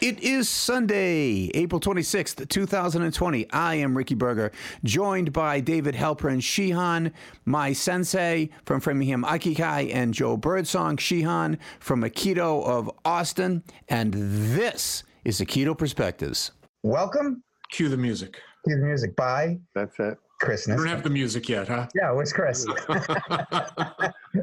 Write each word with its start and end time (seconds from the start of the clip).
It 0.00 0.20
is 0.20 0.48
Sunday, 0.48 1.50
April 1.52 1.78
26th, 1.78 2.48
2020. 2.48 3.50
I 3.50 3.74
am 3.74 3.94
Ricky 3.94 4.14
Berger, 4.14 4.50
joined 4.82 5.30
by 5.32 5.60
David 5.60 5.94
Halpern 5.94 6.40
Shihan, 6.40 7.12
my 7.44 7.74
sensei 7.74 8.48
from 8.64 8.80
Framingham 8.80 9.24
Aikikai, 9.24 9.94
and 9.94 10.14
Joe 10.14 10.38
Birdsong 10.38 10.96
Shihan 10.96 11.58
from 11.80 12.02
Aikido 12.02 12.64
of 12.64 12.90
Austin. 13.04 13.62
And 13.88 14.14
this 14.14 15.04
is 15.24 15.38
Aikido 15.38 15.76
Perspectives. 15.76 16.52
Welcome. 16.82 17.42
Cue 17.70 17.90
the 17.90 17.98
music. 17.98 18.40
Cue 18.64 18.76
the 18.76 18.86
music. 18.86 19.14
Bye. 19.16 19.58
That's 19.74 19.98
it. 19.98 20.16
Chris. 20.40 20.66
You 20.66 20.76
don't 20.76 20.86
have 20.86 21.02
the 21.02 21.10
music 21.10 21.48
yet, 21.48 21.68
huh? 21.68 21.86
Yeah, 21.94 22.12
where's 22.12 22.32
Chris? 22.32 22.66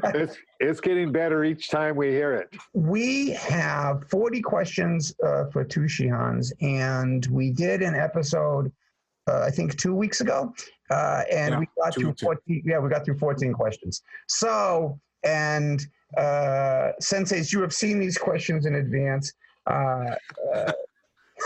it's, 0.04 0.38
it's 0.60 0.80
getting 0.80 1.12
better 1.12 1.44
each 1.44 1.70
time 1.70 1.96
we 1.96 2.10
hear 2.10 2.34
it. 2.34 2.56
We 2.74 3.32
have 3.32 4.08
40 4.10 4.42
questions 4.42 5.14
uh, 5.26 5.46
for 5.52 5.64
two 5.64 5.82
Shihans, 5.82 6.52
and 6.62 7.26
we 7.28 7.52
did 7.52 7.82
an 7.82 7.96
episode, 7.96 8.72
uh, 9.28 9.42
I 9.42 9.50
think, 9.50 9.76
two 9.78 9.96
weeks 9.96 10.22
ago, 10.22 10.54
uh, 10.92 11.24
and 11.32 11.54
Yeah, 11.54 11.60
we 11.60 11.68
got 11.82 11.94
two 11.94 12.02
through 12.02 12.10
weeks 12.10 12.22
14. 12.22 12.64
Yeah, 12.66 12.80
we 12.80 12.90
got 12.90 13.04
through 13.04 13.18
14 13.18 13.54
questions. 13.54 14.04
So, 14.28 15.00
and 15.24 15.86
uh, 16.16 16.92
senseis, 17.02 17.52
you 17.52 17.62
have 17.62 17.74
seen 17.74 18.00
these 18.00 18.18
questions 18.18 18.66
in 18.66 18.76
advance. 18.76 19.34
Uh, 19.66 20.16
uh, 20.54 20.72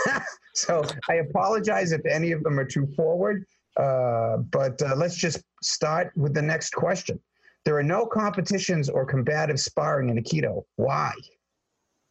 so 0.54 0.84
I 1.08 1.14
apologize 1.14 1.92
if 1.92 2.04
any 2.06 2.32
of 2.32 2.42
them 2.42 2.58
are 2.58 2.64
too 2.64 2.86
forward. 2.94 3.46
Uh, 3.76 4.38
but 4.38 4.80
uh, 4.82 4.94
let's 4.96 5.16
just 5.16 5.42
start 5.62 6.12
with 6.16 6.34
the 6.34 6.42
next 6.42 6.70
question. 6.70 7.18
There 7.64 7.76
are 7.76 7.82
no 7.82 8.06
competitions 8.06 8.88
or 8.88 9.06
combative 9.06 9.60
sparring 9.60 10.10
in 10.10 10.22
Aikido. 10.22 10.64
Why? 10.76 11.12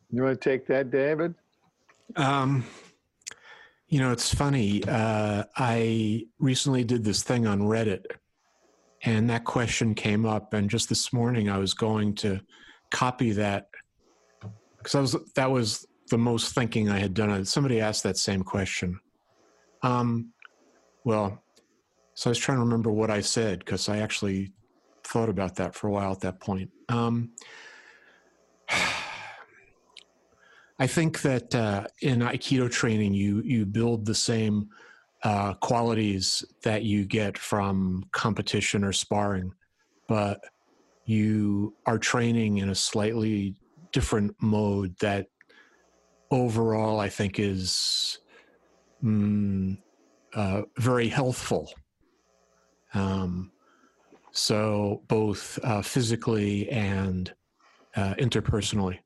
You 0.09 0.23
want 0.23 0.41
to 0.41 0.49
take 0.49 0.65
that, 0.67 0.91
David? 0.91 1.35
Um, 2.15 2.65
you 3.87 3.99
know, 3.99 4.11
it's 4.11 4.33
funny. 4.33 4.83
Uh, 4.85 5.43
I 5.55 6.25
recently 6.39 6.83
did 6.83 7.03
this 7.03 7.23
thing 7.23 7.45
on 7.45 7.61
Reddit, 7.61 8.05
and 9.03 9.29
that 9.29 9.43
question 9.43 9.93
came 9.93 10.25
up. 10.25 10.53
And 10.53 10.69
just 10.69 10.89
this 10.89 11.11
morning, 11.11 11.49
I 11.49 11.57
was 11.57 11.73
going 11.73 12.15
to 12.15 12.39
copy 12.89 13.31
that 13.31 13.67
because 14.77 14.95
I 14.95 15.01
was 15.01 15.15
that 15.35 15.51
was 15.51 15.85
the 16.09 16.17
most 16.17 16.55
thinking 16.55 16.89
I 16.89 16.99
had 16.99 17.13
done. 17.13 17.43
Somebody 17.45 17.81
asked 17.81 18.03
that 18.03 18.17
same 18.17 18.43
question. 18.43 18.99
Um, 19.83 20.31
well, 21.03 21.43
so 22.21 22.29
I 22.29 22.31
was 22.31 22.37
trying 22.37 22.59
to 22.59 22.63
remember 22.63 22.91
what 22.91 23.09
I 23.09 23.19
said 23.21 23.57
because 23.65 23.89
I 23.89 23.97
actually 23.97 24.51
thought 25.03 25.27
about 25.27 25.55
that 25.55 25.73
for 25.73 25.87
a 25.87 25.91
while 25.91 26.11
at 26.11 26.19
that 26.19 26.39
point. 26.39 26.69
Um, 26.87 27.31
I 30.77 30.85
think 30.85 31.23
that 31.23 31.55
uh, 31.55 31.87
in 32.03 32.19
Aikido 32.19 32.69
training, 32.69 33.15
you 33.15 33.41
you 33.41 33.65
build 33.65 34.05
the 34.05 34.13
same 34.13 34.69
uh, 35.23 35.55
qualities 35.55 36.45
that 36.61 36.83
you 36.83 37.05
get 37.05 37.39
from 37.39 38.03
competition 38.11 38.83
or 38.83 38.93
sparring, 38.93 39.51
but 40.07 40.43
you 41.05 41.73
are 41.87 41.97
training 41.97 42.59
in 42.59 42.69
a 42.69 42.75
slightly 42.75 43.55
different 43.91 44.35
mode 44.39 44.95
that 44.99 45.25
overall 46.29 46.99
I 46.99 47.09
think 47.09 47.39
is 47.39 48.19
mm, 49.03 49.75
uh, 50.35 50.61
very 50.77 51.07
healthful. 51.07 51.73
Um, 52.93 53.51
so 54.31 55.01
both 55.07 55.59
uh, 55.63 55.81
physically 55.81 56.69
and 56.69 57.33
uh, 57.95 58.13
interpersonally. 58.15 58.99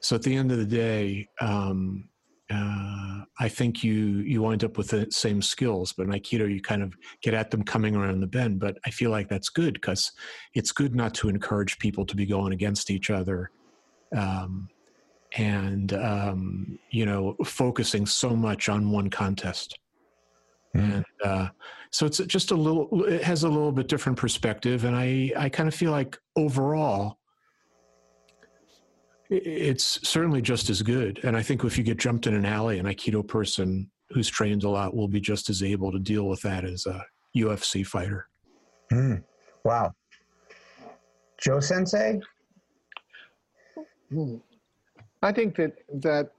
So 0.00 0.16
at 0.16 0.22
the 0.22 0.36
end 0.36 0.52
of 0.52 0.58
the 0.58 0.66
day, 0.66 1.28
um, 1.40 2.08
uh, 2.48 3.22
I 3.40 3.48
think 3.48 3.82
you 3.82 4.18
you 4.18 4.42
wind 4.42 4.62
up 4.62 4.78
with 4.78 4.88
the 4.88 5.08
same 5.10 5.42
skills, 5.42 5.92
but 5.92 6.04
in 6.04 6.12
Aikido 6.12 6.52
you 6.52 6.62
kind 6.62 6.82
of 6.82 6.94
get 7.20 7.34
at 7.34 7.50
them 7.50 7.64
coming 7.64 7.96
around 7.96 8.20
the 8.20 8.28
bend. 8.28 8.60
But 8.60 8.78
I 8.86 8.90
feel 8.90 9.10
like 9.10 9.28
that's 9.28 9.48
good 9.48 9.74
because 9.74 10.12
it's 10.54 10.70
good 10.70 10.94
not 10.94 11.12
to 11.14 11.28
encourage 11.28 11.78
people 11.78 12.06
to 12.06 12.14
be 12.14 12.24
going 12.24 12.52
against 12.52 12.90
each 12.90 13.10
other, 13.10 13.50
um, 14.16 14.68
and 15.36 15.92
um, 15.94 16.78
you 16.90 17.04
know 17.04 17.34
focusing 17.44 18.06
so 18.06 18.30
much 18.36 18.68
on 18.68 18.92
one 18.92 19.10
contest. 19.10 19.76
And 20.78 21.04
uh, 21.24 21.48
so 21.90 22.06
it's 22.06 22.18
just 22.18 22.50
a 22.50 22.56
little. 22.56 23.04
It 23.04 23.22
has 23.22 23.44
a 23.44 23.48
little 23.48 23.72
bit 23.72 23.88
different 23.88 24.18
perspective, 24.18 24.84
and 24.84 24.96
I 24.96 25.32
I 25.36 25.48
kind 25.48 25.68
of 25.68 25.74
feel 25.74 25.90
like 25.90 26.18
overall 26.36 27.18
it's 29.28 30.08
certainly 30.08 30.40
just 30.40 30.70
as 30.70 30.82
good. 30.82 31.20
And 31.24 31.36
I 31.36 31.42
think 31.42 31.64
if 31.64 31.76
you 31.76 31.84
get 31.84 31.98
jumped 31.98 32.26
in 32.26 32.34
an 32.34 32.44
alley, 32.44 32.78
an 32.78 32.86
Aikido 32.86 33.26
person 33.26 33.90
who's 34.10 34.28
trained 34.28 34.62
a 34.62 34.68
lot 34.68 34.94
will 34.94 35.08
be 35.08 35.20
just 35.20 35.50
as 35.50 35.62
able 35.62 35.90
to 35.90 35.98
deal 35.98 36.28
with 36.28 36.40
that 36.42 36.64
as 36.64 36.86
a 36.86 37.04
UFC 37.36 37.84
fighter. 37.84 38.28
Mm. 38.92 39.22
Wow. 39.64 39.92
Joe 41.38 41.60
Sensei? 41.60 42.20
Hmm. 44.10 44.36
I 45.22 45.32
think 45.32 45.56
that 45.56 45.72
that 45.94 46.30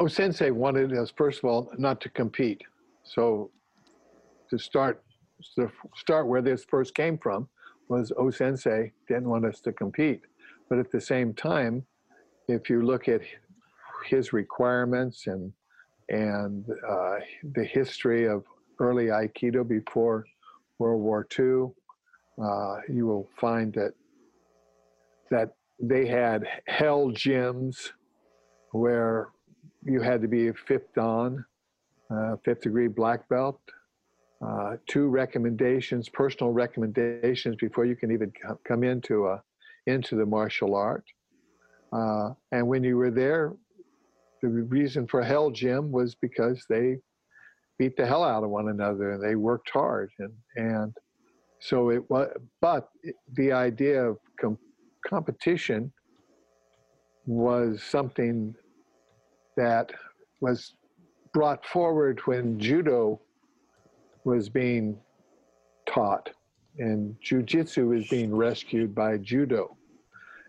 Oh 0.00 0.06
Sensei 0.06 0.50
wanted 0.52 0.92
us 0.92 1.12
first 1.16 1.40
of 1.40 1.46
all 1.46 1.72
not 1.76 2.00
to 2.02 2.08
compete. 2.10 2.62
So 3.02 3.50
to 4.48 4.58
start 4.58 5.02
to 5.56 5.70
start 5.96 6.28
where 6.28 6.42
this 6.42 6.64
first 6.64 6.94
came 6.94 7.18
from 7.18 7.48
was 7.88 8.12
O 8.16 8.30
Sensei 8.30 8.92
didn't 9.08 9.28
want 9.28 9.44
us 9.44 9.60
to 9.62 9.72
compete. 9.72 10.20
But 10.68 10.78
at 10.78 10.92
the 10.92 11.00
same 11.00 11.34
time, 11.34 11.84
if 12.46 12.70
you 12.70 12.82
look 12.82 13.08
at 13.08 13.22
his 14.06 14.32
requirements 14.32 15.26
and 15.26 15.52
and 16.08 16.64
uh, 16.88 17.16
the 17.54 17.64
history 17.64 18.28
of 18.28 18.44
early 18.78 19.06
Aikido 19.06 19.66
before 19.66 20.24
World 20.78 21.02
War 21.02 21.26
II, 21.36 21.72
uh, 22.40 22.76
you 22.88 23.04
will 23.06 23.28
find 23.36 23.74
that 23.74 23.94
that 25.32 25.54
they 25.80 26.06
had 26.06 26.46
hell 26.66 27.08
gyms 27.10 27.90
where 28.70 29.28
you 29.84 30.00
had 30.00 30.20
to 30.22 30.28
be 30.28 30.48
a 30.48 30.54
fifth 30.54 30.92
dan, 30.94 31.44
uh, 32.10 32.36
fifth 32.44 32.62
degree 32.62 32.88
black 32.88 33.28
belt, 33.28 33.60
uh, 34.44 34.76
two 34.86 35.08
recommendations, 35.08 36.08
personal 36.08 36.52
recommendations 36.52 37.56
before 37.56 37.84
you 37.84 37.96
can 37.96 38.10
even 38.10 38.32
come 38.66 38.84
into 38.84 39.26
a 39.26 39.42
into 39.86 40.16
the 40.16 40.26
martial 40.26 40.74
art. 40.74 41.04
Uh, 41.92 42.30
and 42.52 42.66
when 42.66 42.84
you 42.84 42.96
were 42.96 43.10
there, 43.10 43.54
the 44.42 44.48
reason 44.48 45.06
for 45.06 45.22
Hell 45.22 45.50
Gym 45.50 45.90
was 45.90 46.14
because 46.14 46.64
they 46.68 46.98
beat 47.78 47.96
the 47.96 48.06
hell 48.06 48.22
out 48.22 48.44
of 48.44 48.50
one 48.50 48.68
another 48.68 49.12
and 49.12 49.22
they 49.22 49.34
worked 49.34 49.70
hard. 49.70 50.10
And, 50.18 50.32
and 50.56 50.96
so 51.60 51.90
it 51.90 52.08
was, 52.10 52.28
but 52.60 52.88
the 53.34 53.52
idea 53.52 54.04
of 54.04 54.18
com- 54.40 54.58
competition 55.06 55.92
was 57.26 57.82
something 57.82 58.54
that 59.58 59.90
was 60.40 60.74
brought 61.34 61.66
forward 61.66 62.20
when 62.26 62.58
judo 62.58 63.20
was 64.24 64.48
being 64.48 64.96
taught 65.86 66.30
and 66.78 67.16
jujitsu 67.20 67.88
was 67.88 68.06
being 68.08 68.34
rescued 68.34 68.94
by 68.94 69.18
judo. 69.18 69.76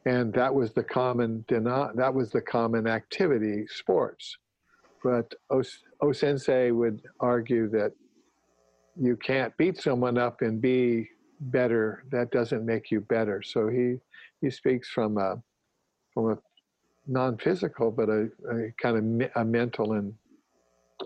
And 0.06 0.32
that 0.34 0.54
was 0.54 0.72
the 0.74 0.84
common 0.84 1.44
that 1.50 2.14
was 2.14 2.30
the 2.30 2.42
common 2.42 2.88
activity 2.88 3.66
sports. 3.68 4.38
But 5.04 5.34
o, 5.50 6.12
sensei 6.12 6.72
would 6.72 7.02
argue 7.20 7.68
that 7.70 7.92
you 8.96 9.18
can't 9.18 9.56
beat 9.58 9.82
someone 9.82 10.18
up 10.18 10.42
and 10.42 10.62
be 10.62 11.10
better. 11.40 12.04
That 12.12 12.32
doesn't 12.32 12.66
make 12.66 12.92
you 12.92 13.02
better. 13.02 13.42
So 13.42 13.70
he 13.70 13.98
he 14.42 14.50
speaks 14.50 14.90
from 14.90 15.18
a 15.18 15.42
from 16.14 16.32
a 16.32 16.38
non-physical 17.10 17.92
but 17.92 18.10
a, 18.10 18.30
a 18.52 18.72
kind 18.82 18.98
of 18.98 19.04
me, 19.04 19.28
a 19.36 19.44
mental 19.44 19.94
and 19.94 20.14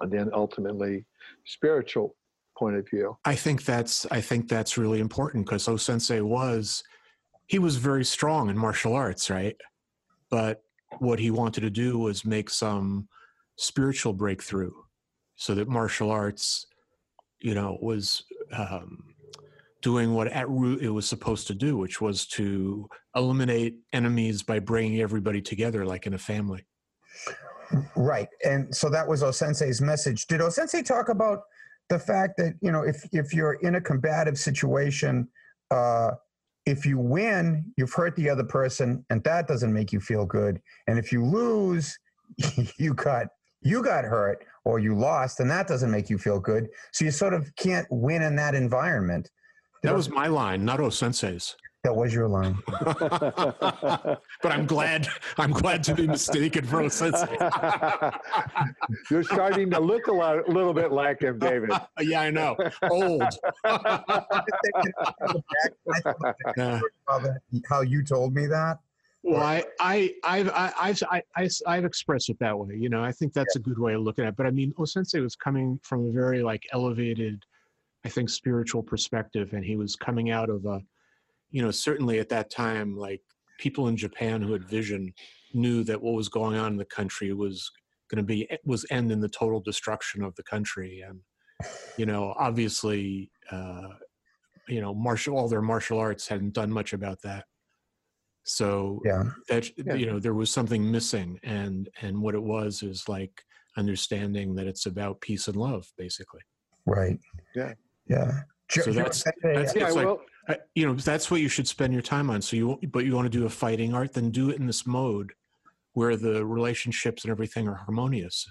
and 0.02 0.12
then 0.12 0.30
ultimately 0.34 1.06
spiritual 1.46 2.16
point 2.58 2.76
of 2.76 2.88
view 2.90 3.18
i 3.26 3.36
think 3.36 3.64
that's 3.64 4.06
i 4.12 4.20
think 4.22 4.48
that's 4.48 4.78
really 4.78 5.00
important 5.00 5.46
because 5.46 5.68
o 5.68 5.78
sensei 5.78 6.22
was 6.22 6.84
he 7.48 7.60
was 7.60 7.76
very 7.76 8.06
strong 8.06 8.50
in 8.50 8.58
martial 8.58 8.94
arts, 8.94 9.30
right? 9.30 9.56
But 10.30 10.64
what 11.00 11.20
he 11.20 11.32
wanted 11.32 11.62
to 11.62 11.70
do 11.70 12.00
was 12.00 12.26
make 12.26 12.50
some 12.50 13.08
spiritual 13.58 14.14
breakthrough 14.14 14.74
so 15.36 15.56
that 15.56 15.68
martial 15.68 16.10
arts, 16.10 16.66
you 17.40 17.54
know, 17.54 17.78
was 17.82 18.24
um, 18.52 19.13
doing 19.84 20.14
what 20.14 20.28
at 20.30 20.50
root 20.50 20.82
it 20.82 20.90
was 20.90 21.08
supposed 21.08 21.46
to 21.48 21.54
do, 21.54 21.78
which 21.78 22.02
was 22.02 22.26
to 22.26 22.90
eliminate 23.16 23.76
enemies 23.92 24.42
by 24.42 24.58
bringing 24.58 25.02
everybody 25.02 25.42
together 25.42 25.86
like 25.86 26.08
in 26.08 26.16
a 26.16 26.18
family. 26.18 26.66
Right. 27.96 28.30
And 28.44 28.74
so 28.74 28.90
that 28.90 29.08
was 29.08 29.22
Osensei's 29.22 29.82
message. 29.82 30.26
Did 30.28 30.42
Osensei 30.42 30.84
talk 30.84 31.10
about 31.10 31.42
the 31.90 32.00
fact 32.00 32.38
that, 32.38 32.54
you 32.62 32.72
know, 32.72 32.84
if, 32.84 33.04
if 33.12 33.34
you're 33.34 33.54
in 33.56 33.76
a 33.76 33.82
combative 33.82 34.38
situation, 34.40 35.28
uh, 35.70 36.12
if 36.66 36.86
you 36.86 36.98
win, 36.98 37.66
you've 37.78 37.94
hurt 37.94 38.16
the 38.16 38.30
other 38.30 38.44
person, 38.44 39.06
and 39.10 39.24
that 39.26 39.48
doesn't 39.48 39.74
make 39.74 39.92
you 39.92 40.00
feel 40.00 40.26
good. 40.26 40.62
And 40.88 40.98
if 40.98 41.12
you 41.12 41.26
lose, 41.26 41.98
you 42.78 42.94
got 42.94 43.28
you 43.66 43.82
got 43.82 44.04
hurt 44.04 44.46
or 44.66 44.80
you 44.80 44.96
lost, 44.96 45.40
and 45.40 45.50
that 45.50 45.68
doesn't 45.68 45.92
make 45.92 46.10
you 46.10 46.18
feel 46.18 46.40
good. 46.40 46.68
So 46.92 47.06
you 47.06 47.12
sort 47.12 47.34
of 47.34 47.54
can't 47.56 47.88
win 47.90 48.22
in 48.22 48.36
that 48.38 48.56
environment. 48.56 49.30
That 49.84 49.96
was 49.96 50.10
my 50.10 50.28
line, 50.28 50.64
not 50.64 50.80
O 50.80 50.90
Sensei's. 50.90 51.56
That 51.84 51.94
was 51.94 52.14
your 52.14 52.30
line. 52.30 52.58
but 52.80 54.20
I'm 54.46 54.66
glad 54.66 55.10
I'm 55.38 55.52
glad 55.52 55.84
to 55.84 55.94
be 55.94 56.08
mistaken 56.08 56.66
for 56.66 56.82
O 56.82 56.88
Sensei. 56.88 57.38
You're 59.12 59.24
starting 59.24 59.70
to 59.72 59.82
look 59.82 60.08
a 60.08 60.14
lot, 60.14 60.48
a 60.48 60.52
little 60.52 60.74
bit 60.74 60.94
like 60.94 61.22
him, 61.22 61.40
David. 61.40 61.72
yeah, 62.00 62.22
I 62.22 62.32
know. 62.32 62.56
Old. 62.90 63.24
yeah. 66.56 66.80
How 67.68 67.82
you 67.82 68.04
told 68.04 68.34
me 68.34 68.46
that. 68.48 68.80
Well, 69.24 69.42
I, 69.42 69.64
I, 69.80 70.14
I've, 70.26 70.52
I've, 70.54 71.02
I, 71.38 71.50
I've 71.66 71.86
expressed 71.86 72.30
it 72.30 72.38
that 72.40 72.58
way. 72.58 72.76
You 72.76 72.90
know, 72.90 73.02
I 73.02 73.14
think 73.14 73.32
that's 73.32 73.56
a 73.56 73.60
good 73.60 73.80
way 73.80 73.94
of 73.94 74.02
looking 74.02 74.26
at 74.26 74.30
it. 74.30 74.36
But 74.36 74.48
I 74.48 74.52
mean, 74.52 74.74
O 74.78 74.84
Sensei 74.86 75.22
was 75.22 75.36
coming 75.36 75.80
from 75.82 76.08
a 76.08 76.12
very 76.12 76.44
like 76.44 76.64
elevated, 76.74 77.42
I 78.06 78.10
think, 78.10 78.30
spiritual 78.30 78.84
perspective, 78.84 79.54
and 79.54 79.64
he 79.64 79.76
was 79.76 79.96
coming 79.96 80.30
out 80.30 80.50
of 80.50 80.66
a, 80.66 80.82
you 81.52 81.62
know, 81.62 81.72
certainly 81.72 82.20
at 82.20 82.30
that 82.30 82.50
time, 82.50 82.98
like 82.98 83.22
people 83.60 83.88
in 83.88 83.96
Japan 83.96 84.42
who 84.42 84.54
had 84.54 84.68
vision 84.68 85.14
knew 85.54 85.84
that 85.86 86.02
what 86.02 86.14
was 86.14 86.28
going 86.28 86.58
on 86.58 86.74
in 86.74 86.78
the 86.78 86.86
country 86.86 87.32
was 87.34 87.70
going 88.10 88.18
to 88.18 88.24
be 88.24 88.48
was 88.66 88.86
end 88.92 89.12
in 89.12 89.22
the 89.22 89.30
total 89.30 89.62
destruction 89.62 90.22
of 90.22 90.36
the 90.36 90.44
country, 90.44 91.04
and 91.08 91.20
you 91.98 92.06
know, 92.06 92.34
obviously, 92.38 93.32
uh, 93.52 93.90
you 94.68 94.82
know, 94.82 94.94
martial 94.94 95.38
all 95.38 95.48
their 95.48 95.62
martial 95.62 96.00
arts 96.00 96.28
hadn't 96.28 96.54
done 96.54 96.72
much 96.72 96.92
about 96.92 97.22
that. 97.22 97.46
So 98.44 99.02
yeah. 99.06 99.24
that 99.48 99.70
yeah. 99.78 99.94
you 99.94 100.06
know 100.08 100.20
there 100.20 100.34
was 100.34 100.52
something 100.52 100.92
missing 100.92 101.40
and 101.44 101.88
and 102.02 102.22
what 102.22 102.36
it 102.36 102.44
was 102.44 102.84
is 102.84 103.08
like 103.08 103.42
understanding 103.78 104.54
that 104.56 104.68
it's 104.68 104.86
about 104.86 105.22
peace 105.22 105.48
and 105.48 105.56
love 105.56 105.88
basically. 105.98 106.42
Right. 106.86 107.18
Yeah 107.56 107.74
yeah. 108.08 108.42
So 108.70 108.92
that's, 108.92 109.24
that's, 109.44 109.76
yeah, 109.76 109.90
like, 109.90 110.06
well, 110.06 110.22
you 110.76 110.86
know 110.86 110.94
that's 110.96 111.30
what 111.30 111.42
you 111.42 111.48
should 111.48 111.68
spend 111.68 111.94
your 111.94 112.02
time 112.02 112.30
on. 112.30 112.42
So 112.42 112.56
you 112.56 112.80
but 112.92 113.06
you 113.06 113.16
want 113.16 113.32
to 113.32 113.38
do 113.38 113.46
a 113.46 113.50
fighting 113.50 113.94
art 113.94 114.14
then 114.14 114.32
do 114.32 114.50
it 114.50 114.58
in 114.58 114.66
this 114.66 114.86
mode 114.86 115.34
where 115.94 116.16
the 116.16 116.46
relationships 116.46 117.24
and 117.24 117.32
everything 117.32 117.68
are 117.68 117.76
harmonious. 117.76 118.50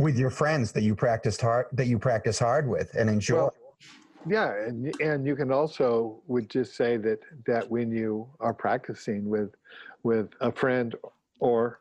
With 0.00 0.16
your 0.18 0.30
friends 0.30 0.72
that 0.72 0.82
you 0.82 0.94
practiced 0.94 1.40
hard 1.40 1.66
that 1.72 1.86
you 1.86 1.98
practice 1.98 2.38
hard 2.38 2.68
with 2.68 2.94
and 2.94 3.08
enjoy. 3.10 3.36
Well, 3.36 3.54
yeah, 4.26 4.54
and 4.66 4.92
and 5.00 5.26
you 5.26 5.36
can 5.36 5.52
also 5.52 6.22
would 6.26 6.48
just 6.48 6.76
say 6.76 6.96
that 6.96 7.20
that 7.46 7.70
when 7.70 7.92
you 7.92 8.28
are 8.40 8.54
practicing 8.54 9.28
with 9.28 9.54
with 10.02 10.30
a 10.40 10.50
friend 10.50 10.94
or 11.40 11.80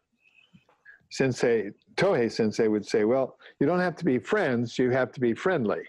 sensei 1.10 1.72
Tohei 1.96 2.32
sensei 2.32 2.68
would 2.68 2.86
say, 2.86 3.06
well, 3.06 3.38
you 3.60 3.68
don't 3.68 3.80
have 3.80 3.96
to 3.96 4.06
be 4.06 4.20
friends, 4.20 4.78
you 4.78 4.90
have 4.92 5.12
to 5.14 5.20
be 5.20 5.34
friendly. 5.34 5.84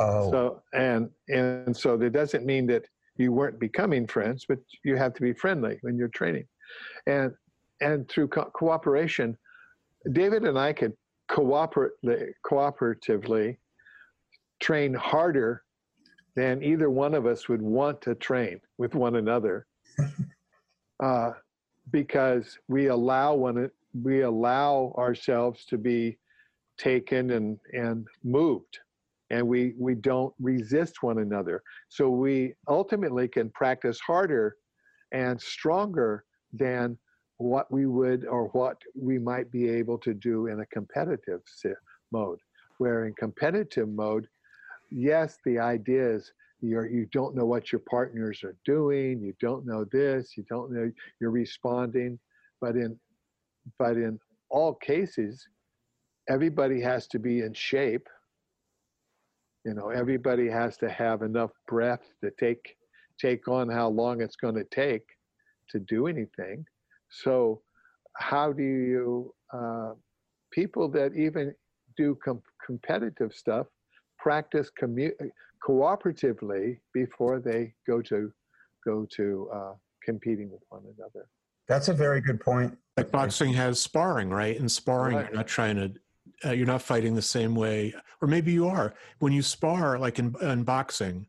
Oh. 0.00 0.30
So 0.30 0.62
and 0.74 1.10
and 1.28 1.76
so 1.76 1.96
that 1.96 2.12
doesn't 2.12 2.44
mean 2.44 2.66
that 2.68 2.84
you 3.16 3.32
weren't 3.32 3.58
becoming 3.58 4.06
friends, 4.06 4.44
but 4.48 4.58
you 4.84 4.96
have 4.96 5.14
to 5.14 5.22
be 5.22 5.32
friendly 5.32 5.78
when 5.82 5.96
you're 5.96 6.08
training, 6.08 6.46
and 7.06 7.32
and 7.80 8.08
through 8.08 8.28
co- 8.28 8.50
cooperation, 8.54 9.36
David 10.12 10.44
and 10.44 10.58
I 10.58 10.72
could 10.72 10.92
cooperate 11.28 11.92
cooperatively 12.44 13.56
train 14.60 14.94
harder 14.94 15.62
than 16.34 16.62
either 16.62 16.88
one 16.88 17.14
of 17.14 17.26
us 17.26 17.48
would 17.48 17.62
want 17.62 18.00
to 18.02 18.14
train 18.14 18.60
with 18.78 18.94
one 18.94 19.16
another. 19.16 19.66
Uh, 21.02 21.32
because 21.90 22.58
we 22.68 22.86
allow 22.86 23.34
one 23.34 23.68
we 24.04 24.22
allow 24.22 24.94
ourselves 24.96 25.64
to 25.64 25.76
be 25.76 26.16
taken 26.78 27.32
and 27.32 27.58
and 27.72 28.06
moved 28.22 28.78
and 29.32 29.46
we 29.46 29.74
we 29.78 29.94
don't 29.94 30.32
resist 30.40 31.02
one 31.02 31.18
another 31.18 31.62
so 31.88 32.08
we 32.08 32.54
ultimately 32.68 33.26
can 33.26 33.50
practice 33.50 33.98
harder 33.98 34.56
and 35.12 35.40
stronger 35.40 36.24
than 36.52 36.96
what 37.38 37.70
we 37.72 37.86
would 37.86 38.24
or 38.26 38.46
what 38.48 38.76
we 38.94 39.18
might 39.18 39.50
be 39.50 39.68
able 39.68 39.98
to 39.98 40.14
do 40.14 40.46
in 40.46 40.60
a 40.60 40.66
competitive 40.66 41.40
mode 42.12 42.38
where 42.78 43.06
in 43.06 43.14
competitive 43.14 43.88
mode 43.88 44.28
yes, 44.92 45.38
the 45.44 45.58
idea 45.58 46.14
is 46.14 46.32
you're, 46.60 46.86
you 46.86 47.06
don't 47.12 47.34
know 47.34 47.46
what 47.46 47.72
your 47.72 47.80
partners 47.80 48.44
are 48.44 48.56
doing, 48.64 49.20
you 49.20 49.34
don't 49.40 49.66
know 49.66 49.84
this, 49.90 50.36
you 50.36 50.44
don't 50.48 50.70
know 50.70 50.90
you're 51.20 51.30
responding, 51.30 52.18
but 52.60 52.76
in 52.76 52.98
but 53.78 53.96
in 53.96 54.18
all 54.50 54.74
cases, 54.74 55.46
everybody 56.28 56.80
has 56.80 57.06
to 57.06 57.18
be 57.18 57.40
in 57.40 57.54
shape. 57.54 58.08
You 59.64 59.74
know, 59.74 59.90
everybody 59.90 60.48
has 60.48 60.76
to 60.78 60.90
have 60.90 61.22
enough 61.22 61.50
breath 61.68 62.02
to 62.22 62.30
take 62.38 62.76
take 63.20 63.46
on 63.46 63.68
how 63.68 63.88
long 63.88 64.20
it's 64.20 64.36
going 64.36 64.56
to 64.56 64.64
take 64.64 65.04
to 65.70 65.78
do 65.78 66.06
anything. 66.06 66.64
So, 67.10 67.62
how 68.16 68.52
do 68.52 68.62
you 68.62 69.34
uh, 69.52 69.92
people 70.50 70.88
that 70.90 71.14
even 71.14 71.54
do 71.96 72.16
com- 72.24 72.42
competitive 72.66 73.32
stuff 73.34 73.66
practice 74.18 74.70
commu- 74.80 75.14
cooperatively 75.66 76.78
before 76.94 77.40
they 77.40 77.74
go 77.86 78.00
to 78.02 78.32
go 78.84 79.06
to 79.16 79.48
uh, 79.54 79.72
competing 80.04 80.50
with 80.50 80.62
one 80.68 80.82
another. 80.96 81.28
That's 81.68 81.88
a 81.88 81.94
very 81.94 82.20
good 82.20 82.40
point. 82.40 82.76
Like 82.96 83.10
boxing 83.10 83.52
has 83.54 83.80
sparring, 83.80 84.30
right? 84.30 84.58
And 84.58 84.70
sparring, 84.70 85.16
right. 85.16 85.26
you're 85.26 85.36
not 85.36 85.46
trying 85.46 85.76
to, 85.76 85.92
uh, 86.44 86.52
you're 86.52 86.66
not 86.66 86.82
fighting 86.82 87.14
the 87.14 87.22
same 87.22 87.54
way, 87.54 87.94
or 88.20 88.28
maybe 88.28 88.52
you 88.52 88.66
are. 88.68 88.94
When 89.18 89.32
you 89.32 89.42
spar, 89.42 89.98
like 89.98 90.18
in, 90.18 90.34
in 90.40 90.64
boxing, 90.64 91.26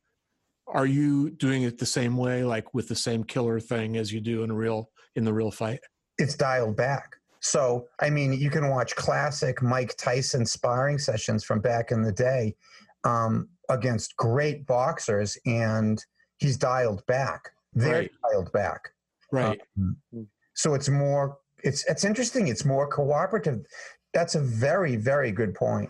are 0.68 0.86
you 0.86 1.30
doing 1.30 1.64
it 1.64 1.78
the 1.78 1.86
same 1.86 2.18
way, 2.18 2.44
like 2.44 2.74
with 2.74 2.88
the 2.88 2.96
same 2.96 3.24
killer 3.24 3.60
thing 3.60 3.98
as 3.98 4.12
you 4.12 4.22
do 4.22 4.44
in 4.44 4.52
a 4.52 4.56
real 4.56 4.90
in 5.16 5.24
the 5.24 5.34
real 5.34 5.52
fight? 5.52 5.80
It's 6.18 6.36
dialed 6.36 6.78
back. 6.78 7.18
So, 7.42 7.90
I 8.00 8.10
mean, 8.10 8.32
you 8.32 8.50
can 8.50 8.70
watch 8.70 8.96
classic 8.96 9.62
Mike 9.62 9.96
Tyson 9.98 10.46
sparring 10.46 10.98
sessions 10.98 11.44
from 11.44 11.60
back 11.60 11.92
in 11.92 12.02
the 12.02 12.12
day 12.12 12.56
um, 13.04 13.50
against 13.70 14.16
great 14.16 14.66
boxers, 14.66 15.38
and 15.46 16.04
he's 16.38 16.56
dialed 16.56 17.06
back. 17.06 17.50
They're 17.74 17.94
right. 17.94 18.12
dialed 18.32 18.52
back. 18.54 18.90
Right. 19.32 19.60
Um, 19.78 19.98
so 20.54 20.74
it's 20.74 20.90
more. 20.90 21.38
It's 21.64 21.86
it's 21.90 22.04
interesting. 22.04 22.48
It's 22.48 22.66
more 22.66 22.88
cooperative. 22.88 23.66
That's 24.14 24.36
a 24.36 24.42
very 24.42 24.96
very 24.96 25.32
good 25.32 25.54
point. 25.56 25.90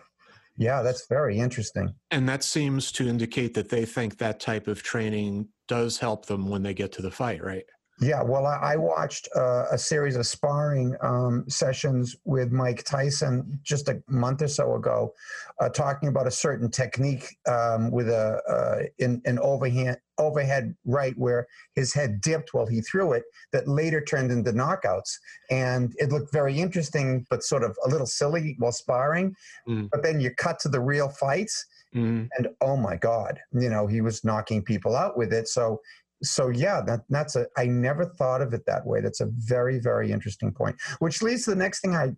Yeah, 0.57 0.81
that's 0.83 1.07
very 1.07 1.39
interesting. 1.39 1.93
And 2.11 2.29
that 2.29 2.43
seems 2.43 2.91
to 2.93 3.07
indicate 3.07 3.55
that 3.55 3.69
they 3.69 3.85
think 3.85 4.19
that 4.19 4.39
type 4.39 4.67
of 4.67 4.83
training 4.83 5.47
does 5.67 5.97
help 5.97 6.27
them 6.27 6.47
when 6.47 6.61
they 6.61 6.73
get 6.73 6.91
to 6.93 7.01
the 7.01 7.09
fight, 7.09 7.43
right? 7.43 7.65
Yeah, 7.99 8.23
well, 8.23 8.47
I, 8.47 8.73
I 8.73 8.75
watched 8.75 9.29
uh, 9.35 9.65
a 9.71 9.77
series 9.77 10.15
of 10.15 10.25
sparring 10.25 10.95
um, 11.01 11.45
sessions 11.47 12.15
with 12.25 12.51
Mike 12.51 12.83
Tyson 12.83 13.59
just 13.63 13.87
a 13.87 14.01
month 14.07 14.41
or 14.41 14.47
so 14.47 14.75
ago, 14.75 15.13
uh, 15.61 15.69
talking 15.69 16.09
about 16.09 16.25
a 16.25 16.31
certain 16.31 16.71
technique 16.71 17.37
um, 17.47 17.91
with 17.91 18.09
a 18.09 18.41
uh, 18.49 18.87
in, 18.97 19.21
an 19.25 19.37
overhand 19.39 19.97
overhead 20.17 20.75
right 20.85 21.13
where 21.17 21.47
his 21.75 21.93
head 21.93 22.21
dipped 22.21 22.53
while 22.53 22.67
he 22.67 22.81
threw 22.81 23.13
it 23.13 23.23
that 23.51 23.67
later 23.67 24.01
turned 24.01 24.31
into 24.31 24.51
knockouts, 24.51 25.17
and 25.51 25.93
it 25.97 26.11
looked 26.11 26.31
very 26.33 26.59
interesting, 26.59 27.25
but 27.29 27.43
sort 27.43 27.63
of 27.63 27.77
a 27.85 27.89
little 27.89 28.07
silly 28.07 28.55
while 28.57 28.71
sparring. 28.71 29.35
Mm. 29.67 29.89
But 29.91 30.01
then 30.01 30.19
you 30.19 30.31
cut 30.31 30.59
to 30.61 30.69
the 30.69 30.79
real 30.79 31.09
fights, 31.09 31.65
Mm. 31.95 32.27
And 32.37 32.49
oh 32.61 32.75
my 32.75 32.95
God, 32.95 33.39
you 33.51 33.69
know, 33.69 33.87
he 33.87 34.01
was 34.01 34.23
knocking 34.23 34.63
people 34.63 34.95
out 34.95 35.17
with 35.17 35.31
it. 35.31 35.47
So 35.47 35.79
so 36.23 36.49
yeah, 36.49 36.81
that, 36.81 37.01
that's 37.09 37.35
a. 37.35 37.47
I 37.57 37.65
never 37.65 38.05
thought 38.05 38.41
of 38.41 38.53
it 38.53 38.65
that 38.65 38.85
way. 38.85 39.01
That's 39.01 39.21
a 39.21 39.29
very 39.37 39.79
very 39.79 40.11
interesting 40.11 40.51
point. 40.51 40.75
Which 40.99 41.21
leads 41.21 41.43
to 41.45 41.51
the 41.51 41.55
next 41.55 41.81
thing 41.81 41.95
I 41.95 42.13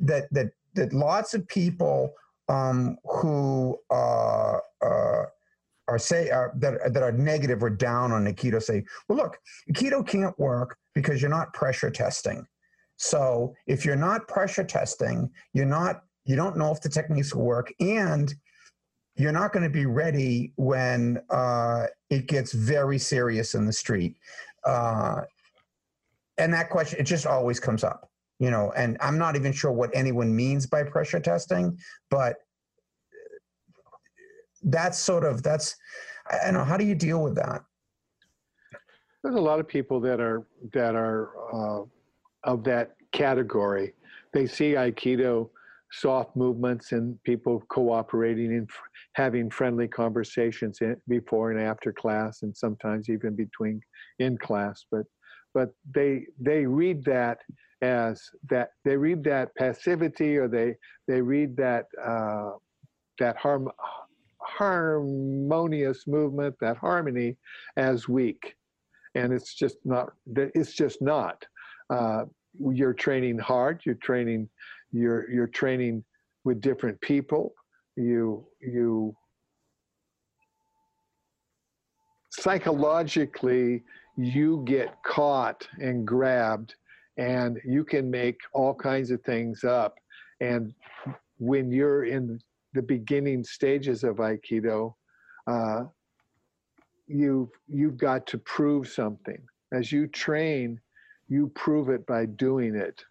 that 0.00 0.28
that 0.32 0.48
that 0.74 0.92
lots 0.92 1.34
of 1.34 1.46
people 1.48 2.12
um, 2.48 2.96
who 3.04 3.78
uh, 3.90 4.58
uh, 4.82 5.24
are 5.88 5.98
say 5.98 6.30
are, 6.30 6.52
that 6.56 6.92
that 6.92 7.02
are 7.02 7.12
negative 7.12 7.62
or 7.62 7.70
down 7.70 8.12
on 8.12 8.24
Aikido 8.24 8.62
say, 8.62 8.84
well, 9.08 9.18
look, 9.18 9.38
Aikido 9.70 10.06
can't 10.06 10.38
work 10.38 10.76
because 10.94 11.20
you're 11.20 11.30
not 11.30 11.52
pressure 11.52 11.90
testing. 11.90 12.46
So 12.96 13.54
if 13.66 13.84
you're 13.84 13.96
not 13.96 14.26
pressure 14.26 14.64
testing, 14.64 15.30
you're 15.52 15.66
not 15.66 16.02
you 16.24 16.36
don't 16.36 16.56
know 16.56 16.72
if 16.72 16.80
the 16.80 16.88
techniques 16.88 17.34
will 17.34 17.44
work, 17.44 17.72
and 17.80 18.34
you're 19.18 19.32
not 19.32 19.52
going 19.52 19.64
to 19.64 19.70
be 19.70 19.86
ready 19.86 20.52
when 20.56 21.20
uh, 21.30 21.86
it 22.08 22.26
gets 22.26 22.52
very 22.52 22.98
serious 22.98 23.54
in 23.54 23.66
the 23.66 23.72
street. 23.72 24.16
Uh, 24.64 25.22
and 26.38 26.52
that 26.54 26.70
question, 26.70 27.00
it 27.00 27.04
just 27.04 27.26
always 27.26 27.58
comes 27.58 27.82
up, 27.82 28.10
you 28.38 28.50
know, 28.50 28.72
and 28.76 28.96
I'm 29.00 29.18
not 29.18 29.34
even 29.36 29.52
sure 29.52 29.72
what 29.72 29.90
anyone 29.92 30.34
means 30.34 30.66
by 30.66 30.84
pressure 30.84 31.20
testing, 31.20 31.78
but 32.10 32.36
that's 34.62 34.98
sort 34.98 35.24
of, 35.24 35.42
that's, 35.42 35.76
I 36.30 36.44
don't 36.44 36.54
know, 36.54 36.64
how 36.64 36.76
do 36.76 36.84
you 36.84 36.94
deal 36.94 37.22
with 37.22 37.34
that? 37.36 37.62
there's 39.22 39.34
a 39.34 39.40
lot 39.40 39.60
of 39.60 39.68
people 39.68 40.00
that 40.00 40.20
are 40.20 40.46
that 40.72 40.94
are 40.94 41.30
uh, 41.52 41.84
of 42.44 42.64
that 42.64 42.96
category. 43.12 43.92
They 44.32 44.46
see 44.46 44.72
Aikido 44.72 45.50
soft 45.92 46.36
movements 46.36 46.92
and 46.92 47.22
people 47.24 47.62
cooperating 47.68 48.52
and 48.52 48.70
having 49.14 49.50
friendly 49.50 49.88
conversations 49.88 50.78
in, 50.80 50.96
before 51.08 51.50
and 51.50 51.60
after 51.60 51.92
class, 51.92 52.42
and 52.42 52.56
sometimes 52.56 53.08
even 53.08 53.34
between 53.34 53.80
in 54.18 54.36
class. 54.38 54.84
But 54.90 55.04
but 55.54 55.70
they 55.94 56.26
they 56.38 56.66
read 56.66 57.04
that 57.04 57.38
as 57.82 58.22
that 58.50 58.70
they 58.84 58.96
read 58.96 59.24
that 59.24 59.54
passivity 59.56 60.36
or 60.36 60.48
they 60.48 60.74
they 61.06 61.20
read 61.20 61.56
that 61.56 61.86
uh, 62.02 62.50
that 63.18 63.36
harm, 63.36 63.70
harmonious 64.40 66.06
movement 66.06 66.54
that 66.60 66.76
harmony 66.76 67.36
as 67.76 68.08
weak 68.08 68.56
and 69.14 69.32
it's 69.32 69.54
just 69.54 69.76
not 69.84 70.12
it's 70.36 70.74
just 70.74 71.02
not 71.02 71.44
uh, 71.90 72.24
you're 72.72 72.92
training 72.92 73.38
hard 73.38 73.80
you're 73.84 73.94
training 73.96 74.48
you're 74.92 75.30
you're 75.30 75.46
training 75.46 76.04
with 76.44 76.60
different 76.60 77.00
people. 77.00 77.54
You 77.96 78.46
you 78.60 79.14
psychologically 82.30 83.82
you 84.16 84.62
get 84.66 85.02
caught 85.04 85.66
and 85.80 86.06
grabbed 86.06 86.74
and 87.16 87.58
you 87.64 87.84
can 87.84 88.10
make 88.10 88.38
all 88.52 88.74
kinds 88.74 89.10
of 89.10 89.20
things 89.22 89.64
up. 89.64 89.96
And 90.40 90.72
when 91.38 91.70
you're 91.70 92.04
in 92.04 92.40
the 92.74 92.82
beginning 92.82 93.42
stages 93.44 94.04
of 94.04 94.16
aikido 94.16 94.94
uh, 95.46 95.84
you've 97.06 97.50
you've 97.68 97.96
got 97.96 98.26
to 98.28 98.38
prove 98.38 98.88
something. 98.88 99.40
As 99.72 99.90
you 99.92 100.06
train 100.06 100.80
you 101.28 101.52
prove 101.54 101.90
it 101.90 102.06
by 102.06 102.24
doing 102.24 102.74
it. 102.74 103.04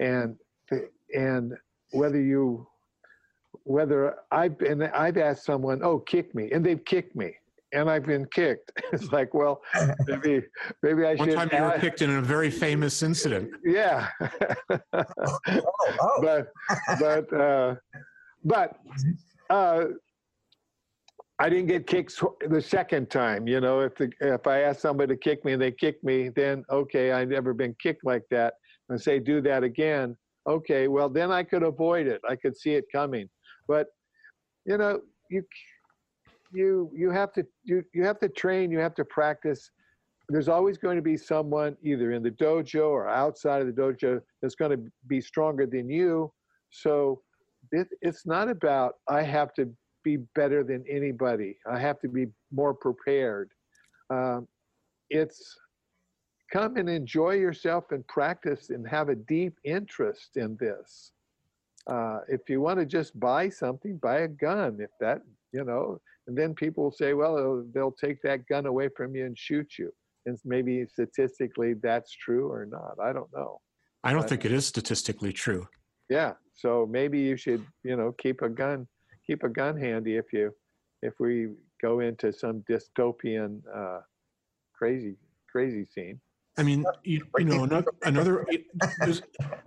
And 0.00 0.36
and 1.14 1.54
whether 1.92 2.20
you 2.20 2.66
whether 3.64 4.16
I've 4.30 4.58
been 4.58 4.82
I've 4.82 5.16
asked 5.18 5.44
someone, 5.44 5.80
oh, 5.82 5.98
kick 5.98 6.34
me, 6.34 6.50
and 6.52 6.64
they've 6.64 6.82
kicked 6.84 7.14
me, 7.16 7.34
and 7.72 7.90
I've 7.90 8.04
been 8.04 8.26
kicked. 8.32 8.72
It's 8.92 9.12
like, 9.12 9.34
well, 9.34 9.60
maybe 10.06 10.42
maybe 10.82 11.04
I 11.04 11.14
One 11.14 11.28
should. 11.28 11.36
One 11.36 11.48
time 11.48 11.58
you 11.58 11.64
were 11.64 11.72
ask- 11.72 11.80
kicked 11.80 12.02
in 12.02 12.10
a 12.10 12.22
very 12.22 12.50
famous 12.50 13.02
incident. 13.02 13.50
Yeah, 13.64 14.08
Oh, 14.70 14.76
oh. 16.00 16.18
but 16.22 16.48
but 16.98 17.32
uh, 17.32 17.74
but 18.44 18.78
uh, 19.50 19.84
I 21.38 21.48
didn't 21.48 21.66
get 21.66 21.86
kicked 21.86 22.20
the 22.48 22.60
second 22.62 23.10
time. 23.10 23.46
You 23.46 23.60
know, 23.60 23.80
if 23.80 23.94
the 23.96 24.10
if 24.20 24.46
I 24.46 24.60
ask 24.60 24.80
somebody 24.80 25.14
to 25.14 25.20
kick 25.20 25.44
me 25.44 25.52
and 25.52 25.60
they 25.62 25.72
kick 25.72 26.02
me, 26.02 26.30
then 26.30 26.64
okay, 26.70 27.12
I've 27.12 27.28
never 27.28 27.52
been 27.52 27.74
kicked 27.82 28.04
like 28.04 28.24
that. 28.30 28.54
And 28.88 29.00
say 29.00 29.18
do 29.18 29.40
that 29.42 29.62
again, 29.64 30.16
okay, 30.48 30.88
well 30.88 31.08
then 31.08 31.30
I 31.30 31.42
could 31.42 31.62
avoid 31.62 32.06
it. 32.06 32.20
I 32.28 32.36
could 32.36 32.56
see 32.56 32.74
it 32.74 32.84
coming. 32.92 33.28
But 33.66 33.88
you 34.64 34.78
know, 34.78 35.00
you 35.30 35.42
you 36.52 36.90
you 36.94 37.10
have 37.10 37.32
to 37.34 37.44
you 37.64 37.82
you 37.94 38.04
have 38.04 38.18
to 38.20 38.28
train. 38.28 38.70
You 38.70 38.78
have 38.78 38.94
to 38.96 39.04
practice. 39.04 39.70
There's 40.28 40.48
always 40.48 40.76
going 40.76 40.96
to 40.96 41.02
be 41.02 41.16
someone 41.16 41.76
either 41.82 42.12
in 42.12 42.22
the 42.22 42.30
dojo 42.30 42.88
or 42.88 43.08
outside 43.08 43.62
of 43.62 43.66
the 43.66 43.72
dojo 43.80 44.20
that's 44.42 44.54
going 44.54 44.72
to 44.72 44.90
be 45.06 45.20
stronger 45.20 45.66
than 45.66 45.88
you. 45.88 46.30
So 46.70 47.22
it, 47.72 47.88
it's 48.02 48.26
not 48.26 48.50
about 48.50 48.94
I 49.08 49.22
have 49.22 49.54
to 49.54 49.72
be 50.04 50.18
better 50.34 50.62
than 50.62 50.84
anybody. 50.88 51.56
I 51.70 51.78
have 51.78 51.98
to 52.00 52.08
be 52.08 52.26
more 52.52 52.74
prepared. 52.74 53.50
Um, 54.10 54.46
it's 55.10 55.56
come 56.52 56.76
and 56.76 56.88
enjoy 56.88 57.32
yourself 57.32 57.92
and 57.92 58.06
practice 58.06 58.70
and 58.70 58.86
have 58.88 59.08
a 59.08 59.14
deep 59.14 59.54
interest 59.64 60.36
in 60.36 60.56
this. 60.58 61.12
Uh, 61.86 62.20
if 62.28 62.48
you 62.48 62.60
want 62.60 62.78
to 62.78 62.86
just 62.86 63.18
buy 63.18 63.48
something, 63.48 63.96
buy 63.98 64.20
a 64.20 64.28
gun. 64.28 64.78
If 64.80 64.90
that, 65.00 65.22
you 65.52 65.64
know, 65.64 66.00
and 66.26 66.36
then 66.36 66.54
people 66.54 66.84
will 66.84 66.90
say, 66.92 67.14
well, 67.14 67.64
they'll, 67.72 67.92
take 67.92 68.20
that 68.22 68.46
gun 68.46 68.66
away 68.66 68.88
from 68.94 69.16
you 69.16 69.24
and 69.24 69.38
shoot 69.38 69.78
you. 69.78 69.90
And 70.26 70.38
maybe 70.44 70.84
statistically 70.86 71.74
that's 71.82 72.12
true 72.12 72.50
or 72.52 72.66
not. 72.66 72.96
I 73.02 73.12
don't 73.12 73.32
know. 73.34 73.60
I 74.04 74.12
don't 74.12 74.20
Right. 74.20 74.28
think 74.28 74.44
it 74.44 74.52
is 74.52 74.66
statistically 74.66 75.32
true. 75.32 75.66
Yeah. 76.10 76.34
So 76.54 76.86
maybe 76.86 77.18
you 77.18 77.36
should, 77.36 77.64
you 77.82 77.96
know, 77.96 78.12
keep 78.12 78.42
a 78.42 78.48
gun, 78.48 78.86
keep 79.26 79.42
a 79.42 79.48
gun 79.48 79.76
handy 79.76 80.16
if 80.16 80.32
you, 80.32 80.54
if 81.02 81.14
we 81.18 81.54
go 81.80 82.00
into 82.00 82.32
some 82.32 82.62
dystopian, 82.68 83.62
uh, 83.74 84.00
crazy, 84.74 85.16
crazy 85.50 85.86
scene. 85.86 86.20
I 86.58 86.62
mean, 86.64 86.84
you, 87.04 87.24
you 87.38 87.44
know, 87.44 87.62
another, 87.64 87.92
another 88.02 88.46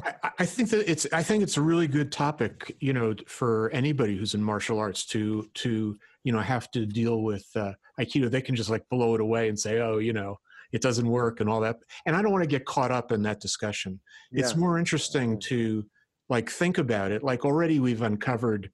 I, 0.03 0.13
I 0.39 0.45
think 0.45 0.69
that 0.71 0.89
it's, 0.91 1.07
I 1.13 1.23
think 1.23 1.41
it's 1.41 1.57
a 1.57 1.61
really 1.61 1.87
good 1.87 2.11
topic, 2.11 2.75
you 2.79 2.93
know, 2.93 3.15
for 3.27 3.69
anybody 3.71 4.17
who's 4.17 4.33
in 4.33 4.43
martial 4.43 4.77
arts 4.77 5.05
to, 5.07 5.47
to, 5.55 5.97
you 6.23 6.31
know, 6.31 6.39
have 6.39 6.69
to 6.71 6.85
deal 6.85 7.23
with 7.23 7.47
uh, 7.55 7.73
Aikido. 7.99 8.29
They 8.29 8.41
can 8.41 8.55
just 8.55 8.69
like 8.69 8.83
blow 8.89 9.15
it 9.15 9.21
away 9.21 9.47
and 9.47 9.57
say, 9.57 9.79
oh, 9.79 9.99
you 9.99 10.11
know, 10.11 10.37
it 10.73 10.81
doesn't 10.81 11.07
work 11.07 11.39
and 11.39 11.49
all 11.49 11.61
that. 11.61 11.77
And 12.05 12.15
I 12.15 12.21
don't 12.21 12.31
want 12.31 12.43
to 12.43 12.49
get 12.49 12.65
caught 12.65 12.91
up 12.91 13.11
in 13.11 13.21
that 13.23 13.39
discussion. 13.39 13.99
It's 14.31 14.55
more 14.55 14.77
interesting 14.77 15.39
to 15.47 15.85
like 16.29 16.49
think 16.49 16.77
about 16.77 17.11
it. 17.11 17.23
Like 17.23 17.45
already 17.45 17.79
we've 17.79 18.01
uncovered 18.01 18.69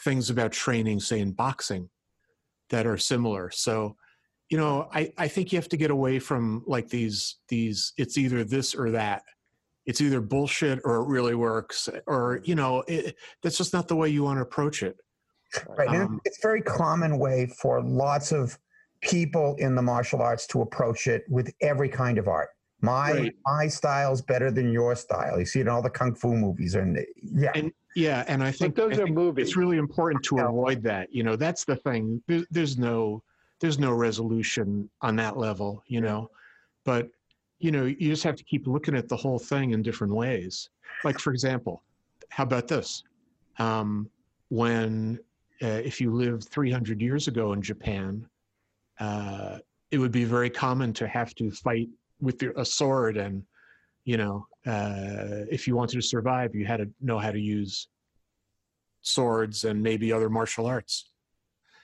things 0.00 0.30
about 0.30 0.52
training, 0.52 1.00
say 1.00 1.20
in 1.20 1.32
boxing, 1.32 1.90
that 2.70 2.86
are 2.86 2.98
similar. 2.98 3.50
So, 3.50 3.96
you 4.50 4.56
know, 4.56 4.88
I, 4.92 5.12
I 5.18 5.28
think 5.28 5.52
you 5.52 5.58
have 5.58 5.68
to 5.68 5.76
get 5.76 5.90
away 5.90 6.18
from 6.18 6.64
like 6.66 6.88
these 6.88 7.36
these. 7.48 7.92
It's 7.96 8.16
either 8.16 8.44
this 8.44 8.74
or 8.74 8.90
that. 8.92 9.22
It's 9.86 10.00
either 10.00 10.20
bullshit 10.20 10.80
or 10.84 10.96
it 10.96 11.08
really 11.08 11.34
works, 11.34 11.88
or 12.06 12.40
you 12.44 12.54
know, 12.54 12.82
it, 12.88 13.16
that's 13.42 13.56
just 13.56 13.72
not 13.72 13.88
the 13.88 13.96
way 13.96 14.08
you 14.08 14.22
want 14.22 14.38
to 14.38 14.42
approach 14.42 14.82
it. 14.82 14.96
Right. 15.66 15.88
Um, 15.88 16.20
it's 16.24 16.38
a 16.38 16.42
very 16.46 16.60
common 16.60 17.18
way 17.18 17.46
for 17.46 17.82
lots 17.82 18.32
of 18.32 18.58
people 19.00 19.54
in 19.58 19.74
the 19.74 19.82
martial 19.82 20.20
arts 20.20 20.46
to 20.48 20.60
approach 20.60 21.06
it 21.06 21.24
with 21.28 21.50
every 21.62 21.88
kind 21.88 22.18
of 22.18 22.28
art. 22.28 22.50
My 22.80 23.12
Right. 23.12 23.34
my 23.46 23.68
style's 23.68 24.22
better 24.22 24.50
than 24.50 24.70
your 24.72 24.94
style. 24.94 25.38
You 25.38 25.46
see 25.46 25.60
it 25.60 25.62
in 25.62 25.68
all 25.68 25.82
the 25.82 25.90
kung 25.90 26.14
fu 26.14 26.34
movies, 26.34 26.74
and 26.74 26.98
yeah, 27.22 27.52
And 27.54 27.72
yeah, 27.96 28.24
and 28.28 28.44
I 28.44 28.52
think, 28.52 28.76
those 28.76 28.98
I 28.98 29.02
are 29.02 29.04
think 29.06 29.16
movies. 29.16 29.48
It's 29.48 29.56
really 29.56 29.78
important 29.78 30.22
to 30.24 30.38
avoid 30.38 30.82
that. 30.84 31.12
You 31.12 31.22
know, 31.22 31.34
that's 31.34 31.64
the 31.64 31.76
thing. 31.76 32.22
There's, 32.28 32.46
there's 32.50 32.78
no 32.78 33.22
there's 33.60 33.78
no 33.78 33.92
resolution 33.92 34.88
on 35.02 35.16
that 35.16 35.36
level. 35.36 35.82
You 35.86 36.00
know, 36.00 36.30
but 36.84 37.08
you 37.58 37.70
know, 37.70 37.84
you 37.84 38.10
just 38.10 38.22
have 38.24 38.36
to 38.36 38.44
keep 38.44 38.66
looking 38.66 38.96
at 38.96 39.08
the 39.08 39.16
whole 39.16 39.38
thing 39.38 39.72
in 39.72 39.82
different 39.82 40.14
ways. 40.14 40.70
Like 41.04 41.18
for 41.18 41.32
example, 41.32 41.82
how 42.28 42.44
about 42.44 42.68
this? 42.68 43.02
Um, 43.58 44.08
when 44.50 45.18
uh, 45.62 45.66
if 45.84 46.00
you 46.00 46.14
lived 46.14 46.44
300 46.44 47.00
years 47.00 47.26
ago 47.28 47.52
in 47.52 47.60
Japan, 47.60 48.26
uh, 49.00 49.58
it 49.90 49.98
would 49.98 50.12
be 50.12 50.24
very 50.24 50.50
common 50.50 50.92
to 50.94 51.08
have 51.08 51.34
to 51.36 51.50
fight 51.50 51.88
with 52.20 52.42
your, 52.42 52.52
a 52.56 52.64
sword 52.64 53.16
and 53.16 53.42
you 54.04 54.16
know 54.16 54.46
uh, 54.66 55.44
if 55.50 55.66
you 55.66 55.76
wanted 55.76 55.96
to 55.96 56.02
survive 56.02 56.54
you 56.54 56.66
had 56.66 56.78
to 56.78 56.88
know 57.00 57.18
how 57.18 57.30
to 57.30 57.40
use 57.40 57.88
swords 59.02 59.64
and 59.64 59.80
maybe 59.82 60.12
other 60.12 60.28
martial 60.28 60.66
arts 60.66 61.10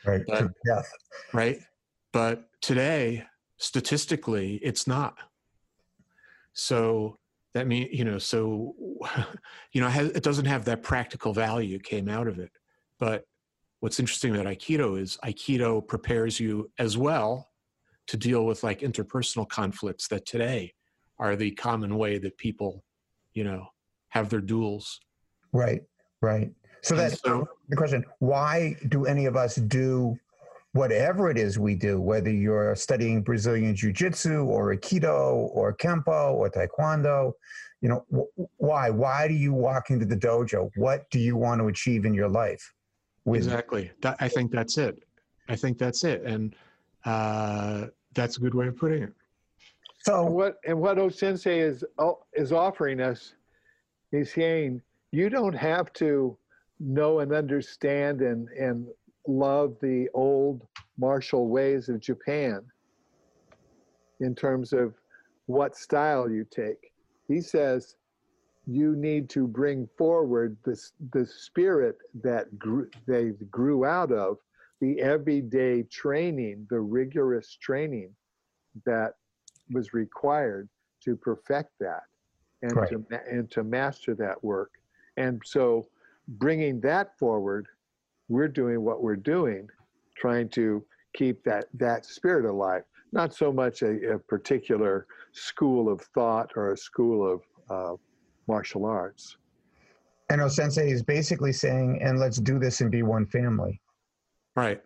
right. 0.06 0.22
but- 0.26 0.50
right 1.32 1.58
but 2.12 2.44
today 2.60 3.24
statistically 3.58 4.56
it's 4.62 4.86
not 4.86 5.14
so 6.52 7.18
that 7.54 7.66
mean 7.66 7.88
you 7.92 8.04
know 8.04 8.18
so 8.18 8.74
you 9.72 9.80
know 9.80 9.88
it 9.88 10.22
doesn't 10.22 10.44
have 10.46 10.64
that 10.64 10.82
practical 10.82 11.32
value 11.32 11.78
came 11.78 12.08
out 12.08 12.28
of 12.28 12.38
it 12.38 12.50
but 12.98 13.24
what's 13.80 14.00
interesting 14.00 14.34
about 14.34 14.46
aikido 14.46 15.00
is 15.00 15.18
aikido 15.24 15.86
prepares 15.86 16.38
you 16.38 16.70
as 16.78 16.96
well 16.96 17.50
to 18.06 18.16
deal 18.16 18.44
with 18.44 18.62
like 18.62 18.80
interpersonal 18.80 19.48
conflicts 19.48 20.08
that 20.08 20.26
today 20.26 20.72
are 21.18 21.36
the 21.36 21.50
common 21.52 21.96
way 21.96 22.18
that 22.18 22.36
people 22.38 22.84
you 23.32 23.44
know 23.44 23.66
have 24.08 24.28
their 24.28 24.40
duels 24.40 25.00
Right. 25.54 25.82
Right. 26.20 26.50
So 26.84 26.94
that's 26.94 27.20
so- 27.20 27.48
the 27.68 27.76
question. 27.76 28.04
Why 28.18 28.76
do 28.88 29.06
any 29.06 29.24
of 29.24 29.36
us 29.36 29.56
do 29.56 30.18
whatever 30.72 31.30
it 31.30 31.38
is 31.38 31.58
we 31.58 31.74
do, 31.74 32.00
whether 32.00 32.30
you're 32.30 32.74
studying 32.76 33.22
Brazilian 33.22 33.74
Jiu 33.74 33.92
Jitsu 33.92 34.44
or 34.44 34.74
Aikido 34.74 35.48
or 35.52 35.74
Kempo 35.74 36.32
or 36.34 36.50
Taekwondo? 36.50 37.32
You 37.80 37.88
know, 37.88 38.04
wh- 38.14 38.60
why? 38.60 38.90
Why 38.90 39.28
do 39.28 39.34
you 39.34 39.52
walk 39.54 39.90
into 39.90 40.04
the 40.04 40.16
dojo? 40.16 40.70
What 40.76 41.08
do 41.10 41.18
you 41.18 41.36
want 41.36 41.60
to 41.60 41.68
achieve 41.68 42.04
in 42.04 42.12
your 42.14 42.28
life? 42.28 42.72
With 43.24 43.44
Exactly. 43.44 43.90
That, 44.02 44.16
I 44.20 44.28
think 44.28 44.50
that's 44.50 44.76
it. 44.76 45.02
I 45.48 45.56
think 45.56 45.78
that's 45.78 46.04
it. 46.04 46.22
And 46.22 46.54
uh, 47.06 47.86
that's 48.14 48.36
a 48.36 48.40
good 48.40 48.54
way 48.54 48.66
of 48.68 48.76
putting 48.76 49.02
it. 49.04 49.12
so 50.02 50.24
what 50.24 50.56
and 50.66 50.78
what 50.78 50.98
O 50.98 51.08
Sensei 51.08 51.60
is 51.60 51.82
is 52.34 52.52
offering 52.52 53.00
us 53.00 53.34
is 54.12 54.32
saying 54.32 54.82
you 55.12 55.30
don't 55.30 55.54
have 55.54 55.92
to 55.94 56.36
know 56.80 57.20
and 57.20 57.32
understand 57.32 58.22
and 58.22 58.48
and 58.50 58.88
love 59.28 59.76
the 59.82 60.08
old 60.14 60.66
martial 60.98 61.48
ways 61.48 61.88
of 61.88 62.00
Japan. 62.00 62.62
in 64.20 64.34
terms 64.34 64.72
of 64.72 64.94
what 65.46 65.76
style 65.76 66.30
you 66.30 66.44
take. 66.50 66.92
He 67.28 67.40
says 67.40 67.96
you 68.66 68.96
need 68.96 69.28
to 69.30 69.46
bring 69.46 69.88
forward 69.98 70.56
this 70.64 70.92
the 71.12 71.26
spirit 71.26 71.96
that 72.22 72.58
grew, 72.58 72.88
they 73.06 73.32
grew 73.50 73.84
out 73.84 74.12
of 74.12 74.38
the 74.80 75.00
everyday 75.00 75.82
training, 75.84 76.66
the 76.70 76.80
rigorous 76.80 77.56
training 77.60 78.10
that 78.86 79.14
was 79.72 79.94
required 79.94 80.68
to 81.04 81.16
perfect 81.16 81.70
that 81.80 82.02
and 82.62 82.84
Right. 82.84 82.88
to 82.88 83.04
and 83.30 83.50
to 83.52 83.64
master 83.64 84.14
that 84.16 84.42
work. 84.44 84.72
And 85.16 85.42
so 85.44 85.88
bringing 86.28 86.80
that 86.80 87.18
forward, 87.18 87.66
we're 88.28 88.48
doing 88.48 88.82
what 88.82 89.02
we're 89.02 89.16
doing, 89.16 89.68
trying 90.16 90.48
to 90.50 90.84
keep 91.14 91.42
that 91.44 91.66
that 91.74 92.04
spirit 92.04 92.44
alive. 92.44 92.82
Not 93.12 93.32
so 93.32 93.52
much 93.52 93.82
a, 93.82 94.14
a 94.14 94.18
particular 94.18 95.06
school 95.32 95.90
of 95.90 96.00
thought 96.00 96.50
or 96.56 96.72
a 96.72 96.76
school 96.76 97.32
of 97.32 97.42
uh, 97.70 97.96
martial 98.48 98.84
arts. 98.84 99.36
I 100.30 100.36
know 100.36 100.48
Sensei 100.48 100.90
is 100.90 101.02
basically 101.02 101.52
saying, 101.52 102.00
and 102.02 102.18
let's 102.18 102.38
do 102.38 102.58
this 102.58 102.80
and 102.80 102.90
be 102.90 103.02
one 103.02 103.26
family. 103.26 103.80
Right. 104.56 104.82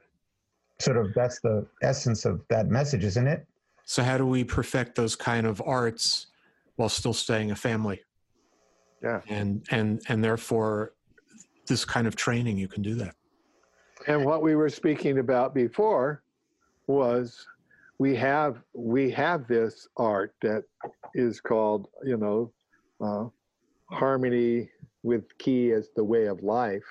Sort 0.80 0.96
of 0.96 1.14
that's 1.14 1.40
the 1.40 1.66
essence 1.82 2.24
of 2.24 2.42
that 2.48 2.68
message, 2.68 3.04
isn't 3.04 3.26
it? 3.26 3.46
So 3.84 4.02
how 4.02 4.18
do 4.18 4.26
we 4.26 4.44
perfect 4.44 4.94
those 4.94 5.16
kind 5.16 5.46
of 5.46 5.62
arts 5.64 6.26
while 6.76 6.88
still 6.88 7.14
staying 7.14 7.50
a 7.50 7.56
family? 7.56 8.00
Yeah. 9.02 9.20
And 9.28 9.64
and 9.70 10.02
and 10.08 10.22
therefore 10.22 10.92
this 11.68 11.84
kind 11.84 12.06
of 12.06 12.16
training 12.16 12.58
you 12.58 12.68
can 12.68 12.82
do 12.82 12.94
that. 12.96 13.14
And 14.06 14.24
what 14.24 14.42
we 14.42 14.54
were 14.54 14.70
speaking 14.70 15.18
about 15.18 15.54
before 15.54 16.22
was 16.86 17.46
we 17.98 18.14
have 18.16 18.62
we 18.72 19.10
have 19.10 19.46
this 19.46 19.86
art 19.96 20.34
that 20.42 20.64
is 21.14 21.40
called 21.40 21.88
you 22.04 22.16
know 22.16 22.52
uh, 23.00 23.28
harmony 23.94 24.70
with 25.02 25.36
ki 25.38 25.72
as 25.72 25.90
the 25.94 26.04
way 26.04 26.26
of 26.26 26.42
life, 26.42 26.84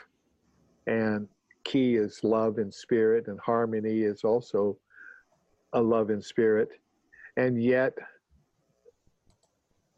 and 0.85 1.27
ki 1.63 1.95
is 1.95 2.23
love 2.23 2.57
and 2.57 2.73
spirit, 2.73 3.27
and 3.27 3.39
harmony 3.39 4.01
is 4.01 4.23
also 4.23 4.77
a 5.73 5.81
love 5.81 6.09
and 6.09 6.23
spirit, 6.23 6.69
and 7.35 7.61
yet 7.61 7.93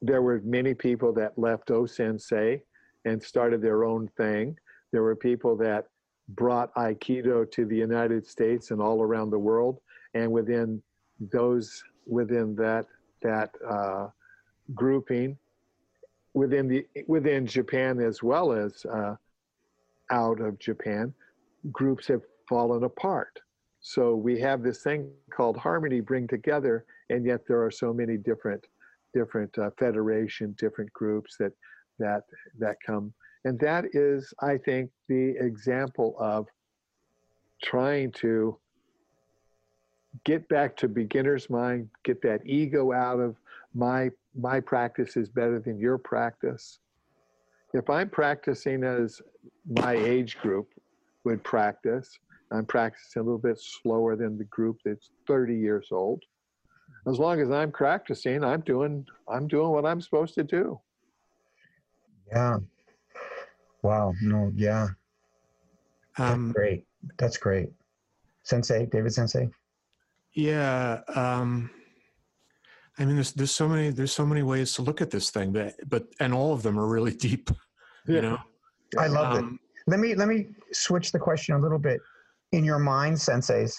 there 0.02 0.22
were 0.22 0.42
many 0.44 0.74
people 0.74 1.12
that 1.14 1.38
left 1.38 1.72
O 1.72 1.86
Sensei 1.86 2.62
and 3.06 3.22
started 3.22 3.62
their 3.62 3.84
own 3.84 4.08
thing. 4.16 4.58
There 4.92 5.04
were 5.04 5.16
people 5.16 5.56
that 5.58 5.88
brought 6.30 6.74
Aikido 6.76 7.50
to 7.52 7.66
the 7.66 7.76
United 7.76 8.26
States 8.26 8.72
and 8.72 8.82
all 8.82 9.02
around 9.02 9.30
the 9.30 9.40
world, 9.40 9.80
and 10.14 10.32
within 10.32 10.82
those 11.20 11.84
within 12.06 12.56
that 12.56 12.86
that 13.22 13.52
uh, 13.68 14.08
grouping, 14.74 15.38
within 16.34 16.68
the 16.68 16.86
within 17.08 17.46
Japan 17.46 18.00
as 18.00 18.24
well 18.24 18.52
as 18.52 18.86
uh, 18.86 19.16
out 20.12 20.40
of 20.40 20.60
Japan, 20.60 21.14
groups 21.72 22.08
have 22.08 22.22
fallen 22.48 22.84
apart. 22.84 23.40
So 23.82 24.16
we 24.16 24.40
have 24.40 24.62
this 24.62 24.84
thing 24.84 25.12
called 25.32 25.58
harmony 25.58 26.02
bring 26.02 26.28
together, 26.28 26.86
and 27.10 27.26
yet 27.26 27.42
there 27.48 27.64
are 27.64 27.72
so 27.72 27.94
many 27.94 28.18
different 28.18 28.66
different 29.14 29.58
uh, 29.58 29.72
federation, 29.78 30.56
different 30.58 30.92
groups 30.94 31.36
that 31.40 31.54
that 31.98 32.24
that 32.60 32.78
come 32.86 33.14
and 33.46 33.60
that 33.60 33.86
is, 33.94 34.34
I 34.42 34.58
think, 34.58 34.92
the 35.08 35.36
example 35.40 36.16
of 36.20 36.48
trying 37.64 38.12
to 38.14 38.58
get 40.26 40.48
back 40.50 40.76
to 40.78 40.88
beginner's 40.88 41.50
mind, 41.50 41.90
get 42.04 42.22
that 42.24 42.42
ego 42.46 42.92
out 42.94 43.20
of 43.20 43.36
my 43.74 44.10
my 44.36 44.60
practice 44.60 45.18
is 45.18 45.30
better 45.30 45.60
than 45.60 45.80
your 45.80 45.98
practice. 45.98 46.80
If 47.74 47.90
I'm 47.90 48.10
practicing 48.10 48.84
as 48.84 49.22
my 49.68 49.94
age 49.94 50.38
group 50.40 50.70
would 51.24 51.44
practice, 51.44 52.20
I'm 52.52 52.66
practicing 52.66 53.22
a 53.22 53.26
little 53.26 53.40
bit 53.40 53.60
slower 53.60 54.16
than 54.16 54.38
the 54.38 54.46
group 54.46 54.78
that's 54.86 55.12
30 55.28 55.56
years 55.56 55.90
old. 55.92 56.24
As 57.08 57.20
long 57.20 57.40
as 57.42 57.52
I'm 57.52 57.72
practicing, 57.72 58.44
I'm 58.44 58.62
doing 58.62 59.06
I'm 59.28 59.48
doing 59.48 59.70
what 59.70 59.86
I'm 59.86 60.02
supposed 60.02 60.36
to 60.36 60.44
do. 60.44 60.80
Yeah. 62.32 62.58
Wow. 63.84 64.14
No. 64.22 64.52
Yeah. 64.56 64.88
That's 66.18 66.34
Um, 66.34 66.52
great. 66.52 66.86
That's 67.18 67.38
great. 67.38 67.70
Sensei, 68.44 68.86
David 68.88 69.14
Sensei. 69.14 69.50
Yeah, 70.34 71.02
um, 71.16 71.70
I 72.98 73.06
mean, 73.06 73.16
there's 73.16 73.32
there's 73.34 73.52
so 73.52 73.68
many 73.68 73.90
there's 73.90 74.12
so 74.12 74.26
many 74.26 74.44
ways 74.44 74.74
to 74.74 74.82
look 74.82 75.02
at 75.02 75.10
this 75.10 75.32
thing, 75.32 75.52
but 75.52 75.76
but 75.88 76.08
and 76.20 76.34
all 76.34 76.54
of 76.54 76.62
them 76.64 76.80
are 76.80 76.88
really 76.88 77.14
deep. 77.28 77.50
You 78.08 78.22
know, 78.22 78.38
I 78.98 79.08
love 79.08 79.36
it. 79.36 79.40
Um, 79.40 79.60
Let 79.88 80.00
me 80.00 80.16
let 80.16 80.28
me 80.28 80.48
switch 80.72 81.12
the 81.12 81.20
question 81.20 81.56
a 81.56 81.60
little 81.60 81.80
bit. 81.80 82.00
In 82.52 82.64
your 82.64 82.80
mind, 82.80 83.18
senseis, 83.18 83.76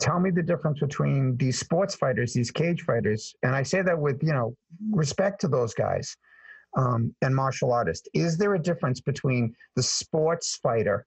tell 0.00 0.20
me 0.20 0.30
the 0.30 0.42
difference 0.42 0.80
between 0.80 1.36
these 1.38 1.58
sports 1.58 1.94
fighters, 1.94 2.34
these 2.34 2.50
cage 2.50 2.82
fighters, 2.82 3.34
and 3.42 3.54
I 3.54 3.62
say 3.62 3.82
that 3.82 3.98
with 3.98 4.22
you 4.22 4.32
know 4.32 4.54
respect 4.90 5.40
to 5.42 5.48
those 5.48 5.74
guys, 5.74 6.16
um, 6.76 7.14
and 7.22 7.34
martial 7.34 7.72
artist? 7.72 8.08
Is 8.14 8.36
there 8.36 8.54
a 8.54 8.62
difference 8.62 9.00
between 9.00 9.54
the 9.76 9.82
sports 9.82 10.58
fighter, 10.62 11.06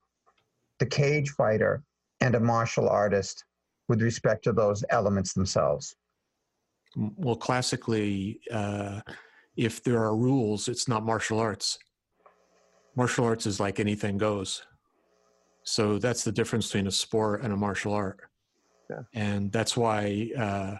the 0.79 0.85
cage 0.85 1.29
fighter, 1.31 1.83
and 2.21 2.35
a 2.35 2.39
martial 2.39 2.87
artist 2.87 3.43
with 3.87 4.01
respect 4.01 4.43
to 4.45 4.53
those 4.53 4.83
elements 4.89 5.33
themselves? 5.33 5.95
well, 6.95 7.35
classically, 7.35 8.39
uh, 8.51 9.01
if 9.57 9.83
there 9.83 9.99
are 9.99 10.15
rules, 10.15 10.67
it's 10.67 10.87
not 10.87 11.05
martial 11.05 11.39
arts. 11.39 11.77
Martial 12.95 13.25
arts 13.25 13.45
is 13.45 13.59
like 13.59 13.79
anything 13.79 14.17
goes. 14.17 14.65
So 15.63 15.97
that's 15.97 16.23
the 16.23 16.31
difference 16.31 16.67
between 16.67 16.87
a 16.87 16.91
sport 16.91 17.41
and 17.41 17.51
a 17.51 17.57
martial 17.57 17.93
art. 17.93 18.19
Yeah. 18.89 19.01
And 19.13 19.51
that's 19.51 19.75
why, 19.75 20.29
uh, 20.37 20.75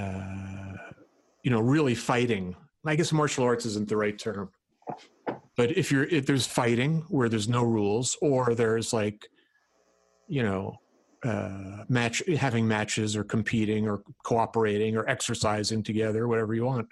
uh, 0.00 0.72
you 1.42 1.50
know, 1.50 1.60
really 1.60 1.94
fighting. 1.94 2.56
I 2.86 2.96
guess 2.96 3.12
martial 3.12 3.44
arts 3.44 3.66
isn't 3.66 3.88
the 3.88 3.96
right 3.96 4.18
term, 4.18 4.50
but 5.56 5.76
if 5.76 5.90
you're 5.90 6.04
if 6.04 6.26
there's 6.26 6.46
fighting 6.46 7.04
where 7.08 7.28
there's 7.28 7.48
no 7.48 7.62
rules, 7.62 8.16
or 8.20 8.54
there's 8.54 8.92
like, 8.92 9.26
you 10.28 10.42
know, 10.42 10.76
uh, 11.24 11.84
match 11.88 12.22
having 12.36 12.68
matches 12.68 13.16
or 13.16 13.24
competing 13.24 13.88
or 13.88 14.02
cooperating 14.24 14.96
or 14.96 15.08
exercising 15.08 15.82
together, 15.82 16.28
whatever 16.28 16.54
you 16.54 16.64
want, 16.64 16.86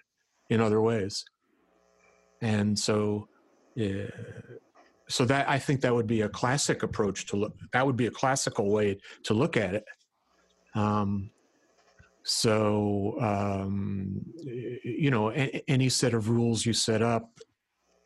in 0.48 0.60
other 0.60 0.80
ways. 0.80 1.24
And 2.40 2.78
so, 2.78 3.28
uh, 3.80 4.10
so 5.08 5.24
that 5.26 5.48
I 5.48 5.58
think 5.58 5.82
that 5.82 5.94
would 5.94 6.06
be 6.06 6.22
a 6.22 6.28
classic 6.28 6.82
approach 6.82 7.26
to 7.26 7.36
look. 7.36 7.54
That 7.72 7.86
would 7.86 7.96
be 7.96 8.06
a 8.06 8.10
classical 8.10 8.70
way 8.70 8.98
to 9.24 9.34
look 9.34 9.56
at 9.56 9.74
it. 9.74 9.84
Um, 10.74 11.30
so 12.24 13.16
um, 13.20 14.24
you 14.44 15.10
know, 15.10 15.30
a- 15.32 15.62
any 15.68 15.88
set 15.88 16.14
of 16.14 16.28
rules 16.28 16.64
you 16.64 16.72
set 16.72 17.02
up, 17.02 17.30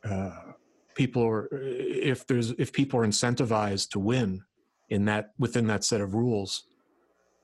uh, 0.04 0.30
people 0.94 1.22
are 1.26 1.48
if 1.52 2.26
there's 2.26 2.50
if 2.52 2.72
people 2.72 3.00
are 3.00 3.06
incentivized 3.06 3.90
to 3.90 3.98
win 3.98 4.42
in 4.90 5.04
that 5.06 5.32
within 5.38 5.66
that 5.66 5.84
set 5.84 6.00
of 6.00 6.14
rules, 6.14 6.64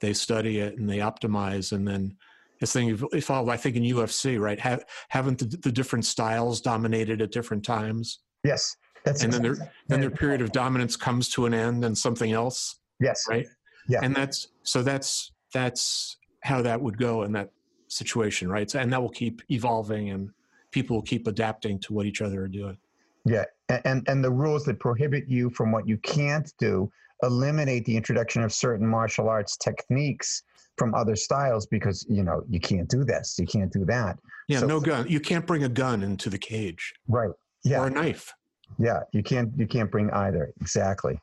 they 0.01 0.13
study 0.13 0.59
it 0.61 0.79
and 0.79 0.89
they 0.89 0.99
optimize, 0.99 1.73
and 1.73 1.87
then 1.87 2.17
this 2.61 2.73
thing 2.73 2.99
all 3.29 3.51
I 3.51 3.57
think 3.57 3.77
in 3.77 3.83
UFC, 3.83 4.39
right? 4.41 4.59
Have, 4.61 4.85
haven't 5.09 5.39
the, 5.39 5.57
the 5.59 5.73
different 5.73 6.05
styles 6.05 6.61
dominated 6.61 7.21
at 7.21 7.33
different 7.33 7.65
times? 7.65 8.21
Yes, 8.45 8.77
that's 9.05 9.25
And 9.25 9.33
then 9.33 9.43
there- 9.43 9.53
exactly- 9.53 9.75
then 9.89 10.01
their 10.01 10.11
period 10.11 10.41
of 10.43 10.53
dominance 10.53 10.97
comes 10.97 11.29
to 11.31 11.47
an 11.47 11.55
end 11.55 11.85
and 11.85 11.97
something 11.99 12.33
else 12.33 12.79
yes, 13.01 13.25
right 13.29 13.47
Yeah. 13.89 13.99
and 14.05 14.15
that's 14.15 14.47
so 14.63 14.83
that's 14.85 15.33
that's 15.53 16.17
how 16.43 16.61
that 16.63 16.81
would 16.81 16.99
go 16.99 17.23
in 17.23 17.33
that 17.33 17.51
situation 17.89 18.49
right 18.49 18.71
so, 18.71 18.79
and 18.79 18.93
that 18.93 19.01
will 19.01 19.09
keep 19.11 19.43
evolving 19.51 20.11
and 20.11 20.31
people 20.71 20.97
will 20.97 21.03
keep 21.03 21.27
adapting 21.27 21.79
to 21.79 21.93
what 21.93 22.07
each 22.07 22.23
other 22.23 22.43
are 22.43 22.49
doing 22.49 22.77
Yeah, 23.25 23.45
and 23.69 24.03
and 24.09 24.25
the 24.25 24.31
rules 24.31 24.65
that 24.65 24.79
prohibit 24.81 25.29
you 25.29 25.51
from 25.51 25.71
what 25.73 25.87
you 25.87 25.97
can't 25.99 26.53
do 26.59 26.91
eliminate 27.23 27.85
the 27.85 27.97
introduction 27.97 28.43
of 28.43 28.53
certain 28.53 28.87
martial 28.87 29.29
arts 29.29 29.57
techniques 29.57 30.43
from 30.79 30.95
other 30.95 31.15
styles 31.15 31.67
because 31.67 32.05
you 32.09 32.23
know 32.25 32.43
you 32.49 32.59
can't 32.61 32.89
do 32.89 33.05
this, 33.05 33.37
you 33.39 33.47
can't 33.47 33.73
do 33.73 33.85
that. 33.85 34.19
yeah 34.49 34.61
So- 34.61 34.67
no 34.67 34.81
gun 34.81 35.07
you 35.09 35.21
can't 35.21 35.47
bring 35.47 35.65
a 35.65 35.69
gun 35.69 36.03
into 36.03 36.31
the 36.31 36.39
cage 36.39 36.95
Right. 37.09 37.29
or 37.29 37.37
Yeah. 37.65 37.87
a 37.87 37.91
knife 37.91 38.33
Yeah. 38.79 39.01
You 39.13 39.23
can't 39.23 39.51
you 39.61 39.67
can't 39.67 39.91
bring 39.91 40.11
either. 40.11 40.45
Exactly. 40.63 41.21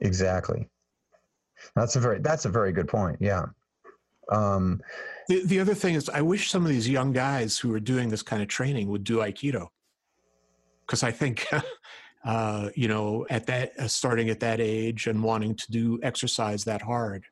Exactly. 0.00 0.68
That's 1.76 1.94
a 1.96 2.00
very 2.00 2.18
that's 2.20 2.44
a 2.46 2.48
very 2.48 2.72
good 2.72 2.88
point. 2.88 3.18
Yeah. 3.20 3.44
Um, 4.30 4.80
the, 5.28 5.44
the 5.44 5.60
other 5.60 5.74
thing 5.74 5.94
is 5.94 6.08
i 6.08 6.20
wish 6.20 6.50
some 6.50 6.64
of 6.64 6.70
these 6.70 6.88
young 6.88 7.12
guys 7.12 7.58
who 7.58 7.72
are 7.74 7.80
doing 7.80 8.08
this 8.08 8.22
kind 8.22 8.42
of 8.42 8.48
training 8.48 8.88
would 8.88 9.04
do 9.04 9.18
aikido 9.18 9.68
because 10.86 11.02
i 11.02 11.10
think 11.10 11.46
uh, 12.24 12.68
you 12.74 12.88
know 12.88 13.26
at 13.30 13.46
that 13.46 13.72
uh, 13.78 13.88
starting 13.88 14.28
at 14.28 14.40
that 14.40 14.60
age 14.60 15.06
and 15.06 15.22
wanting 15.22 15.54
to 15.54 15.70
do 15.70 16.00
exercise 16.02 16.64
that 16.64 16.82
hard 16.82 17.24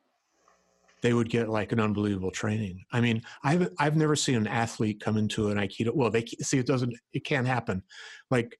they 1.01 1.13
would 1.13 1.29
get 1.29 1.49
like 1.49 1.71
an 1.71 1.79
unbelievable 1.79 2.31
training. 2.31 2.83
I 2.91 3.01
mean, 3.01 3.21
I've 3.43 3.69
I've 3.79 3.95
never 3.95 4.15
seen 4.15 4.35
an 4.35 4.47
athlete 4.47 4.99
come 4.99 5.17
into 5.17 5.49
an 5.49 5.57
aikido. 5.57 5.93
Well, 5.93 6.09
they 6.09 6.25
see 6.25 6.59
it 6.59 6.65
doesn't 6.65 6.93
it 7.13 7.23
can't 7.23 7.47
happen. 7.47 7.83
Like 8.29 8.59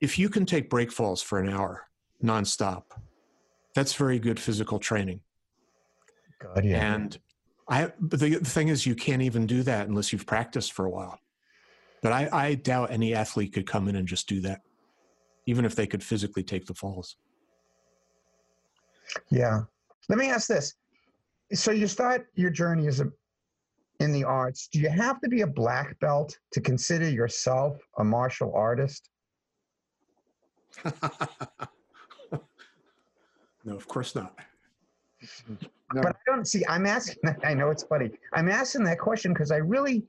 if 0.00 0.18
you 0.18 0.28
can 0.28 0.46
take 0.46 0.70
break 0.70 0.90
falls 0.90 1.22
for 1.22 1.38
an 1.38 1.48
hour 1.48 1.88
nonstop, 2.22 2.84
that's 3.74 3.94
very 3.94 4.18
good 4.18 4.40
physical 4.40 4.78
training. 4.78 5.20
God, 6.40 6.64
yeah. 6.64 6.94
And 6.94 7.18
I, 7.68 7.92
but 7.98 8.20
the, 8.20 8.36
the 8.36 8.50
thing 8.50 8.68
is, 8.68 8.86
you 8.86 8.94
can't 8.94 9.22
even 9.22 9.46
do 9.46 9.62
that 9.64 9.88
unless 9.88 10.12
you've 10.12 10.26
practiced 10.26 10.72
for 10.72 10.86
a 10.86 10.90
while. 10.90 11.18
But 12.02 12.12
I, 12.12 12.28
I 12.32 12.54
doubt 12.54 12.92
any 12.92 13.14
athlete 13.14 13.52
could 13.52 13.66
come 13.66 13.88
in 13.88 13.96
and 13.96 14.06
just 14.06 14.28
do 14.28 14.40
that, 14.42 14.60
even 15.46 15.64
if 15.64 15.74
they 15.74 15.86
could 15.86 16.02
physically 16.02 16.44
take 16.44 16.66
the 16.66 16.74
falls. 16.74 17.16
Yeah. 19.30 19.62
Let 20.08 20.18
me 20.18 20.30
ask 20.30 20.46
this. 20.46 20.74
So 21.52 21.70
you 21.70 21.86
start 21.86 22.28
your 22.34 22.50
journey 22.50 22.86
as 22.86 23.00
a 23.00 23.10
in 23.98 24.12
the 24.12 24.24
arts. 24.24 24.68
Do 24.68 24.78
you 24.78 24.90
have 24.90 25.20
to 25.22 25.28
be 25.28 25.40
a 25.40 25.46
black 25.46 25.98
belt 26.00 26.38
to 26.52 26.60
consider 26.60 27.08
yourself 27.08 27.78
a 27.98 28.04
martial 28.04 28.54
artist? 28.54 29.08
no, 33.64 33.74
of 33.74 33.88
course 33.88 34.14
not. 34.14 34.38
No. 35.94 36.02
But 36.02 36.16
I 36.16 36.18
don't 36.26 36.46
see. 36.46 36.64
I'm 36.68 36.86
asking. 36.86 37.16
That, 37.22 37.38
I 37.44 37.54
know 37.54 37.70
it's 37.70 37.84
funny. 37.84 38.10
I'm 38.32 38.48
asking 38.48 38.84
that 38.84 38.98
question 38.98 39.32
because 39.32 39.50
I 39.50 39.56
really 39.58 40.04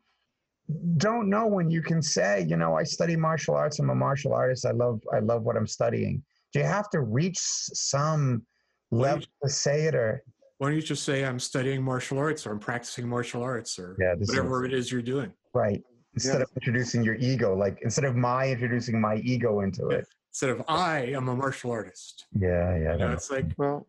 don't 0.97 1.29
know 1.29 1.47
when 1.47 1.69
you 1.69 1.81
can 1.81 2.01
say, 2.01 2.45
you 2.47 2.57
know, 2.57 2.75
I 2.75 2.83
study 2.83 3.15
martial 3.15 3.55
arts. 3.55 3.79
I'm 3.79 3.89
a 3.89 3.95
martial 3.95 4.33
artist. 4.33 4.65
I 4.65 4.71
love. 4.71 5.01
I 5.13 5.19
love 5.19 5.43
what 5.43 5.55
I'm 5.55 5.67
studying. 5.67 6.23
Do 6.53 6.59
you 6.59 6.65
have 6.65 6.89
to 6.91 7.01
reach 7.01 7.37
s- 7.37 7.69
some 7.73 8.45
Well, 8.89 8.99
you- 9.01 9.05
level 9.05 9.25
to 9.43 9.49
say 9.49 9.85
it, 9.85 9.95
or 9.95 10.23
Why 10.57 10.69
don't 10.69 10.75
you 10.75 10.81
just 10.81 11.03
say 11.03 11.23
I'm 11.23 11.39
studying 11.39 11.83
martial 11.83 12.17
arts 12.17 12.47
or 12.47 12.51
I'm 12.51 12.59
practicing 12.59 13.07
martial 13.07 13.43
arts 13.43 13.77
or 13.77 13.95
Yeah, 13.99 14.15
this 14.17 14.29
whatever 14.29 14.65
it 14.65 14.73
is 14.73 14.91
you're 14.91 15.03
doing? 15.03 15.31
right? 15.53 15.83
Instead 16.15 16.37
Yeah. 16.37 16.43
of 16.43 16.49
introducing 16.55 17.03
your 17.03 17.13
ego, 17.15 17.55
like 17.55 17.79
instead 17.83 18.05
of 18.05 18.15
my 18.15 18.49
introducing 18.49 18.99
my 18.99 19.17
ego 19.17 19.59
into 19.61 19.89
it. 19.89 20.07
Instead 20.31 20.49
of 20.51 20.63
I 20.67 20.99
am 21.17 21.29
a 21.29 21.35
martial 21.35 21.71
artist. 21.71 22.25
Yeah, 22.33 22.75
yeah. 22.77 22.93
You 22.93 22.99
know, 22.99 23.11
it's 23.13 23.29
like 23.31 23.45
Well, 23.57 23.87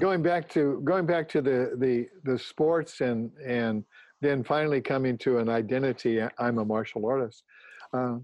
going 0.00 0.22
back 0.22 0.48
to 0.50 0.80
going 0.84 1.06
back 1.06 1.28
to 1.30 1.42
the 1.42 1.72
the 1.78 2.08
the 2.24 2.38
sports 2.38 3.00
and 3.00 3.30
and 3.44 3.84
then 4.20 4.44
finally 4.44 4.80
coming 4.80 5.18
to 5.18 5.38
an 5.38 5.48
identity. 5.48 6.22
I'm 6.38 6.58
a 6.58 6.64
martial 6.64 7.06
artist. 7.06 7.42
Uh, 7.92 8.18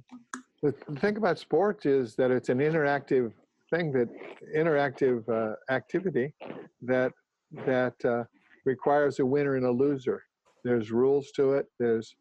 the 0.63 0.73
thing 1.01 1.17
about 1.17 1.39
sports 1.39 1.87
is 1.87 2.15
that 2.17 2.31
it's 2.31 2.49
an 2.49 2.59
interactive 2.59 3.33
thing 3.71 3.93
that 3.93 4.09
interactive 4.57 5.29
uh, 5.29 5.57
activity 5.73 6.33
that 6.83 7.13
that 7.67 7.95
uh, 8.05 8.25
requires 8.65 9.19
a 9.19 9.27
winner 9.27 9.57
and 9.57 9.67
a 9.67 9.71
loser. 9.71 10.23
There's 10.65 10.91
rules 10.91 11.31
to 11.33 11.55
it. 11.55 11.67
There's 11.79 12.15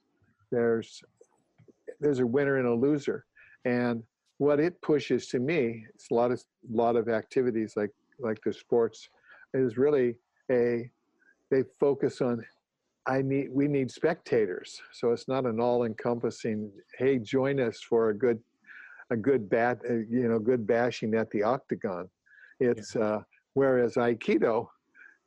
there's 0.51 1.01
there's 1.99 2.19
a 2.19 2.27
winner 2.27 2.57
and 2.57 2.67
a 2.67 2.73
loser, 2.73 3.25
and 3.65 4.03
what 4.37 4.59
it 4.59 4.79
pushes 4.81 5.27
to 5.27 5.39
me, 5.39 5.85
it's 5.93 6.07
a 6.11 6.13
lot 6.13 6.31
of 6.31 6.43
lot 6.69 6.95
of 6.95 7.09
activities 7.09 7.73
like 7.75 7.91
like 8.19 8.39
the 8.43 8.53
sports, 8.53 9.09
is 9.53 9.77
really 9.77 10.15
a 10.51 10.89
they 11.49 11.63
focus 11.79 12.21
on 12.21 12.43
I 13.07 13.21
need 13.21 13.49
we 13.51 13.67
need 13.67 13.89
spectators. 13.89 14.81
So 14.91 15.11
it's 15.11 15.27
not 15.27 15.45
an 15.45 15.61
all-encompassing. 15.61 16.69
Hey, 16.97 17.19
join 17.19 17.59
us 17.59 17.79
for 17.79 18.09
a 18.09 18.13
good 18.13 18.39
a 19.09 19.15
good 19.15 19.49
bat 19.49 19.79
uh, 19.89 19.93
you 19.93 20.27
know 20.27 20.39
good 20.39 20.67
bashing 20.67 21.15
at 21.15 21.29
the 21.31 21.43
octagon. 21.43 22.09
It's 22.59 22.95
uh, 22.95 23.21
whereas 23.53 23.95
Aikido 23.95 24.67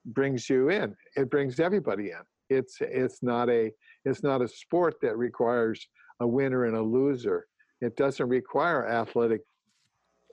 brings 0.07 0.51
you 0.51 0.69
in. 0.69 0.95
It 1.17 1.31
brings 1.31 1.59
everybody 1.59 2.11
in. 2.11 2.23
It's 2.51 2.79
it's 2.81 3.23
not 3.23 3.49
a 3.49 3.73
it's 4.05 4.23
not 4.23 4.43
a 4.43 4.49
sport 4.49 4.97
that 5.01 5.17
requires 5.17 5.89
a 6.21 6.27
winner 6.27 6.67
and 6.67 6.77
a 6.77 6.83
loser. 6.83 7.47
It 7.81 7.97
doesn't 7.97 8.29
require 8.29 8.87
athletic 8.87 9.41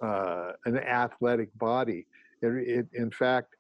uh, 0.02 0.52
an 0.66 0.78
athletic 0.78 1.50
body. 1.58 2.06
It, 2.42 2.48
it, 2.48 2.88
in 2.94 3.10
fact, 3.10 3.56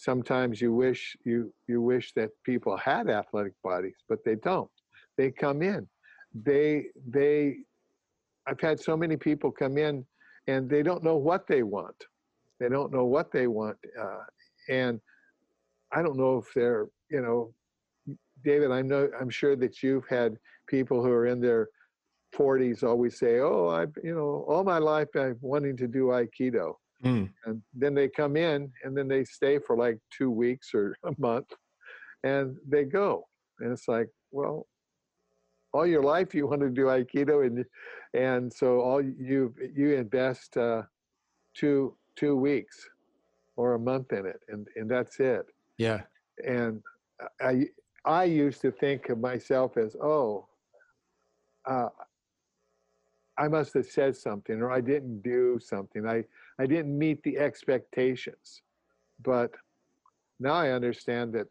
sometimes 0.00 0.60
you 0.62 0.72
wish 0.72 1.14
you 1.24 1.52
you 1.68 1.82
wish 1.82 2.14
that 2.14 2.30
people 2.44 2.76
had 2.76 3.08
athletic 3.10 3.52
bodies, 3.62 3.98
but 4.08 4.24
they 4.24 4.36
don't. 4.36 4.70
They 5.16 5.30
come 5.30 5.62
in. 5.62 5.86
They 6.34 6.86
they. 7.06 7.58
I've 8.46 8.60
had 8.60 8.80
so 8.80 8.96
many 8.96 9.16
people 9.16 9.50
come 9.52 9.76
in, 9.76 10.06
and 10.46 10.68
they 10.70 10.82
don't 10.82 11.04
know 11.04 11.16
what 11.16 11.46
they 11.46 11.62
want. 11.62 11.96
They 12.58 12.68
don't 12.68 12.92
know 12.92 13.04
what 13.04 13.30
they 13.30 13.46
want, 13.46 13.76
uh, 13.98 14.24
and 14.68 15.00
I 15.92 16.02
don't 16.02 16.16
know 16.16 16.38
if 16.38 16.46
they're 16.54 16.86
you 17.10 17.20
know, 17.20 17.54
David. 18.44 18.70
I 18.70 18.80
know 18.82 19.10
I'm 19.20 19.30
sure 19.30 19.56
that 19.56 19.82
you've 19.82 20.06
had 20.08 20.36
people 20.66 21.02
who 21.04 21.10
are 21.10 21.26
in 21.26 21.40
their 21.40 21.68
40s 22.34 22.82
always 22.82 23.18
say, 23.18 23.40
"Oh, 23.40 23.68
I've 23.68 23.94
you 24.02 24.14
know 24.14 24.44
all 24.48 24.64
my 24.64 24.78
life 24.78 25.08
I've 25.14 25.42
wanting 25.42 25.76
to 25.78 25.88
do 25.88 26.06
Aikido." 26.06 26.76
Mm, 27.04 27.28
and 27.44 27.62
then 27.74 27.94
they 27.94 28.08
come 28.08 28.36
in 28.36 28.70
and 28.84 28.96
then 28.96 29.08
they 29.08 29.24
stay 29.24 29.58
for 29.58 29.76
like 29.76 29.98
two 30.10 30.30
weeks 30.30 30.70
or 30.74 30.96
a 31.04 31.12
month 31.18 31.52
and 32.24 32.56
they 32.68 32.84
go. 32.84 33.26
And 33.60 33.72
it's 33.72 33.88
like 33.88 34.08
well 34.30 34.66
all 35.72 35.86
your 35.86 36.02
life 36.02 36.34
you 36.34 36.46
want 36.46 36.60
to 36.60 36.70
do 36.70 36.86
aikido 36.86 37.46
and 37.46 37.64
and 38.14 38.52
so 38.52 38.80
all 38.80 39.00
you 39.02 39.54
you 39.74 39.94
invest 39.94 40.56
uh, 40.56 40.82
two 41.54 41.94
two 42.16 42.36
weeks 42.36 42.88
or 43.56 43.74
a 43.74 43.78
month 43.78 44.12
in 44.12 44.26
it 44.26 44.40
and 44.48 44.66
and 44.76 44.90
that's 44.90 45.20
it. 45.20 45.46
Yeah, 45.78 46.00
and 46.46 46.82
i 47.40 47.66
i 48.04 48.24
used 48.24 48.60
to 48.62 48.70
think 48.70 49.08
of 49.10 49.18
myself 49.18 49.76
as 49.76 49.94
oh 50.02 50.46
uh, 51.68 51.88
i 53.38 53.46
must 53.46 53.74
have 53.74 53.86
said 53.86 54.16
something 54.16 54.60
or 54.60 54.70
i 54.70 54.80
didn't 54.80 55.22
do 55.22 55.58
something. 55.62 56.06
I 56.06 56.24
i 56.60 56.66
didn't 56.66 56.96
meet 56.96 57.22
the 57.22 57.36
expectations 57.38 58.62
but 59.22 59.50
now 60.38 60.54
i 60.54 60.70
understand 60.70 61.32
that 61.32 61.48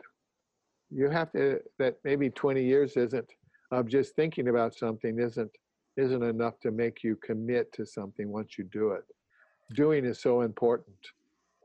you 0.91 1.10
have 1.10 1.32
to 1.32 1.60
that 1.78 1.98
maybe 2.04 2.30
20 2.30 2.63
years 2.63 2.95
isn't 2.95 3.30
of 3.72 3.88
just 3.88 4.15
thinking 4.15 4.48
about 4.50 4.74
something 4.74 5.19
isn't 5.19 5.52
isn't 5.98 6.24
enough 6.24 6.60
to 6.62 6.72
make 6.72 7.04
you 7.04 7.15
commit 7.17 7.72
to 7.74 7.86
something 7.86 8.30
once 8.30 8.58
you 8.58 8.63
do 8.65 8.91
it 8.91 9.04
doing 9.76 10.06
is 10.06 10.22
so 10.22 10.41
important 10.41 10.95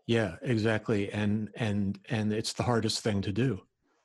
yeah, 0.06 0.36
exactly. 0.42 1.10
And 1.12 1.50
and 1.56 1.98
and 2.10 2.32
it's 2.32 2.52
the 2.52 2.62
hardest 2.62 3.02
thing 3.02 3.22
to 3.22 3.32
do. 3.32 3.60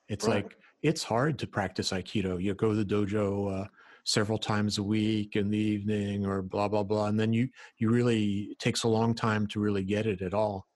It's 0.07 0.27
Right. 0.27 0.43
like 0.43 0.57
it's 0.81 1.03
hard 1.03 1.37
to 1.39 1.47
practice 1.47 1.91
Aikido. 1.91 2.41
You 2.41 2.53
go 2.53 2.69
to 2.69 2.83
the 2.83 2.85
dojo 2.85 3.63
uh, 3.63 3.67
several 4.05 4.37
times 4.37 4.77
a 4.77 4.83
week 4.83 5.35
in 5.35 5.49
the 5.49 5.57
evening, 5.57 6.25
or 6.25 6.41
blah 6.41 6.67
blah 6.67 6.83
blah, 6.83 7.07
and 7.07 7.19
then 7.19 7.33
you 7.33 7.49
you 7.77 7.89
really 7.89 8.49
it 8.51 8.59
takes 8.59 8.83
a 8.83 8.87
long 8.89 9.13
time 9.15 9.47
to 9.47 9.59
really 9.59 9.83
get 9.83 10.05
it 10.07 10.21
at 10.21 10.33
all. 10.33 10.67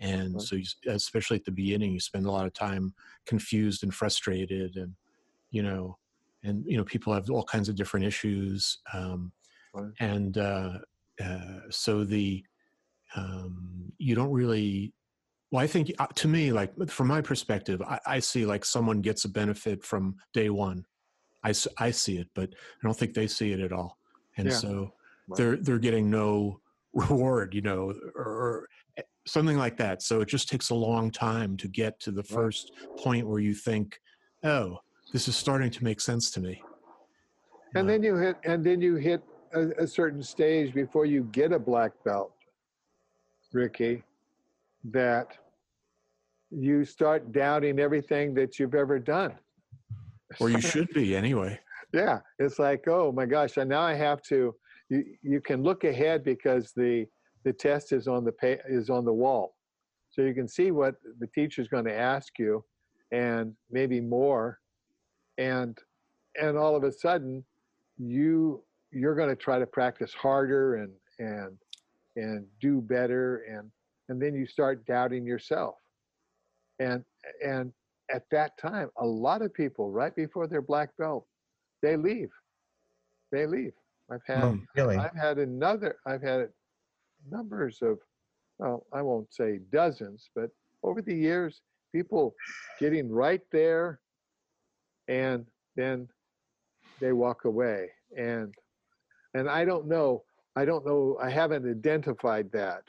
And 0.00 0.40
so, 0.40 0.56
you, 0.56 0.64
especially 0.86 1.38
at 1.38 1.44
the 1.44 1.50
beginning, 1.52 1.92
you 1.92 2.00
spend 2.00 2.26
a 2.26 2.30
lot 2.30 2.46
of 2.46 2.52
time 2.54 2.94
confused 3.26 3.82
and 3.82 3.94
frustrated, 3.94 4.76
and 4.76 4.94
you 5.50 5.62
know, 5.62 5.98
and 6.44 6.64
you 6.66 6.76
know, 6.76 6.84
people 6.84 7.14
have 7.14 7.30
all 7.30 7.44
kinds 7.44 7.68
of 7.68 7.76
different 7.76 8.06
issues, 8.06 8.78
um, 8.94 9.32
Right. 9.72 9.92
and 10.00 10.38
uh, 10.38 10.78
uh, 11.22 11.60
so 11.70 12.04
the 12.04 12.44
um, 13.16 13.92
you 13.98 14.14
don't 14.14 14.32
really 14.32 14.94
well 15.50 15.62
i 15.64 15.66
think 15.66 15.92
uh, 15.98 16.06
to 16.08 16.28
me 16.28 16.52
like 16.52 16.72
from 16.88 17.08
my 17.08 17.20
perspective 17.22 17.82
I, 17.82 18.00
I 18.06 18.18
see 18.20 18.46
like 18.46 18.64
someone 18.64 19.00
gets 19.00 19.24
a 19.24 19.28
benefit 19.28 19.84
from 19.84 20.16
day 20.34 20.50
one 20.50 20.84
I, 21.44 21.52
I 21.78 21.90
see 21.90 22.18
it 22.18 22.28
but 22.34 22.50
i 22.50 22.86
don't 22.86 22.98
think 22.98 23.14
they 23.14 23.26
see 23.26 23.52
it 23.52 23.60
at 23.60 23.72
all 23.72 23.98
and 24.36 24.48
Yeah. 24.48 24.56
so 24.56 24.92
Right. 25.28 25.36
they're 25.36 25.56
they're 25.56 25.78
getting 25.78 26.10
no 26.10 26.60
reward 26.94 27.54
you 27.54 27.60
know 27.60 27.92
or, 28.16 28.24
or 28.24 28.68
something 29.26 29.58
like 29.58 29.76
that 29.76 30.02
so 30.02 30.20
it 30.22 30.28
just 30.28 30.48
takes 30.48 30.70
a 30.70 30.74
long 30.74 31.10
time 31.10 31.56
to 31.58 31.68
get 31.68 32.00
to 32.00 32.10
the 32.10 32.22
first 32.22 32.72
point 32.98 33.28
where 33.28 33.40
you 33.40 33.54
think 33.54 33.98
oh 34.44 34.78
this 35.12 35.28
is 35.28 35.36
starting 35.36 35.70
to 35.70 35.84
make 35.84 36.00
sense 36.00 36.30
to 36.30 36.40
me 36.40 36.60
and 37.74 37.86
Uh, 37.86 37.92
then 37.92 38.02
you 38.02 38.16
hit 38.16 38.36
and 38.44 38.64
then 38.64 38.80
you 38.80 38.96
hit 38.96 39.22
a, 39.52 39.68
a 39.78 39.86
certain 39.86 40.22
stage 40.22 40.72
before 40.74 41.04
you 41.04 41.24
get 41.24 41.52
a 41.52 41.58
black 41.58 41.92
belt 42.04 42.32
ricky 43.52 44.02
that 44.84 45.36
you 46.50 46.84
start 46.84 47.30
doubting 47.32 47.78
everything 47.78 48.32
that 48.34 48.58
you've 48.58 48.74
ever 48.74 48.98
done 48.98 49.34
or 50.40 50.50
you 50.50 50.60
should 50.72 50.88
be 50.90 51.16
anyway. 51.16 51.58
Yeah 51.92 52.20
it's 52.38 52.58
like 52.58 52.86
oh 52.86 53.12
my 53.12 53.24
gosh 53.26 53.56
and 53.56 53.68
now 53.70 53.80
i 53.80 53.94
have 53.94 54.20
to 54.22 54.54
you 54.90 55.04
you 55.22 55.40
can 55.40 55.62
look 55.62 55.84
ahead 55.84 56.24
because 56.24 56.72
the 56.76 57.06
the 57.44 57.52
test 57.52 57.92
is 57.92 58.08
on 58.08 58.24
the 58.24 58.32
pa- 58.32 58.62
is 58.68 58.90
on 58.90 59.04
the 59.04 59.12
wall. 59.12 59.54
So 60.10 60.22
you 60.22 60.34
can 60.34 60.48
see 60.48 60.70
what 60.70 60.94
the 61.20 61.28
teacher's 61.28 61.68
going 61.68 61.84
to 61.84 61.94
ask 61.94 62.38
you 62.38 62.64
and 63.12 63.54
maybe 63.70 64.00
more 64.00 64.58
and 65.38 65.78
and 66.40 66.58
all 66.58 66.76
of 66.76 66.84
a 66.84 66.92
sudden 66.92 67.44
you 67.96 68.62
you're 68.90 69.14
going 69.14 69.28
to 69.28 69.36
try 69.36 69.58
to 69.58 69.66
practice 69.66 70.12
harder 70.12 70.76
and 70.76 70.92
and 71.18 71.56
and 72.16 72.46
do 72.60 72.80
better 72.80 73.44
and 73.50 73.70
and 74.08 74.20
then 74.20 74.34
you 74.34 74.46
start 74.46 74.84
doubting 74.86 75.26
yourself. 75.26 75.76
And 76.80 77.04
and 77.44 77.72
at 78.12 78.24
that 78.30 78.56
time, 78.58 78.90
a 78.98 79.06
lot 79.06 79.42
of 79.42 79.52
people 79.52 79.90
right 79.90 80.14
before 80.14 80.46
their 80.46 80.62
black 80.62 80.96
belt, 80.96 81.26
they 81.82 81.96
leave. 81.96 82.30
They 83.32 83.46
leave. 83.46 83.72
I've 84.10 84.24
had 84.26 84.42
Mm. 84.42 84.66
Really? 84.74 84.96
I've 84.96 85.14
had 85.14 85.38
another. 85.38 85.98
I've 86.06 86.22
had 86.22 86.48
numbers 87.30 87.82
of, 87.82 87.98
well, 88.58 88.86
I 88.92 89.02
won't 89.02 89.32
say 89.32 89.58
dozens, 89.70 90.30
but 90.34 90.50
over 90.82 91.02
the 91.02 91.14
years, 91.14 91.62
people 91.92 92.34
getting 92.80 93.10
right 93.10 93.42
there, 93.52 94.00
and 95.08 95.46
then 95.76 96.08
they 97.00 97.12
walk 97.12 97.44
away. 97.44 97.90
And 98.16 98.54
and 99.34 99.48
I 99.48 99.64
don't 99.64 99.86
know. 99.86 100.24
I 100.56 100.64
don't 100.64 100.86
know. 100.86 101.18
I 101.22 101.30
haven't 101.30 101.68
identified 101.68 102.50
that. 102.52 102.82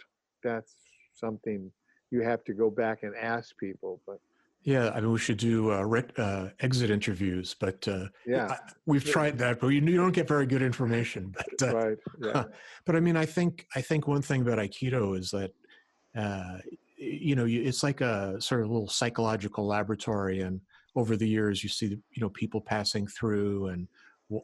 That's 0.44 0.76
something 1.14 1.72
you 2.12 2.22
have 2.22 2.44
to 2.46 2.54
go 2.54 2.70
back 2.70 3.04
and 3.04 3.14
ask 3.16 3.56
people. 3.58 4.02
But 4.08 4.20
Yeah, 4.64 4.90
I 4.90 5.00
mean, 5.00 5.12
we 5.14 5.20
should 5.20 5.38
do 5.38 5.72
uh, 5.72 5.84
ret- 5.84 6.18
uh, 6.20 6.50
exit 6.60 6.90
interviews, 6.92 7.56
but 7.60 7.88
uh, 7.88 8.08
yeah, 8.26 8.48
I- 8.52 8.72
we've 8.86 9.06
Yeah. 9.06 9.12
tried 9.14 9.38
that, 9.38 9.60
but 9.60 9.68
you, 9.68 9.82
you 9.82 9.96
don't 9.98 10.12
get 10.12 10.28
very 10.28 10.46
good 10.46 10.62
information. 10.62 11.34
But 11.60 11.70
uh, 11.70 11.76
right. 11.76 11.98
Yeah. 12.22 12.44
but 12.86 12.96
I 12.96 13.00
mean, 13.00 13.16
I 13.16 13.26
think 13.26 13.66
I 13.76 13.82
think 13.82 14.08
one 14.08 14.22
thing 14.22 14.42
about 14.42 14.58
Aikido 14.60 15.18
is 15.18 15.32
that 15.32 15.52
uh, 16.16 16.58
you 16.98 17.36
know 17.36 17.46
you, 17.46 17.64
it's 17.64 17.84
like 17.84 18.02
a 18.02 18.40
sort 18.42 18.62
of 18.62 18.70
little 18.70 18.90
psychological 18.90 19.66
laboratory, 19.66 20.42
and 20.42 20.60
over 20.96 21.16
the 21.16 21.28
years 21.28 21.64
you 21.64 21.70
see 21.70 21.88
you 21.88 22.22
know 22.22 22.30
people 22.30 22.60
passing 22.60 23.08
through, 23.08 23.68
and 23.68 23.88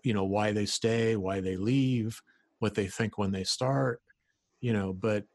you 0.04 0.14
know 0.14 0.24
why 0.24 0.54
they 0.54 0.66
stay, 0.66 1.18
why 1.18 1.42
they 1.42 1.58
leave, 1.58 2.22
what 2.60 2.74
they 2.74 2.88
think 2.88 3.18
when 3.18 3.32
they 3.32 3.44
start, 3.44 4.02
you 4.62 4.72
know. 4.72 4.94
But 4.94 5.26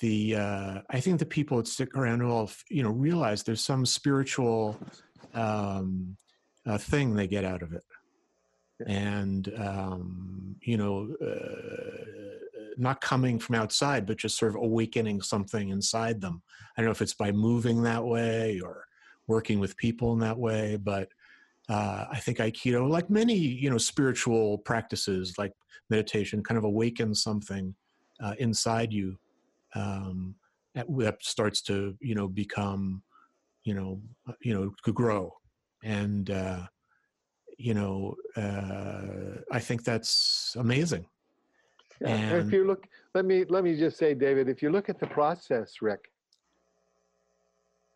the 0.00 0.36
uh, 0.36 0.80
I 0.90 1.00
think 1.00 1.18
the 1.18 1.26
people 1.26 1.56
that 1.58 1.66
stick 1.66 1.96
around 1.96 2.26
will 2.26 2.50
you 2.70 2.82
know 2.82 2.90
realize 2.90 3.42
there's 3.42 3.64
some 3.64 3.84
spiritual 3.84 4.78
um, 5.34 6.16
uh, 6.66 6.78
thing 6.78 7.14
they 7.14 7.26
get 7.26 7.44
out 7.44 7.62
of 7.62 7.72
it. 7.72 7.84
And 8.86 9.52
um, 9.58 10.56
you 10.62 10.76
know 10.76 11.14
uh, 11.24 12.68
not 12.76 13.00
coming 13.00 13.40
from 13.40 13.56
outside 13.56 14.06
but 14.06 14.18
just 14.18 14.38
sort 14.38 14.54
of 14.54 14.62
awakening 14.62 15.20
something 15.20 15.70
inside 15.70 16.20
them. 16.20 16.42
I 16.76 16.80
don't 16.80 16.86
know 16.86 16.92
if 16.92 17.02
it's 17.02 17.14
by 17.14 17.32
moving 17.32 17.82
that 17.82 18.04
way 18.04 18.60
or 18.60 18.84
working 19.28 19.60
with 19.60 19.76
people 19.76 20.12
in 20.14 20.18
that 20.18 20.38
way 20.38 20.76
but 20.76 21.08
uh, 21.68 22.06
i 22.10 22.18
think 22.18 22.38
aikido 22.38 22.88
like 22.88 23.08
many 23.08 23.36
you 23.36 23.70
know 23.70 23.78
spiritual 23.78 24.58
practices 24.58 25.34
like 25.38 25.52
meditation 25.90 26.42
kind 26.42 26.58
of 26.58 26.64
awakens 26.64 27.22
something 27.22 27.74
uh, 28.20 28.34
inside 28.38 28.92
you 28.92 29.16
um, 29.74 30.34
that, 30.74 30.86
that 30.98 31.22
starts 31.22 31.62
to 31.62 31.96
you 32.00 32.14
know 32.14 32.28
become 32.28 33.02
you 33.64 33.74
know 33.74 34.00
uh, 34.28 34.32
you 34.40 34.54
know 34.54 34.72
to 34.84 34.92
grow 34.92 35.32
and 35.84 36.30
uh, 36.30 36.66
you 37.58 37.74
know, 37.74 38.14
uh, 38.36 39.40
I 39.50 39.58
think 39.58 39.84
that's 39.84 40.54
amazing. 40.58 41.06
Yeah, 42.00 42.08
and 42.08 42.32
And- 42.36 42.46
if 42.46 42.52
you 42.52 42.64
look, 42.64 42.86
let 43.14 43.24
me 43.24 43.44
let 43.48 43.64
me 43.64 43.76
just 43.76 43.98
say, 43.98 44.14
David, 44.14 44.48
if 44.48 44.62
you 44.62 44.70
look 44.70 44.88
at 44.88 45.00
the 45.00 45.08
process, 45.08 45.82
Rick, 45.82 46.04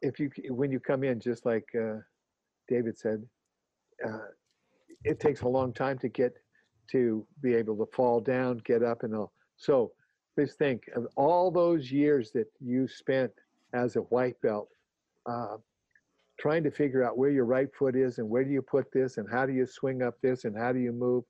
if 0.03 0.19
you 0.19 0.31
when 0.51 0.73
you 0.73 0.81
come 0.81 1.05
in, 1.05 1.21
just 1.21 1.47
like 1.47 1.69
uh, 1.81 1.99
David 2.69 2.99
said, 2.99 3.25
uh, 4.05 4.27
it 5.05 5.21
takes 5.21 5.43
a 5.43 5.49
long 5.49 5.73
time 5.73 5.99
to 6.01 6.09
get 6.09 6.37
to 6.91 7.25
be 7.41 7.55
able 7.55 7.77
to 7.77 7.87
fall 7.93 8.21
down, 8.21 8.59
get 8.65 8.83
up, 8.83 9.05
and 9.05 9.15
all. 9.15 9.33
So 9.57 9.93
just 10.39 10.59
think 10.59 10.85
of 10.97 11.07
all 11.17 11.51
those 11.51 11.91
years 11.91 12.31
that 12.33 12.47
you 12.61 12.89
spent 12.89 13.33
as 13.75 13.97
a 13.97 14.01
white 14.01 14.41
belt. 14.43 14.69
Uh, 15.27 15.57
trying 16.39 16.65
to 16.65 16.71
figure 16.71 17.05
out 17.05 17.17
where 17.17 17.31
your 17.31 17.45
right 17.45 17.69
foot 17.73 17.95
is 17.95 18.19
and 18.19 18.29
where 18.29 18.43
do 18.43 18.51
you 18.51 18.63
put 18.63 18.91
this 18.93 19.19
and 19.19 19.29
how 19.31 19.47
do 19.47 19.53
you 19.53 19.65
swing 19.65 20.03
up 20.03 20.15
this 20.23 20.45
and 20.45 20.57
how 20.57 20.73
do 20.73 20.81
you 20.81 20.93
move 20.93 21.23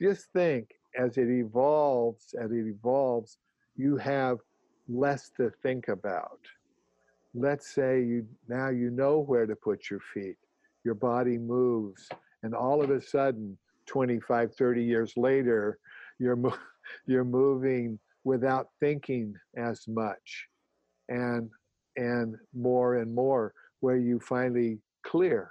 just 0.00 0.26
think 0.32 0.70
as 0.98 1.16
it 1.16 1.28
evolves 1.28 2.34
as 2.40 2.50
it 2.50 2.66
evolves 2.66 3.38
you 3.76 3.96
have 3.96 4.38
less 4.88 5.30
to 5.36 5.50
think 5.62 5.86
about 5.86 6.40
let's 7.34 7.72
say 7.72 8.02
you 8.02 8.26
now 8.48 8.68
you 8.68 8.90
know 8.90 9.20
where 9.20 9.46
to 9.46 9.54
put 9.54 9.88
your 9.90 10.00
feet 10.12 10.36
your 10.84 10.94
body 10.94 11.38
moves 11.38 12.08
and 12.42 12.52
all 12.52 12.82
of 12.82 12.90
a 12.90 13.00
sudden 13.00 13.56
25 13.86 14.54
30 14.56 14.82
years 14.82 15.12
later 15.16 15.78
you're 16.18 16.36
mo- 16.36 16.58
you're 17.06 17.24
moving 17.24 17.98
without 18.24 18.68
thinking 18.80 19.34
as 19.56 19.86
much 19.88 20.46
and 21.08 21.50
and 21.96 22.36
more 22.54 22.96
and 22.96 23.14
more 23.14 23.52
where 23.80 23.96
you 23.96 24.18
finally 24.20 24.78
clear 25.04 25.50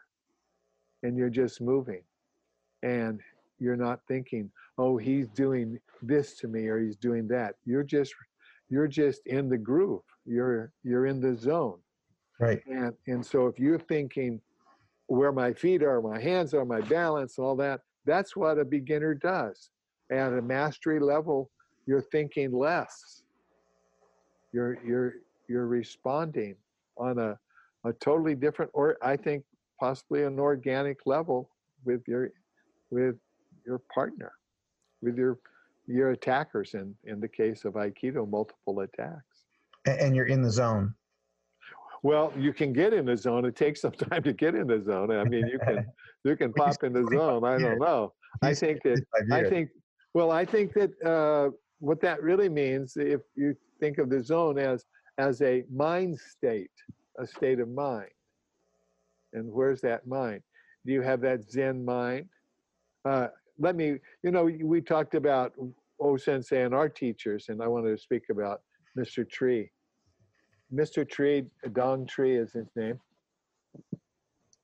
and 1.03 1.15
you're 1.15 1.29
just 1.29 1.61
moving 1.61 2.01
and 2.83 3.19
you're 3.59 3.75
not 3.75 3.99
thinking 4.07 4.49
oh 4.77 4.97
he's 4.97 5.27
doing 5.29 5.79
this 6.01 6.35
to 6.37 6.47
me 6.47 6.67
or 6.67 6.79
he's 6.79 6.95
doing 6.95 7.27
that. 7.27 7.55
You're 7.65 7.83
just 7.83 8.13
you're 8.69 8.87
just 8.87 9.21
in 9.27 9.49
the 9.49 9.57
groove. 9.57 10.01
You're 10.25 10.71
you're 10.83 11.05
in 11.05 11.19
the 11.19 11.35
zone. 11.35 11.79
Right. 12.39 12.61
and 12.65 12.93
and 13.07 13.23
so 13.23 13.45
if 13.47 13.59
you're 13.59 13.77
thinking 13.77 14.41
where 15.05 15.31
my 15.31 15.53
feet 15.53 15.83
are 15.83 16.01
my 16.01 16.19
hands 16.19 16.55
are 16.55 16.65
my 16.65 16.81
balance 16.81 17.37
all 17.37 17.55
that 17.57 17.81
that's 18.05 18.35
what 18.35 18.57
a 18.57 18.65
beginner 18.65 19.13
does 19.13 19.69
at 20.11 20.33
a 20.33 20.41
mastery 20.41 20.99
level 20.99 21.51
you're 21.85 22.01
thinking 22.01 22.51
less. 22.51 23.23
You're 24.53 24.77
you're 24.85 25.13
you're 25.47 25.67
responding 25.67 26.55
on 26.97 27.19
a 27.19 27.37
a 27.83 27.93
totally 27.93 28.35
different 28.35 28.69
or 28.73 28.97
i 29.01 29.17
think 29.17 29.43
possibly 29.79 30.23
an 30.23 30.39
organic 30.39 30.99
level 31.05 31.49
with 31.83 32.01
your 32.07 32.29
with 32.91 33.15
your 33.65 33.79
partner 33.93 34.31
with 35.01 35.17
your 35.17 35.39
your 35.87 36.11
attackers 36.11 36.73
in 36.73 36.95
in 37.05 37.19
the 37.19 37.27
case 37.27 37.65
of 37.65 37.73
aikido 37.73 38.29
multiple 38.29 38.81
attacks. 38.81 39.45
And 39.85 40.15
you're 40.15 40.27
in 40.27 40.41
the 40.41 40.49
zone. 40.49 40.93
well 42.03 42.31
you 42.37 42.53
can 42.53 42.71
get 42.73 42.93
in 42.93 43.05
the 43.05 43.17
zone. 43.17 43.45
It 43.45 43.55
takes 43.55 43.81
some 43.81 43.91
time 44.09 44.23
to 44.23 44.33
get 44.33 44.55
in 44.55 44.67
the 44.67 44.81
zone. 44.81 45.11
I 45.11 45.23
mean 45.23 45.47
you 45.47 45.59
can 45.59 45.85
you 46.23 46.35
can 46.35 46.53
pop 46.53 46.83
in 46.83 46.93
the 46.93 47.07
zone. 47.11 47.43
I 47.43 47.57
don't 47.57 47.79
know. 47.79 48.13
I 48.41 48.53
think 48.53 48.81
that 48.83 49.03
I 49.31 49.43
think, 49.43 49.69
well, 50.13 50.31
I 50.31 50.45
think 50.45 50.73
that 50.73 50.91
uh, 51.03 51.49
what 51.81 51.99
that 52.01 52.21
really 52.21 52.47
means, 52.47 52.95
if 52.95 53.21
you 53.35 53.55
think 53.79 53.97
of 53.97 54.09
the 54.09 54.23
zone 54.23 54.57
as 54.57 54.85
as 55.17 55.41
a 55.41 55.63
mind 55.71 56.17
state, 56.17 56.71
a 57.19 57.27
state 57.27 57.59
of 57.59 57.69
mind, 57.69 58.09
and 59.33 59.51
where's 59.51 59.81
that 59.81 60.07
mind? 60.07 60.41
Do 60.85 60.93
you 60.93 61.01
have 61.01 61.21
that 61.21 61.43
Zen 61.51 61.83
mind? 61.83 62.27
Uh, 63.03 63.27
let 63.59 63.75
me, 63.75 63.97
you 64.23 64.31
know, 64.31 64.49
we 64.63 64.79
talked 64.81 65.15
about 65.15 65.53
O 65.99 66.17
Sensei 66.17 66.63
and 66.63 66.73
our 66.73 66.87
teachers, 66.87 67.49
and 67.49 67.61
I 67.61 67.67
wanted 67.67 67.89
to 67.89 67.97
speak 67.97 68.23
about 68.31 68.61
Mr. 68.97 69.27
Tree. 69.29 69.69
Mr. 70.73 71.07
Tree, 71.07 71.45
Dong 71.73 72.05
Tree 72.05 72.37
is 72.37 72.53
his 72.53 72.67
name, 72.75 72.99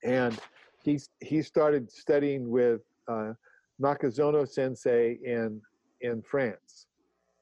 and 0.03 0.39
he's 0.84 1.10
he 1.19 1.41
started 1.41 1.91
studying 1.91 2.49
with. 2.49 2.82
Uh, 3.08 3.34
Nakazono 3.82 4.47
Sensei 4.47 5.19
in 5.23 5.62
in 6.01 6.21
France, 6.21 6.87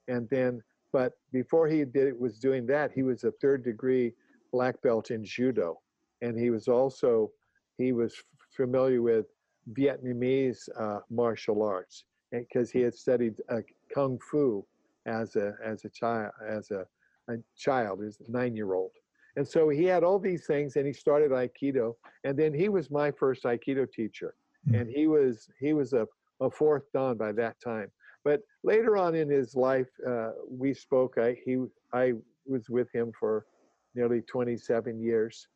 and 0.07 0.27
then 0.29 0.61
but 0.93 1.13
before 1.33 1.67
he 1.67 1.83
did 1.83 2.17
was 2.17 2.39
doing 2.39 2.65
that, 2.67 2.91
he 2.93 3.03
was 3.03 3.23
a 3.25 3.31
third 3.41 3.63
degree 3.63 4.13
black 4.51 4.81
belt 4.81 5.11
in 5.11 5.23
judo, 5.23 5.79
and 6.21 6.39
he 6.39 6.49
was 6.49 6.67
also 6.67 7.31
he 7.77 7.91
was 7.91 8.13
f- 8.13 8.23
familiar 8.55 9.01
with 9.01 9.25
Vietnamese 9.73 10.69
uh, 10.79 10.99
martial 11.09 11.63
arts 11.63 12.05
because 12.31 12.71
he 12.71 12.81
had 12.81 12.93
studied 12.93 13.35
uh, 13.49 13.59
kung 13.93 14.19
fu 14.19 14.65
as 15.05 15.35
a 15.35 15.53
as 15.63 15.85
a 15.85 15.89
child 15.89 16.31
as 16.47 16.71
a, 16.71 16.85
a 17.29 17.35
child 17.57 18.01
as 18.03 18.17
a 18.27 18.31
nine 18.31 18.55
year 18.55 18.73
old. 18.73 18.91
And 19.37 19.45
so 19.45 19.67
he 19.67 19.83
had 19.83 20.03
all 20.03 20.17
these 20.19 20.45
things, 20.45 20.77
and 20.77 20.87
he 20.87 20.93
started 20.93 21.31
Aikido. 21.31 21.95
And 22.23 22.39
then 22.39 22.53
he 22.53 22.69
was 22.69 22.89
my 22.89 23.11
first 23.11 23.43
Aikido 23.43 23.91
teacher, 23.91 24.35
Mm. 24.67 24.81
and 24.81 24.89
he 24.89 25.05
was 25.07 25.47
he 25.59 25.73
was 25.73 25.93
a 25.93 26.07
a 26.41 26.49
fourth 26.49 26.91
dan 26.93 27.17
by 27.17 27.31
that 27.33 27.59
time. 27.61 27.91
But 28.25 28.41
later 28.63 28.97
on 28.97 29.15
in 29.15 29.29
his 29.29 29.55
life, 29.55 29.87
uh, 30.05 30.31
we 30.49 30.73
spoke. 30.73 31.17
I 31.17 31.37
he 31.45 31.63
I 31.93 32.13
was 32.45 32.69
with 32.69 32.91
him 32.91 33.13
for 33.17 33.45
nearly 33.93 34.21
27 34.21 34.99
years, 34.99 35.47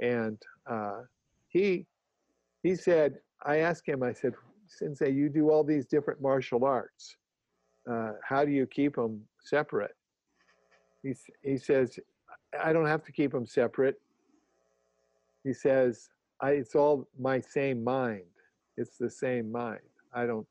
and 0.00 0.40
uh, 0.70 1.00
he 1.48 1.86
he 2.62 2.76
said 2.76 3.18
I 3.44 3.58
asked 3.58 3.88
him. 3.88 4.02
I 4.02 4.12
said, 4.12 4.34
Sensei, 4.68 5.10
you 5.10 5.28
do 5.28 5.50
all 5.50 5.64
these 5.64 5.86
different 5.86 6.20
martial 6.20 6.64
arts. 6.64 7.16
Uh, 7.90 8.12
how 8.22 8.44
do 8.44 8.52
you 8.52 8.66
keep 8.66 8.94
them 8.94 9.22
separate? 9.40 9.96
He 11.02 11.14
he 11.42 11.56
says, 11.56 11.98
I 12.62 12.72
don't 12.72 12.86
have 12.86 13.04
to 13.04 13.12
keep 13.12 13.32
them 13.32 13.46
separate. 13.46 13.96
He 15.44 15.52
says, 15.52 16.10
I, 16.40 16.50
it's 16.52 16.74
all 16.74 17.08
my 17.18 17.40
same 17.40 17.82
mind. 17.82 18.24
It's 18.76 18.98
the 18.98 19.10
same 19.10 19.50
mind. 19.50 19.80
I 20.12 20.26
don't, 20.26 20.46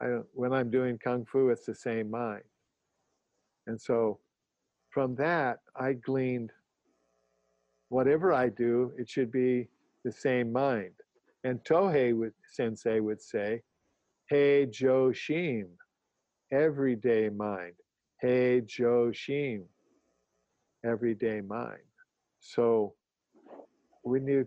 I 0.00 0.06
when 0.32 0.52
I'm 0.52 0.70
doing 0.70 0.98
Kung 0.98 1.24
Fu, 1.24 1.50
it's 1.50 1.66
the 1.66 1.74
same 1.74 2.10
mind. 2.10 2.44
And 3.66 3.80
so 3.80 4.18
from 4.90 5.14
that, 5.16 5.58
I 5.76 5.92
gleaned 5.94 6.50
whatever 7.88 8.32
I 8.32 8.48
do, 8.48 8.92
it 8.98 9.08
should 9.08 9.30
be 9.30 9.68
the 10.04 10.12
same 10.12 10.52
mind. 10.52 10.92
And 11.44 11.62
Tohei 11.64 12.16
would, 12.16 12.32
sensei 12.50 13.00
would 13.00 13.20
say, 13.20 13.62
Heijoshin, 14.32 15.66
everyday 16.52 17.28
mind. 17.28 17.74
Heijoshin, 18.22 19.62
everyday 20.84 21.40
mind. 21.40 21.78
So 22.40 22.94
when 24.02 24.26
you 24.26 24.46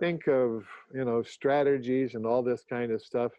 think 0.00 0.26
of 0.28 0.64
you 0.92 1.04
know 1.04 1.22
strategies 1.22 2.14
and 2.14 2.26
all 2.26 2.42
this 2.42 2.64
kind 2.68 2.90
of 2.90 3.00
stuff 3.00 3.32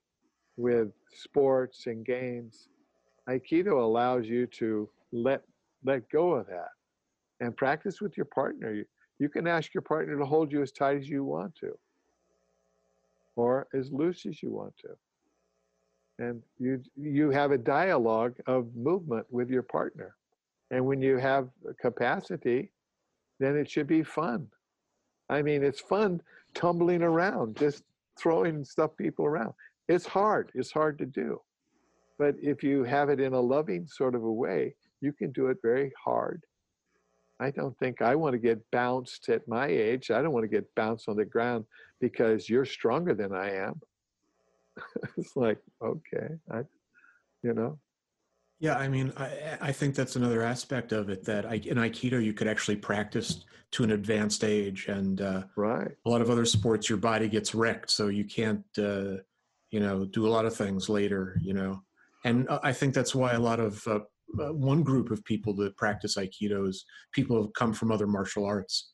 with 0.57 0.89
sports 1.13 1.87
and 1.87 2.05
games, 2.05 2.69
Aikido 3.29 3.81
allows 3.81 4.27
you 4.27 4.47
to 4.47 4.89
let 5.11 5.41
let 5.83 6.09
go 6.09 6.33
of 6.33 6.47
that 6.47 6.69
and 7.39 7.55
practice 7.55 8.01
with 8.01 8.17
your 8.17 8.25
partner. 8.25 8.73
You, 8.73 8.85
you 9.19 9.29
can 9.29 9.47
ask 9.47 9.73
your 9.73 9.81
partner 9.81 10.17
to 10.17 10.25
hold 10.25 10.51
you 10.51 10.61
as 10.61 10.71
tight 10.71 10.97
as 10.97 11.07
you 11.07 11.23
want 11.23 11.55
to, 11.55 11.77
or 13.35 13.67
as 13.73 13.91
loose 13.91 14.25
as 14.25 14.41
you 14.41 14.51
want 14.51 14.73
to. 14.77 14.89
And 16.17 16.41
you 16.59 16.81
you 16.95 17.29
have 17.31 17.51
a 17.51 17.57
dialogue 17.57 18.35
of 18.47 18.73
movement 18.75 19.25
with 19.29 19.49
your 19.49 19.63
partner. 19.63 20.15
And 20.71 20.85
when 20.85 21.01
you 21.01 21.17
have 21.17 21.49
capacity, 21.79 22.71
then 23.39 23.55
it 23.55 23.69
should 23.69 23.87
be 23.87 24.03
fun. 24.03 24.47
I 25.29 25.41
mean, 25.41 25.63
it's 25.63 25.81
fun 25.81 26.21
tumbling 26.53 27.01
around, 27.01 27.57
just 27.57 27.83
throwing 28.17 28.63
stuff 28.63 28.91
people 28.97 29.25
around. 29.25 29.53
It's 29.87 30.05
hard. 30.05 30.51
It's 30.55 30.71
hard 30.71 30.97
to 30.99 31.05
do. 31.05 31.39
But 32.17 32.35
if 32.41 32.63
you 32.63 32.83
have 32.83 33.09
it 33.09 33.19
in 33.19 33.33
a 33.33 33.39
loving 33.39 33.87
sort 33.87 34.15
of 34.15 34.23
a 34.23 34.31
way, 34.31 34.75
you 35.01 35.13
can 35.13 35.31
do 35.31 35.47
it 35.47 35.57
very 35.61 35.91
hard. 36.03 36.43
I 37.39 37.51
don't 37.51 37.77
think 37.77 38.01
I 38.01 38.15
want 38.15 38.33
to 38.33 38.39
get 38.39 38.59
bounced 38.71 39.27
at 39.29 39.47
my 39.47 39.67
age. 39.67 40.09
I 40.09 40.21
don't 40.21 40.31
want 40.31 40.45
to 40.45 40.55
get 40.55 40.73
bounced 40.75 41.09
on 41.09 41.17
the 41.17 41.25
ground 41.25 41.65
because 41.99 42.49
you're 42.49 42.65
stronger 42.65 43.13
than 43.13 43.33
I 43.33 43.55
am. 43.55 43.81
it's 45.17 45.35
like, 45.35 45.59
okay, 45.83 46.27
I, 46.51 46.61
you 47.43 47.53
know. 47.53 47.77
Yeah, 48.59 48.77
I 48.77 48.87
mean, 48.87 49.11
I, 49.17 49.57
I 49.59 49.71
think 49.73 49.95
that's 49.95 50.15
another 50.15 50.41
aspect 50.41 50.93
of 50.93 51.09
it 51.09 51.25
that 51.25 51.45
I, 51.45 51.55
in 51.55 51.77
Aikido 51.77 52.23
you 52.23 52.33
could 52.33 52.47
actually 52.47 52.77
practice 52.77 53.43
to 53.71 53.83
an 53.83 53.91
advanced 53.91 54.45
age, 54.45 54.87
and 54.87 55.19
uh, 55.19 55.43
right. 55.57 55.91
a 56.05 56.09
lot 56.09 56.21
of 56.21 56.29
other 56.29 56.45
sports 56.45 56.87
your 56.87 56.97
body 56.97 57.27
gets 57.27 57.53
wrecked, 57.53 57.91
so 57.91 58.07
you 58.07 58.23
can't, 58.23 58.63
uh, 58.77 59.17
you 59.75 59.81
know, 59.81 60.05
do 60.05 60.25
a 60.25 60.29
lot 60.29 60.45
of 60.45 60.55
things 60.55 60.87
later, 60.87 61.37
you 61.41 61.53
know. 61.53 61.81
And 62.23 62.47
I 62.63 62.71
think 62.71 62.93
that's 62.93 63.13
why 63.13 63.33
a 63.33 63.39
lot 63.39 63.59
of 63.59 63.85
uh, 63.85 63.99
uh, 64.39 64.53
one 64.53 64.83
group 64.83 65.11
of 65.11 65.21
people 65.25 65.53
that 65.55 65.75
practice 65.75 66.15
Aikido 66.15 66.65
is 66.69 66.85
people 67.11 67.41
have 67.41 67.51
come 67.51 67.73
from 67.73 67.91
other 67.91 68.07
martial 68.07 68.45
arts, 68.45 68.93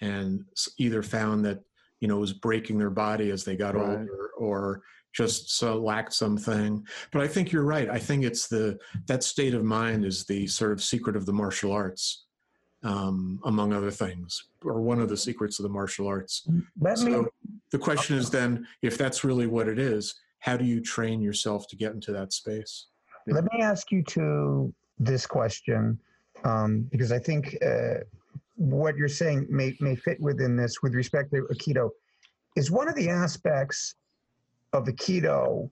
and 0.00 0.44
either 0.78 1.04
found 1.04 1.44
that 1.44 1.60
you 2.00 2.08
know 2.08 2.18
was 2.18 2.32
breaking 2.32 2.76
their 2.76 2.90
body 2.90 3.30
as 3.30 3.44
they 3.44 3.54
got 3.54 3.76
right. 3.76 4.00
older, 4.00 4.30
or 4.36 4.82
just 5.14 5.56
so 5.56 5.80
lacked 5.80 6.12
something. 6.12 6.84
But 7.12 7.22
I 7.22 7.28
think 7.28 7.52
you're 7.52 7.62
right. 7.62 7.88
I 7.88 8.00
think 8.00 8.24
it's 8.24 8.48
the 8.48 8.76
that 9.06 9.22
state 9.22 9.54
of 9.54 9.62
mind 9.62 10.04
is 10.04 10.24
the 10.24 10.48
sort 10.48 10.72
of 10.72 10.82
secret 10.82 11.14
of 11.14 11.24
the 11.24 11.32
martial 11.32 11.70
arts, 11.70 12.26
um, 12.82 13.38
among 13.44 13.72
other 13.72 13.92
things, 13.92 14.48
or 14.64 14.80
one 14.80 15.00
of 15.00 15.08
the 15.08 15.16
secrets 15.16 15.60
of 15.60 15.62
the 15.62 15.68
martial 15.68 16.08
arts. 16.08 16.48
Let 16.80 16.98
so 16.98 17.22
me, 17.22 17.28
the 17.72 17.78
question 17.78 18.16
is 18.16 18.30
then, 18.30 18.66
if 18.82 18.96
that's 18.96 19.24
really 19.24 19.46
what 19.46 19.68
it 19.68 19.78
is, 19.78 20.14
how 20.40 20.56
do 20.56 20.64
you 20.64 20.80
train 20.80 21.20
yourself 21.20 21.66
to 21.68 21.76
get 21.76 21.92
into 21.92 22.12
that 22.12 22.32
space? 22.32 22.86
Let 23.26 23.44
me 23.44 23.60
ask 23.60 23.90
you 23.90 24.02
to 24.04 24.72
this 24.98 25.26
question 25.26 25.98
um, 26.44 26.86
because 26.90 27.10
I 27.10 27.18
think 27.18 27.56
uh, 27.64 28.04
what 28.54 28.96
you're 28.96 29.08
saying 29.08 29.46
may 29.50 29.76
may 29.80 29.96
fit 29.96 30.20
within 30.20 30.56
this 30.56 30.82
with 30.82 30.94
respect 30.94 31.32
to 31.32 31.48
Aikido. 31.52 31.90
Is 32.54 32.70
one 32.70 32.88
of 32.88 32.94
the 32.94 33.08
aspects 33.08 33.96
of 34.72 34.86
the 34.86 34.92
Aikido, 34.92 35.70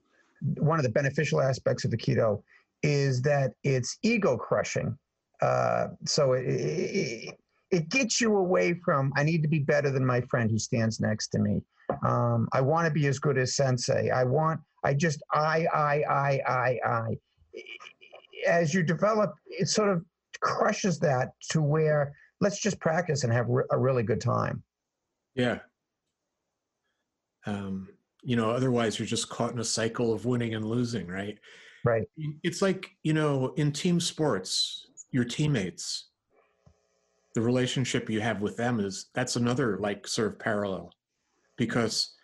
one 0.57 0.77
of 0.77 0.83
the 0.83 0.91
beneficial 0.91 1.41
aspects 1.41 1.85
of 1.85 1.91
the 1.91 1.97
Aikido 1.97 2.43
is 2.83 3.21
that 3.23 3.53
it's 3.63 3.97
ego 4.03 4.37
crushing. 4.37 4.97
Uh, 5.41 5.87
so 6.05 6.33
it, 6.33 6.43
it, 6.45 7.39
it, 7.75 7.89
gets 7.89 8.21
you 8.21 8.37
away 8.37 8.73
from, 8.83 9.11
I 9.15 9.23
need 9.23 9.41
to 9.43 9.47
be 9.47 9.59
better 9.59 9.91
than 9.91 10.05
my 10.05 10.21
friend 10.21 10.49
who 10.49 10.59
stands 10.59 10.99
next 10.99 11.29
to 11.29 11.39
me. 11.39 11.61
Um, 12.05 12.47
I 12.53 12.61
want 12.61 12.87
to 12.87 12.91
be 12.91 13.07
as 13.07 13.19
good 13.19 13.37
as 13.37 13.55
sensei. 13.55 14.09
I 14.09 14.23
want, 14.23 14.59
I 14.83 14.93
just, 14.93 15.21
I, 15.33 15.65
I, 15.73 16.03
I, 16.09 16.41
I, 16.47 16.79
I. 16.85 17.17
As 18.47 18.73
you 18.73 18.83
develop, 18.83 19.33
it 19.47 19.69
sort 19.69 19.89
of 19.89 20.03
crushes 20.41 20.99
that 20.99 21.29
to 21.49 21.61
where 21.61 22.13
let's 22.41 22.59
just 22.59 22.79
practice 22.79 23.23
and 23.23 23.31
have 23.31 23.47
a 23.71 23.77
really 23.77 24.03
good 24.03 24.21
time. 24.21 24.63
Yeah. 25.35 25.59
Um, 27.45 27.89
you 28.25 28.35
know 28.35 28.49
otherwise 28.49 28.99
you're 28.99 29.05
just 29.05 29.29
caught 29.29 29.53
in 29.53 29.59
a 29.59 29.63
cycle 29.63 30.11
of 30.11 30.25
winning 30.25 30.55
and 30.55 30.65
losing 30.65 31.07
right 31.07 31.37
right 31.85 32.07
it's 32.43 32.61
like 32.61 32.89
you 33.03 33.13
know 33.13 33.53
in 33.55 33.71
team 33.71 33.99
sports 33.99 34.87
your 35.11 35.23
teammates 35.23 36.09
the 37.35 37.41
relationship 37.41 38.09
you 38.09 38.21
have 38.21 38.41
with 38.41 38.57
them 38.57 38.79
is 38.79 39.09
that's 39.13 39.35
another 39.35 39.77
like 39.79 40.07
sort 40.07 40.29
of 40.29 40.39
parallel. 40.39 40.91
Because 41.57 42.15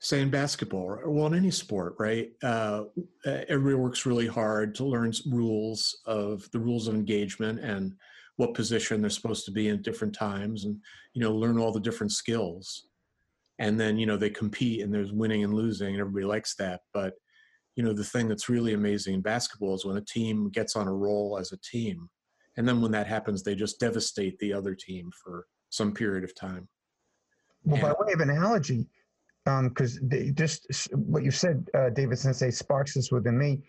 say 0.00 0.20
in 0.20 0.30
basketball 0.30 0.82
or 0.82 1.08
well 1.08 1.26
in 1.26 1.34
any 1.34 1.50
sport 1.50 1.94
right 1.98 2.28
uh, 2.42 2.82
everybody 3.24 3.74
works 3.74 4.04
really 4.04 4.26
hard 4.26 4.74
to 4.74 4.84
learn 4.84 5.10
rules 5.30 6.02
of 6.04 6.46
the 6.52 6.58
rules 6.58 6.86
of 6.86 6.94
engagement 6.94 7.58
and 7.60 7.94
what 8.36 8.52
position 8.52 9.00
they're 9.00 9.08
supposed 9.08 9.46
to 9.46 9.50
be 9.50 9.68
in 9.68 9.80
different 9.80 10.14
times 10.14 10.66
and 10.66 10.78
you 11.14 11.20
know 11.20 11.34
learn 11.34 11.58
all 11.58 11.72
the 11.72 11.80
different 11.80 12.12
skills. 12.12 12.88
And 13.58 13.80
then 13.80 13.98
you 13.98 14.06
know 14.06 14.16
they 14.16 14.30
compete 14.30 14.82
and 14.82 14.92
there's 14.92 15.12
winning 15.12 15.44
and 15.44 15.54
losing 15.54 15.88
and 15.88 16.00
everybody 16.00 16.26
likes 16.26 16.54
that. 16.56 16.80
But 16.92 17.14
you 17.74 17.82
know 17.82 17.92
the 17.92 18.04
thing 18.04 18.28
that's 18.28 18.48
really 18.48 18.74
amazing 18.74 19.14
in 19.14 19.20
basketball 19.20 19.74
is 19.74 19.84
when 19.84 19.96
a 19.96 20.02
team 20.02 20.50
gets 20.50 20.76
on 20.76 20.88
a 20.88 20.94
roll 20.94 21.38
as 21.38 21.52
a 21.52 21.58
team 21.58 22.08
and 22.56 22.66
then 22.68 22.80
when 22.80 22.90
that 22.90 23.06
happens 23.06 23.42
they 23.42 23.54
just 23.54 23.80
devastate 23.80 24.38
the 24.38 24.52
other 24.52 24.74
team 24.74 25.10
for 25.22 25.46
some 25.70 25.92
period 25.92 26.24
of 26.24 26.34
time 26.34 26.68
well 27.64 27.76
and, 27.76 27.82
by 27.82 28.04
way 28.04 28.12
of 28.12 28.20
analogy 28.20 28.86
because 29.44 29.98
um, 29.98 30.34
just 30.34 30.88
what 30.94 31.22
you 31.22 31.30
said 31.30 31.68
uh, 31.74 31.90
david 31.90 32.18
sensei 32.18 32.50
sparks 32.50 32.94
this 32.94 33.10
within 33.10 33.38
me 33.38 33.60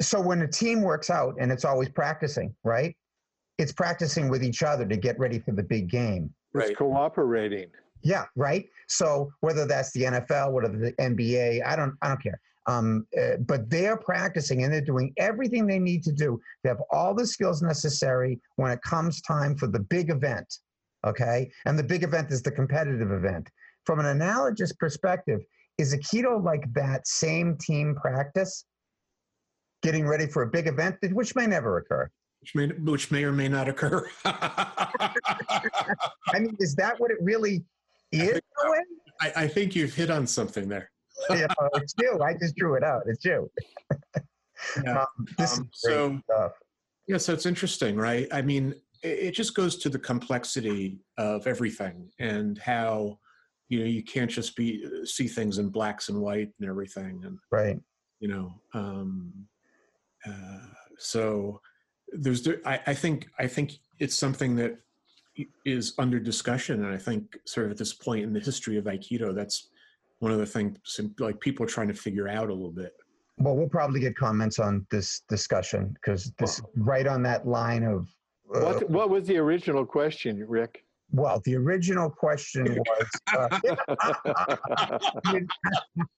so 0.00 0.20
when 0.20 0.42
a 0.42 0.48
team 0.48 0.82
works 0.82 1.08
out 1.08 1.34
and 1.40 1.50
it's 1.50 1.64
always 1.64 1.88
practicing 1.88 2.54
right 2.64 2.96
it's 3.58 3.72
practicing 3.72 4.28
with 4.28 4.44
each 4.44 4.62
other 4.62 4.86
to 4.86 4.96
get 4.96 5.18
ready 5.18 5.38
for 5.38 5.52
the 5.52 5.62
big 5.62 5.88
game 5.88 6.32
right. 6.52 6.70
it's 6.70 6.78
cooperating 6.78 7.68
yeah, 8.06 8.24
right. 8.36 8.68
So 8.86 9.32
whether 9.40 9.66
that's 9.66 9.90
the 9.90 10.02
NFL, 10.02 10.52
whether 10.52 10.68
the 10.68 10.92
NBA, 10.92 11.66
I 11.66 11.74
don't, 11.74 11.96
I 12.02 12.08
don't 12.08 12.22
care. 12.22 12.40
Um, 12.68 13.06
uh, 13.20 13.36
but 13.46 13.70
they're 13.70 13.96
practicing 13.96 14.64
and 14.64 14.72
they're 14.72 14.80
doing 14.80 15.12
everything 15.18 15.66
they 15.66 15.78
need 15.78 16.02
to 16.04 16.12
do. 16.12 16.40
They 16.62 16.68
have 16.68 16.82
all 16.90 17.14
the 17.14 17.26
skills 17.26 17.62
necessary 17.62 18.40
when 18.56 18.72
it 18.72 18.82
comes 18.82 19.22
time 19.22 19.56
for 19.56 19.68
the 19.68 19.80
big 19.80 20.10
event. 20.10 20.52
Okay, 21.06 21.50
and 21.66 21.78
the 21.78 21.84
big 21.84 22.02
event 22.02 22.32
is 22.32 22.42
the 22.42 22.50
competitive 22.50 23.12
event. 23.12 23.48
From 23.84 24.00
an 24.00 24.06
analogous 24.06 24.72
perspective, 24.72 25.40
is 25.78 25.94
Aikido 25.94 26.42
like 26.42 26.72
that 26.72 27.06
same 27.06 27.56
team 27.58 27.94
practice, 27.94 28.64
getting 29.82 30.06
ready 30.06 30.26
for 30.26 30.42
a 30.42 30.46
big 30.48 30.66
event, 30.66 30.96
which 31.12 31.36
may 31.36 31.46
never 31.46 31.78
occur? 31.78 32.10
Which 32.40 32.54
may, 32.54 32.66
which 32.68 33.10
may 33.10 33.24
or 33.24 33.32
may 33.32 33.48
not 33.48 33.68
occur. 33.68 34.08
I 34.24 35.20
mean, 36.34 36.56
is 36.58 36.74
that 36.76 36.98
what 36.98 37.10
it 37.10 37.18
really 37.20 37.64
is 38.12 38.40
I 38.58 38.70
think, 38.70 38.86
I, 39.20 39.32
I 39.44 39.48
think 39.48 39.74
you've 39.74 39.94
hit 39.94 40.10
on 40.10 40.26
something 40.26 40.68
there. 40.68 40.90
Yeah, 41.30 41.46
it's 41.74 41.94
you. 42.00 42.20
I 42.22 42.34
just 42.34 42.56
drew 42.56 42.74
it 42.74 42.84
out. 42.84 43.02
It's 43.06 43.24
you. 43.24 43.50
yeah. 44.84 45.04
Um, 45.18 45.26
um, 45.38 45.70
so, 45.74 46.20
stuff. 46.24 46.52
yeah, 47.06 47.18
so 47.18 47.34
it's 47.34 47.44
interesting, 47.44 47.94
right? 47.94 48.26
I 48.32 48.40
mean, 48.40 48.74
it, 49.02 49.18
it 49.18 49.34
just 49.34 49.54
goes 49.54 49.76
to 49.76 49.90
the 49.90 49.98
complexity 49.98 50.98
of 51.18 51.46
everything 51.46 52.08
and 52.18 52.56
how 52.56 53.18
you 53.68 53.80
know 53.80 53.84
you 53.84 54.02
can't 54.02 54.30
just 54.30 54.56
be 54.56 54.82
see 55.04 55.28
things 55.28 55.58
in 55.58 55.68
blacks 55.68 56.08
and 56.08 56.18
white 56.18 56.48
and 56.58 56.68
everything 56.68 57.20
and 57.24 57.36
right 57.50 57.78
you 58.20 58.28
know 58.28 58.54
um 58.74 59.32
uh 60.24 60.60
so 60.98 61.60
there's 62.12 62.48
I, 62.64 62.80
I 62.86 62.94
think 62.94 63.26
i 63.40 63.46
think 63.48 63.72
it's 63.98 64.14
something 64.14 64.54
that 64.56 64.78
is 65.64 65.94
under 65.98 66.18
discussion, 66.18 66.84
and 66.84 66.92
I 66.92 66.98
think 66.98 67.36
sort 67.44 67.66
of 67.66 67.72
at 67.72 67.78
this 67.78 67.92
point 67.92 68.24
in 68.24 68.32
the 68.32 68.40
history 68.40 68.76
of 68.76 68.84
Aikido, 68.84 69.34
that's 69.34 69.68
one 70.20 70.32
of 70.32 70.38
the 70.38 70.46
things 70.46 70.78
like 71.18 71.40
people 71.40 71.64
are 71.64 71.68
trying 71.68 71.88
to 71.88 71.94
figure 71.94 72.28
out 72.28 72.48
a 72.48 72.52
little 72.52 72.72
bit. 72.72 72.92
Well, 73.38 73.54
we'll 73.54 73.68
probably 73.68 74.00
get 74.00 74.16
comments 74.16 74.58
on 74.58 74.86
this 74.90 75.20
discussion 75.28 75.94
because 75.94 76.32
this 76.38 76.62
right 76.76 77.06
on 77.06 77.22
that 77.24 77.46
line 77.46 77.82
of. 77.82 78.08
Uh, 78.54 78.60
what 78.60 78.90
What 78.90 79.10
was 79.10 79.26
the 79.26 79.36
original 79.36 79.84
question, 79.84 80.42
Rick? 80.48 80.84
Well, 81.12 81.40
the 81.44 81.56
original 81.56 82.10
question 82.10 82.82
was 82.86 83.06
uh, 83.36 83.58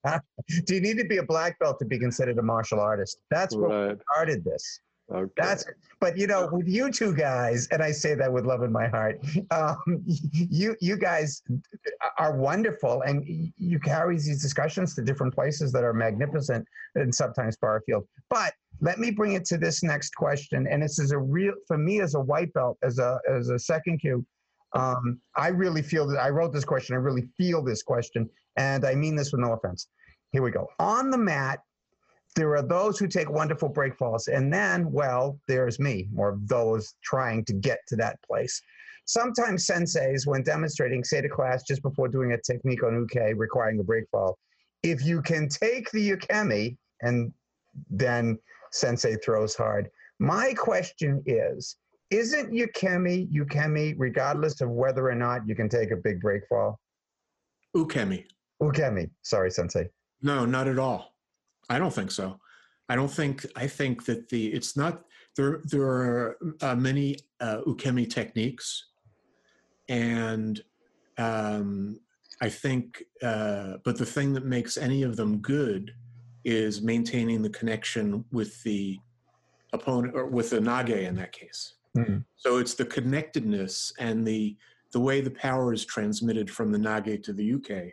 Do 0.65 0.75
you 0.75 0.81
need 0.81 0.99
to 0.99 1.05
be 1.05 1.19
a 1.19 1.23
black 1.23 1.59
belt 1.59 1.79
to 1.81 1.85
be 1.85 1.99
considered 1.99 2.39
a 2.39 2.43
martial 2.43 2.81
artist? 2.81 3.19
That's 3.31 3.55
what 3.55 3.71
right. 3.71 3.99
started 4.13 4.45
this. 4.45 4.81
Okay. 5.11 5.33
That's 5.37 5.65
but 6.01 6.19
you 6.19 6.27
know 6.27 6.49
with 6.53 6.69
you 6.69 6.91
two 6.91 7.15
guys, 7.15 7.67
and 7.71 7.83
I 7.83 7.93
say 7.93 8.15
that 8.15 8.31
with 8.31 8.45
love 8.45 8.63
in 8.63 8.73
my 8.73 8.89
heart. 8.89 9.21
Um, 9.51 10.05
you 10.05 10.77
you 10.81 10.97
guys 10.99 11.43
are 12.19 12.37
wonderful, 12.37 13.03
and 13.03 13.25
you 13.27 13.79
carry 13.81 14.17
these 14.17 14.43
discussions 14.43 14.95
to 14.97 15.03
different 15.03 15.35
places 15.35 15.73
that 15.73 15.85
are 15.85 15.95
magnificent 15.95 16.67
and 16.97 17.15
sometimes 17.15 17.57
far 17.57 17.79
afield. 17.79 18.07
But 18.29 18.53
let 18.81 18.99
me 18.99 19.11
bring 19.11 19.33
it 19.33 19.45
to 19.47 19.57
this 19.57 19.83
next 19.83 20.15
question, 20.15 20.67
and 20.71 20.83
this 20.83 20.99
is 20.99 21.13
a 21.13 21.19
real 21.19 21.55
for 21.67 21.79
me 21.79 22.01
as 22.01 22.15
a 22.15 22.21
white 22.21 22.53
belt, 22.53 22.77
as 22.83 22.99
a 22.99 23.19
as 23.31 23.49
a 23.49 23.59
second 23.59 24.01
kyu. 24.01 24.25
Um, 24.75 25.21
I 25.35 25.49
really 25.49 25.83
feel 25.83 26.07
that 26.09 26.19
I 26.19 26.29
wrote 26.29 26.53
this 26.53 26.65
question. 26.65 26.95
I 26.95 26.99
really 26.99 27.27
feel 27.39 27.63
this 27.63 27.83
question, 27.83 28.29
and 28.57 28.85
I 28.85 28.95
mean 28.95 29.17
this 29.17 29.33
with 29.33 29.41
no 29.41 29.55
offense. 29.55 29.89
Here 30.33 30.43
we 30.43 30.51
go. 30.51 30.69
On 30.79 31.11
the 31.11 31.19
mat, 31.19 31.61
there 32.39 32.55
are 32.55 32.63
those 32.63 33.01
who 33.01 33.09
take 33.09 33.29
wonderful 33.29 33.69
break 33.69 33.97
falls, 33.97 34.29
and 34.29 34.53
then, 34.53 34.93
well, 34.93 35.41
there's 35.49 35.81
me, 35.81 36.09
or 36.17 36.39
those 36.45 36.95
trying 37.03 37.45
to 37.47 37.53
get 37.53 37.81
to 37.89 37.97
that 37.97 38.17
place. 38.23 38.63
Sometimes 39.07 39.67
senseis, 39.67 40.25
when 40.25 40.45
demonstrating, 40.45 41.03
say 41.03 41.21
to 41.21 41.29
class 41.29 41.65
just 41.65 41.83
before 41.83 42.07
doing 42.07 42.33
a 42.33 42.39
technique 42.41 42.85
on 42.85 42.95
uke 42.95 43.35
requiring 43.37 43.81
a 43.81 43.83
break 43.83 44.05
fall, 44.13 44.39
if 44.85 45.05
you 45.05 45.21
can 45.21 45.49
take 45.49 45.91
the 45.91 46.11
ukemi, 46.13 46.77
and 47.03 47.33
then 47.91 48.39
sensei 48.71 49.17
throws 49.17 49.57
hard. 49.57 49.89
My 50.21 50.55
question 50.55 51.21
is, 51.27 51.77
isn't 52.11 52.53
ukemi 52.53 53.29
ukemi 53.33 53.95
regardless 53.99 54.61
of 54.61 54.71
whether 54.71 55.09
or 55.09 55.15
not 55.17 55.47
you 55.47 55.57
can 55.57 55.69
take 55.69 55.91
a 55.91 55.97
big 55.97 56.21
break 56.21 56.43
fall? 56.49 56.79
Ukemi. 57.77 58.25
Ukemi, 58.63 59.11
sorry, 59.23 59.51
sensei. 59.51 59.89
No, 60.23 60.45
not 60.45 60.69
at 60.69 60.79
all. 60.79 61.15
I 61.69 61.79
don't 61.79 61.93
think 61.93 62.11
so. 62.11 62.41
I 62.89 62.97
don't 62.97 63.11
think. 63.11 63.45
I 63.55 63.67
think 63.67 64.05
that 64.07 64.29
the 64.29 64.47
it's 64.49 64.77
not 64.77 65.05
there. 65.37 65.61
There 65.65 65.83
are 65.83 66.39
uh, 66.63 66.75
many 66.75 67.17
uh, 67.41 67.61
ukemi 67.67 68.09
techniques, 68.09 68.87
and 69.89 70.61
um, 71.19 72.01
I 72.41 72.49
think. 72.49 73.03
Uh, 73.23 73.75
but 73.85 73.99
the 73.99 74.07
thing 74.07 74.33
that 74.35 74.47
makes 74.47 74.77
any 74.77 75.03
of 75.03 75.17
them 75.17 75.39
good 75.39 75.95
is 76.45 76.81
maintaining 76.81 77.43
the 77.43 77.51
connection 77.51 78.25
with 78.33 78.63
the 78.63 78.99
opponent 79.75 80.15
or 80.17 80.27
with 80.27 80.51
the 80.51 80.59
nage 80.59 81.07
in 81.07 81.15
that 81.17 81.33
case. 81.33 81.75
Mhm. 81.97 82.25
So 82.37 82.57
it's 82.59 82.75
the 82.75 82.87
connectedness 82.87 83.93
and 83.99 84.27
the 84.27 84.57
the 84.93 85.01
way 85.01 85.21
the 85.21 85.31
power 85.31 85.75
is 85.75 85.85
transmitted 85.85 86.51
from 86.51 86.73
the 86.73 86.79
nage 86.79 87.23
to 87.25 87.35
the 87.35 87.45
uke 87.45 87.93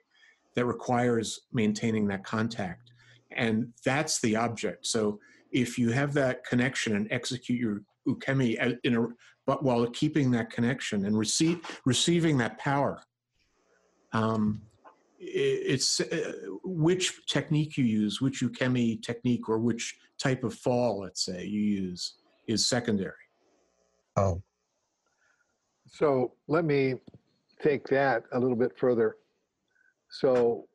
that 0.53 0.65
requires 0.65 1.41
maintaining 1.51 2.07
that 2.07 2.23
contact 2.23 2.91
and 3.32 3.73
that's 3.84 4.19
the 4.21 4.36
object. 4.36 4.86
So 4.88 5.19
if 5.51 5.78
you 5.78 5.89
have 5.91 6.13
that 6.13 6.43
connection 6.45 6.95
and 6.95 7.07
execute 7.11 7.59
your 7.59 7.82
ukemi 8.07 8.78
in 8.84 8.95
a 8.95 9.07
but 9.47 9.63
while 9.63 9.86
keeping 9.88 10.32
that 10.32 10.51
connection 10.51 11.05
and 11.05 11.17
receive 11.17 11.59
receiving 11.86 12.38
that 12.38 12.57
power 12.59 13.01
um, 14.13 14.61
i- 15.19 15.61
it's 15.73 15.99
uh, 16.01 16.34
which 16.63 17.26
technique 17.26 17.78
you 17.78 17.84
use 17.84 18.21
which 18.21 18.41
ukemi 18.41 19.01
technique 19.01 19.49
or 19.49 19.57
which 19.57 19.97
type 20.19 20.43
of 20.43 20.53
fall 20.53 20.99
let's 20.99 21.26
say 21.26 21.43
you 21.45 21.61
use 21.61 22.15
is 22.47 22.67
secondary. 22.67 23.13
Oh, 24.17 24.41
So 25.88 26.34
let 26.47 26.63
me 26.63 26.95
take 27.61 27.88
that 27.88 28.23
a 28.34 28.39
little 28.39 28.55
bit 28.55 28.78
further. 28.78 29.15
So 30.09 30.67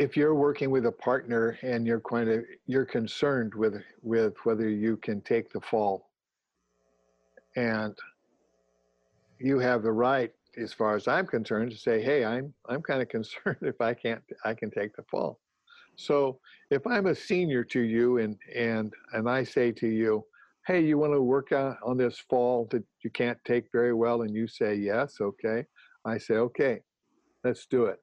if 0.00 0.16
you're 0.16 0.34
working 0.34 0.70
with 0.70 0.86
a 0.86 0.92
partner 0.92 1.58
and 1.60 1.86
you're 1.86 2.00
kind 2.00 2.30
of 2.30 2.42
you're 2.66 2.86
concerned 2.86 3.54
with 3.54 3.82
with 4.00 4.32
whether 4.44 4.66
you 4.66 4.96
can 4.96 5.20
take 5.20 5.52
the 5.52 5.60
fall 5.60 6.08
and 7.54 7.94
you 9.38 9.58
have 9.58 9.82
the 9.82 9.92
right 9.92 10.32
as 10.56 10.72
far 10.72 10.96
as 10.96 11.06
i'm 11.06 11.26
concerned 11.26 11.70
to 11.70 11.76
say 11.76 12.00
hey 12.00 12.24
i'm 12.24 12.54
i'm 12.70 12.80
kind 12.80 13.02
of 13.02 13.10
concerned 13.10 13.58
if 13.60 13.78
i 13.82 13.92
can't 13.92 14.22
i 14.46 14.54
can 14.54 14.70
take 14.70 14.96
the 14.96 15.02
fall. 15.02 15.38
So 15.96 16.40
if 16.70 16.86
i'm 16.86 17.04
a 17.04 17.14
senior 17.14 17.62
to 17.64 17.80
you 17.80 18.18
and 18.18 18.38
and 18.56 18.94
and 19.12 19.28
i 19.28 19.44
say 19.44 19.70
to 19.72 19.86
you 19.86 20.24
hey 20.66 20.80
you 20.80 20.96
want 20.96 21.12
to 21.12 21.20
work 21.20 21.52
on, 21.52 21.76
on 21.84 21.98
this 21.98 22.18
fall 22.30 22.66
that 22.70 22.84
you 23.04 23.10
can't 23.10 23.38
take 23.44 23.66
very 23.70 23.92
well? 23.92 24.22
and 24.22 24.34
you 24.34 24.46
say 24.48 24.74
yes 24.74 25.18
okay 25.20 25.66
i 26.06 26.16
say 26.16 26.36
okay 26.36 26.80
let's 27.44 27.66
do 27.66 27.84
it 27.84 28.00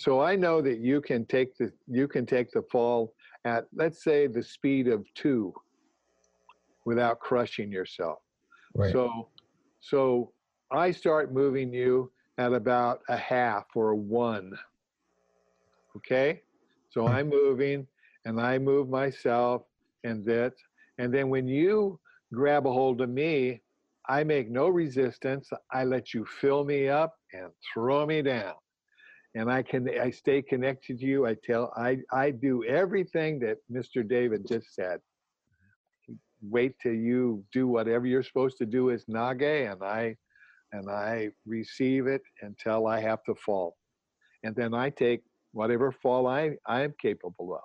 so 0.00 0.18
I 0.18 0.34
know 0.34 0.62
that 0.62 0.78
you 0.78 1.02
can 1.02 1.26
take 1.26 1.58
the 1.58 1.70
you 1.86 2.08
can 2.08 2.24
take 2.24 2.50
the 2.52 2.62
fall 2.72 3.12
at 3.44 3.66
let's 3.74 4.02
say 4.02 4.26
the 4.26 4.42
speed 4.42 4.88
of 4.88 5.04
two 5.12 5.52
without 6.86 7.20
crushing 7.20 7.70
yourself. 7.70 8.20
right. 8.74 8.92
So 8.92 9.28
so 9.80 10.32
I 10.72 10.90
start 10.90 11.34
moving 11.34 11.70
you 11.74 12.10
at 12.38 12.54
about 12.54 13.00
a 13.10 13.16
half 13.18 13.66
or 13.74 13.90
a 13.90 13.96
one. 13.96 14.52
Okay? 15.98 16.40
So 16.88 17.02
Hmm. 17.02 17.08
I'm 17.08 17.28
moving 17.28 17.86
and 18.24 18.40
I 18.40 18.56
move 18.56 18.88
myself 18.88 19.64
and 20.04 20.24
that 20.24 20.54
and 20.96 21.12
then 21.12 21.28
when 21.28 21.46
you 21.46 22.00
grab 22.32 22.66
a 22.66 22.72
hold 22.72 23.02
of 23.02 23.10
me, 23.10 23.60
I 24.08 24.24
make 24.24 24.50
no 24.50 24.68
resistance. 24.68 25.50
I 25.70 25.84
let 25.84 26.14
you 26.14 26.24
fill 26.40 26.64
me 26.64 26.88
up 26.88 27.18
and 27.34 27.50
throw 27.74 28.06
me 28.06 28.22
down 28.22 28.54
and 29.34 29.50
I 29.50 29.62
can 29.62 29.88
I 29.88 30.10
stay 30.10 30.42
connected 30.42 30.98
to 31.00 31.06
you. 31.06 31.26
I 31.26 31.34
tell 31.34 31.72
I 31.76 31.98
I 32.12 32.30
do 32.30 32.64
everything 32.64 33.38
that 33.40 33.58
Mr. 33.70 34.06
David 34.06 34.46
just 34.46 34.74
said. 34.74 35.00
Wait 36.42 36.74
till 36.82 36.94
you 36.94 37.44
do 37.52 37.68
whatever 37.68 38.06
you're 38.06 38.22
supposed 38.22 38.56
to 38.58 38.66
do 38.66 38.90
as 38.90 39.04
Nage, 39.04 39.70
and 39.70 39.82
I 39.82 40.16
and 40.72 40.90
I 40.90 41.30
receive 41.46 42.06
it 42.06 42.22
until 42.42 42.86
I 42.86 43.00
have 43.00 43.22
to 43.24 43.34
fall, 43.34 43.76
and 44.42 44.56
then 44.56 44.74
I 44.74 44.90
take 44.90 45.22
whatever 45.52 45.92
fall 45.92 46.26
I 46.26 46.56
I 46.66 46.82
am 46.82 46.94
capable 47.00 47.54
of. 47.54 47.62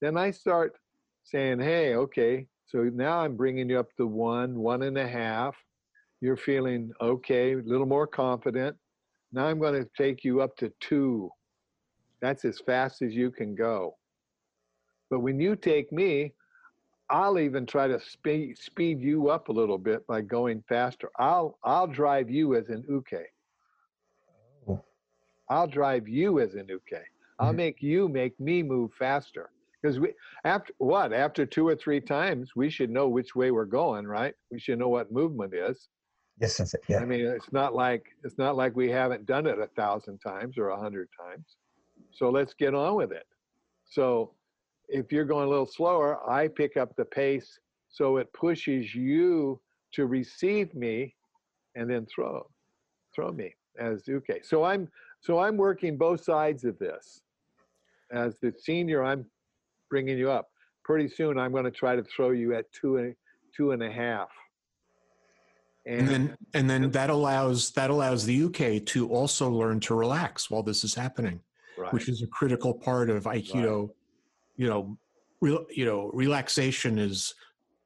Then 0.00 0.16
I 0.16 0.30
start 0.30 0.74
saying, 1.24 1.60
hey, 1.60 1.94
okay, 1.94 2.46
so 2.66 2.84
now 2.84 3.20
I'm 3.20 3.36
bringing 3.36 3.70
you 3.70 3.78
up 3.78 3.94
to 3.96 4.06
one, 4.06 4.58
one 4.58 4.82
and 4.82 4.98
a 4.98 5.06
half. 5.06 5.56
You're 6.20 6.36
feeling 6.36 6.90
okay, 7.00 7.52
a 7.52 7.56
little 7.56 7.86
more 7.86 8.06
confident. 8.06 8.76
Now 9.32 9.46
I'm 9.46 9.58
going 9.58 9.82
to 9.82 9.88
take 9.96 10.24
you 10.24 10.42
up 10.42 10.56
to 10.58 10.72
two. 10.80 11.30
That's 12.20 12.44
as 12.44 12.60
fast 12.60 13.02
as 13.02 13.14
you 13.14 13.30
can 13.30 13.54
go. 13.54 13.96
But 15.10 15.20
when 15.20 15.40
you 15.40 15.56
take 15.56 15.90
me, 15.92 16.34
I'll 17.10 17.38
even 17.38 17.66
try 17.66 17.88
to 17.88 18.00
speed 18.00 18.56
speed 18.56 19.00
you 19.00 19.28
up 19.28 19.48
a 19.48 19.52
little 19.52 19.76
bit 19.78 20.06
by 20.06 20.22
going 20.22 20.62
faster. 20.68 21.10
I'll 21.18 21.58
I'll 21.62 21.86
drive 21.86 22.30
you 22.30 22.54
as 22.54 22.68
an 22.68 22.84
uke. 22.88 23.26
Oh. 24.68 24.82
I'll 25.50 25.66
drive 25.66 26.08
you 26.08 26.40
as 26.40 26.54
an 26.54 26.68
uke. 26.68 27.04
I'll 27.38 27.52
Mhm. 27.52 27.56
make 27.56 27.82
you 27.82 28.08
make 28.08 28.38
me 28.40 28.62
move 28.62 28.94
faster. 28.94 29.50
Because 29.82 29.98
we 30.00 30.14
after 30.44 30.72
what 30.78 31.12
after 31.12 31.44
two 31.44 31.66
or 31.66 31.74
three 31.76 32.00
times 32.00 32.54
we 32.56 32.70
should 32.70 32.88
know 32.88 33.08
which 33.08 33.34
way 33.34 33.50
we're 33.50 33.64
going, 33.66 34.06
right? 34.06 34.34
We 34.50 34.58
should 34.58 34.78
know 34.78 34.88
what 34.88 35.12
movement 35.12 35.52
is. 35.52 35.88
Yes, 36.40 36.56
sensei. 36.56 36.78
Yeah. 36.88 36.98
I 36.98 37.04
mean, 37.04 37.26
it's 37.26 37.52
not 37.52 37.74
like 37.74 38.06
it's 38.24 38.38
not 38.38 38.56
like 38.56 38.74
we 38.74 38.90
haven't 38.90 39.26
done 39.26 39.46
it 39.46 39.58
a 39.58 39.68
thousand 39.68 40.18
times 40.18 40.58
or 40.58 40.68
a 40.68 40.78
hundred 40.78 41.08
times. 41.18 41.56
So 42.10 42.30
let's 42.30 42.54
get 42.54 42.74
on 42.74 42.96
with 42.96 43.12
it. 43.12 43.26
So 43.84 44.34
if 44.88 45.12
you're 45.12 45.24
going 45.24 45.46
a 45.46 45.50
little 45.50 45.66
slower, 45.66 46.18
I 46.28 46.48
pick 46.48 46.76
up 46.76 46.94
the 46.96 47.04
pace 47.04 47.58
so 47.88 48.16
it 48.16 48.32
pushes 48.32 48.94
you 48.94 49.60
to 49.92 50.06
receive 50.06 50.74
me 50.74 51.14
and 51.74 51.88
then 51.88 52.06
throw 52.06 52.46
throw 53.14 53.30
me 53.30 53.54
as 53.78 54.02
okay. 54.08 54.40
So 54.42 54.64
I'm 54.64 54.88
so 55.20 55.38
I'm 55.38 55.56
working 55.56 55.96
both 55.96 56.22
sides 56.22 56.64
of 56.64 56.78
this. 56.78 57.20
As 58.10 58.38
the 58.40 58.52
senior, 58.58 59.04
I'm 59.04 59.24
bringing 59.88 60.18
you 60.18 60.30
up. 60.30 60.48
Pretty 60.84 61.08
soon, 61.08 61.38
I'm 61.38 61.52
going 61.52 61.64
to 61.64 61.70
try 61.70 61.94
to 61.96 62.02
throw 62.02 62.30
you 62.30 62.54
at 62.54 62.70
two 62.72 62.96
and 62.96 63.14
two 63.56 63.72
and 63.72 63.82
a 63.82 63.90
half. 63.90 64.28
And 65.84 66.08
then 66.08 66.36
and 66.54 66.70
then 66.70 66.90
that 66.92 67.10
allows 67.10 67.70
that 67.72 67.90
allows 67.90 68.24
the 68.24 68.34
uke 68.34 68.86
to 68.86 69.08
also 69.08 69.50
learn 69.50 69.80
to 69.80 69.94
relax 69.94 70.48
while 70.48 70.62
this 70.62 70.84
is 70.84 70.94
happening, 70.94 71.40
right. 71.76 71.92
which 71.92 72.08
is 72.08 72.22
a 72.22 72.26
critical 72.28 72.72
part 72.72 73.10
of 73.10 73.24
Aikido. 73.24 73.90
You 74.56 74.68
know, 74.68 74.98
real 75.40 75.66
you 75.70 75.84
know, 75.84 76.10
relaxation 76.14 76.98
is 76.98 77.34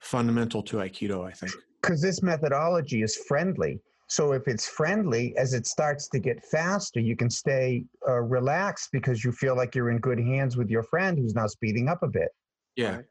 fundamental 0.01 0.63
to 0.65 0.77
Aikido. 0.79 1.27
I 1.27 1.33
think. 1.33 1.53
because 1.81 2.03
this 2.03 2.23
methodology 2.23 3.03
is 3.03 3.17
friendly. 3.17 3.81
So 4.09 4.33
if 4.33 4.47
it's 4.47 4.69
friendly, 4.69 5.37
as 5.37 5.53
it 5.53 5.67
starts 5.67 6.09
to 6.11 6.19
get 6.19 6.45
faster, 6.45 7.01
you 7.01 7.17
can 7.17 7.29
stay 7.29 7.85
uh, 8.09 8.21
relaxed 8.21 8.91
because 8.93 9.25
you 9.25 9.33
feel 9.33 9.57
like 9.57 9.75
you're 9.75 9.91
in 9.91 9.99
good 9.99 10.21
hands 10.21 10.57
with 10.57 10.71
your 10.71 10.85
friend 10.85 11.19
who's 11.19 11.35
now 11.35 11.47
speeding 11.47 11.89
up 11.89 12.03
a 12.03 12.09
bit. 12.09 12.29
Yeah. 12.77 12.97
Right. 12.97 13.05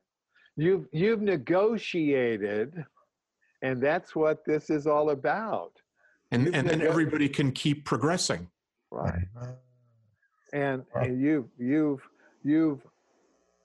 You've 0.57 0.85
you've 0.93 1.21
negotiated, 1.21 2.85
and 3.61 3.81
that's 3.81 4.15
what 4.15 4.45
this 4.45 4.69
is 4.69 4.87
all 4.87 5.11
about. 5.11 5.71
And 6.31 6.45
You've 6.45 6.55
and 6.55 6.67
then 6.67 6.79
nego- 6.79 6.91
everybody 6.91 7.29
can 7.29 7.51
keep 7.51 7.85
progressing. 7.85 8.49
Right. 8.91 9.27
And, 10.53 10.83
and 10.93 11.21
you've 11.21 11.49
you've 11.57 12.01
you've 12.43 12.81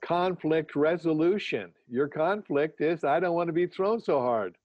conflict 0.03 0.75
resolution. 0.75 1.71
Your 1.89 2.07
conflict 2.07 2.81
is, 2.81 3.03
I 3.03 3.19
don't 3.19 3.35
want 3.35 3.47
to 3.47 3.53
be 3.53 3.67
thrown 3.67 4.01
so 4.01 4.19
hard. 4.19 4.55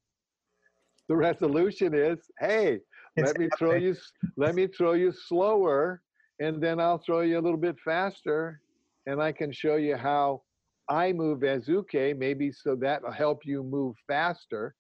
The 1.09 1.17
resolution 1.17 1.95
is, 1.95 2.19
hey, 2.41 2.81
It's 3.17 3.27
let 3.29 3.39
me 3.39 3.49
throw 3.59 3.75
you, 3.75 3.95
let 4.37 4.55
me 4.55 4.67
throw 4.67 4.95
you 4.95 5.13
slower, 5.13 6.03
and 6.41 6.61
then 6.61 6.81
I'll 6.81 6.99
throw 6.99 7.21
you 7.21 7.39
a 7.39 7.43
little 7.43 7.59
bit 7.59 7.77
faster, 7.85 8.61
and 9.07 9.23
I 9.23 9.31
can 9.33 9.53
show 9.53 9.77
you 9.77 9.97
how 9.97 10.43
I 10.89 11.13
move 11.13 11.45
as 11.45 11.69
uke, 11.69 12.17
maybe 12.17 12.51
so 12.53 12.77
that'll 12.77 13.13
help 13.13 13.45
you 13.45 13.63
move 13.63 13.97
faster, 14.07 14.75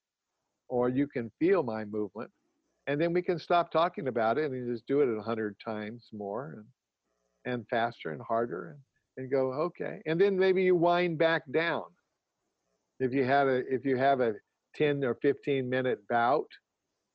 or 0.69 0.89
you 0.89 1.07
can 1.07 1.31
feel 1.39 1.62
my 1.62 1.85
movement, 1.85 2.31
and 2.87 3.01
then 3.01 3.12
we 3.12 3.23
can 3.23 3.39
stop 3.39 3.71
talking 3.71 4.09
about 4.09 4.39
it 4.39 4.51
and 4.51 4.73
just 4.73 4.87
do 4.87 5.01
it 5.01 5.09
a 5.09 5.23
hundred 5.23 5.57
times 5.64 6.09
more, 6.12 6.55
and 7.45 7.55
and 7.55 7.69
faster 7.69 8.11
and 8.11 8.23
harder, 8.23 8.71
and 8.71 8.81
and 9.19 9.31
go 9.31 9.53
okay, 9.53 10.01
and 10.07 10.21
then 10.21 10.39
maybe 10.39 10.62
you 10.62 10.75
wind 10.75 11.19
back 11.19 11.43
down. 11.53 11.85
If 13.01 13.12
you 13.12 13.25
have 13.25 13.49
a 13.49 13.62
if 13.73 13.85
you 13.85 13.97
have 13.97 14.21
a 14.21 14.35
10 14.77 15.05
or 15.05 15.17
15 15.23 15.69
minute 15.69 15.99
bout, 16.09 16.49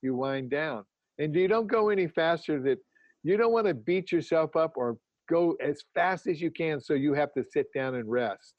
you 0.01 0.15
wind 0.15 0.49
down. 0.49 0.83
And 1.19 1.35
you 1.35 1.47
don't 1.47 1.67
go 1.67 1.89
any 1.89 2.07
faster 2.07 2.61
that 2.63 2.79
you 3.23 3.37
don't 3.37 3.53
want 3.53 3.67
to 3.67 3.73
beat 3.73 4.11
yourself 4.11 4.55
up 4.55 4.73
or 4.75 4.97
go 5.29 5.55
as 5.63 5.83
fast 5.93 6.27
as 6.27 6.41
you 6.41 6.49
can 6.49 6.81
so 6.81 6.93
you 6.93 7.13
have 7.13 7.33
to 7.33 7.43
sit 7.43 7.67
down 7.73 7.95
and 7.95 8.09
rest. 8.09 8.53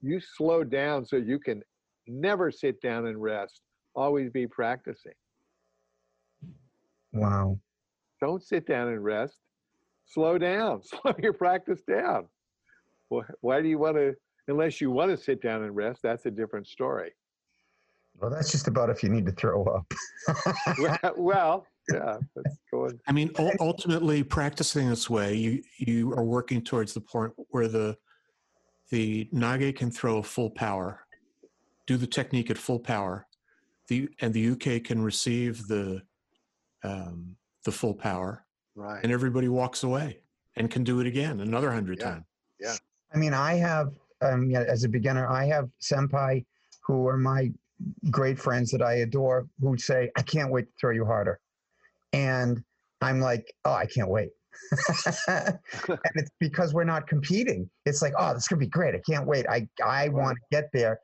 You 0.00 0.20
slow 0.20 0.62
down 0.62 1.04
so 1.04 1.16
you 1.16 1.40
can 1.40 1.62
never 2.06 2.52
sit 2.52 2.80
down 2.80 3.06
and 3.06 3.20
rest. 3.20 3.60
Always 3.98 4.30
be 4.30 4.46
practicing. 4.46 5.14
Wow. 7.12 7.58
Don't 8.20 8.40
sit 8.40 8.64
down 8.64 8.86
and 8.86 9.02
rest. 9.02 9.38
Slow 10.06 10.38
down. 10.38 10.82
Slow 10.84 11.16
your 11.20 11.32
practice 11.32 11.82
down. 11.82 12.28
Why 13.40 13.60
do 13.60 13.66
you 13.66 13.78
want 13.78 13.96
to, 13.96 14.14
unless 14.46 14.80
you 14.80 14.92
want 14.92 15.10
to 15.10 15.16
sit 15.16 15.42
down 15.42 15.64
and 15.64 15.74
rest, 15.74 15.98
that's 16.04 16.26
a 16.26 16.30
different 16.30 16.68
story. 16.68 17.10
Well, 18.20 18.30
that's 18.30 18.52
just 18.52 18.68
about 18.68 18.88
if 18.88 19.02
you 19.02 19.08
need 19.08 19.26
to 19.26 19.32
throw 19.32 19.64
up. 19.64 19.92
well, 20.78 21.14
well, 21.16 21.66
yeah, 21.92 22.18
that's 22.36 22.58
going. 22.72 23.00
I 23.08 23.12
mean, 23.12 23.32
ultimately, 23.60 24.22
practicing 24.22 24.88
this 24.88 25.08
way, 25.08 25.34
you 25.34 25.62
you 25.76 26.12
are 26.14 26.24
working 26.24 26.62
towards 26.62 26.94
the 26.94 27.00
point 27.00 27.32
where 27.50 27.68
the 27.68 27.96
the 28.90 29.28
nage 29.32 29.76
can 29.76 29.92
throw 29.92 30.20
full 30.20 30.50
power, 30.50 31.06
do 31.86 31.96
the 31.96 32.08
technique 32.08 32.50
at 32.50 32.58
full 32.58 32.80
power, 32.80 33.27
the 33.88 34.08
and 34.20 34.32
the 34.32 34.40
uke 34.40 34.84
can 34.84 35.02
receive 35.02 35.66
the 35.66 36.02
um, 36.84 37.36
the 37.64 37.72
full 37.72 37.94
power, 37.94 38.44
Right. 38.74 39.00
and 39.02 39.12
everybody 39.12 39.48
walks 39.48 39.82
away 39.82 40.20
and 40.56 40.70
can 40.70 40.84
do 40.84 41.00
it 41.00 41.06
again 41.06 41.40
another 41.40 41.70
hundred 41.72 41.98
Yeah. 41.98 42.04
times. 42.04 42.24
I 43.14 43.16
mean, 43.16 43.32
I 43.32 43.54
have, 43.54 43.94
um, 44.20 44.50
yeah, 44.50 44.64
as 44.68 44.84
a 44.84 44.88
beginner, 44.88 45.26
I 45.26 45.46
have 45.46 45.70
senpai 45.80 46.44
who 46.86 47.06
are 47.08 47.16
my 47.16 47.50
great 48.10 48.38
friends 48.38 48.70
that 48.72 48.82
I 48.82 48.94
adore 48.96 49.48
who 49.60 49.78
say, 49.78 50.10
I 50.16 50.22
can't 50.22 50.52
wait 50.52 50.66
to 50.66 50.72
throw 50.78 50.90
you 50.90 51.06
harder. 51.06 51.40
And 52.12 52.62
I'm 53.00 53.20
like, 53.20 53.50
oh, 53.64 53.72
I 53.72 53.86
can't 53.86 54.10
wait. 54.10 54.28
and 55.28 55.58
it's 56.16 56.30
because 56.38 56.74
we're 56.74 56.84
not 56.84 57.06
competing. 57.06 57.70
It's 57.86 58.02
like, 58.02 58.12
oh, 58.18 58.34
this 58.34 58.42
is 58.42 58.48
gonna 58.48 58.60
be 58.60 58.66
great. 58.66 58.94
I 58.94 59.00
can't 59.08 59.26
wait. 59.26 59.46
I, 59.48 59.66
I 59.82 60.10
want 60.10 60.36
to 60.36 60.42
get 60.50 60.68
there 60.74 61.00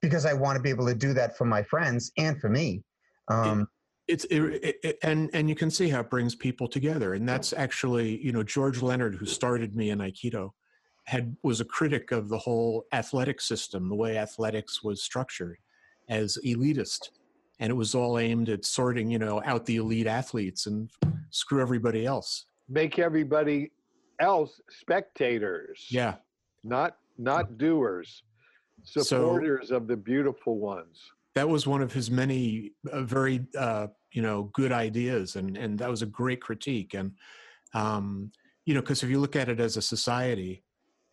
because 0.00 0.26
I 0.26 0.32
want 0.32 0.56
to 0.56 0.62
be 0.62 0.70
able 0.70 0.86
to 0.86 0.94
do 0.94 1.12
that 1.14 1.36
for 1.36 1.44
my 1.44 1.62
friends 1.62 2.12
and 2.18 2.40
for 2.40 2.48
me. 2.48 2.82
Um, 3.28 3.68
it's 4.08 4.24
it, 4.24 4.40
it, 4.40 4.76
it- 4.82 4.98
and 5.02 5.30
and 5.32 5.48
you 5.48 5.54
can 5.54 5.70
see 5.70 5.88
how 5.88 6.00
it 6.00 6.10
brings 6.10 6.34
people 6.34 6.66
together 6.66 7.14
and 7.14 7.28
that's 7.28 7.52
actually 7.52 8.20
you 8.24 8.32
know 8.32 8.42
george 8.42 8.82
leonard 8.82 9.14
who 9.14 9.24
started 9.24 9.76
me 9.76 9.90
in 9.90 10.00
aikido 10.00 10.50
had 11.04 11.36
was 11.44 11.60
a 11.60 11.64
critic 11.64 12.10
of 12.10 12.28
the 12.28 12.38
whole 12.38 12.86
athletic 12.92 13.40
system 13.40 13.88
the 13.88 13.94
way 13.94 14.18
athletics 14.18 14.82
was 14.82 15.00
structured 15.02 15.58
as 16.08 16.38
elitist 16.44 17.10
and 17.60 17.70
it 17.70 17.74
was 17.76 17.94
all 17.94 18.18
aimed 18.18 18.48
at 18.48 18.64
sorting 18.64 19.08
you 19.08 19.18
know 19.20 19.40
out 19.44 19.64
the 19.66 19.76
elite 19.76 20.08
athletes 20.08 20.66
and 20.66 20.90
screw 21.30 21.60
everybody 21.60 22.04
else 22.04 22.46
Make 22.68 22.98
everybody 22.98 23.70
else 24.18 24.60
spectators. 24.70 25.86
yeah 25.90 26.14
Not 26.64 26.96
not 27.16 27.58
doers. 27.58 28.24
So- 28.84 29.02
Supporters 29.02 29.70
of 29.70 29.86
the 29.86 29.96
beautiful 29.96 30.58
ones. 30.58 31.00
that 31.34 31.48
was 31.48 31.66
one 31.66 31.82
of 31.82 31.92
his 31.92 32.10
many 32.10 32.72
uh, 32.90 33.02
very 33.02 33.46
uh, 33.56 33.86
you 34.12 34.22
know 34.22 34.44
good 34.52 34.72
ideas 34.72 35.36
and 35.36 35.56
and 35.56 35.78
that 35.78 35.88
was 35.90 36.02
a 36.02 36.06
great 36.06 36.40
critique 36.40 36.94
and 36.94 37.12
um, 37.74 38.32
you 38.66 38.74
know 38.74 38.80
because 38.80 39.02
if 39.02 39.10
you 39.10 39.20
look 39.20 39.36
at 39.36 39.48
it 39.48 39.60
as 39.60 39.76
a 39.76 39.82
society 39.82 40.62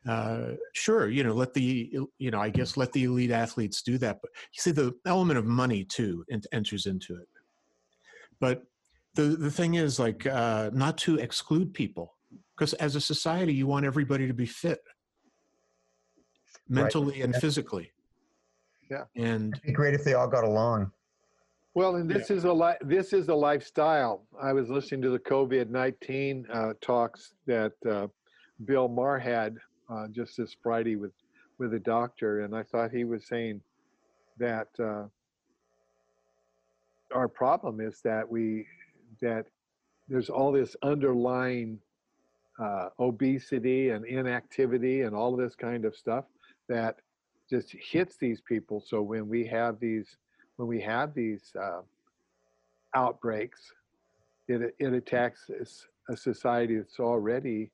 uh, 0.08 0.52
sure 0.74 1.08
you 1.10 1.24
know 1.24 1.34
let 1.34 1.54
the 1.54 1.92
you 2.18 2.32
know 2.32 2.40
i 2.40 2.50
guess 2.50 2.78
let 2.78 2.92
the 2.94 3.04
elite 3.04 3.30
athletes 3.32 3.82
do 3.84 3.98
that 3.98 4.18
but 4.22 4.32
you 4.54 4.60
see 4.62 4.72
the 4.72 4.92
element 5.06 5.38
of 5.38 5.46
money 5.46 5.84
too 5.84 6.24
ent- 6.32 6.48
enters 6.52 6.86
into 6.88 7.14
it 7.16 7.28
but 8.40 8.64
the 9.16 9.24
the 9.24 9.52
thing 9.52 9.76
is 9.76 10.00
like 10.00 10.26
uh, 10.26 10.70
not 10.74 10.98
to 10.98 11.18
exclude 11.18 11.74
people 11.74 12.16
because 12.56 12.74
as 12.76 12.96
a 12.96 13.02
society 13.02 13.54
you 13.54 13.68
want 13.68 13.86
everybody 13.86 14.26
to 14.28 14.34
be 14.34 14.46
fit 14.46 14.80
mentally 16.70 17.22
and 17.22 17.34
Yeah. 17.34 17.40
physically 17.40 17.92
Yeah. 18.90 19.06
and 19.16 19.54
it'd 19.54 19.64
be 19.64 19.72
great 19.72 19.94
if 19.94 20.04
they 20.04 20.14
all 20.14 20.28
got 20.28 20.44
along. 20.44 20.92
Well, 21.74 21.98
and 21.98 22.10
this 22.10 22.32
is 22.32 22.44
a 22.46 22.54
li- 22.54 22.78
this 22.82 23.14
is 23.14 23.30
a 23.30 23.36
lifestyle. 23.36 24.26
I 24.40 24.52
was 24.52 24.70
listening 24.70 25.02
to 25.04 25.10
the 25.12 25.20
COVID 25.20 25.70
nineteen 25.70 26.48
uh, 26.50 26.74
talks 26.82 27.34
that 27.46 27.74
uh, 27.86 28.08
Bill 28.66 28.88
Maher 28.88 29.20
had 29.20 29.58
uh, 29.90 30.08
just 30.08 30.38
this 30.38 30.56
Friday 30.64 30.96
with 30.96 31.14
with 31.60 31.74
a 31.76 31.80
doctor, 31.80 32.42
and 32.42 32.56
I 32.56 32.64
thought 32.64 32.92
he 32.92 33.04
was 33.04 33.28
saying 33.28 33.62
that 34.38 34.70
uh, 34.80 35.08
our 37.14 37.28
problem 37.28 37.80
is 37.80 38.02
that 38.02 38.28
we 38.28 38.68
that 39.22 39.46
there's 40.08 40.30
all 40.30 40.52
this 40.52 40.76
underlying 40.82 41.80
uh, 42.60 42.90
obesity 43.00 43.90
and 43.90 44.04
inactivity 44.06 45.02
and 45.02 45.16
all 45.16 45.36
this 45.36 45.56
kind 45.56 45.86
of 45.86 45.96
stuff 45.96 46.26
that 46.70 46.98
just 47.50 47.72
hits 47.72 48.18
these 48.18 48.42
people. 48.42 48.84
So 48.86 49.02
when 49.02 49.28
we 49.28 49.46
have 49.48 49.80
these 49.80 50.18
when 50.58 50.68
we 50.68 50.82
have 50.82 51.14
these 51.14 51.54
uh, 51.60 51.82
outbreaks, 52.96 53.72
it, 54.48 54.76
it 54.80 54.94
attacks 54.94 55.50
a 56.10 56.18
society 56.18 56.78
that's 56.78 57.00
already 57.00 57.72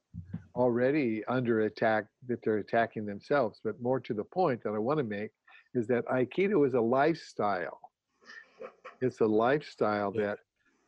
already 0.56 1.24
under 1.28 1.62
attack 1.62 2.06
that 2.28 2.40
they're 2.44 2.58
attacking 2.58 3.06
themselves. 3.06 3.60
But 3.64 3.82
more 3.82 4.00
to 4.02 4.14
the 4.14 4.24
point 4.24 4.62
that 4.64 4.70
I 4.70 4.80
want 4.80 5.00
to 5.00 5.04
make 5.04 5.32
is 5.74 5.88
that 5.88 6.06
Aikido 6.06 6.68
is 6.68 6.74
a 6.76 6.82
lifestyle. 6.82 7.80
It's 9.02 9.22
a 9.22 9.26
lifestyle 9.26 10.12
that 10.14 10.40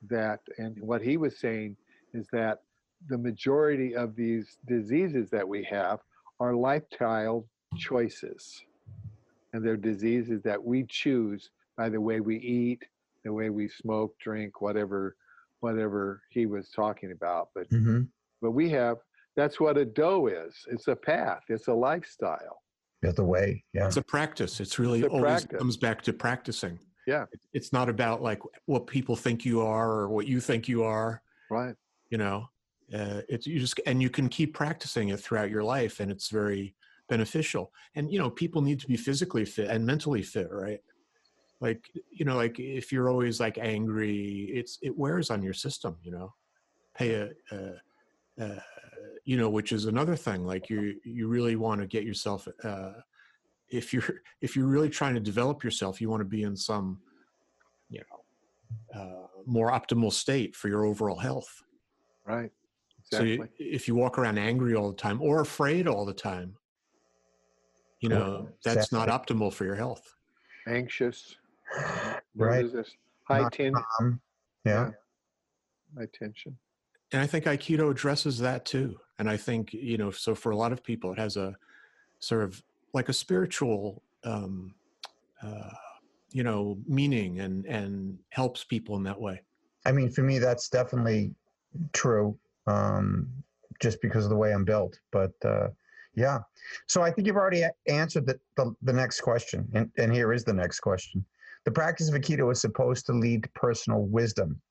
that 0.09 0.41
and 0.57 0.77
what 0.79 1.01
he 1.01 1.17
was 1.17 1.39
saying 1.39 1.75
is 2.13 2.27
that 2.31 2.61
the 3.07 3.17
majority 3.17 3.95
of 3.95 4.15
these 4.15 4.57
diseases 4.67 5.29
that 5.29 5.47
we 5.47 5.63
have 5.63 5.99
are 6.39 6.55
lifestyle 6.55 7.45
choices. 7.75 8.61
And 9.53 9.65
they're 9.65 9.77
diseases 9.77 10.41
that 10.43 10.61
we 10.61 10.83
choose 10.83 11.49
by 11.77 11.89
the 11.89 11.99
way 12.01 12.19
we 12.19 12.37
eat, 12.37 12.83
the 13.23 13.31
way 13.33 13.49
we 13.49 13.67
smoke, 13.67 14.13
drink, 14.19 14.61
whatever, 14.61 15.15
whatever 15.61 16.21
he 16.29 16.45
was 16.45 16.69
talking 16.69 17.11
about. 17.11 17.49
But 17.55 17.67
hmm 17.69 18.03
but 18.41 18.51
we 18.51 18.69
have 18.69 18.97
that's 19.35 19.59
what 19.59 19.77
a 19.77 19.85
do 19.85 20.27
is. 20.27 20.53
It's 20.69 20.87
a 20.87 20.95
path. 20.95 21.41
It's 21.49 21.67
a 21.67 21.73
lifestyle. 21.73 22.61
That's 23.01 23.15
the 23.15 23.23
way. 23.23 23.63
Yeah. 23.73 23.85
it's 23.87 23.97
a 23.97 24.01
practice 24.01 24.59
it's 24.59 24.77
really 24.79 25.01
It's 25.01 25.09
always 25.09 25.23
practice. 25.45 25.57
comes 25.59 25.77
back 25.77 26.01
to 26.03 26.13
practicing 26.13 26.79
Yeah. 27.07 27.25
It's 27.53 27.71
not 27.71 27.87
about 27.89 28.21
like 28.21 28.41
what 28.65 28.87
people 28.87 29.15
think 29.15 29.45
you 29.45 29.61
are 29.61 29.91
or 29.91 30.09
what 30.09 30.27
you 30.27 30.39
think 30.39 30.67
you 30.67 30.83
are 30.83 31.21
Right. 31.49 31.75
you 32.09 32.17
know 32.17 32.49
uh, 32.93 33.21
it's 33.29 33.45
you 33.47 33.59
just 33.59 33.79
and 33.85 34.01
you 34.01 34.09
can 34.09 34.27
keep 34.29 34.53
practicing 34.53 35.09
it 35.09 35.19
throughout 35.19 35.49
your 35.49 35.63
life 35.63 35.99
and 35.99 36.11
it's 36.11 36.29
very 36.29 36.75
beneficial 37.07 37.71
and 37.95 38.11
you 38.11 38.17
know 38.19 38.29
people 38.29 38.61
need 38.61 38.79
to 38.79 38.87
be 38.87 38.97
physically 38.97 39.45
fit 39.45 39.69
and 39.69 39.85
mentally 39.85 40.21
fit 40.21 40.47
right? 40.51 40.79
Like 41.61 41.89
you 42.11 42.25
know 42.25 42.35
like 42.35 42.59
if 42.59 42.91
you're 42.91 43.09
always 43.09 43.39
like 43.39 43.57
angry 43.57 44.49
it's 44.53 44.77
it 44.81 44.95
wears 44.97 45.29
on 45.29 45.41
your 45.41 45.53
system 45.53 45.97
you 46.01 46.11
know? 46.11 46.33
Pay 46.95 47.15
a, 47.15 47.29
a, 47.51 47.73
uh 48.41 48.59
you 49.25 49.37
know 49.37 49.49
which 49.49 49.71
is 49.71 49.85
another 49.85 50.15
thing 50.15 50.45
like 50.45 50.69
you 50.69 50.95
you 51.03 51.27
really 51.27 51.55
want 51.55 51.81
to 51.81 51.87
get 51.87 52.03
yourself 52.03 52.47
uh 52.63 52.91
if 53.69 53.93
you're 53.93 54.21
if 54.41 54.55
you're 54.55 54.67
really 54.67 54.89
trying 54.89 55.13
to 55.13 55.19
develop 55.19 55.63
yourself 55.63 55.99
you 55.99 56.09
want 56.09 56.21
to 56.21 56.25
be 56.25 56.43
in 56.43 56.55
some 56.55 56.99
you 57.89 57.99
know 57.99 58.25
uh, 58.93 59.27
more 59.45 59.71
optimal 59.71 60.11
state 60.11 60.55
for 60.55 60.69
your 60.69 60.85
overall 60.85 61.17
health. 61.17 61.63
Right. 62.25 62.51
so 63.03 63.23
you, 63.23 63.47
if 63.59 63.87
you 63.87 63.95
walk 63.95 64.17
around 64.17 64.37
angry 64.37 64.75
all 64.75 64.89
the 64.89 64.95
time 64.95 65.21
or 65.21 65.41
afraid 65.41 65.87
all 65.87 66.05
the 66.05 66.13
time, 66.13 66.55
you 67.99 68.09
Well, 68.09 68.19
know, 68.19 68.49
that's 68.63 68.91
not 68.91 69.07
optimal 69.09 69.53
for 69.53 69.65
your 69.65 69.75
health. 69.75 70.15
Anxious. 70.67 71.35
Right. 72.37 72.71
This? 72.71 72.91
High 73.23 73.41
Not 73.43 73.53
ten 73.53 73.73
calm. 73.73 74.19
Yeah. 74.65 74.91
high 75.97 76.07
tension. 76.13 76.57
And 77.13 77.21
I 77.21 77.27
think 77.27 77.45
Aikido 77.45 77.89
addresses 77.89 78.37
that 78.39 78.65
too. 78.65 78.99
And 79.19 79.29
I 79.29 79.37
think, 79.37 79.73
you 79.73 79.97
know, 79.97 80.11
so 80.11 80.35
for 80.35 80.51
a 80.51 80.55
lot 80.55 80.73
of 80.73 80.83
people, 80.83 81.13
it 81.13 81.17
has 81.17 81.37
a 81.37 81.55
sort 82.19 82.43
of 82.43 82.61
like 82.93 83.07
a 83.07 83.13
spiritual, 83.13 84.03
um, 84.25 84.75
uh, 85.41 85.69
you 86.31 86.43
know, 86.43 86.77
meaning 86.87 87.39
and 87.39 87.65
and 87.65 88.19
helps 88.29 88.65
people 88.65 88.97
in 88.97 89.03
that 89.03 89.19
way. 89.19 89.41
I 89.85 89.93
mean, 89.93 90.09
for 90.11 90.21
me, 90.21 90.37
that's 90.39 90.67
definitely 90.67 91.33
true, 91.93 92.37
um, 92.67 93.29
just 93.79 94.01
because 94.01 94.25
of 94.25 94.29
the 94.29 94.35
way 94.35 94.53
I'm 94.53 94.65
built. 94.65 94.99
But 95.11 95.31
uh, 95.45 95.69
yeah, 96.15 96.39
so 96.87 97.01
I 97.01 97.11
think 97.11 97.27
you've 97.27 97.35
already 97.35 97.65
answered 97.87 98.25
the, 98.25 98.39
the, 98.57 98.73
the 98.81 98.93
next 98.93 99.21
question, 99.21 99.67
and, 99.73 99.89
and 99.97 100.13
here 100.13 100.33
is 100.33 100.43
the 100.43 100.53
next 100.53 100.79
question. 100.79 101.25
The 101.65 101.71
practice 101.71 102.09
of 102.09 102.15
Aikido 102.15 102.51
is 102.51 102.61
supposed 102.61 103.05
to 103.07 103.13
lead 103.13 103.43
to 103.43 103.49
personal 103.55 104.03
wisdom. 104.05 104.61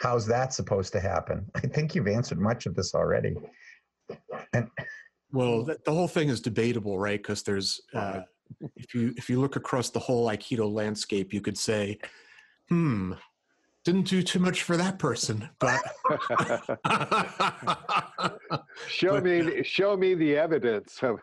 How's 0.00 0.26
that 0.26 0.52
supposed 0.52 0.92
to 0.92 1.00
happen? 1.00 1.46
I 1.54 1.60
think 1.60 1.94
you've 1.94 2.08
answered 2.08 2.38
much 2.38 2.66
of 2.66 2.74
this 2.74 2.94
already. 2.94 3.34
And 4.52 4.68
Well, 5.32 5.64
the, 5.64 5.78
the 5.84 5.92
whole 5.92 6.08
thing 6.08 6.28
is 6.28 6.40
debatable, 6.40 6.98
right? 6.98 7.20
Because 7.20 7.42
there's, 7.42 7.80
uh, 7.94 8.20
if 8.76 8.94
you 8.94 9.14
if 9.16 9.30
you 9.30 9.40
look 9.40 9.56
across 9.56 9.90
the 9.90 9.98
whole 9.98 10.28
Aikido 10.28 10.70
landscape, 10.70 11.32
you 11.32 11.40
could 11.40 11.56
say, 11.56 11.98
hmm, 12.68 13.12
didn't 13.84 14.02
do 14.08 14.22
too 14.22 14.38
much 14.38 14.62
for 14.62 14.76
that 14.76 14.98
person, 14.98 15.48
but 15.58 15.80
show 18.86 19.14
But, 19.14 19.24
me, 19.24 19.62
show 19.64 19.96
me 19.96 20.14
the 20.14 20.36
evidence 20.36 21.02
of 21.02 21.18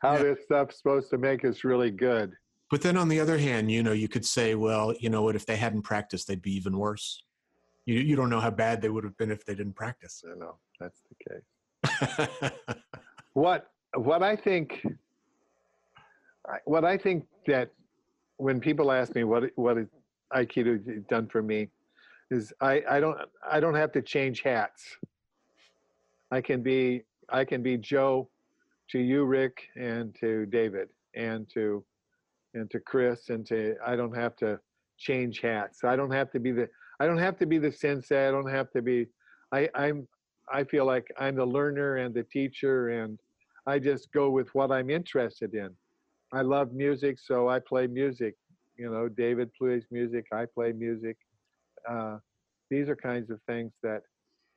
how 0.00 0.14
Yeah. 0.14 0.22
this 0.22 0.44
stuff's 0.44 0.76
supposed 0.78 1.10
to 1.10 1.18
make 1.18 1.44
us 1.44 1.64
really 1.64 1.90
good. 1.90 2.32
but 2.70 2.80
then 2.82 2.96
on 2.96 3.08
the 3.08 3.18
other 3.20 3.38
hand, 3.38 3.70
you 3.70 3.82
know, 3.82 3.92
you 3.92 4.08
could 4.08 4.24
say, 4.24 4.54
well, 4.54 4.94
you 5.00 5.10
know 5.10 5.22
what? 5.22 5.36
If 5.36 5.46
they 5.46 5.56
hadn't 5.56 5.82
practiced, 5.82 6.28
they'd 6.28 6.42
be 6.42 6.54
even 6.54 6.76
worse. 6.78 7.22
You 7.86 8.00
you 8.00 8.16
don't 8.16 8.30
know 8.30 8.40
how 8.40 8.50
bad 8.50 8.82
they 8.82 8.88
would 8.88 9.04
have 9.04 9.16
been 9.16 9.30
if 9.30 9.44
they 9.44 9.54
didn't 9.54 9.74
practice. 9.74 10.24
I 10.28 10.34
know 10.36 10.56
that's 10.80 11.02
the 11.08 11.14
case. 11.28 11.44
what 13.34 13.70
what 13.94 14.22
I 14.24 14.34
think 14.34 14.84
what 16.64 16.84
I 16.84 16.98
think 16.98 17.26
that 17.46 17.70
when 18.38 18.58
people 18.60 18.90
ask 18.90 19.14
me 19.14 19.22
what 19.24 19.50
what 19.56 19.76
Aikido 20.34 21.06
done 21.08 21.28
for 21.28 21.42
me 21.42 21.68
is 22.30 22.52
I, 22.60 22.82
I 22.88 23.00
don't 23.00 23.18
I 23.48 23.60
don't 23.60 23.74
have 23.74 23.92
to 23.92 24.02
change 24.02 24.42
hats. 24.42 24.96
I 26.30 26.40
can 26.40 26.62
be 26.62 27.02
I 27.30 27.44
can 27.44 27.62
be 27.62 27.76
Joe 27.76 28.28
to 28.90 28.98
you, 28.98 29.24
Rick, 29.24 29.68
and 29.76 30.14
to 30.20 30.46
David, 30.46 30.88
and 31.14 31.48
to 31.54 31.84
and 32.54 32.70
to 32.70 32.80
Chris, 32.80 33.30
and 33.30 33.46
to 33.46 33.76
I 33.84 33.96
don't 33.96 34.16
have 34.16 34.36
to 34.36 34.58
change 34.98 35.40
hats. 35.40 35.84
I 35.84 35.96
don't 35.96 36.10
have 36.10 36.30
to 36.32 36.40
be 36.40 36.52
the 36.52 36.68
I 37.00 37.06
don't 37.06 37.18
have 37.18 37.38
to 37.38 37.46
be 37.46 37.58
the 37.58 37.70
sensei. 37.70 38.28
I 38.28 38.30
don't 38.30 38.50
have 38.50 38.70
to 38.72 38.82
be 38.82 39.06
I, 39.52 39.68
I'm 39.74 40.08
I 40.52 40.64
feel 40.64 40.86
like 40.86 41.06
I'm 41.18 41.36
the 41.36 41.44
learner 41.44 41.96
and 41.96 42.14
the 42.14 42.22
teacher, 42.22 42.88
and 43.02 43.18
I 43.66 43.78
just 43.78 44.12
go 44.12 44.30
with 44.30 44.48
what 44.54 44.70
I'm 44.70 44.90
interested 44.90 45.54
in. 45.54 45.70
I 46.32 46.42
love 46.42 46.72
music, 46.72 47.18
so 47.18 47.48
I 47.48 47.60
play 47.60 47.86
music. 47.86 48.34
You 48.76 48.90
know, 48.90 49.08
David 49.08 49.50
plays 49.54 49.84
music, 49.90 50.26
I 50.32 50.44
play 50.46 50.72
music. 50.72 51.16
Uh, 51.88 52.18
these 52.70 52.88
are 52.88 52.96
kinds 52.96 53.30
of 53.30 53.40
things 53.46 53.72
that 53.82 54.02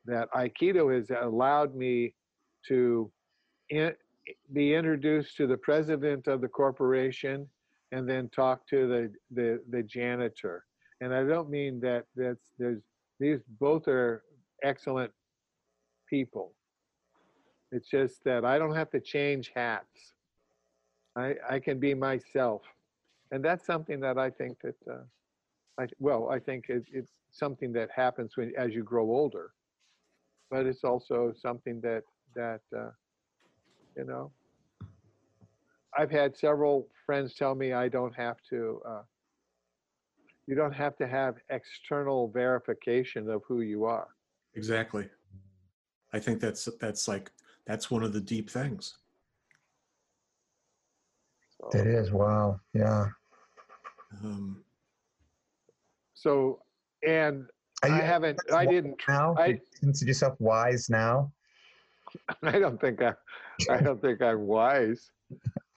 that 0.06 0.30
Aikido 0.32 0.96
has 0.96 1.12
allowed 1.22 1.76
me 1.76 2.14
to 2.68 3.12
in, 3.70 3.94
be 4.54 4.74
introduced 4.74 5.38
to 5.38 5.48
the 5.48 5.58
president 5.58 6.28
of 6.28 6.42
the 6.42 6.48
corporation, 6.48 7.48
and 7.92 8.10
then 8.10 8.30
talk 8.30 8.68
to 8.68 8.88
the 8.88 9.14
the, 9.32 9.62
the 9.70 9.84
janitor. 9.84 10.66
And 11.02 11.14
I 11.14 11.24
don't 11.24 11.50
mean 11.50 11.80
that 11.82 12.06
that's 12.16 12.52
there's 12.58 12.82
these 13.20 13.40
both 13.60 13.88
are 13.88 14.24
excellent 14.64 15.12
people. 16.10 16.54
It's 17.72 17.90
just 17.90 18.24
that 18.26 18.44
I 18.46 18.58
don't 18.58 18.76
have 18.76 18.90
to 18.92 19.00
change 19.00 19.52
hats. 19.56 20.14
I 21.16 21.36
I 21.50 21.60
can 21.60 21.80
be 21.80 21.94
myself, 21.94 22.62
and 23.32 23.44
that's 23.44 23.66
something 23.66 24.00
that 24.00 24.18
I 24.18 24.30
think 24.30 24.58
that 24.64 24.76
uh, 24.90 25.04
I 25.80 25.88
well 26.00 26.30
I 26.30 26.40
think 26.40 26.66
it, 26.70 26.84
it's 26.92 27.12
something 27.32 27.72
that 27.74 27.90
happens 27.96 28.36
when 28.36 28.52
as 28.58 28.74
you 28.74 28.84
grow 28.84 29.06
older, 29.06 29.52
but 30.52 30.66
it's 30.66 30.84
also 30.84 31.34
something 31.36 31.80
that 31.82 32.04
that 32.36 32.62
uh, 32.76 32.92
you 33.96 34.06
know. 34.06 34.32
I've 35.98 36.12
had 36.12 36.38
several 36.38 36.88
friends 37.06 37.34
tell 37.34 37.56
me 37.56 37.74
I 37.74 37.88
don't 37.88 38.16
have 38.16 38.38
to. 38.52 38.82
Uh, 38.88 39.02
you 40.46 40.56
don't 40.56 40.74
have 40.74 40.96
to 40.98 41.08
have 41.08 41.36
external 41.50 42.28
verification 42.30 43.30
of 43.30 43.44
who 43.48 43.62
you 43.62 43.86
are. 43.86 44.08
exactly. 44.56 45.08
I 46.14 46.20
think 46.20 46.40
that's 46.40 46.68
that's 46.80 47.08
like 47.08 47.32
that's 47.66 47.92
one 47.92 48.04
of 48.04 48.14
the 48.14 48.22
deep 48.22 48.50
things. 48.50 48.98
So, 51.60 51.70
it 51.78 51.88
is, 51.88 52.12
wow, 52.12 52.60
yeah. 52.74 53.08
Um, 54.24 54.64
so 56.24 56.60
and 57.08 57.46
Are 57.84 57.90
I 57.90 57.96
you 57.98 58.02
haven't. 58.14 58.40
I 58.54 58.66
didn't. 58.66 59.00
now? 59.08 59.36
I- 59.38 59.46
You 59.48 59.60
consider 59.80 60.10
yourself 60.12 60.36
wise 60.40 60.90
now? 60.90 61.32
I 62.44 62.60
don't 62.60 62.80
think 62.82 63.02
I. 63.02 63.14
I 63.70 63.78
don't 63.86 64.02
think 64.02 64.22
I'm 64.22 64.42
wise. 64.48 65.12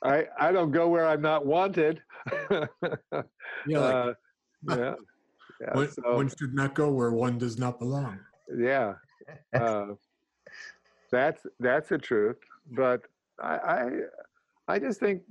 I 0.03 0.26
I 0.47 0.51
don't 0.53 0.72
go 0.72 0.88
where 0.88 1.07
I'm 1.07 1.22
not 1.22 1.47
wanted. 1.47 2.03
yeah, 2.51 3.78
like, 3.78 3.95
Uh, 3.95 4.12
yeah. 4.66 4.95
Yeah. 5.61 5.74
one, 5.78 5.90
so, 5.90 6.03
one 6.16 6.28
should 6.28 6.55
not 6.55 6.74
go 6.74 6.90
where 6.90 7.12
one 7.12 7.38
does 7.38 7.57
not 7.59 7.78
belong. 7.78 8.18
yeah. 8.59 8.95
Uh, 9.55 9.95
that's 11.11 11.47
that's 11.61 11.88
the 11.88 11.99
truth. 11.99 12.38
But 12.72 13.03
I, 13.40 13.55
I 13.76 13.90
I 14.74 14.78
just 14.78 14.99
think 14.99 15.22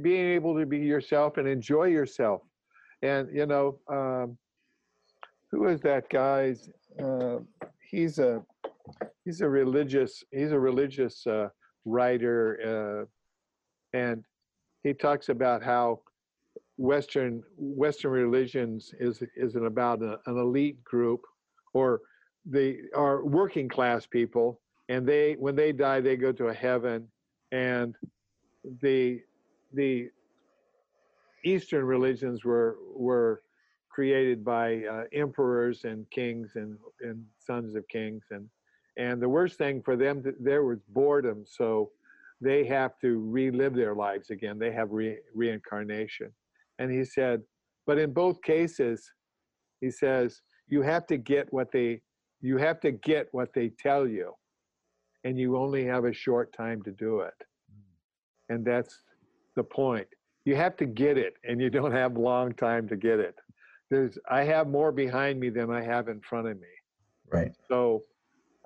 being 0.00 0.26
able 0.38 0.58
to 0.58 0.64
be 0.66 0.78
yourself 0.78 1.36
and 1.36 1.46
enjoy 1.48 1.84
yourself, 1.98 2.42
and 3.02 3.28
you 3.34 3.46
know, 3.46 3.78
um, 3.88 4.38
who 5.54 5.68
is 5.68 5.80
that 5.82 6.08
guy's? 6.08 6.68
Uh, 7.02 7.38
he's 7.80 8.18
a 8.18 8.42
he's 9.24 9.40
a 9.40 9.48
religious 9.48 10.24
he's 10.32 10.50
a 10.50 10.58
religious 10.58 11.26
uh, 11.26 11.48
writer, 11.84 13.06
uh, 13.94 13.96
and 13.96 14.24
he 14.82 14.92
talks 14.92 15.28
about 15.28 15.62
how 15.62 16.00
Western 16.76 17.42
Western 17.56 18.10
religions 18.10 18.92
is 18.98 19.22
isn't 19.36 19.64
about 19.64 20.02
a, 20.02 20.18
an 20.26 20.36
elite 20.38 20.82
group 20.82 21.20
or 21.72 22.00
they 22.44 22.78
are 22.94 23.24
working 23.24 23.68
class 23.68 24.06
people 24.06 24.60
and 24.88 25.06
they 25.06 25.34
when 25.34 25.54
they 25.54 25.72
die 25.72 26.00
they 26.00 26.16
go 26.16 26.32
to 26.32 26.48
a 26.48 26.54
heaven 26.54 27.06
and 27.52 27.94
the 28.82 29.20
the 29.72 30.08
eastern 31.44 31.84
religions 31.84 32.44
were 32.44 32.76
were 32.94 33.43
created 33.94 34.44
by 34.44 34.82
uh, 34.84 35.04
emperors 35.12 35.84
and 35.84 36.10
kings 36.10 36.52
and 36.56 36.76
and 37.00 37.24
sons 37.38 37.76
of 37.76 37.86
kings 37.88 38.24
and 38.32 38.48
and 38.96 39.22
the 39.22 39.28
worst 39.28 39.56
thing 39.56 39.80
for 39.82 39.96
them 39.96 40.22
th- 40.22 40.34
there 40.40 40.64
was 40.64 40.80
boredom 40.88 41.44
so 41.46 41.90
they 42.40 42.64
have 42.64 42.98
to 43.00 43.20
relive 43.30 43.74
their 43.74 43.94
lives 43.94 44.30
again. 44.30 44.58
They 44.58 44.72
have 44.72 44.90
re- 44.90 45.20
reincarnation. 45.34 46.30
And 46.78 46.90
he 46.90 47.04
said 47.04 47.42
but 47.86 47.98
in 47.98 48.12
both 48.12 48.42
cases 48.42 49.12
he 49.80 49.90
says 49.90 50.42
you 50.68 50.82
have 50.82 51.06
to 51.06 51.16
get 51.16 51.52
what 51.52 51.70
they 51.70 52.00
you 52.40 52.56
have 52.58 52.80
to 52.80 52.90
get 52.90 53.28
what 53.30 53.54
they 53.54 53.68
tell 53.68 54.08
you 54.08 54.34
and 55.22 55.38
you 55.38 55.56
only 55.56 55.84
have 55.84 56.04
a 56.04 56.12
short 56.12 56.52
time 56.52 56.82
to 56.82 56.90
do 56.90 57.20
it. 57.20 57.34
And 58.48 58.64
that's 58.64 59.02
the 59.54 59.64
point. 59.64 60.08
You 60.44 60.56
have 60.56 60.76
to 60.78 60.84
get 60.84 61.16
it 61.16 61.34
and 61.44 61.60
you 61.60 61.70
don't 61.70 61.92
have 61.92 62.16
long 62.16 62.52
time 62.54 62.88
to 62.88 62.96
get 62.96 63.20
it 63.20 63.36
there's 63.90 64.18
i 64.30 64.42
have 64.42 64.68
more 64.68 64.92
behind 64.92 65.38
me 65.38 65.50
than 65.50 65.70
i 65.70 65.82
have 65.82 66.08
in 66.08 66.20
front 66.20 66.48
of 66.48 66.58
me 66.60 66.68
Right. 67.32 67.52
so 67.68 68.02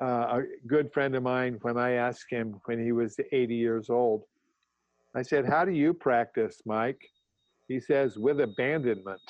uh, 0.00 0.40
a 0.40 0.42
good 0.66 0.92
friend 0.92 1.14
of 1.14 1.22
mine 1.22 1.58
when 1.62 1.76
i 1.76 1.92
asked 1.92 2.26
him 2.30 2.60
when 2.66 2.82
he 2.82 2.92
was 2.92 3.16
80 3.32 3.54
years 3.54 3.90
old 3.90 4.24
i 5.14 5.22
said 5.22 5.44
how 5.46 5.64
do 5.64 5.72
you 5.72 5.92
practice 5.94 6.60
mike 6.66 7.00
he 7.68 7.80
says 7.80 8.16
with 8.18 8.40
abandonment 8.40 9.20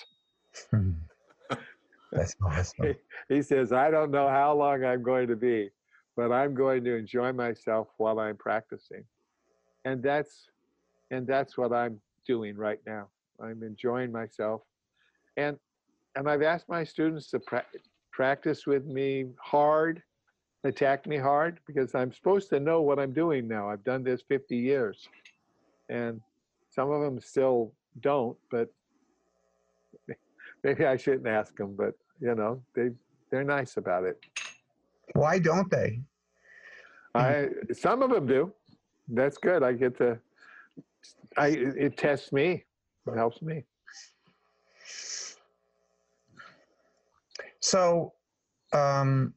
That's 2.12 2.34
awesome. 2.42 2.94
he 3.28 3.42
says, 3.42 3.72
I 3.72 3.90
don't 3.90 4.10
know 4.10 4.28
how 4.28 4.54
long 4.54 4.84
I'm 4.84 5.02
going 5.02 5.28
to 5.28 5.36
be, 5.36 5.68
but 6.16 6.32
I'm 6.32 6.54
going 6.54 6.82
to 6.84 6.96
enjoy 6.96 7.32
myself 7.32 7.88
while 7.98 8.18
I'm 8.18 8.36
practicing. 8.36 9.04
And 9.84 10.02
that's 10.02 10.48
and 11.10 11.26
that's 11.26 11.56
what 11.56 11.72
I'm 11.72 12.00
doing 12.26 12.56
right 12.56 12.80
now. 12.86 13.08
I'm 13.42 13.62
enjoying 13.62 14.12
myself. 14.12 14.62
And 15.36 15.56
and 16.16 16.28
I've 16.28 16.42
asked 16.42 16.68
my 16.68 16.84
students 16.84 17.30
to 17.30 17.40
pra- 17.40 17.66
practice 18.12 18.66
with 18.66 18.84
me 18.86 19.26
hard, 19.40 20.02
attack 20.64 21.06
me 21.06 21.16
hard, 21.16 21.60
because 21.66 21.94
I'm 21.94 22.12
supposed 22.12 22.48
to 22.50 22.60
know 22.60 22.82
what 22.82 22.98
I'm 22.98 23.12
doing 23.12 23.46
now. 23.46 23.70
I've 23.70 23.84
done 23.84 24.02
this 24.02 24.22
50 24.28 24.56
years. 24.56 25.08
And 25.88 26.20
some 26.70 26.90
of 26.90 27.00
them 27.02 27.20
still 27.20 27.72
don't, 28.00 28.36
but 28.50 28.68
maybe 30.64 30.84
I 30.84 30.96
shouldn't 30.96 31.26
ask 31.26 31.56
them, 31.56 31.74
but 31.76 31.94
you 32.20 32.34
know, 32.34 32.60
they 32.74 32.90
they're 33.30 33.44
nice 33.44 33.76
about 33.76 34.04
it. 34.04 34.18
Why 35.14 35.38
don't 35.38 35.70
they? 35.70 36.00
I 37.14 37.48
some 37.72 38.02
of 38.02 38.10
them 38.10 38.26
do. 38.26 38.52
That's 39.08 39.38
good. 39.38 39.62
I 39.62 39.72
get 39.72 39.96
to 39.98 40.18
I 41.36 41.48
it 41.48 41.96
tests 41.96 42.32
me. 42.32 42.64
It 43.06 43.16
helps 43.16 43.40
me. 43.40 43.64
So, 47.68 48.14
um, 48.72 49.34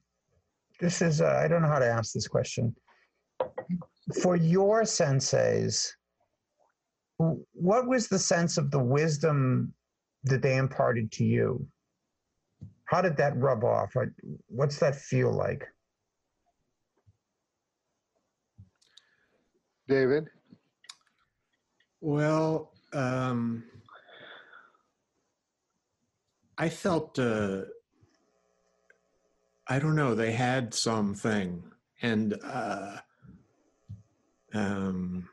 this 0.80 1.02
is, 1.02 1.20
uh, 1.20 1.42
I 1.44 1.50
don't 1.50 1.62
know 1.62 1.68
how 1.68 1.80
to 1.80 1.86
ask 1.86 2.14
this 2.14 2.30
question. 2.30 2.74
For 4.22 4.38
your 4.38 4.84
senseis, 4.84 5.92
what 7.18 7.88
was 7.88 8.08
the 8.08 8.18
sense 8.18 8.58
of 8.58 8.72
the 8.72 8.80
wisdom 8.80 9.74
that 10.24 10.42
they 10.42 10.56
imparted 10.56 11.12
to 11.14 11.26
you? 11.26 11.68
How 12.86 13.02
did 13.02 13.18
that 13.18 13.36
rub 13.36 13.66
off? 13.66 13.94
What's 14.48 14.80
that 14.80 14.96
feel 14.96 15.34
like? 15.34 15.68
David, 19.90 20.30
Well, 22.00 22.72
um, 22.94 23.66
I 26.58 26.70
felt, 26.70 27.20
uh, 27.20 27.64
I 29.72 29.80
don't 29.80 29.96
know, 29.96 30.16
they 30.16 30.34
had 30.34 30.74
something. 30.74 31.64
And 32.02 32.38
uh, 32.44 32.98
um, 34.54 35.30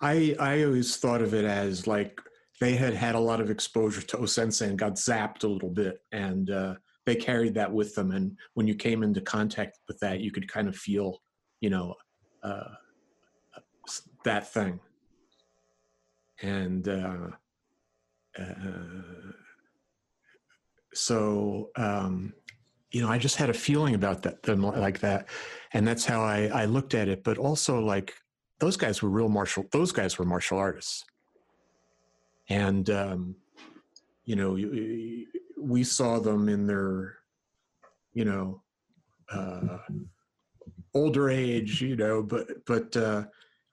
I, 0.00 0.34
I 0.40 0.64
always 0.64 0.96
thought 0.96 1.20
of 1.20 1.34
it 1.34 1.44
as 1.44 1.86
like 1.86 2.20
they 2.60 2.74
had 2.74 2.94
had 2.94 3.14
a 3.14 3.20
lot 3.20 3.42
of 3.42 3.50
exposure 3.50 4.00
to 4.00 4.18
O 4.18 4.26
Sensei 4.26 4.68
and 4.68 4.78
got 4.78 4.94
zapped 4.94 5.44
a 5.44 5.48
little 5.48 5.68
bit. 5.68 6.00
And 6.10 6.48
uh, 6.50 6.74
they 7.04 7.16
carried 7.16 7.54
that 7.54 7.70
with 7.70 7.94
them. 7.94 8.12
And 8.12 8.36
when 8.54 8.66
you 8.66 8.74
came 8.74 9.02
into 9.02 9.20
contact 9.20 9.78
with 9.88 9.98
that, 10.00 10.20
you 10.20 10.30
could 10.30 10.48
kind 10.50 10.66
of 10.66 10.76
feel, 10.76 11.20
you 11.60 11.68
know, 11.68 11.94
uh, 12.42 12.74
that 14.24 14.50
thing 14.50 14.80
and 16.42 16.88
uh, 16.88 17.28
uh, 18.38 19.32
so 20.94 21.70
um, 21.76 22.32
you 22.94 23.02
know 23.02 23.08
i 23.08 23.18
just 23.18 23.36
had 23.36 23.50
a 23.50 23.54
feeling 23.54 23.94
about 23.94 24.22
that 24.22 24.42
them 24.42 24.62
like 24.62 25.00
that. 25.00 25.26
And 25.72 25.86
that's 25.86 26.04
how 26.04 26.22
I, 26.22 26.46
I 26.54 26.64
looked 26.66 26.94
at 26.94 27.08
it. 27.08 27.24
But 27.24 27.36
also 27.36 27.80
like 27.80 28.14
those 28.60 28.76
guys 28.76 29.02
were 29.02 29.08
real 29.08 29.28
martial 29.28 29.64
those 29.72 29.92
guys 29.92 30.18
were 30.18 30.24
martial 30.24 30.58
artists. 30.58 31.04
And 32.48 32.88
um, 32.90 33.36
you 34.24 34.36
know 34.36 34.52
we 35.58 35.84
saw 35.84 36.20
them 36.20 36.48
in 36.48 36.66
their 36.66 37.16
you 38.12 38.24
know 38.24 38.62
uh, 39.30 39.78
older 40.94 41.28
age 41.30 41.80
you 41.80 41.96
know 41.96 42.22
but 42.22 42.64
but 42.66 42.96
uh, 42.96 43.24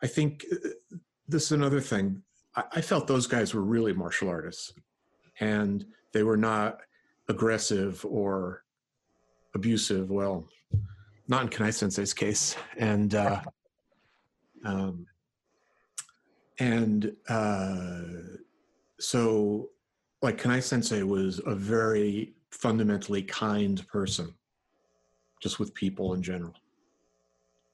i 0.01 0.07
think 0.07 0.45
uh, 0.51 0.69
this 1.31 1.45
is 1.45 1.51
another 1.53 1.81
thing. 1.81 2.21
I, 2.55 2.63
I 2.73 2.81
felt 2.81 3.07
those 3.07 3.27
guys 3.27 3.53
were 3.53 3.63
really 3.63 3.93
martial 3.93 4.29
artists. 4.29 4.73
And 5.39 5.85
they 6.13 6.23
were 6.23 6.37
not 6.37 6.81
aggressive 7.29 8.05
or 8.05 8.63
abusive. 9.55 10.09
Well, 10.09 10.47
not 11.27 11.43
in 11.43 11.49
Kanai 11.49 11.73
Sensei's 11.73 12.13
case. 12.13 12.55
And, 12.77 13.15
uh, 13.15 13.41
um, 14.65 15.05
and, 16.59 17.15
uh, 17.27 18.01
so 18.99 19.69
like 20.21 20.37
Kanai 20.39 20.61
Sensei 20.61 21.03
was 21.03 21.41
a 21.45 21.55
very 21.55 22.33
fundamentally 22.51 23.23
kind 23.23 23.85
person, 23.87 24.33
just 25.41 25.59
with 25.59 25.73
people 25.73 26.13
in 26.13 26.21
general. 26.21 26.53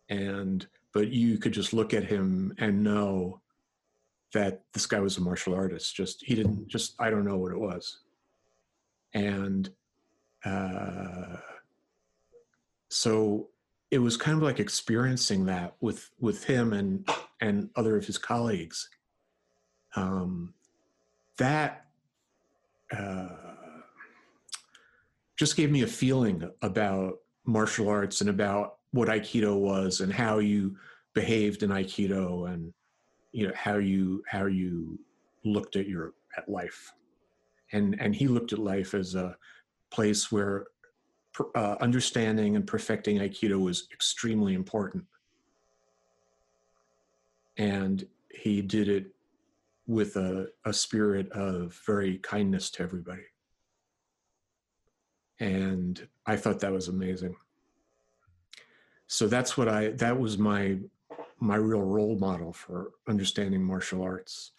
And, 0.09 0.65
but 0.93 1.09
you 1.09 1.37
could 1.37 1.51
just 1.51 1.73
look 1.73 1.93
at 1.93 2.05
him 2.05 2.53
and 2.59 2.83
know 2.83 3.41
that 4.33 4.63
this 4.73 4.85
guy 4.85 4.99
was 4.99 5.17
a 5.17 5.21
martial 5.21 5.53
artist. 5.53 5.95
Just 5.95 6.23
he 6.25 6.35
didn't 6.35 6.67
just 6.67 6.95
I 6.99 7.09
don't 7.09 7.25
know 7.25 7.37
what 7.37 7.51
it 7.51 7.59
was, 7.59 7.99
and 9.13 9.69
uh, 10.45 11.37
so 12.89 13.49
it 13.91 13.99
was 13.99 14.17
kind 14.17 14.37
of 14.37 14.43
like 14.43 14.59
experiencing 14.59 15.45
that 15.45 15.75
with 15.79 16.09
with 16.19 16.43
him 16.43 16.73
and 16.73 17.07
and 17.41 17.69
other 17.75 17.97
of 17.97 18.05
his 18.05 18.17
colleagues. 18.17 18.89
Um, 19.95 20.53
that 21.37 21.85
uh, 22.91 23.27
just 25.37 25.55
gave 25.55 25.71
me 25.71 25.83
a 25.83 25.87
feeling 25.87 26.49
about 26.61 27.19
martial 27.45 27.87
arts 27.89 28.21
and 28.21 28.29
about 28.29 28.77
what 28.91 29.07
Aikido 29.07 29.57
was 29.57 30.01
and 30.01 30.11
how 30.11 30.39
you 30.39 30.75
behaved 31.13 31.63
in 31.63 31.69
Aikido 31.69 32.51
and 32.51 32.73
you 33.31 33.47
know 33.47 33.53
how 33.55 33.77
you 33.77 34.23
how 34.27 34.45
you 34.45 34.99
looked 35.45 35.75
at 35.75 35.87
your 35.87 36.13
at 36.37 36.49
life 36.49 36.91
and 37.71 37.99
and 37.99 38.15
he 38.15 38.27
looked 38.27 38.53
at 38.53 38.59
life 38.59 38.93
as 38.93 39.15
a 39.15 39.35
place 39.89 40.31
where 40.31 40.67
uh, 41.55 41.75
understanding 41.79 42.55
and 42.55 42.65
perfecting 42.67 43.17
aikido 43.19 43.59
was 43.59 43.87
extremely 43.91 44.53
important 44.53 45.03
and 47.57 48.07
he 48.29 48.61
did 48.61 48.87
it 48.87 49.07
with 49.87 50.15
a, 50.17 50.47
a 50.65 50.73
spirit 50.73 51.31
of 51.31 51.79
very 51.85 52.17
kindness 52.19 52.69
to 52.69 52.83
everybody 52.83 53.25
and 55.39 56.07
i 56.25 56.35
thought 56.35 56.59
that 56.59 56.71
was 56.71 56.87
amazing 56.87 57.35
so 59.07 59.27
that's 59.27 59.57
what 59.57 59.67
i 59.67 59.89
that 59.89 60.19
was 60.19 60.37
my 60.37 60.77
my 61.39 61.55
real 61.55 61.81
role 61.81 62.17
model 62.17 62.51
for 62.51 62.91
understanding 63.07 63.63
martial 63.63 64.01
arts. 64.01 64.51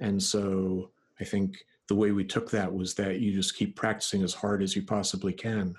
And 0.00 0.22
so 0.22 0.90
I 1.20 1.24
think 1.24 1.64
the 1.88 1.94
way 1.94 2.12
we 2.12 2.24
took 2.24 2.50
that 2.50 2.72
was 2.72 2.94
that 2.94 3.20
you 3.20 3.32
just 3.32 3.56
keep 3.56 3.76
practicing 3.76 4.22
as 4.22 4.34
hard 4.34 4.62
as 4.62 4.76
you 4.76 4.82
possibly 4.82 5.32
can. 5.32 5.74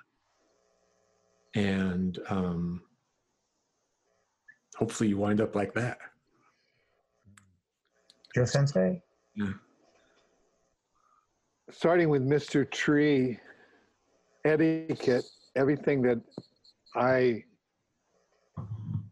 And 1.56 2.18
um, 2.30 2.82
hopefully 4.76 5.10
you 5.10 5.18
wind 5.18 5.42
up 5.42 5.56
like 5.56 5.74
that. 5.74 5.98
Joe 8.34 8.46
Sensei? 8.46 9.02
Yeah. 9.36 9.54
Starting 11.70 12.10
with 12.10 12.22
Mr. 12.22 12.70
Tree, 12.70 13.40
etiquette, 14.46 15.26
everything 15.56 16.02
that 16.04 16.22
I 16.96 17.44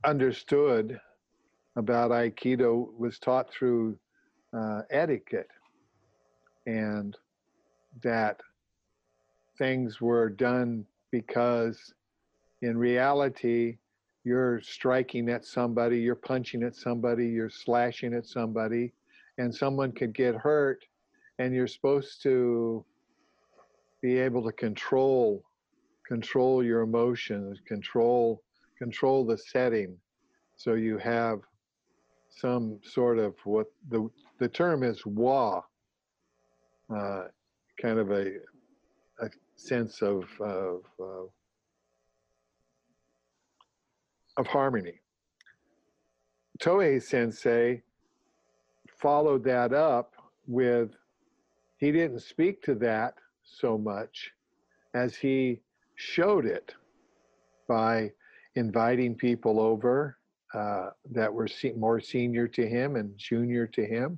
understood 0.05 0.99
about 1.75 2.11
Aikido 2.11 2.87
was 2.97 3.19
taught 3.19 3.51
through 3.51 3.97
uh, 4.57 4.81
etiquette, 4.89 5.47
and 6.65 7.15
that 8.03 8.39
things 9.57 10.01
were 10.01 10.29
done 10.29 10.85
because 11.11 11.93
in 12.61 12.77
reality, 12.77 13.77
you're 14.23 14.61
striking 14.61 15.29
at 15.29 15.45
somebody, 15.45 15.99
you're 15.99 16.15
punching 16.15 16.63
at 16.63 16.75
somebody, 16.75 17.27
you're 17.27 17.49
slashing 17.49 18.13
at 18.13 18.25
somebody, 18.25 18.93
and 19.37 19.53
someone 19.53 19.91
could 19.91 20.13
get 20.13 20.35
hurt, 20.35 20.83
and 21.39 21.53
you're 21.53 21.67
supposed 21.67 22.21
to 22.23 22.85
be 24.01 24.17
able 24.17 24.43
to 24.43 24.51
control 24.51 25.43
control 26.07 26.63
your 26.63 26.81
emotions, 26.81 27.59
control 27.67 28.41
control 28.77 29.25
the 29.25 29.37
setting, 29.37 29.95
so 30.55 30.73
you 30.73 30.97
have 30.97 31.39
some 32.29 32.79
sort 32.83 33.19
of 33.19 33.35
what 33.43 33.67
the 33.89 34.09
the 34.39 34.47
term 34.47 34.83
is 34.83 35.05
wa, 35.05 35.61
uh, 36.95 37.23
kind 37.81 37.99
of 37.99 38.11
a 38.11 38.37
a 39.21 39.29
sense 39.55 40.01
of 40.01 40.25
of 40.41 40.81
of, 40.99 41.29
of 44.39 44.47
harmony. 44.47 45.01
Tohei 46.59 47.03
Sensei 47.03 47.83
followed 48.97 49.43
that 49.43 49.73
up 49.73 50.15
with 50.47 50.95
he 51.77 51.91
didn't 51.91 52.21
speak 52.21 52.61
to 52.63 52.73
that 52.75 53.15
so 53.43 53.77
much 53.77 54.31
as 54.93 55.15
he 55.15 55.59
showed 55.95 56.45
it 56.45 56.73
by 57.67 58.11
inviting 58.55 59.13
people 59.13 59.59
over 59.59 60.17
uh, 60.53 60.89
that 61.11 61.33
were 61.33 61.47
se- 61.47 61.73
more 61.73 61.99
senior 61.99 62.47
to 62.47 62.67
him 62.67 62.95
and 62.95 63.15
junior 63.17 63.67
to 63.67 63.85
him 63.85 64.17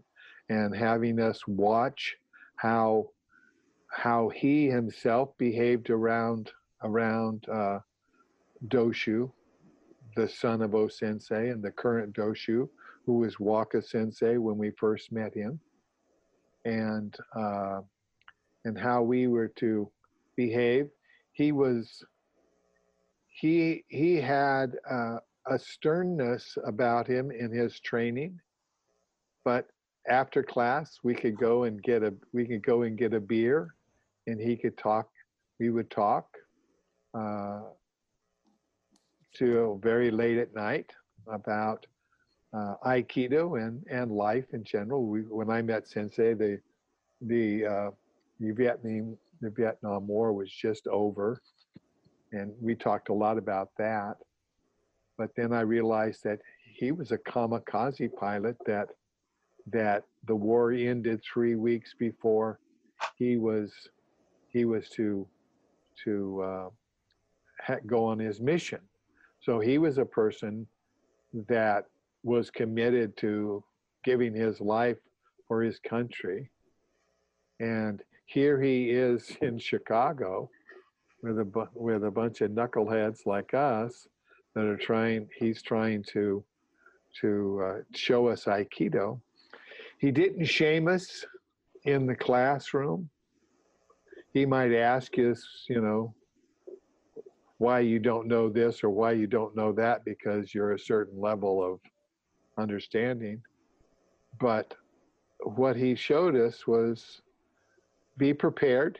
and 0.49 0.75
having 0.75 1.19
us 1.19 1.45
watch 1.47 2.15
how 2.55 3.09
how 3.89 4.29
he 4.29 4.67
himself 4.67 5.35
behaved 5.37 5.89
around 5.89 6.51
around 6.83 7.45
uh, 7.49 7.79
Doshu, 8.67 9.31
the 10.15 10.27
son 10.27 10.61
of 10.61 10.75
O 10.75 10.87
Sensei 10.87 11.49
and 11.49 11.63
the 11.63 11.71
current 11.71 12.13
Doshu, 12.13 12.67
who 13.05 13.13
was 13.19 13.39
Waka 13.39 13.81
Sensei 13.81 14.37
when 14.37 14.57
we 14.57 14.71
first 14.71 15.11
met 15.11 15.33
him, 15.33 15.59
and 16.65 17.15
uh, 17.35 17.81
and 18.65 18.77
how 18.77 19.01
we 19.01 19.27
were 19.27 19.47
to 19.47 19.89
behave. 20.35 20.89
He 21.33 21.51
was 21.51 22.03
he 23.27 23.83
he 23.87 24.15
had 24.15 24.77
uh, 24.89 25.17
a 25.47 25.57
sternness 25.57 26.57
about 26.65 27.07
him 27.07 27.31
in 27.31 27.51
his 27.51 27.79
training, 27.79 28.39
but 29.43 29.67
after 30.09 30.41
class 30.41 30.99
we 31.03 31.13
could 31.13 31.37
go 31.37 31.63
and 31.63 31.81
get 31.83 32.03
a 32.03 32.13
we 32.33 32.45
could 32.45 32.63
go 32.63 32.83
and 32.83 32.97
get 32.97 33.13
a 33.13 33.19
beer 33.19 33.75
and 34.27 34.39
he 34.39 34.55
could 34.55 34.77
talk 34.77 35.07
we 35.59 35.69
would 35.69 35.89
talk 35.91 36.25
uh, 37.13 37.61
till 39.33 39.77
very 39.77 40.11
late 40.11 40.37
at 40.37 40.53
night 40.53 40.91
about 41.27 41.85
uh, 42.53 42.75
aikido 42.85 43.61
and 43.61 43.83
and 43.89 44.11
life 44.11 44.45
in 44.53 44.63
general 44.63 45.05
we, 45.05 45.21
when 45.21 45.49
i 45.49 45.61
met 45.61 45.87
sensei 45.87 46.33
the 46.33 46.59
the 47.21 47.65
uh, 47.65 47.91
the 48.39 48.51
vietnam 48.51 49.17
the 49.41 49.49
vietnam 49.49 50.07
war 50.07 50.33
was 50.33 50.51
just 50.51 50.87
over 50.87 51.41
and 52.31 52.51
we 52.59 52.75
talked 52.75 53.09
a 53.09 53.13
lot 53.13 53.37
about 53.37 53.69
that 53.77 54.15
but 55.17 55.29
then 55.35 55.53
i 55.53 55.61
realized 55.61 56.23
that 56.23 56.39
he 56.63 56.91
was 56.91 57.11
a 57.11 57.17
kamikaze 57.17 58.09
pilot 58.15 58.57
that 58.65 58.89
that 59.67 60.03
the 60.25 60.35
war 60.35 60.71
ended 60.71 61.21
three 61.23 61.55
weeks 61.55 61.93
before 61.97 62.59
he 63.15 63.37
was 63.37 63.71
he 64.49 64.65
was 64.65 64.89
to 64.89 65.27
to 66.03 66.41
uh, 66.41 67.75
go 67.85 68.05
on 68.05 68.19
his 68.19 68.39
mission. 68.39 68.79
So 69.41 69.59
he 69.59 69.77
was 69.77 69.97
a 69.97 70.05
person 70.05 70.67
that 71.47 71.85
was 72.23 72.51
committed 72.51 73.17
to 73.17 73.63
giving 74.03 74.33
his 74.33 74.61
life 74.61 74.97
for 75.47 75.61
his 75.61 75.79
country. 75.79 76.49
And 77.59 78.01
here 78.25 78.61
he 78.61 78.91
is 78.91 79.35
in 79.41 79.57
Chicago 79.57 80.49
with 81.23 81.39
a 81.39 81.67
with 81.73 82.03
a 82.03 82.11
bunch 82.11 82.41
of 82.41 82.51
knuckleheads 82.51 83.25
like 83.25 83.53
us 83.53 84.07
that 84.55 84.65
are 84.65 84.77
trying. 84.77 85.27
He's 85.37 85.61
trying 85.61 86.03
to 86.13 86.43
to 87.21 87.61
uh, 87.63 87.77
show 87.93 88.27
us 88.27 88.45
Aikido. 88.45 89.19
He 89.99 90.11
didn't 90.11 90.45
shame 90.45 90.87
us 90.87 91.25
in 91.83 92.05
the 92.07 92.15
classroom. 92.15 93.09
He 94.33 94.45
might 94.45 94.73
ask 94.73 95.17
us, 95.19 95.45
you 95.67 95.81
know, 95.81 96.15
why 97.61 97.79
you 97.79 97.99
don't 97.99 98.25
know 98.25 98.49
this 98.49 98.83
or 98.83 98.89
why 98.89 99.11
you 99.11 99.27
don't 99.27 99.55
know 99.55 99.71
that 99.71 100.03
because 100.03 100.51
you're 100.51 100.71
a 100.71 100.79
certain 100.79 101.21
level 101.21 101.63
of 101.63 101.79
understanding. 102.57 103.39
But 104.39 104.73
what 105.43 105.75
he 105.75 105.93
showed 105.93 106.35
us 106.35 106.65
was 106.65 107.21
be 108.17 108.33
prepared, 108.33 108.97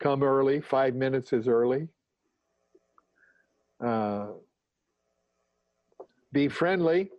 come 0.00 0.24
early, 0.24 0.60
five 0.60 0.96
minutes 0.96 1.32
is 1.32 1.46
early. 1.46 1.86
Uh, 3.80 4.30
be 6.32 6.48
friendly. 6.48 7.12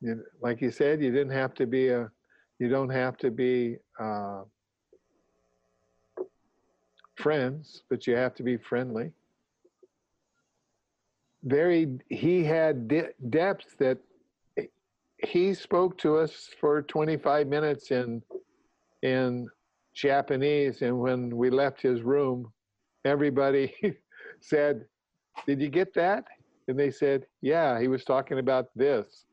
You, 0.00 0.24
like 0.40 0.62
you 0.62 0.70
said, 0.70 1.02
you 1.02 1.12
didn't 1.12 1.34
have 1.34 1.52
to 1.56 1.66
be 1.66 1.88
a, 1.88 2.10
you 2.58 2.70
don't 2.70 2.88
have 2.88 3.18
to 3.18 3.30
be 3.30 3.76
uh, 4.00 4.44
friends, 7.16 7.82
but 7.90 8.06
you 8.06 8.16
have 8.16 8.34
to 8.36 8.42
be 8.42 8.56
friendly. 8.56 9.12
Very, 11.44 11.98
he 12.08 12.44
had 12.44 12.88
de- 12.88 13.12
depth 13.30 13.76
that 13.78 13.98
he 15.18 15.54
spoke 15.54 15.96
to 15.98 16.16
us 16.16 16.50
for 16.60 16.82
25 16.82 17.46
minutes 17.46 17.90
in 17.90 18.22
in 19.02 19.48
Japanese, 19.94 20.82
and 20.82 20.98
when 20.98 21.34
we 21.34 21.48
left 21.48 21.80
his 21.80 22.02
room, 22.02 22.52
everybody 23.04 23.74
said, 24.40 24.84
"Did 25.46 25.60
you 25.60 25.68
get 25.68 25.94
that?" 25.94 26.24
And 26.68 26.78
they 26.78 26.90
said, 26.90 27.26
"Yeah, 27.40 27.80
he 27.80 27.88
was 27.88 28.04
talking 28.04 28.38
about 28.38 28.66
this," 28.74 29.24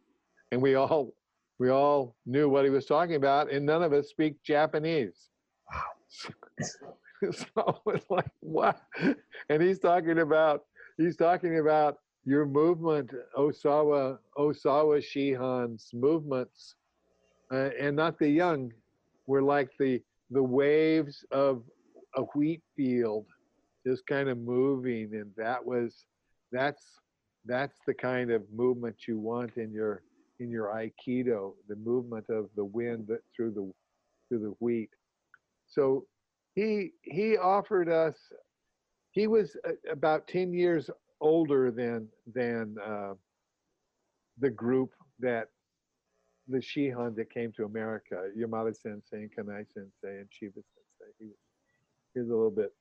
and 0.51 0.61
we 0.61 0.75
all 0.75 1.13
we 1.59 1.69
all 1.69 2.15
knew 2.25 2.49
what 2.49 2.65
he 2.65 2.69
was 2.69 2.85
talking 2.85 3.15
about, 3.15 3.51
and 3.51 3.65
none 3.65 3.83
of 3.83 3.93
us 3.93 4.09
speak 4.09 4.41
Japanese. 4.43 5.29
wow 5.73 5.81
so 7.31 7.81
it's 7.87 8.09
like 8.09 8.31
what? 8.39 8.81
And 9.49 9.61
he's 9.61 9.79
talking 9.79 10.19
about 10.19 10.63
he's 10.97 11.15
talking 11.15 11.59
about 11.59 11.97
your 12.25 12.45
movement, 12.45 13.11
Osawa 13.37 14.17
Osawa 14.37 15.03
Shihan's 15.03 15.89
movements, 15.93 16.75
uh, 17.51 17.69
and 17.79 17.95
not 17.95 18.17
the 18.17 18.29
young. 18.29 18.71
We're 19.27 19.41
like 19.41 19.69
the 19.79 20.01
the 20.31 20.43
waves 20.43 21.25
of 21.31 21.63
a 22.15 22.21
wheat 22.35 22.61
field, 22.75 23.25
just 23.85 24.05
kind 24.07 24.29
of 24.29 24.37
moving, 24.37 25.15
and 25.15 25.31
that 25.37 25.63
was 25.63 26.05
that's 26.51 26.83
that's 27.45 27.77
the 27.85 27.93
kind 27.93 28.31
of 28.31 28.43
movement 28.53 28.95
you 29.07 29.19
want 29.19 29.57
in 29.57 29.71
your 29.71 30.03
in 30.39 30.49
your 30.49 30.67
aikido, 30.67 31.53
the 31.67 31.75
movement 31.75 32.25
of 32.29 32.49
the 32.55 32.65
wind 32.65 33.09
through 33.35 33.51
the 33.51 33.71
through 34.29 34.39
the 34.39 34.53
wheat. 34.59 34.89
So 35.67 36.05
he 36.55 36.91
he 37.01 37.37
offered 37.37 37.89
us. 37.89 38.15
He 39.13 39.27
was 39.27 39.55
about 39.89 40.27
ten 40.27 40.53
years 40.53 40.89
older 41.21 41.71
than 41.71 42.07
than 42.33 42.75
uh, 42.83 43.13
the 44.39 44.49
group 44.49 44.91
that 45.19 45.49
the 46.47 46.57
Shihan 46.57 47.15
that 47.15 47.29
came 47.29 47.51
to 47.53 47.63
America, 47.65 48.29
Yamada 48.37 48.75
Sensei 48.75 49.17
and 49.17 49.31
Kanai 49.31 49.65
Sensei 49.73 50.19
and 50.19 50.27
Chiba 50.29 50.61
Sensei. 50.73 51.11
He 51.19 51.25
was, 51.25 51.37
he 52.13 52.19
was 52.19 52.29
a 52.29 52.33
little 52.33 52.51
bit 52.51 52.73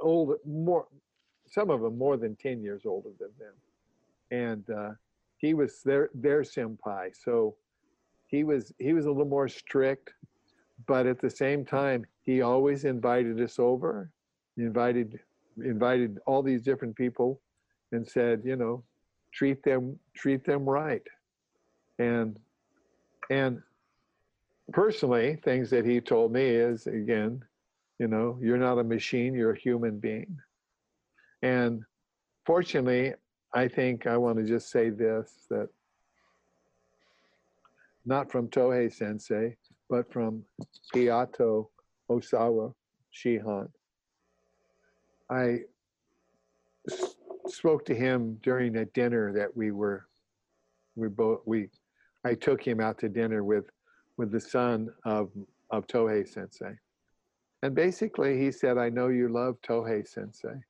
older, 0.00 0.36
more 0.46 0.86
some 1.46 1.70
of 1.70 1.80
them 1.82 1.98
more 1.98 2.16
than 2.16 2.36
ten 2.36 2.62
years 2.62 2.82
older 2.86 3.10
than 3.18 3.30
them, 3.38 3.54
and 4.30 4.70
uh, 4.70 4.92
he 5.38 5.54
was 5.54 5.82
their 5.84 6.08
their 6.14 6.42
senpai. 6.42 7.10
So 7.24 7.56
he 8.28 8.44
was 8.44 8.72
he 8.78 8.92
was 8.92 9.06
a 9.06 9.10
little 9.10 9.26
more 9.26 9.48
strict, 9.48 10.14
but 10.86 11.06
at 11.06 11.20
the 11.20 11.30
same 11.30 11.64
time, 11.64 12.06
he 12.22 12.42
always 12.42 12.84
invited 12.84 13.40
us 13.40 13.58
over. 13.58 14.08
He 14.56 14.62
invited 14.62 15.18
invited 15.58 16.18
all 16.26 16.42
these 16.42 16.62
different 16.62 16.96
people, 16.96 17.40
and 17.92 18.06
said, 18.06 18.42
you 18.44 18.56
know, 18.56 18.82
treat 19.32 19.62
them 19.62 19.98
treat 20.14 20.44
them 20.44 20.64
right, 20.64 21.06
and 21.98 22.38
and 23.30 23.62
personally, 24.72 25.38
things 25.44 25.70
that 25.70 25.84
he 25.84 26.00
told 26.00 26.32
me 26.32 26.44
is 26.44 26.86
again, 26.86 27.42
you 27.98 28.08
know, 28.08 28.38
you're 28.40 28.58
not 28.58 28.78
a 28.78 28.84
machine, 28.84 29.34
you're 29.34 29.52
a 29.52 29.58
human 29.58 29.98
being, 29.98 30.38
and 31.42 31.82
fortunately, 32.46 33.14
I 33.54 33.68
think 33.68 34.06
I 34.06 34.16
want 34.16 34.38
to 34.38 34.44
just 34.44 34.70
say 34.70 34.90
this 34.90 35.46
that 35.50 35.68
not 38.04 38.30
from 38.32 38.48
Tohei 38.48 38.92
Sensei, 38.92 39.56
but 39.88 40.12
from 40.12 40.44
Hayato 40.94 41.68
Osawa 42.10 42.74
Shihan. 43.14 43.68
I 45.32 45.60
spoke 47.46 47.86
to 47.86 47.94
him 47.94 48.38
during 48.42 48.76
a 48.76 48.84
dinner 48.84 49.32
that 49.32 49.56
we 49.56 49.70
were, 49.70 50.06
we 50.94 51.08
both, 51.08 51.40
we, 51.46 51.68
I 52.22 52.34
took 52.34 52.62
him 52.62 52.80
out 52.80 52.98
to 52.98 53.08
dinner 53.08 53.42
with, 53.42 53.64
with 54.18 54.30
the 54.30 54.40
son 54.40 54.90
of, 55.06 55.30
of 55.70 55.86
Tohei 55.86 56.28
Sensei. 56.28 56.76
And 57.62 57.74
basically 57.74 58.38
he 58.38 58.52
said, 58.52 58.76
I 58.76 58.90
know 58.90 59.08
you 59.08 59.28
love 59.28 59.56
Tohei 59.66 60.06
Sensei. 60.06 60.60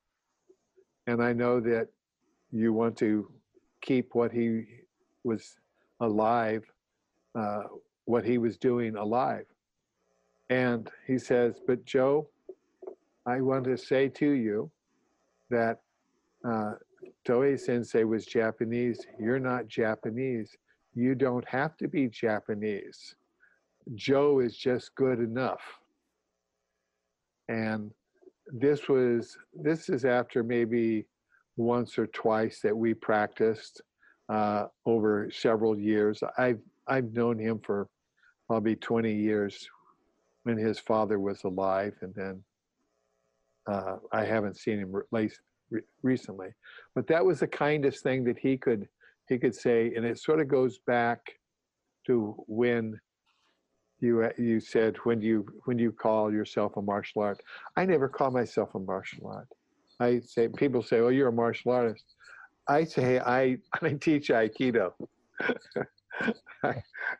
And 1.09 1.21
I 1.21 1.33
know 1.33 1.59
that 1.59 1.89
you 2.53 2.73
want 2.73 2.97
to 2.99 3.29
keep 3.81 4.15
what 4.15 4.31
he 4.31 4.65
was 5.25 5.57
alive, 5.99 6.63
uh, 7.35 7.65
what 8.05 8.25
he 8.25 8.39
was 8.39 8.57
doing 8.59 8.95
alive. 8.95 9.47
And 10.51 10.89
he 11.05 11.19
says, 11.19 11.61
But 11.67 11.85
Joe, 11.85 12.29
I 13.27 13.41
want 13.41 13.65
to 13.65 13.77
say 13.77 14.09
to 14.09 14.31
you 14.31 14.71
that 15.51 15.81
uh, 16.45 16.73
Tohei 17.27 17.59
Sensei 17.59 18.05
was 18.05 18.27
Japanese. 18.27 19.01
You're 19.19 19.39
not 19.39 19.69
Japanese. 19.69 20.57
You 20.95 21.15
don't 21.15 21.47
have 21.49 21.77
to 21.79 21.89
be 21.89 22.09
Japanese. 22.09 23.15
Joe 23.95 24.41
is 24.41 24.57
just 24.57 24.95
good 24.95 25.21
enough. 25.21 25.63
And 27.49 27.91
this 28.47 28.89
was 28.89 29.37
this 29.55 29.89
is 29.89 30.05
after 30.05 30.43
maybe 30.43 31.07
once 31.57 31.99
or 31.99 32.07
twice 32.09 32.61
that 32.61 32.77
we 32.77 32.95
practiced 32.95 33.83
uh, 34.29 34.67
over 34.87 35.31
several 35.31 35.79
years. 35.79 36.23
I've 36.39 36.61
I've 36.89 37.13
known 37.13 37.39
him 37.39 37.61
for 37.65 37.89
probably 38.49 38.77
20 38.77 39.13
years 39.15 39.69
when 40.43 40.57
his 40.57 40.79
father 40.79 41.21
was 41.21 41.45
alive, 41.45 41.95
and 42.03 42.13
then 42.15 42.43
uh, 43.67 43.97
I 44.13 44.25
haven't 44.25 44.57
seen 44.57 44.79
him 44.79 44.95
re- 45.11 45.31
recently. 46.03 46.49
But 46.95 47.07
that 47.09 47.25
was 47.25 47.41
the 47.41 47.47
kindest 47.47 48.03
thing 48.03 48.25
that 48.25 48.39
he 48.39 48.57
could 48.57 48.89
he 49.29 49.39
could 49.39 49.55
say, 49.55 49.93
and 49.95 50.05
it 50.05 50.19
sort 50.19 50.41
of 50.41 50.49
goes 50.49 50.79
back 50.87 51.21
to 52.07 52.35
when 52.49 53.01
you 54.01 54.29
you 54.37 54.61
said 54.61 54.97
when 55.05 55.21
you 55.21 55.47
when 55.65 55.79
you 55.79 55.93
call 55.93 56.33
yourself 56.33 56.77
a 56.77 56.83
martial 56.83 57.23
art. 57.23 57.41
I 57.77 57.87
never 57.87 58.09
call 58.09 58.31
myself 58.31 58.75
a 58.75 58.81
martial 58.81 59.29
art. 59.29 59.49
I 60.01 60.21
say 60.21 60.49
people 60.49 60.83
say, 60.83 60.99
"Oh, 60.99 61.09
you're 61.09 61.29
a 61.29 61.33
martial 61.33 61.73
artist." 61.73 62.05
I 62.69 62.85
say 62.85 63.21
I 63.21 63.59
I 63.83 63.93
teach 63.95 64.29
Aikido. 64.29 64.93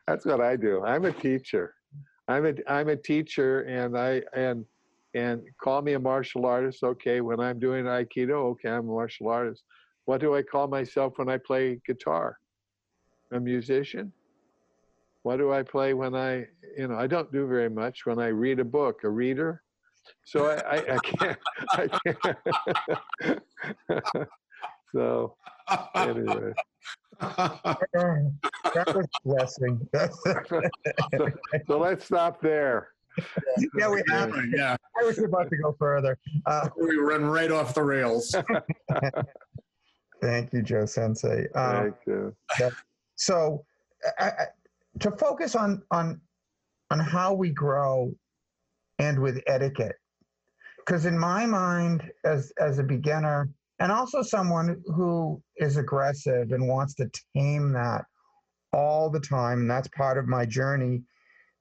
That's 0.07 0.25
what 0.25 0.41
I 0.41 0.55
do. 0.55 0.83
I'm 0.83 1.05
a 1.05 1.11
teacher. 1.11 1.75
I'm 2.27 2.45
a 2.45 2.53
I'm 2.67 2.89
a 2.89 2.95
teacher, 2.95 3.61
and 3.61 3.97
I 3.97 4.21
and 4.35 4.65
and 5.13 5.41
call 5.61 5.81
me 5.81 5.93
a 5.93 5.99
martial 5.99 6.45
artist. 6.45 6.83
Okay, 6.83 7.21
when 7.21 7.39
I'm 7.39 7.59
doing 7.59 7.85
Aikido, 7.85 8.51
okay, 8.51 8.69
I'm 8.69 8.89
a 8.89 8.91
martial 8.91 9.29
artist. 9.29 9.63
What 10.05 10.21
do 10.21 10.35
I 10.35 10.41
call 10.41 10.67
myself 10.67 11.13
when 11.17 11.29
I 11.29 11.37
play 11.37 11.79
guitar? 11.85 12.37
A 13.31 13.39
musician. 13.39 14.11
What 15.23 15.37
do 15.37 15.53
I 15.53 15.63
play 15.63 15.93
when 15.93 16.15
I, 16.15 16.45
you 16.77 16.87
know, 16.87 16.97
I 16.97 17.07
don't 17.07 17.31
do 17.31 17.47
very 17.47 17.69
much. 17.69 18.05
When 18.05 18.19
I 18.19 18.27
read 18.27 18.59
a 18.59 18.65
book, 18.65 19.03
a 19.03 19.09
reader. 19.09 19.61
So 20.25 20.47
I, 20.47 20.75
I, 20.75 20.95
I 20.95 20.97
can't. 20.97 21.39
I 21.69 21.87
can't. 23.23 23.41
so 24.93 25.37
anyway. 25.95 26.51
that 27.21 28.93
was 28.93 29.05
blessing. 29.23 29.87
so, 30.49 31.29
so 31.67 31.79
let's 31.79 32.05
stop 32.05 32.41
there. 32.41 32.89
Yeah, 33.77 33.89
we 33.89 34.03
have. 34.09 34.33
Yeah, 34.53 34.75
I 34.99 35.03
was 35.03 35.19
about 35.19 35.49
to 35.49 35.57
go 35.57 35.75
further. 35.77 36.17
Uh, 36.45 36.69
we 36.77 36.95
run 36.95 37.25
right 37.25 37.51
off 37.51 37.73
the 37.73 37.83
rails. 37.83 38.35
thank 40.21 40.53
you, 40.53 40.61
Joe 40.61 40.85
Sensei. 40.85 41.47
Um, 41.55 41.75
Thank 41.81 41.95
you. 42.07 42.35
so, 43.15 43.65
I, 44.19 44.25
I, 44.25 44.45
to 44.99 45.11
focus 45.11 45.55
on 45.55 45.81
on 45.91 46.19
on 46.91 46.99
how 46.99 47.33
we 47.33 47.49
grow 47.49 48.13
and 48.99 49.19
with 49.19 49.41
etiquette, 49.47 49.95
because 50.85 51.05
in 51.05 51.17
my 51.17 51.45
mind, 51.45 52.09
as 52.23 52.51
as 52.59 52.79
a 52.79 52.83
beginner, 52.83 53.49
and 53.79 53.91
also 53.91 54.21
someone 54.21 54.81
who 54.87 55.41
is 55.57 55.77
aggressive 55.77 56.51
and 56.51 56.67
wants 56.67 56.93
to 56.95 57.09
tame 57.35 57.71
that 57.73 58.05
all 58.71 59.09
the 59.09 59.19
time, 59.19 59.61
and 59.61 59.69
that's 59.69 59.87
part 59.89 60.17
of 60.17 60.27
my 60.27 60.45
journey. 60.45 61.03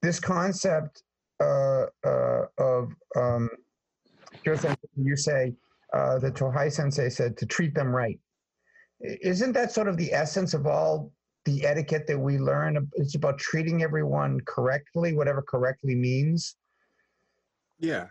This 0.00 0.18
concept 0.18 1.02
uh, 1.42 1.86
uh, 2.04 2.44
of 2.58 2.92
um, 3.16 3.50
you 4.44 5.16
say 5.16 5.52
uh, 5.92 6.18
the 6.18 6.30
Tohei 6.30 6.72
Sensei 6.72 7.08
said 7.08 7.36
to 7.38 7.46
treat 7.46 7.74
them 7.74 7.94
right. 7.94 8.18
Isn't 9.00 9.52
that 9.52 9.72
sort 9.72 9.88
of 9.88 9.96
the 9.96 10.12
essence 10.12 10.54
of 10.54 10.66
all 10.66 11.12
the 11.44 11.64
etiquette 11.66 12.06
that 12.06 12.18
we 12.18 12.38
learn? 12.38 12.88
It's 12.94 13.14
about 13.14 13.38
treating 13.38 13.82
everyone 13.82 14.40
correctly, 14.46 15.14
whatever 15.14 15.42
correctly 15.42 15.94
means. 15.94 16.56
yeah. 17.78 18.06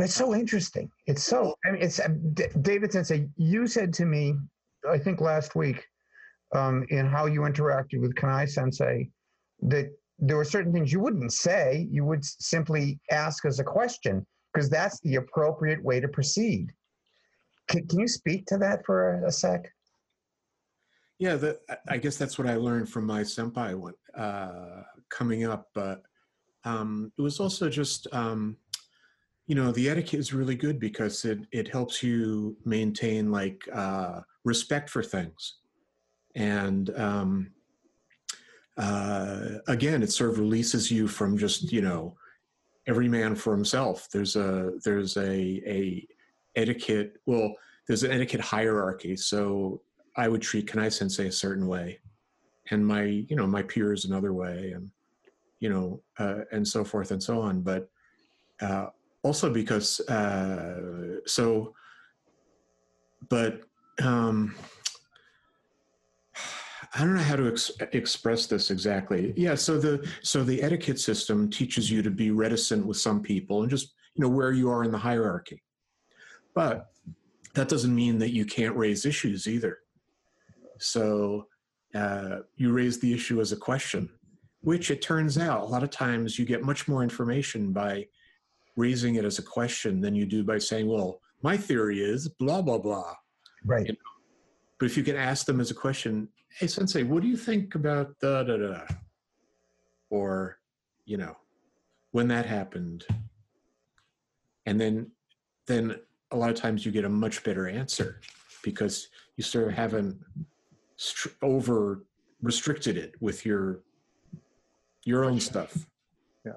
It's 0.00 0.14
so 0.14 0.32
interesting. 0.32 0.88
It's 1.06 1.24
so. 1.24 1.56
I 1.66 1.72
mean, 1.72 1.82
it's 1.82 1.98
um, 1.98 2.32
D- 2.32 2.46
David 2.62 2.92
Sensei. 2.92 3.28
You 3.36 3.66
said 3.66 3.92
to 3.94 4.06
me, 4.06 4.34
I 4.88 4.96
think 4.96 5.20
last 5.20 5.56
week, 5.56 5.84
um, 6.54 6.86
in 6.90 7.06
how 7.06 7.26
you 7.26 7.40
interacted 7.40 8.00
with 8.00 8.14
Kanai 8.14 8.48
Sensei, 8.48 9.10
that 9.62 9.90
there 10.18 10.36
were 10.36 10.44
certain 10.44 10.72
things 10.72 10.92
you 10.92 11.00
wouldn't 11.00 11.32
say. 11.32 11.86
You 11.90 12.04
would 12.04 12.24
simply 12.24 12.98
ask 13.10 13.44
as 13.44 13.60
a 13.60 13.64
question 13.64 14.26
because 14.52 14.68
that's 14.68 15.00
the 15.00 15.16
appropriate 15.16 15.82
way 15.82 16.00
to 16.00 16.08
proceed. 16.08 16.72
Can, 17.68 17.86
can 17.86 18.00
you 18.00 18.08
speak 18.08 18.46
to 18.46 18.58
that 18.58 18.84
for 18.84 19.24
a, 19.24 19.30
sec? 19.30 19.72
Yeah, 21.18 21.36
the, 21.36 21.58
I- 21.88 21.98
guess 21.98 22.16
that's 22.16 22.38
what 22.38 22.48
I 22.48 22.56
learned 22.56 22.88
from 22.88 23.04
my 23.06 23.22
senpai 23.22 23.78
when, 23.78 23.94
uh, 24.16 24.82
coming 25.10 25.44
up. 25.44 25.68
But 25.74 26.02
um, 26.64 27.12
it 27.18 27.22
was 27.22 27.40
also 27.40 27.68
just, 27.68 28.06
um, 28.12 28.56
you 29.46 29.54
know, 29.54 29.72
the 29.72 29.88
etiquette 29.88 30.20
is 30.20 30.34
really 30.34 30.56
good 30.56 30.78
because 30.78 31.24
it, 31.24 31.40
it 31.52 31.68
helps 31.68 32.02
you 32.02 32.56
maintain 32.64 33.30
like 33.30 33.62
uh, 33.72 34.20
respect 34.44 34.90
for 34.90 35.02
things. 35.02 35.58
And 36.34 36.90
um, 36.98 37.50
uh, 38.78 39.58
again, 39.66 40.02
it 40.02 40.12
sort 40.12 40.30
of 40.30 40.38
releases 40.38 40.90
you 40.90 41.08
from 41.08 41.36
just, 41.36 41.72
you 41.72 41.82
know, 41.82 42.16
every 42.86 43.08
man 43.08 43.34
for 43.34 43.52
himself. 43.54 44.08
There's 44.10 44.36
a, 44.36 44.72
there's 44.84 45.16
a, 45.16 45.30
a 45.66 46.06
etiquette, 46.56 47.16
well, 47.26 47.54
there's 47.86 48.04
an 48.04 48.12
etiquette 48.12 48.40
hierarchy. 48.40 49.16
So 49.16 49.82
I 50.18 50.28
would 50.28 50.42
treat 50.42 50.66
Kanai 50.66 50.92
Sensei 50.92 51.28
a 51.28 51.32
certain 51.32 51.66
way, 51.66 52.00
and 52.70 52.86
my 52.86 53.02
you 53.02 53.36
know 53.36 53.46
my 53.46 53.62
peers 53.62 54.04
another 54.04 54.32
way, 54.32 54.72
and 54.72 54.90
you 55.60 55.70
know 55.70 56.02
uh, 56.18 56.40
and 56.50 56.66
so 56.66 56.84
forth 56.84 57.12
and 57.12 57.22
so 57.22 57.40
on. 57.40 57.62
But 57.62 57.88
uh, 58.60 58.86
also 59.22 59.48
because 59.50 60.00
uh, 60.00 61.20
so, 61.24 61.74
but 63.28 63.62
um, 64.02 64.56
I 66.94 67.00
don't 67.00 67.14
know 67.14 67.22
how 67.22 67.36
to 67.36 67.48
ex- 67.48 67.72
express 67.92 68.46
this 68.46 68.70
exactly. 68.70 69.34
Yeah, 69.36 69.54
so 69.54 69.78
the 69.78 70.08
so 70.22 70.42
the 70.42 70.62
etiquette 70.62 70.98
system 70.98 71.50
teaches 71.50 71.90
you 71.90 72.02
to 72.02 72.10
be 72.10 72.30
reticent 72.30 72.86
with 72.86 72.96
some 72.96 73.20
people 73.22 73.62
and 73.62 73.70
just 73.70 73.94
you 74.14 74.22
know 74.22 74.28
where 74.28 74.52
you 74.52 74.70
are 74.70 74.84
in 74.84 74.90
the 74.90 74.98
hierarchy, 74.98 75.62
but 76.54 76.86
that 77.54 77.68
doesn't 77.68 77.94
mean 77.94 78.18
that 78.18 78.32
you 78.32 78.44
can't 78.44 78.76
raise 78.76 79.04
issues 79.04 79.46
either. 79.46 79.78
So 80.78 81.46
uh, 81.94 82.38
you 82.56 82.72
raise 82.72 83.00
the 83.00 83.12
issue 83.12 83.40
as 83.40 83.52
a 83.52 83.56
question, 83.56 84.08
which 84.60 84.90
it 84.90 85.02
turns 85.02 85.38
out 85.38 85.62
a 85.62 85.66
lot 85.66 85.82
of 85.82 85.90
times 85.90 86.38
you 86.38 86.44
get 86.44 86.62
much 86.62 86.88
more 86.88 87.02
information 87.02 87.72
by 87.72 88.06
raising 88.76 89.16
it 89.16 89.24
as 89.24 89.38
a 89.38 89.42
question 89.42 90.00
than 90.00 90.14
you 90.14 90.24
do 90.24 90.44
by 90.44 90.58
saying, 90.58 90.86
well, 90.86 91.20
my 91.42 91.56
theory 91.56 92.00
is 92.00 92.28
blah, 92.28 92.62
blah, 92.62 92.78
blah. 92.78 93.14
Right. 93.64 93.96
But 94.78 94.86
if 94.86 94.96
you 94.96 95.02
can 95.02 95.16
ask 95.16 95.46
them 95.46 95.60
as 95.60 95.70
a 95.70 95.74
question, 95.74 96.28
hey, 96.58 96.66
sensei, 96.66 97.04
what 97.04 97.22
do 97.22 97.28
you 97.28 97.36
think 97.36 97.76
about 97.76 98.18
da 98.18 98.42
da 98.42 98.56
da? 98.56 98.80
Or, 100.10 100.58
you 101.04 101.16
know, 101.16 101.36
when 102.10 102.26
that 102.28 102.46
happened. 102.46 103.04
And 104.66 104.80
then, 104.80 105.12
then 105.66 106.00
a 106.32 106.36
lot 106.36 106.50
of 106.50 106.56
times 106.56 106.84
you 106.84 106.90
get 106.90 107.04
a 107.04 107.08
much 107.08 107.44
better 107.44 107.68
answer 107.68 108.20
because 108.62 109.08
you 109.36 109.44
sort 109.44 109.68
of 109.68 109.74
haven't 109.74 110.18
str- 110.96 111.28
over 111.42 112.04
restricted 112.42 112.96
it 112.96 113.14
with 113.20 113.46
your 113.46 113.80
your 115.04 115.24
own 115.24 115.40
stuff. 115.40 115.86
Yeah. 116.44 116.52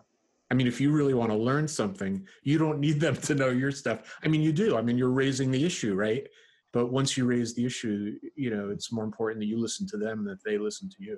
I 0.50 0.56
mean, 0.56 0.68
if 0.68 0.82
you 0.82 0.92
really 0.92 1.14
want 1.14 1.32
to 1.32 1.38
learn 1.38 1.68
something, 1.68 2.26
you 2.44 2.58
don't 2.58 2.80
need 2.80 3.00
them 3.00 3.16
to 3.16 3.36
know 3.36 3.50
your 3.50 3.72
stuff. 3.72 4.18
I 4.24 4.28
mean, 4.28 4.42
you 4.42 4.52
do. 4.52 4.78
I 4.78 4.82
mean, 4.82 4.98
you're 4.98 5.10
raising 5.10 5.52
the 5.52 5.64
issue, 5.64 5.96
right? 5.96 6.28
But 6.74 6.88
once 6.88 7.18
you 7.18 7.26
raise 7.26 7.54
the 7.54 7.66
issue, 7.66 8.18
you 8.36 8.50
know, 8.50 8.70
it's 8.70 8.92
more 8.92 9.04
important 9.04 9.40
that 9.42 9.48
you 9.48 9.60
listen 9.60 9.86
to 9.88 9.98
them 9.98 10.24
than 10.24 10.26
that 10.26 10.44
they 10.44 10.58
listen 10.58 10.90
to 10.90 11.04
you. 11.04 11.18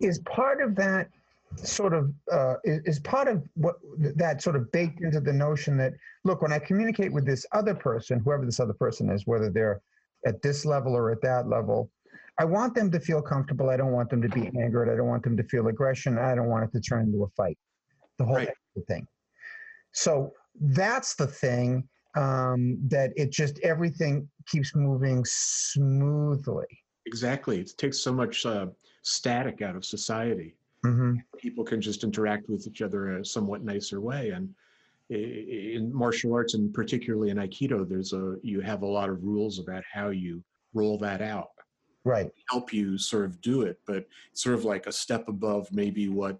is 0.00 0.18
part 0.20 0.60
of 0.60 0.74
that 0.76 1.08
sort 1.56 1.94
of 1.94 2.12
uh, 2.30 2.54
is, 2.64 2.80
is 2.84 3.00
part 3.00 3.28
of 3.28 3.42
what 3.54 3.76
that 4.16 4.42
sort 4.42 4.56
of 4.56 4.70
baked 4.72 5.00
into 5.00 5.20
the 5.20 5.32
notion 5.32 5.76
that 5.76 5.92
look 6.24 6.42
when 6.42 6.52
i 6.52 6.58
communicate 6.58 7.10
with 7.12 7.24
this 7.24 7.46
other 7.52 7.74
person 7.74 8.18
whoever 8.20 8.44
this 8.44 8.60
other 8.60 8.74
person 8.74 9.08
is 9.10 9.26
whether 9.26 9.48
they're 9.48 9.80
at 10.26 10.42
this 10.42 10.66
level 10.66 10.94
or 10.94 11.10
at 11.10 11.22
that 11.22 11.48
level 11.48 11.90
i 12.38 12.44
want 12.44 12.74
them 12.74 12.90
to 12.90 13.00
feel 13.00 13.22
comfortable. 13.22 13.70
I 13.70 13.76
don't 13.76 13.92
want 13.92 14.10
them 14.10 14.20
to 14.22 14.28
be 14.28 14.46
angered. 14.60 14.90
I 14.90 14.96
don't 14.96 15.06
want 15.08 15.22
them 15.22 15.36
to 15.38 15.42
feel 15.44 15.68
aggression. 15.68 16.18
I 16.18 16.34
don't 16.34 16.48
want 16.48 16.64
it 16.64 16.72
to 16.72 16.80
turn 16.80 17.06
into 17.06 17.22
a 17.24 17.28
fight. 17.28 17.56
The 18.18 18.24
whole 18.26 18.36
Right. 18.36 18.50
thing. 18.86 19.06
So 19.92 20.32
that's 20.60 21.14
the 21.14 21.26
thing 21.26 21.88
um, 22.16 22.78
that 22.88 23.12
it 23.16 23.30
just 23.30 23.58
everything 23.60 24.28
keeps 24.46 24.74
moving 24.74 25.24
smoothly 25.26 26.66
Exactly. 27.06 27.60
It 27.60 27.72
takes 27.78 28.00
so 28.00 28.12
much 28.12 28.44
uh, 28.44 28.66
static 29.02 29.62
out 29.62 29.76
of 29.76 29.84
society. 29.84 30.56
hmm 30.84 31.16
People 31.38 31.64
can 31.64 31.80
just 31.80 32.04
interact 32.04 32.48
with 32.48 32.66
each 32.66 32.82
other 32.82 33.10
in 33.10 33.20
a 33.20 33.24
somewhat 33.24 33.62
nicer 33.62 34.00
way. 34.00 34.30
And 34.30 34.54
in 35.08 35.92
martial 35.94 36.34
arts, 36.34 36.54
and 36.54 36.74
particularly 36.74 37.30
in 37.30 37.36
Aikido, 37.36 37.88
there's 37.88 38.12
a 38.12 38.36
you 38.42 38.60
have 38.60 38.82
a 38.82 38.86
lot 38.86 39.08
of 39.08 39.22
rules 39.22 39.60
about 39.60 39.84
how 39.90 40.08
you 40.10 40.42
roll 40.74 40.98
that 40.98 41.22
out. 41.22 41.50
right 42.04 42.30
help 42.50 42.72
you 42.72 42.98
sort 42.98 43.24
of 43.24 43.40
do 43.40 43.62
it, 43.62 43.78
but 43.86 44.06
it's 44.32 44.42
sort 44.42 44.56
of 44.56 44.64
like 44.64 44.86
a 44.86 44.92
step 44.92 45.28
above 45.28 45.68
maybe 45.72 46.08
what 46.08 46.38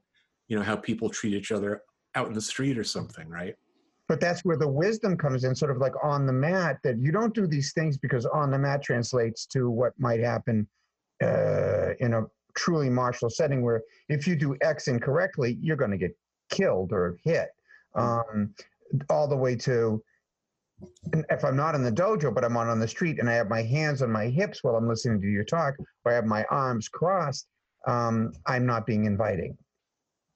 you 0.49 0.57
know 0.57 0.64
how 0.64 0.77
people 0.77 1.09
treat 1.09 1.35
each 1.35 1.53
other 1.53 1.83
out 2.16 2.27
in 2.27 2.33
the 2.33 2.41
street 2.41 2.77
or 2.77 2.85
something, 2.85 3.29
right? 3.29 3.55
But 4.09 4.20
that's 4.20 4.44
where 4.44 4.57
the 4.57 4.68
wisdom 4.68 5.16
comes 5.16 5.44
in, 5.44 5.54
sort 5.54 5.70
of 5.70 5.78
like 5.78 5.92
on 6.02 6.26
the 6.26 6.32
mat, 6.32 6.78
that 6.84 6.98
you 6.98 7.11
don't 7.11 7.34
do 7.34 7.46
these 7.46 7.72
things 7.72 7.98
because 7.98 8.24
on 8.26 8.50
the 8.50 8.59
mat 8.59 8.82
translates 8.82 9.46
to 9.46 9.68
what 9.68 9.92
might 9.98 10.20
happen 10.20 10.68
uh, 11.22 11.94
in 11.98 12.14
a 12.14 12.22
truly 12.57 12.88
martial 12.88 13.28
setting, 13.28 13.62
where 13.62 13.82
if 14.09 14.26
you 14.26 14.36
do 14.36 14.57
X 14.62 14.88
incorrectly, 14.88 15.59
you're 15.61 15.76
going 15.76 15.90
to 15.90 15.98
get 15.98 16.16
killed 16.50 16.92
or 16.92 17.18
hit. 17.24 17.48
Um, 17.94 18.54
all 19.09 19.26
the 19.26 19.36
way 19.36 19.57
to 19.57 20.02
if 21.30 21.44
I'm 21.44 21.57
not 21.57 21.74
in 21.74 21.82
the 21.82 21.92
dojo, 21.92 22.34
but 22.34 22.44
I'm 22.44 22.57
on 22.57 22.68
on 22.68 22.78
the 22.78 22.88
street 22.88 23.18
and 23.18 23.30
I 23.30 23.34
have 23.34 23.48
my 23.48 23.62
hands 23.62 24.02
on 24.02 24.11
my 24.11 24.26
hips 24.26 24.62
while 24.62 24.76
I'm 24.76 24.88
listening 24.88 25.20
to 25.20 25.26
your 25.26 25.44
talk, 25.44 25.74
or 26.04 26.12
I 26.12 26.14
have 26.14 26.26
my 26.26 26.44
arms 26.50 26.88
crossed, 26.88 27.46
um, 27.86 28.32
I'm 28.46 28.66
not 28.66 28.86
being 28.86 29.07
inviting. 29.07 29.57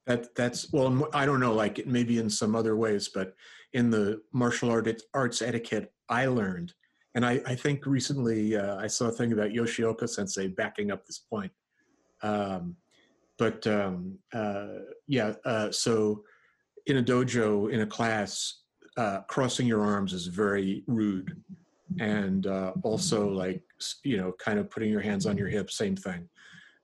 That 0.07 0.35
that's 0.35 0.73
well, 0.73 1.09
i 1.13 1.27
don't 1.27 1.41
know, 1.41 1.53
like 1.53 1.87
maybe 1.87 2.19
in 2.19 2.31
some 2.31 2.57
other 2.57 2.77
ways, 2.77 3.11
but 3.13 3.35
in 3.73 3.91
the 3.91 4.21
martial 4.33 4.71
art 4.71 5.03
arts 5.15 5.43
etiquette 5.43 5.93
I 6.09 6.27
learned, 6.27 6.75
and 7.15 7.25
I, 7.25 7.41
I 7.47 7.55
think 7.55 7.87
recently 7.87 8.57
uh, 8.57 8.77
I 8.77 8.87
saw 8.87 9.07
a 9.07 9.13
thing 9.13 9.33
about 9.33 9.51
Yoshioka 9.51 10.09
Sensei 10.09 10.49
backing 10.49 10.91
up 10.91 11.07
this 11.07 11.19
point. 11.19 11.53
Um, 12.23 12.77
but 13.39 13.67
um, 13.67 14.19
uh, 14.35 14.67
yeah, 15.07 15.35
uh, 15.45 15.71
so 15.71 16.25
in 16.87 16.99
a 16.99 17.03
dojo, 17.03 17.73
in 17.73 17.81
a 17.81 17.87
class, 17.87 18.63
uh, 18.97 19.21
crossing 19.29 19.67
your 19.67 19.83
arms 19.83 20.13
is 20.13 20.27
very 20.27 20.83
rude. 20.87 21.43
And 21.99 22.47
uh, 22.47 22.73
also, 22.83 23.29
like, 23.29 23.63
you 24.05 24.17
know, 24.17 24.33
kind 24.39 24.59
of 24.59 24.71
putting 24.71 24.91
your 24.91 25.01
hands 25.01 25.27
on 25.27 25.37
your 25.37 25.49
hips, 25.49 25.77
same 25.77 25.97
thing. 25.97 26.29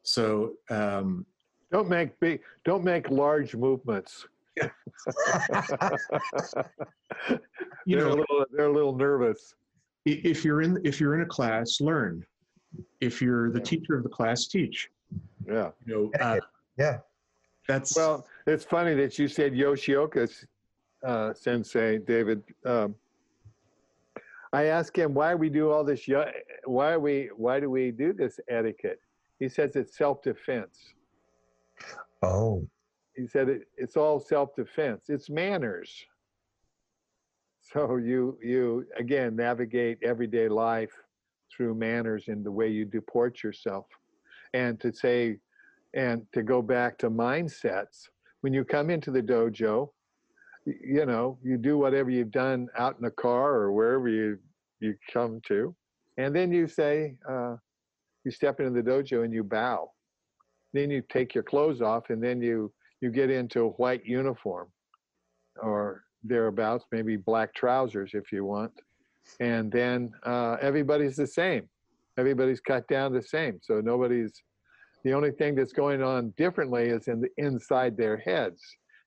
So, 0.02 0.54
um, 0.70 1.26
Don't 1.70 1.88
make 1.88 2.18
big. 2.18 2.40
Don't 2.64 2.82
make 2.82 3.08
large 3.10 3.54
movements. 3.54 4.26
you 7.84 7.96
they're 7.96 7.98
know, 7.98 8.08
a 8.08 8.16
little, 8.16 8.44
they're 8.52 8.66
a 8.66 8.72
little 8.72 8.94
nervous. 8.96 9.54
if 10.04 10.44
you're 10.44 10.62
in 10.62 10.78
if 10.84 11.00
you're 11.00 11.14
in 11.14 11.22
a 11.22 11.26
class, 11.26 11.80
learn. 11.80 12.24
If 13.00 13.22
you're 13.22 13.50
the 13.50 13.58
Yeah. 13.58 13.64
teacher 13.64 13.96
of 13.96 14.02
the 14.02 14.08
class, 14.08 14.46
teach. 14.46 14.90
Yeah. 15.46 15.70
You 15.86 16.10
know, 16.12 16.24
uh, 16.24 16.40
Yeah. 16.78 16.98
that's 17.68 17.96
Well, 17.96 18.26
it's 18.46 18.64
funny 18.64 18.94
that 18.94 19.18
you 19.18 19.28
said 19.28 19.52
Yoshioka 19.52 20.44
uh, 21.04 21.32
Sensei, 21.34 21.98
David. 21.98 22.42
Um, 22.64 22.94
I 24.52 24.64
asked 24.64 24.96
him 24.96 25.14
why 25.14 25.34
we 25.34 25.48
do 25.48 25.70
all 25.70 25.84
this. 25.84 26.06
Why 26.64 26.92
are 26.92 27.00
we? 27.00 27.30
Why 27.36 27.60
do 27.60 27.68
we 27.70 27.90
do 27.90 28.12
this 28.12 28.40
etiquette? 28.48 29.00
He 29.38 29.48
says 29.48 29.76
it's 29.76 29.96
self-defense. 29.98 30.94
Oh. 32.22 32.66
He 33.16 33.26
said 33.26 33.48
it, 33.48 33.68
it's 33.76 33.96
all 33.96 34.20
self-defense. 34.20 35.06
It's 35.08 35.30
manners. 35.30 36.04
So 37.72 37.96
you 37.96 38.38
you 38.44 38.86
again 38.96 39.34
navigate 39.34 39.98
everyday 40.04 40.48
life 40.48 40.92
through 41.50 41.74
manners 41.74 42.28
in 42.28 42.44
the 42.44 42.50
way 42.50 42.68
you 42.68 42.84
deport 42.84 43.42
yourself, 43.42 43.86
and 44.54 44.78
to 44.78 44.92
say, 44.92 45.38
and 45.92 46.24
to 46.32 46.44
go 46.44 46.62
back 46.62 46.96
to 46.98 47.10
mindsets. 47.10 48.08
When 48.42 48.52
you 48.54 48.64
come 48.64 48.88
into 48.88 49.10
the 49.10 49.20
dojo, 49.20 49.90
you 50.64 51.06
know 51.06 51.38
you 51.42 51.58
do 51.58 51.76
whatever 51.76 52.08
you've 52.08 52.30
done 52.30 52.68
out 52.78 52.94
in 52.98 53.02
the 53.02 53.10
car 53.10 53.54
or 53.54 53.72
wherever 53.72 54.08
you 54.08 54.38
you 54.78 54.94
come 55.12 55.40
to, 55.48 55.74
and 56.18 56.36
then 56.36 56.52
you 56.52 56.68
say, 56.68 57.16
uh, 57.28 57.56
you 58.24 58.30
step 58.30 58.60
into 58.60 58.80
the 58.80 58.88
dojo 58.88 59.24
and 59.24 59.34
you 59.34 59.42
bow. 59.42 59.90
Then 60.72 60.88
you 60.88 61.02
take 61.08 61.34
your 61.34 61.42
clothes 61.42 61.82
off, 61.82 62.10
and 62.10 62.22
then 62.22 62.40
you 62.40 62.72
you 63.06 63.12
get 63.12 63.30
into 63.30 63.60
a 63.60 63.68
white 63.82 64.04
uniform 64.04 64.66
or 65.62 66.02
thereabouts, 66.24 66.84
maybe 66.90 67.16
black 67.16 67.54
trousers 67.54 68.10
if 68.14 68.32
you 68.32 68.44
want. 68.44 68.72
And 69.38 69.70
then 69.70 70.10
uh, 70.24 70.56
everybody's 70.60 71.14
the 71.14 71.26
same. 71.26 71.68
Everybody's 72.18 72.60
cut 72.60 72.88
down 72.88 73.12
the 73.12 73.22
same. 73.22 73.60
So 73.62 73.80
nobody's, 73.80 74.42
the 75.04 75.12
only 75.12 75.30
thing 75.30 75.54
that's 75.54 75.72
going 75.72 76.02
on 76.02 76.34
differently 76.36 76.86
is 76.88 77.06
in 77.06 77.20
the 77.20 77.28
inside 77.36 77.96
their 77.96 78.16
heads. 78.16 78.60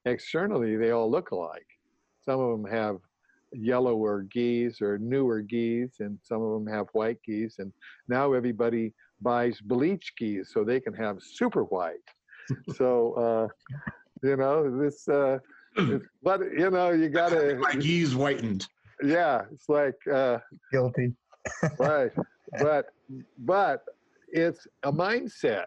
Externally, 0.06 0.78
they 0.78 0.92
all 0.92 1.12
look 1.12 1.32
alike. 1.32 1.68
Some 2.24 2.40
of 2.40 2.50
them 2.52 2.72
have 2.72 2.96
yellower 3.52 4.22
geese 4.32 4.82
or 4.82 4.98
newer 4.98 5.42
geese, 5.42 5.96
and 6.00 6.18
some 6.24 6.42
of 6.42 6.52
them 6.54 6.74
have 6.74 6.88
white 6.94 7.22
geese. 7.26 7.60
And 7.60 7.74
now 8.08 8.32
everybody 8.32 8.94
buys 9.20 9.60
bleach 9.60 10.14
geese 10.18 10.54
so 10.54 10.64
they 10.64 10.80
can 10.80 10.94
have 10.94 11.18
super 11.22 11.64
white. 11.66 12.08
So, 12.76 13.14
uh, 13.14 13.48
you 14.24 14.36
know, 14.38 14.80
this, 14.80 15.08
uh, 15.08 15.40
but, 16.24 16.42
you 16.58 16.70
know, 16.70 16.92
you 16.92 17.10
gotta, 17.10 17.56
my 17.60 17.74
geese 17.76 18.14
whitened. 18.14 18.68
yeah, 19.04 19.44
it's 19.52 19.70
like, 19.70 19.96
uh, 20.12 20.40
Guilty. 20.72 21.14
right 21.80 22.12
but 22.60 22.88
but 23.40 23.84
it's 24.30 24.68
a 24.84 24.92
mindset 24.92 25.66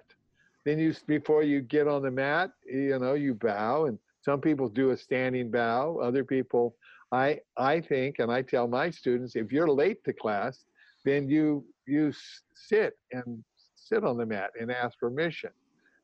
then 0.65 0.79
you 0.79 0.95
before 1.07 1.43
you 1.43 1.61
get 1.61 1.89
on 1.89 2.03
the 2.03 2.11
mat 2.11 2.51
you 2.67 2.99
know 2.99 3.15
you 3.15 3.35
bow 3.35 3.87
and 3.87 3.99
some 4.21 4.41
people 4.41 4.69
do 4.69 4.91
a 4.91 4.97
standing 4.97 5.51
bow 5.51 5.99
other 6.03 6.25
people 6.25 6.75
i 7.13 7.39
i 7.57 7.81
think 7.81 8.19
and 8.19 8.31
i 8.31 8.43
tell 8.43 8.69
my 8.69 8.91
students 8.91 9.37
if 9.37 9.53
you're 9.53 9.69
late 9.69 10.03
to 10.05 10.13
class 10.13 10.65
then 11.05 11.29
you 11.29 11.65
you 11.87 12.13
sit 12.55 12.95
and 13.13 13.43
sit 13.75 14.05
on 14.05 14.17
the 14.17 14.27
mat 14.27 14.51
and 14.61 14.71
ask 14.71 14.99
permission 14.99 15.51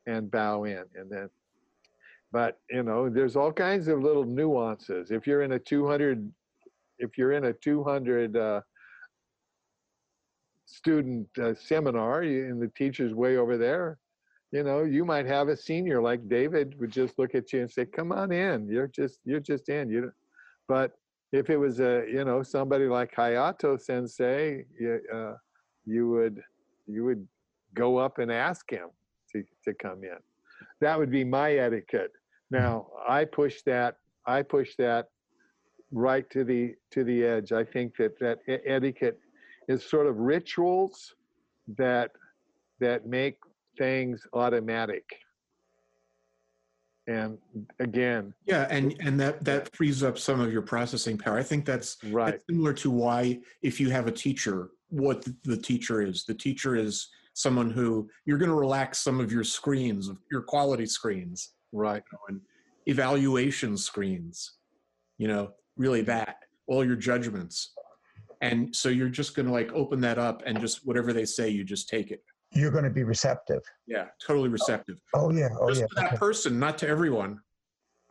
and 0.09 0.31
bow 0.31 0.65
in 0.65 0.85
and 0.95 1.11
then 1.11 1.29
but 2.33 2.59
you 2.71 2.83
know 2.83 3.09
there's 3.09 3.37
all 3.37 3.53
kinds 3.53 3.89
of 3.89 4.03
little 4.03 4.25
nuances 4.25 5.11
if 5.11 5.27
you're 5.27 5.43
in 5.43 5.53
a 5.53 5.59
200 5.59 6.31
if 6.99 7.17
you're 7.17 7.33
in 7.33 7.45
a 7.45 7.53
200 7.53 8.37
uh, 8.37 8.61
student 10.69 11.27
uh, 11.41 11.55
seminar 11.55 12.23
and 12.23 12.61
the 12.61 12.69
teacher's 12.77 13.15
way 13.15 13.37
over 13.37 13.57
there, 13.57 13.99
you 14.53 14.63
know, 14.63 14.83
you 14.83 15.05
might 15.05 15.27
have 15.27 15.49
a 15.49 15.57
senior 15.57 16.01
like 16.01 16.29
David 16.29 16.79
would 16.79 16.91
just 16.91 17.19
look 17.19 17.35
at 17.35 17.53
you 17.53 17.61
and 17.61 17.71
say, 17.71 17.85
"Come 17.85 18.13
on 18.13 18.33
in. 18.33 18.69
You're 18.69 18.89
just 18.89 19.21
you're 19.25 19.41
just 19.41 19.69
in." 19.69 19.91
You, 19.91 20.01
don't-" 20.03 20.15
but 20.69 20.93
if 21.33 21.51
it 21.51 21.57
was 21.57 21.81
a 21.81 22.05
you 22.11 22.25
know 22.25 22.43
somebody 22.43 22.87
like 22.87 23.15
Hayato 23.15 23.81
Sensei, 23.81 24.65
you, 24.79 25.01
uh, 25.13 25.35
you 25.85 26.09
would 26.09 26.43
you 26.87 27.05
would 27.05 27.27
go 27.75 27.99
up 27.99 28.19
and 28.19 28.33
ask 28.33 28.71
him 28.71 28.89
to 29.33 29.45
to 29.65 29.75
come 29.75 30.05
in. 30.05 30.19
That 30.81 30.99
would 30.99 31.11
be 31.11 31.25
my 31.25 31.55
etiquette. 31.55 32.13
Now 32.51 32.87
I 33.07 33.25
push 33.25 33.63
that 33.63 33.99
I 34.27 34.43
push 34.43 34.75
that 34.77 35.09
right 35.93 36.29
to 36.31 36.45
the 36.45 36.75
to 36.91 37.05
the 37.05 37.25
edge. 37.25 37.53
I 37.53 37.65
think 37.65 37.97
that 37.97 38.19
that 38.21 38.39
etiquette 38.67 39.19
is 39.69 39.85
sort 39.85 40.07
of 40.07 40.17
rituals 40.17 41.15
that 41.77 42.11
that 42.81 43.07
make 43.07 43.37
things 43.77 44.27
automatic. 44.33 45.05
And 47.07 47.39
again, 47.81 48.35
Yeah, 48.45 48.67
and 48.69 48.95
and 49.01 49.19
that 49.19 49.43
that 49.45 49.75
frees 49.75 50.03
up 50.03 50.19
some 50.19 50.41
of 50.41 50.53
your 50.53 50.61
processing 50.63 51.17
power. 51.17 51.39
I 51.39 51.43
think 51.43 51.65
that's 51.65 51.97
right, 52.05 52.33
That's 52.33 52.45
similar 52.51 52.75
to 52.75 52.91
why, 52.91 53.41
if 53.63 53.81
you 53.81 53.89
have 53.89 54.07
a 54.07 54.13
teacher, 54.13 54.69
what 54.91 55.27
the 55.45 55.57
teacher 55.57 56.03
is. 56.03 56.25
The 56.25 56.35
teacher 56.35 56.77
is 56.77 57.09
someone 57.39 57.71
who 57.71 58.11
you're 58.25 58.37
going 58.37 58.51
to 58.51 58.57
relax 58.57 58.99
some 58.99 59.21
of 59.21 59.31
your 59.31 59.45
screens, 59.45 60.11
your 60.29 60.43
quality 60.43 60.87
screens, 60.87 61.53
right, 61.71 62.03
you 62.13 62.19
know, 62.19 62.25
and 62.29 62.41
evaluation 62.87 63.77
screens. 63.77 64.55
You 65.19 65.29
know, 65.29 65.51
really 65.77 66.03
that 66.03 66.39
all 66.67 66.85
your 66.85 66.97
judgments, 66.97 67.75
and 68.41 68.75
so 68.75 68.89
you're 68.89 69.09
just 69.09 69.37
going 69.37 69.47
to 69.47 69.53
like 69.53 69.73
open 69.73 70.01
that 70.01 70.19
up 70.19 70.43
and 70.47 70.61
just 70.61 70.85
whatever 70.85 71.13
they 71.13 71.25
say, 71.25 71.49
you 71.49 71.63
just 71.63 71.89
take 71.89 72.11
it. 72.11 72.23
You're 72.53 72.73
going 72.73 72.85
to 72.85 72.91
be 72.91 73.05
receptive. 73.05 73.63
Yeah, 73.87 74.07
totally 74.25 74.49
receptive. 74.49 74.97
Oh 75.15 75.31
yeah. 75.31 75.49
Oh 75.61 75.69
just 75.69 75.83
yeah. 75.83 75.87
to 75.87 75.95
that 76.11 76.19
person, 76.19 76.59
not 76.59 76.77
to 76.79 76.89
everyone. 76.89 77.39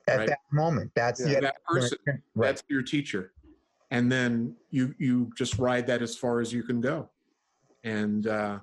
At 0.07 0.19
right. 0.19 0.27
that 0.29 0.39
moment, 0.53 0.91
that's 0.95 1.19
Yeah, 1.19 1.41
that 1.41 1.57
person, 1.65 1.97
right. 2.07 2.21
That's 2.47 2.63
your 2.69 2.81
teacher, 2.81 3.33
and 3.91 4.09
then 4.09 4.55
you 4.69 4.95
you 4.97 5.31
just 5.37 5.59
ride 5.59 5.85
that 5.87 6.01
as 6.01 6.15
far 6.15 6.39
as 6.39 6.53
you 6.53 6.63
can 6.63 6.79
go, 6.79 7.09
and 7.83 8.25
uh, 8.27 8.59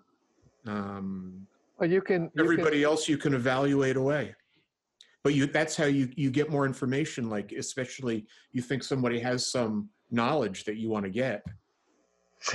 um, 0.66 1.46
well, 1.78 1.90
you 1.90 2.00
can 2.00 2.22
you 2.24 2.30
can- 2.30 2.40
everybody 2.40 2.82
else 2.84 3.08
you 3.08 3.18
can 3.18 3.34
evaluate 3.34 3.96
away. 3.96 4.34
But 5.22 5.34
you 5.34 5.46
that's 5.46 5.74
how 5.74 5.86
you 5.86 6.10
you 6.16 6.30
get 6.30 6.50
more 6.50 6.66
information. 6.66 7.30
Like 7.30 7.52
especially 7.52 8.26
you 8.52 8.60
think 8.60 8.82
somebody 8.82 9.18
has 9.20 9.50
some 9.50 9.88
knowledge 10.10 10.64
that 10.64 10.76
you 10.76 10.90
want 10.90 11.04
to 11.04 11.10
get. 11.10 11.42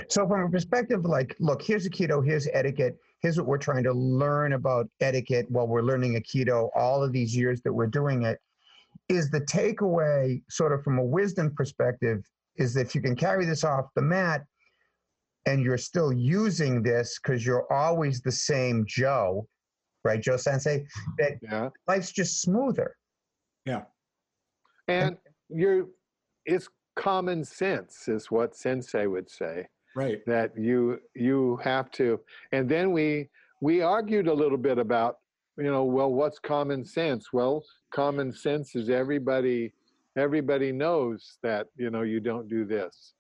So 0.08 0.28
from 0.28 0.42
a 0.42 0.50
perspective 0.50 1.04
like, 1.04 1.36
look, 1.40 1.64
here's 1.64 1.88
Aikido, 1.88 2.24
here's 2.24 2.48
etiquette, 2.54 2.96
here's 3.22 3.38
what 3.38 3.48
we're 3.48 3.58
trying 3.58 3.84
to 3.86 3.92
learn 3.92 4.54
about 4.54 4.88
etiquette 5.02 5.48
while 5.50 5.68
we're 5.68 5.82
learning 5.82 6.14
Aikido 6.14 6.70
all 6.76 7.04
of 7.04 7.12
these 7.12 7.36
years 7.36 7.60
that 7.64 7.74
we're 7.74 7.88
doing 7.88 8.22
it, 8.22 8.38
is 9.10 9.32
the 9.32 9.42
takeaway 9.42 10.44
sort 10.48 10.72
of 10.72 10.84
from 10.84 11.00
a 11.00 11.04
wisdom 11.04 11.52
perspective 11.56 12.24
is 12.58 12.76
that 12.76 12.82
if 12.82 12.94
you 12.94 13.02
can 13.02 13.16
carry 13.16 13.46
this 13.46 13.64
off 13.64 13.86
the 13.96 14.02
mat 14.02 14.44
and 15.46 15.64
you're 15.64 15.78
still 15.78 16.12
using 16.12 16.84
this 16.84 17.20
because 17.22 17.46
you're 17.46 17.72
always 17.72 18.22
the 18.22 18.32
same 18.32 18.86
Joe, 18.88 19.48
right, 20.04 20.22
Joe 20.22 20.38
Sensei, 20.38 20.86
that 21.18 21.34
yeah, 21.42 21.70
life's 21.88 22.12
just 22.12 22.42
smoother. 22.42 22.96
Yeah. 23.66 23.84
And 24.88 25.18
you're 25.50 25.88
it's 26.46 26.68
common 26.96 27.46
sense 27.46 28.08
is 28.08 28.32
what 28.32 28.56
Sensei 28.56 29.08
would 29.08 29.30
say. 29.30 29.68
Right. 29.96 30.24
that 30.28 30.52
you 30.56 31.00
you 31.16 31.60
have 31.64 31.90
to 31.94 32.20
and 32.52 32.70
then 32.70 32.92
we 32.92 33.28
we 33.60 33.82
argued 33.82 34.28
a 34.28 34.34
little 34.34 34.58
bit 34.58 34.78
about 34.78 35.18
you 35.58 35.64
know 35.64 35.84
well 35.84 36.14
what's 36.14 36.38
common 36.38 36.86
sense 36.86 37.34
well 37.34 37.64
common 37.92 38.32
sense 38.32 38.76
is 38.76 38.90
everybody 38.90 39.74
everybody 40.16 40.72
knows 40.72 41.38
that 41.42 41.68
you 41.76 41.90
know 41.90 42.04
you 42.04 42.20
don't 42.20 42.48
do 42.48 42.66
this 42.66 43.14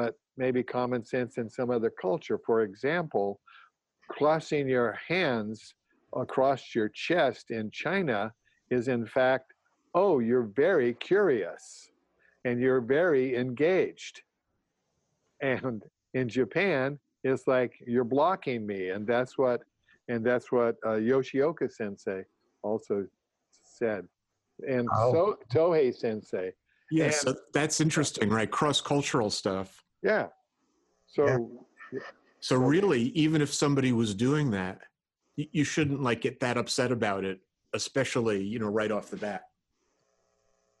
but 0.00 0.14
maybe 0.38 0.62
common 0.62 1.04
sense 1.04 1.36
in 1.36 1.48
some 1.50 1.70
other 1.70 1.92
culture 2.06 2.38
for 2.46 2.58
example 2.62 3.28
crossing 4.08 4.66
your 4.76 4.90
hands 5.12 5.74
across 6.24 6.74
your 6.74 6.88
chest 7.06 7.50
in 7.50 7.70
china 7.70 8.32
is 8.70 8.88
in 8.88 9.04
fact 9.06 9.46
oh 9.94 10.14
you're 10.28 10.48
very 10.66 10.92
curious 10.94 11.90
and 12.46 12.54
you're 12.64 12.80
very 13.00 13.26
engaged 13.44 14.16
and 15.42 15.82
in 16.12 16.28
Japan, 16.28 16.98
it's 17.24 17.46
like 17.46 17.72
you're 17.86 18.04
blocking 18.16 18.66
me, 18.66 18.90
and 18.90 19.06
that's 19.06 19.38
what, 19.38 19.62
and 20.10 20.20
that's 20.28 20.52
what 20.52 20.74
uh, 20.84 20.98
Yoshioka 21.10 21.66
Sensei 21.72 22.24
also 22.62 23.06
said, 23.78 24.06
and 24.68 24.86
Oh. 24.94 25.12
so 25.14 25.38
Tohei 25.54 25.94
Sensei. 25.94 26.52
Yeah, 26.90 27.04
And- 27.06 27.14
so 27.14 27.34
that's 27.54 27.80
interesting, 27.80 28.28
right? 28.28 28.50
Cross 28.50 28.82
cultural 28.82 29.30
stuff. 29.30 29.82
Yeah. 30.02 30.28
So 31.06 31.50
Yeah. 31.92 32.00
So 32.40 32.56
really, 32.56 33.02
even 33.10 33.42
if 33.42 33.52
somebody 33.52 33.92
was 33.92 34.14
doing 34.14 34.50
that, 34.52 34.80
you 35.36 35.64
shouldn't 35.64 36.02
like 36.02 36.22
get 36.22 36.40
that 36.40 36.56
upset 36.56 36.90
about 36.90 37.24
it, 37.24 37.40
especially 37.74 38.42
you 38.42 38.58
know 38.58 38.68
right 38.68 38.90
off 38.90 39.10
the 39.10 39.16
bat. 39.16 39.42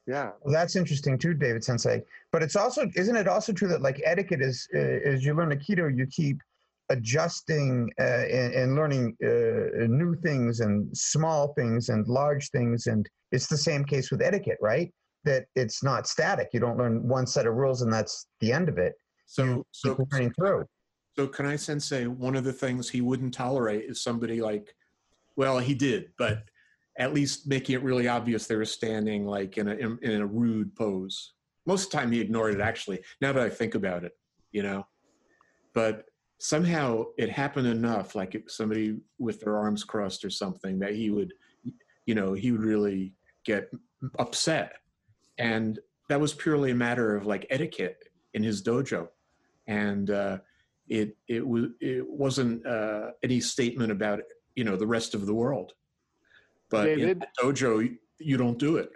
yeah, 0.06 0.30
Well, 0.42 0.52
that's 0.52 0.76
interesting 0.76 1.18
too, 1.18 1.34
David 1.34 1.62
Sensei. 1.62 2.02
But 2.32 2.42
it's 2.42 2.56
also, 2.56 2.90
isn't 2.96 3.16
it 3.16 3.28
also 3.28 3.52
true 3.52 3.68
that 3.68 3.82
like 3.82 4.00
etiquette 4.04 4.40
is, 4.40 4.66
uh, 4.74 4.78
as 4.78 5.24
you 5.24 5.34
learn 5.34 5.50
Aikido, 5.50 5.94
you 5.96 6.06
keep 6.06 6.40
adjusting 6.88 7.90
uh, 8.00 8.02
and, 8.02 8.54
and 8.54 8.74
learning 8.74 9.16
uh, 9.22 9.86
new 9.86 10.16
things 10.16 10.60
and 10.60 10.96
small 10.96 11.52
things 11.54 11.90
and 11.90 12.08
large 12.08 12.50
things. 12.50 12.86
And 12.86 13.08
it's 13.30 13.46
the 13.46 13.56
same 13.56 13.84
case 13.84 14.10
with 14.10 14.22
etiquette, 14.22 14.58
right? 14.60 14.92
That 15.24 15.44
it's 15.54 15.82
not 15.82 16.08
static. 16.08 16.48
You 16.52 16.60
don't 16.60 16.78
learn 16.78 17.06
one 17.06 17.26
set 17.26 17.46
of 17.46 17.54
rules 17.54 17.82
and 17.82 17.92
that's 17.92 18.26
the 18.40 18.52
end 18.52 18.68
of 18.68 18.78
it. 18.78 18.94
So 19.30 19.64
so 19.70 19.94
through. 20.34 20.64
so 21.14 21.28
Kanai 21.28 21.56
Sensei 21.56 22.08
one 22.08 22.34
of 22.34 22.42
the 22.42 22.52
things 22.52 22.88
he 22.88 23.00
wouldn't 23.00 23.32
tolerate 23.32 23.84
is 23.88 24.02
somebody 24.02 24.42
like, 24.42 24.74
well, 25.36 25.60
he 25.60 25.72
did, 25.72 26.06
but 26.18 26.42
at 26.98 27.14
least 27.14 27.46
making 27.46 27.76
it 27.76 27.82
really 27.84 28.08
obvious 28.08 28.48
they 28.48 28.56
were 28.56 28.64
standing 28.64 29.24
like 29.24 29.56
in 29.56 29.68
a 29.68 29.74
in, 29.74 29.98
in 30.02 30.20
a 30.20 30.26
rude 30.26 30.74
pose. 30.74 31.34
Most 31.64 31.84
of 31.84 31.90
the 31.92 31.98
time 31.98 32.10
he 32.10 32.20
ignored 32.20 32.54
it 32.54 32.60
actually. 32.60 33.02
Now 33.20 33.32
that 33.32 33.44
I 33.44 33.48
think 33.48 33.76
about 33.76 34.02
it, 34.02 34.18
you 34.50 34.64
know, 34.64 34.84
but 35.74 36.06
somehow 36.38 37.04
it 37.16 37.30
happened 37.30 37.68
enough, 37.68 38.16
like 38.16 38.34
it 38.34 38.50
somebody 38.50 38.98
with 39.20 39.40
their 39.40 39.56
arms 39.56 39.84
crossed 39.84 40.24
or 40.24 40.30
something, 40.30 40.80
that 40.80 40.96
he 40.96 41.10
would, 41.10 41.32
you 42.04 42.16
know, 42.16 42.32
he 42.32 42.50
would 42.50 42.64
really 42.64 43.14
get 43.44 43.70
upset, 44.18 44.72
and 45.38 45.78
that 46.08 46.18
was 46.18 46.34
purely 46.34 46.72
a 46.72 46.74
matter 46.74 47.14
of 47.14 47.26
like 47.26 47.46
etiquette 47.48 48.08
in 48.34 48.42
his 48.42 48.60
dojo, 48.60 49.06
and 49.70 50.10
uh, 50.10 50.38
it 50.88 51.16
it 51.28 51.46
was 51.46 51.66
it 51.80 52.04
wasn't 52.08 52.66
uh, 52.66 53.12
any 53.22 53.40
statement 53.40 53.92
about 53.92 54.20
you 54.56 54.64
know 54.64 54.76
the 54.76 54.86
rest 54.86 55.14
of 55.14 55.26
the 55.26 55.34
world, 55.34 55.72
but 56.70 56.88
in 56.88 56.98
David? 56.98 57.24
dojo 57.40 57.84
you, 57.84 57.96
you 58.18 58.36
don't 58.36 58.58
do 58.58 58.76
it. 58.76 58.90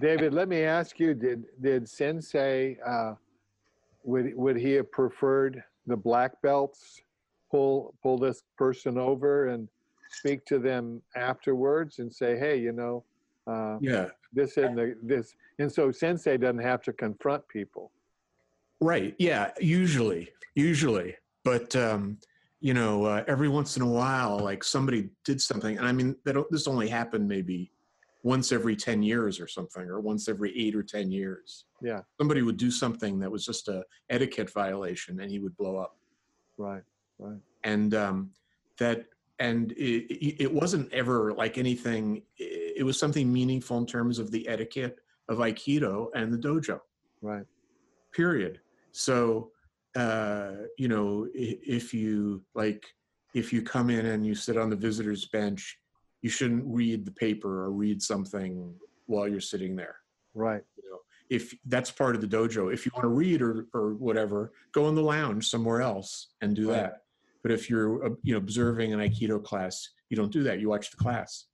David, 0.00 0.32
let 0.32 0.48
me 0.48 0.62
ask 0.62 1.00
you: 1.00 1.14
Did 1.14 1.44
did 1.60 1.88
Sensei 1.88 2.78
uh, 2.86 3.14
would 4.04 4.34
would 4.36 4.56
he 4.56 4.72
have 4.72 4.90
preferred 4.92 5.62
the 5.86 5.96
black 5.96 6.40
belts 6.40 7.02
pull 7.50 7.94
pull 8.02 8.16
this 8.18 8.42
person 8.56 8.96
over 8.96 9.48
and 9.48 9.68
speak 10.10 10.44
to 10.46 10.58
them 10.58 11.02
afterwards 11.16 11.98
and 11.98 12.12
say, 12.12 12.38
hey, 12.38 12.56
you 12.56 12.72
know, 12.72 13.04
uh, 13.46 13.76
Yeah, 13.80 14.08
this 14.32 14.56
and 14.56 14.78
the, 14.78 14.96
this, 15.02 15.34
and 15.58 15.70
so 15.70 15.90
Sensei 15.90 16.36
doesn't 16.36 16.62
have 16.62 16.82
to 16.82 16.92
confront 16.92 17.46
people. 17.48 17.90
Right. 18.84 19.14
Yeah. 19.18 19.50
Usually, 19.60 20.28
usually, 20.54 21.16
but 21.42 21.74
um, 21.74 22.18
you 22.60 22.74
know, 22.74 23.04
uh, 23.04 23.24
every 23.26 23.48
once 23.48 23.76
in 23.78 23.82
a 23.82 23.88
while, 23.88 24.38
like 24.38 24.62
somebody 24.62 25.08
did 25.24 25.40
something, 25.40 25.78
and 25.78 25.86
I 25.86 25.92
mean, 25.92 26.16
that 26.26 26.36
this 26.50 26.68
only 26.68 26.88
happened 26.88 27.26
maybe 27.26 27.72
once 28.24 28.52
every 28.52 28.76
ten 28.76 29.02
years 29.02 29.40
or 29.40 29.48
something, 29.48 29.84
or 29.84 30.00
once 30.00 30.28
every 30.28 30.50
eight 30.62 30.74
or 30.76 30.82
ten 30.82 31.10
years. 31.10 31.64
Yeah. 31.80 32.00
Somebody 32.20 32.42
would 32.42 32.58
do 32.58 32.70
something 32.70 33.18
that 33.20 33.30
was 33.30 33.46
just 33.46 33.68
a 33.68 33.84
etiquette 34.10 34.52
violation, 34.52 35.20
and 35.20 35.30
he 35.30 35.38
would 35.38 35.56
blow 35.56 35.78
up. 35.78 35.96
Right. 36.58 36.82
Right. 37.18 37.40
And 37.64 37.94
um, 37.94 38.32
that, 38.78 39.06
and 39.38 39.72
it, 39.72 40.12
it 40.12 40.42
it 40.44 40.52
wasn't 40.52 40.92
ever 40.92 41.32
like 41.32 41.56
anything. 41.56 42.20
It 42.36 42.84
was 42.84 42.98
something 42.98 43.32
meaningful 43.32 43.78
in 43.78 43.86
terms 43.86 44.18
of 44.18 44.30
the 44.30 44.46
etiquette 44.46 44.98
of 45.30 45.38
Aikido 45.38 46.08
and 46.14 46.30
the 46.30 46.36
dojo 46.36 46.80
Right. 47.22 47.46
period 48.12 48.60
so 48.94 49.50
uh 49.96 50.52
you 50.78 50.86
know 50.88 51.26
if 51.34 51.92
you 51.92 52.42
like 52.54 52.84
if 53.34 53.52
you 53.52 53.60
come 53.60 53.90
in 53.90 54.06
and 54.06 54.24
you 54.24 54.34
sit 54.34 54.56
on 54.56 54.70
the 54.70 54.76
visitors 54.76 55.26
bench 55.26 55.78
you 56.22 56.30
shouldn't 56.30 56.62
read 56.64 57.04
the 57.04 57.10
paper 57.10 57.64
or 57.64 57.72
read 57.72 58.00
something 58.00 58.72
while 59.06 59.28
you're 59.28 59.40
sitting 59.40 59.74
there 59.76 59.96
Right. 60.32 60.62
you 60.82 60.88
know 60.90 60.98
if 61.28 61.52
that's 61.66 61.90
part 61.90 62.14
of 62.14 62.20
the 62.20 62.26
dojo 62.28 62.72
if 62.72 62.86
you 62.86 62.92
want 62.94 63.04
to 63.04 63.08
read 63.08 63.42
or 63.42 63.66
or 63.74 63.94
whatever 63.94 64.52
go 64.72 64.88
in 64.88 64.94
the 64.94 65.02
lounge 65.02 65.48
somewhere 65.48 65.82
else 65.82 66.28
and 66.40 66.54
do 66.54 66.68
Right. 66.68 66.76
that 66.82 67.02
but 67.42 67.50
if 67.50 67.68
you're 67.68 68.06
uh, 68.06 68.10
you 68.22 68.32
know 68.32 68.38
observing 68.38 68.92
an 68.92 69.00
aikido 69.00 69.42
class 69.42 69.90
you 70.08 70.16
don't 70.16 70.32
do 70.32 70.44
that 70.44 70.60
you 70.60 70.68
watch 70.68 70.90
the 70.92 70.96
class 70.96 71.46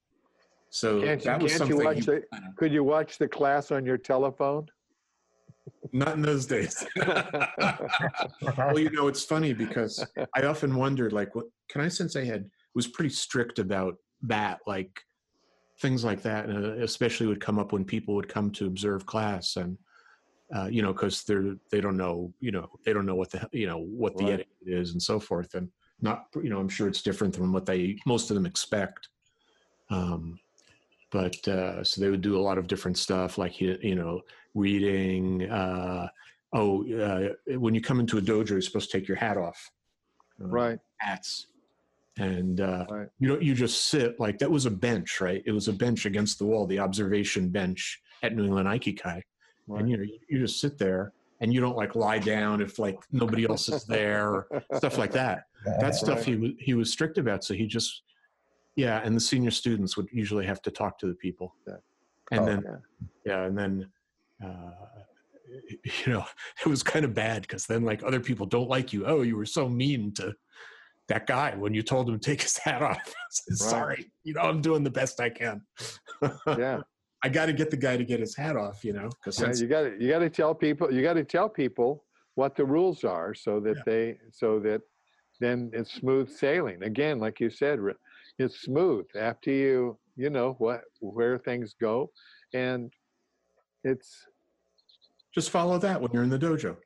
so 0.68 1.00
Can't 1.02 1.22
that 1.24 1.42
was 1.42 1.56
can't 1.58 1.68
you 1.70 1.78
watch 1.78 2.04
the, 2.06 2.22
could 2.56 2.72
you 2.72 2.84
watch 2.84 3.18
the 3.18 3.26
class 3.26 3.72
on 3.72 3.84
your 3.84 3.98
telephone? 3.98 4.66
Not 5.92 6.14
in 6.14 6.22
those 6.22 6.47
days 6.47 6.84
well 8.56 8.78
you 8.78 8.90
know 8.90 9.09
it's 9.09 9.24
funny 9.24 9.52
because 9.52 10.05
i 10.36 10.42
often 10.42 10.76
wondered 10.76 11.12
like 11.12 11.34
what 11.34 11.47
Kanai 11.72 11.90
Sensei 11.92 12.24
had 12.24 12.48
was 12.74 12.86
pretty 12.86 13.10
strict 13.10 13.59
about 13.59 13.97
that 14.22 14.60
like 14.66 15.01
things 15.80 16.05
like 16.05 16.22
that 16.22 16.47
and 16.47 16.64
uh, 16.64 16.84
especially 16.84 17.26
would 17.26 17.40
come 17.40 17.59
up 17.59 17.72
when 17.72 17.84
people 17.84 18.14
would 18.14 18.28
come 18.28 18.51
to 18.52 18.66
observe 18.66 19.06
class 19.06 19.56
and 19.56 19.78
uh, 20.55 20.66
you 20.66 20.82
know 20.82 20.92
because 20.92 21.22
they're 21.24 21.55
they 21.70 21.80
don't 21.80 21.97
know 21.97 22.32
you 22.40 22.51
know 22.51 22.68
they 22.84 22.92
don't 22.92 23.06
know 23.06 23.14
what 23.14 23.30
the 23.30 23.48
you 23.52 23.66
know 23.66 23.78
what 23.78 24.16
the 24.16 24.24
Right. 24.24 24.34
etiquette 24.34 24.56
is 24.66 24.92
and 24.92 25.02
so 25.02 25.18
forth 25.18 25.55
and 25.55 25.68
not 26.01 26.24
you 26.42 26.51
know 26.51 26.59
i'm 26.59 26.68
sure 26.68 26.88
it's 26.88 27.02
different 27.02 27.34
than 27.34 27.52
what 27.52 27.66
they 27.66 27.97
most 28.06 28.30
of 28.30 28.34
them 28.34 28.47
expect 28.47 29.09
um 29.90 30.38
but 31.10 31.46
uh 31.48 31.82
so 31.84 32.00
they 32.00 32.10
would 32.10 32.20
do 32.20 32.36
a 32.38 32.40
lot 32.48 32.58
of 32.58 32.66
different 32.66 32.96
stuff 32.98 33.38
like 33.38 33.60
you, 33.60 33.76
you 33.82 33.94
know 33.94 34.20
reading 34.54 35.48
uh 35.50 36.08
oh 36.52 36.84
uh, 36.92 37.28
when 37.58 37.74
you 37.74 37.80
come 37.80 38.00
into 38.00 38.18
a 38.18 38.20
dojo 38.20 38.50
you're 38.50 38.60
supposed 38.60 38.90
to 38.90 38.98
take 38.98 39.08
your 39.08 39.16
hat 39.16 39.36
off 39.36 39.70
Uh, 40.42 40.46
Right. 40.48 40.78
hats 40.98 41.46
and 42.18 42.60
uh 42.60 42.86
Right. 42.90 43.08
you 43.18 43.28
don't 43.28 43.42
you 43.42 43.54
just 43.54 43.86
sit 43.86 44.18
like 44.18 44.38
that 44.38 44.50
was 44.50 44.66
a 44.66 44.70
bench 44.70 45.20
right 45.20 45.42
it 45.46 45.52
was 45.52 45.68
a 45.68 45.72
bench 45.72 46.06
against 46.06 46.38
the 46.38 46.46
wall 46.46 46.66
the 46.66 46.78
observation 46.80 47.48
bench 47.50 48.00
at 48.22 48.34
new 48.34 48.44
england 48.44 48.68
aikikai 48.68 49.20
Right. 49.68 49.80
and 49.80 49.90
you 49.90 49.96
know 49.96 50.02
you, 50.02 50.18
you 50.28 50.38
just 50.40 50.60
sit 50.60 50.78
there 50.78 51.12
and 51.40 51.52
you 51.54 51.60
don't 51.60 51.76
like 51.76 51.94
lie 51.94 52.18
down 52.18 52.60
if 52.60 52.78
like 52.78 52.98
nobody 53.12 53.44
else 53.48 53.68
is 53.68 53.84
there 53.84 54.28
or 54.30 54.48
stuff 54.74 54.98
like 54.98 55.12
that 55.12 55.44
that 55.80 55.94
stuff 55.94 56.18
Right. 56.18 56.26
he 56.26 56.36
was 56.36 56.50
he 56.58 56.74
was 56.74 56.90
strict 56.92 57.16
about 57.18 57.44
so 57.44 57.54
he 57.54 57.66
just 57.66 58.02
yeah 58.76 59.01
and 59.05 59.14
the 59.16 59.20
senior 59.20 59.51
students 59.51 59.97
would 59.97 60.09
usually 60.12 60.47
have 60.47 60.62
to 60.62 60.70
talk 60.70 60.98
to 60.98 61.06
the 61.06 61.14
people 61.14 61.55
Yeah. 61.66 61.74
and 62.32 62.40
Oh, 62.40 62.47
then 62.47 62.62
yeah. 62.64 62.76
yeah 63.24 63.44
and 63.47 63.59
then 63.59 63.90
uh 64.44 64.70
you 66.06 66.12
know 66.12 66.24
it 66.64 66.68
was 66.68 66.82
kind 66.82 67.05
of 67.05 67.12
bad 67.14 67.42
because 67.42 67.66
then 67.66 67.82
like 67.84 68.02
other 68.05 68.20
people 68.20 68.47
don't 68.47 68.68
like 68.68 68.92
you 68.92 69.05
oh 69.06 69.22
you 69.22 69.36
were 69.36 69.47
so 69.47 69.68
mean 69.68 70.12
to 70.14 70.32
that 71.09 71.26
guy 71.26 71.56
when 71.56 71.74
you 71.74 71.82
told 71.82 72.09
him 72.09 72.18
to 72.18 72.24
take 72.30 72.40
his 72.42 72.56
hat 72.64 72.82
off 72.82 73.12
said, 73.30 73.51
Right. 73.51 73.70
sorry 73.70 74.12
you 74.22 74.34
know 74.34 74.42
i'm 74.42 74.60
doing 74.60 74.84
the 74.84 74.90
best 74.90 75.20
i 75.20 75.28
can 75.28 75.62
Yeah. 76.47 76.80
i 77.24 77.28
got 77.28 77.47
to 77.47 77.52
get 77.52 77.70
the 77.70 77.76
guy 77.76 77.97
to 77.97 78.05
get 78.05 78.20
his 78.20 78.36
hat 78.36 78.56
off 78.56 78.84
you 78.84 78.92
know 78.92 79.09
because 79.24 79.40
Yeah, 79.40 79.52
you 79.64 79.66
got 79.68 79.82
to 79.82 79.97
you 80.01 80.09
got 80.09 80.20
to 80.20 80.30
tell 80.30 80.55
people 80.55 80.92
you 80.92 81.02
got 81.02 81.14
to 81.14 81.24
tell 81.24 81.48
people 81.48 82.05
what 82.36 82.55
the 82.55 82.64
rules 82.64 83.02
are 83.02 83.34
so 83.34 83.59
that 83.60 83.78
Yeah. 83.78 83.82
they 83.86 84.18
so 84.30 84.60
that 84.60 84.82
then 85.40 85.70
it's 85.72 85.92
smooth 85.94 86.30
sailing 86.30 86.82
again 86.84 87.18
like 87.18 87.40
you 87.40 87.51
said 87.51 87.80
it's 88.40 88.62
smooth 88.62 89.06
after 89.16 89.50
you 89.50 89.98
you 90.16 90.30
know 90.30 90.54
what 90.58 90.82
where 91.00 91.38
things 91.38 91.74
go 91.80 92.10
and 92.54 92.92
it's 93.84 94.26
just 95.34 95.50
follow 95.50 95.78
that 95.78 96.00
when 96.00 96.10
you're 96.12 96.22
in 96.22 96.30
the 96.30 96.38
dojo 96.38 96.76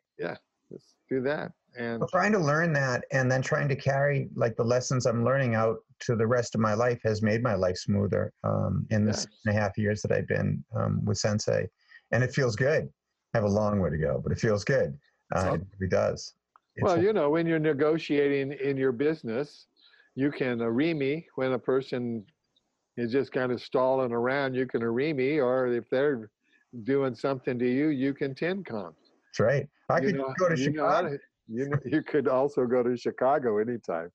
let's 0.70 0.94
do 1.08 1.20
that 1.20 1.52
and 1.76 2.00
Well, 2.00 2.08
trying 2.08 2.32
to 2.32 2.38
learn 2.38 2.72
that 2.74 3.04
and 3.12 3.30
then 3.30 3.42
trying 3.42 3.68
to 3.68 3.76
carry 3.76 4.28
like 4.34 4.56
the 4.56 4.64
lessons 4.64 5.06
I'm 5.06 5.24
learning 5.24 5.54
out 5.54 5.78
to 6.00 6.16
the 6.16 6.26
rest 6.26 6.54
of 6.54 6.60
my 6.60 6.74
life 6.74 7.00
has 7.04 7.20
made 7.22 7.42
my 7.42 7.54
life 7.54 7.76
smoother 7.76 8.32
um, 8.44 8.86
in 8.90 9.04
the 9.04 9.10
Yes. 9.10 9.22
six 9.22 9.32
and 9.44 9.56
a 9.56 9.60
half 9.60 9.76
years 9.76 10.00
that 10.02 10.12
I've 10.12 10.26
been 10.28 10.64
um, 10.74 11.04
with 11.04 11.18
Sensei, 11.18 11.68
and 12.12 12.22
it 12.22 12.32
feels 12.32 12.54
good. 12.56 12.88
I 13.34 13.38
have 13.38 13.44
a 13.44 13.48
long 13.48 13.80
way 13.80 13.90
to 13.90 13.98
go, 13.98 14.20
but 14.22 14.30
it 14.32 14.38
feels 14.38 14.62
good. 14.64 14.96
Uh, 15.34 15.42
So- 15.42 15.54
it 15.54 15.60
really 15.78 15.90
does. 15.90 16.34
It's 16.76 16.84
well 16.84 16.96
a- 16.98 17.02
you 17.02 17.12
know 17.12 17.28
when 17.30 17.44
you're 17.46 17.58
negotiating 17.58 18.52
in 18.52 18.76
your 18.76 18.92
business 18.92 19.66
you 20.14 20.30
can 20.30 20.58
irimi 20.58 21.24
when 21.36 21.52
a 21.52 21.58
person 21.58 22.24
is 22.96 23.10
just 23.12 23.32
kind 23.32 23.50
of 23.52 23.60
stalling 23.60 24.12
around 24.12 24.54
you 24.54 24.66
can 24.66 24.80
irimi 24.82 25.42
or 25.44 25.66
if 25.68 25.88
they're 25.90 26.30
doing 26.84 27.14
something 27.14 27.58
to 27.58 27.66
you 27.68 27.88
you 27.88 28.12
can 28.14 28.34
tenkan 28.34 28.92
that's 29.26 29.40
right. 29.40 29.66
I 29.88 29.98
you 30.00 30.06
could 30.06 30.16
know, 30.16 30.34
go 30.38 30.48
to 30.48 30.56
you 30.58 30.64
Chicago 30.64 31.08
to- 31.10 31.18
you 31.48 31.68
know, 31.68 31.78
you 31.84 32.02
could 32.02 32.26
also 32.28 32.64
go 32.66 32.82
to 32.82 32.96
Chicago 32.96 33.58
anytime, 33.58 34.10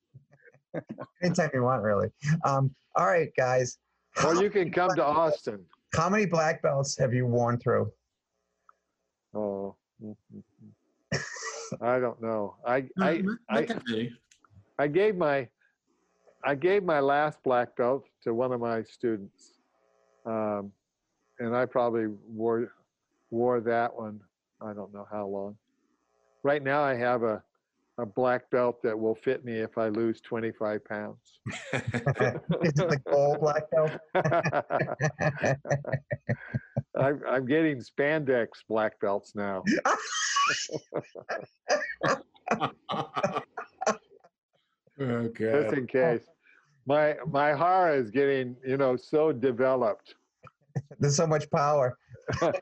anytime 1.22 1.50
you 1.54 1.62
want, 1.62 1.80
really. 1.82 2.08
Um, 2.44 2.74
all 2.96 3.06
right, 3.06 3.28
guys. 3.36 3.78
or 4.24 4.34
How, 4.34 4.40
you 4.40 4.50
can 4.50 4.72
come 4.72 4.90
to 4.96 5.04
Austin. 5.04 5.64
how 5.94 6.08
many 6.08 6.26
black 6.26 6.60
belts 6.60 6.98
have 6.98 7.14
you 7.14 7.26
worn 7.26 7.56
through? 7.60 7.92
Oh, 9.32 9.76
mm, 10.02 10.16
mm, 10.34 10.42
mm. 11.14 11.80
I 11.80 12.00
don't 12.00 12.20
know. 12.20 12.56
I 12.66 12.84
I 12.98 13.18
Not- 13.18 13.38
not 13.70 13.80
I. 13.88 14.08
I 14.80 14.86
gave 14.88 15.16
my 15.16 15.46
I 16.44 16.54
gave 16.54 16.84
my 16.84 17.00
last 17.00 17.42
black 17.42 17.76
belt 17.76 18.06
to 18.22 18.34
one 18.34 18.52
of 18.52 18.60
my 18.60 18.82
students, 18.82 19.58
um, 20.26 20.72
and 21.38 21.54
I 21.54 21.66
probably 21.66 22.06
wore 22.28 22.72
wore 23.30 23.60
that 23.60 23.94
one. 23.94 24.20
I 24.60 24.72
don't 24.72 24.92
know 24.92 25.06
how 25.10 25.26
long. 25.26 25.56
Right 26.42 26.62
now, 26.62 26.82
I 26.82 26.94
have 26.94 27.22
a 27.22 27.42
a 28.00 28.06
black 28.06 28.50
belt 28.50 28.82
that 28.82 28.98
will 28.98 29.14
fit 29.14 29.44
me 29.44 29.58
if 29.58 29.76
I 29.76 29.88
lose 29.88 30.22
25 30.22 30.82
pounds. 30.84 31.40
Is 31.72 31.74
it 31.74 32.88
the 32.88 33.00
gold 33.10 33.40
black 33.40 33.70
belt? 33.70 33.92
I'm, 36.96 37.20
I'm 37.28 37.46
getting 37.46 37.80
spandex 37.80 38.48
black 38.68 38.98
belts 39.00 39.34
now. 39.34 39.62
Okay. 45.00 45.62
just 45.62 45.74
in 45.76 45.86
case. 45.86 46.22
My 46.86 47.16
my 47.26 47.48
hara 47.48 47.94
is 47.94 48.10
getting 48.10 48.56
you 48.66 48.76
know 48.76 48.96
so 48.96 49.32
developed. 49.32 50.14
There's 50.98 51.16
so 51.16 51.26
much 51.26 51.50
power. 51.50 51.96
That's 52.40 52.58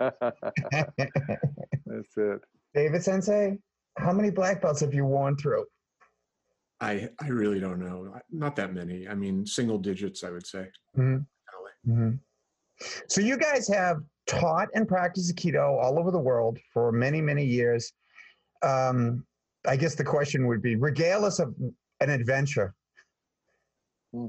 it. 2.17 2.41
David 2.75 3.03
Sensei, 3.03 3.59
how 3.97 4.13
many 4.13 4.31
black 4.31 4.61
belts 4.61 4.81
have 4.81 4.95
you 4.95 5.05
worn 5.05 5.37
through? 5.37 5.65
I 6.81 7.09
I 7.21 7.29
really 7.29 7.61
don't 7.61 7.81
know. 7.81 8.15
Not 8.31 8.57
that 8.57 8.75
many. 8.75 9.09
I 9.09 9.15
mean, 9.15 9.47
single 9.47 9.79
digits, 9.79 10.25
I 10.25 10.31
would 10.31 10.47
say. 10.47 10.69
Mhm. 10.97 11.27
Mhm. 11.87 12.19
So 13.09 13.21
you 13.21 13.37
guys 13.37 13.67
have 13.69 13.99
taught 14.27 14.69
and 14.75 14.87
practiced 14.87 15.35
Aikido 15.35 15.83
all 15.83 15.99
over 15.99 16.11
the 16.11 16.19
world 16.19 16.59
for 16.73 16.93
many, 16.93 17.21
many 17.21 17.45
years. 17.45 17.93
Um, 18.63 19.27
I 19.67 19.77
guess 19.77 19.95
the 19.95 20.05
question 20.05 20.47
would 20.47 20.63
be, 20.63 20.77
regale 20.77 21.25
us 21.25 21.41
of 21.41 21.55
an 22.01 22.11
adventure. 22.11 22.75
Hmm. 24.13 24.27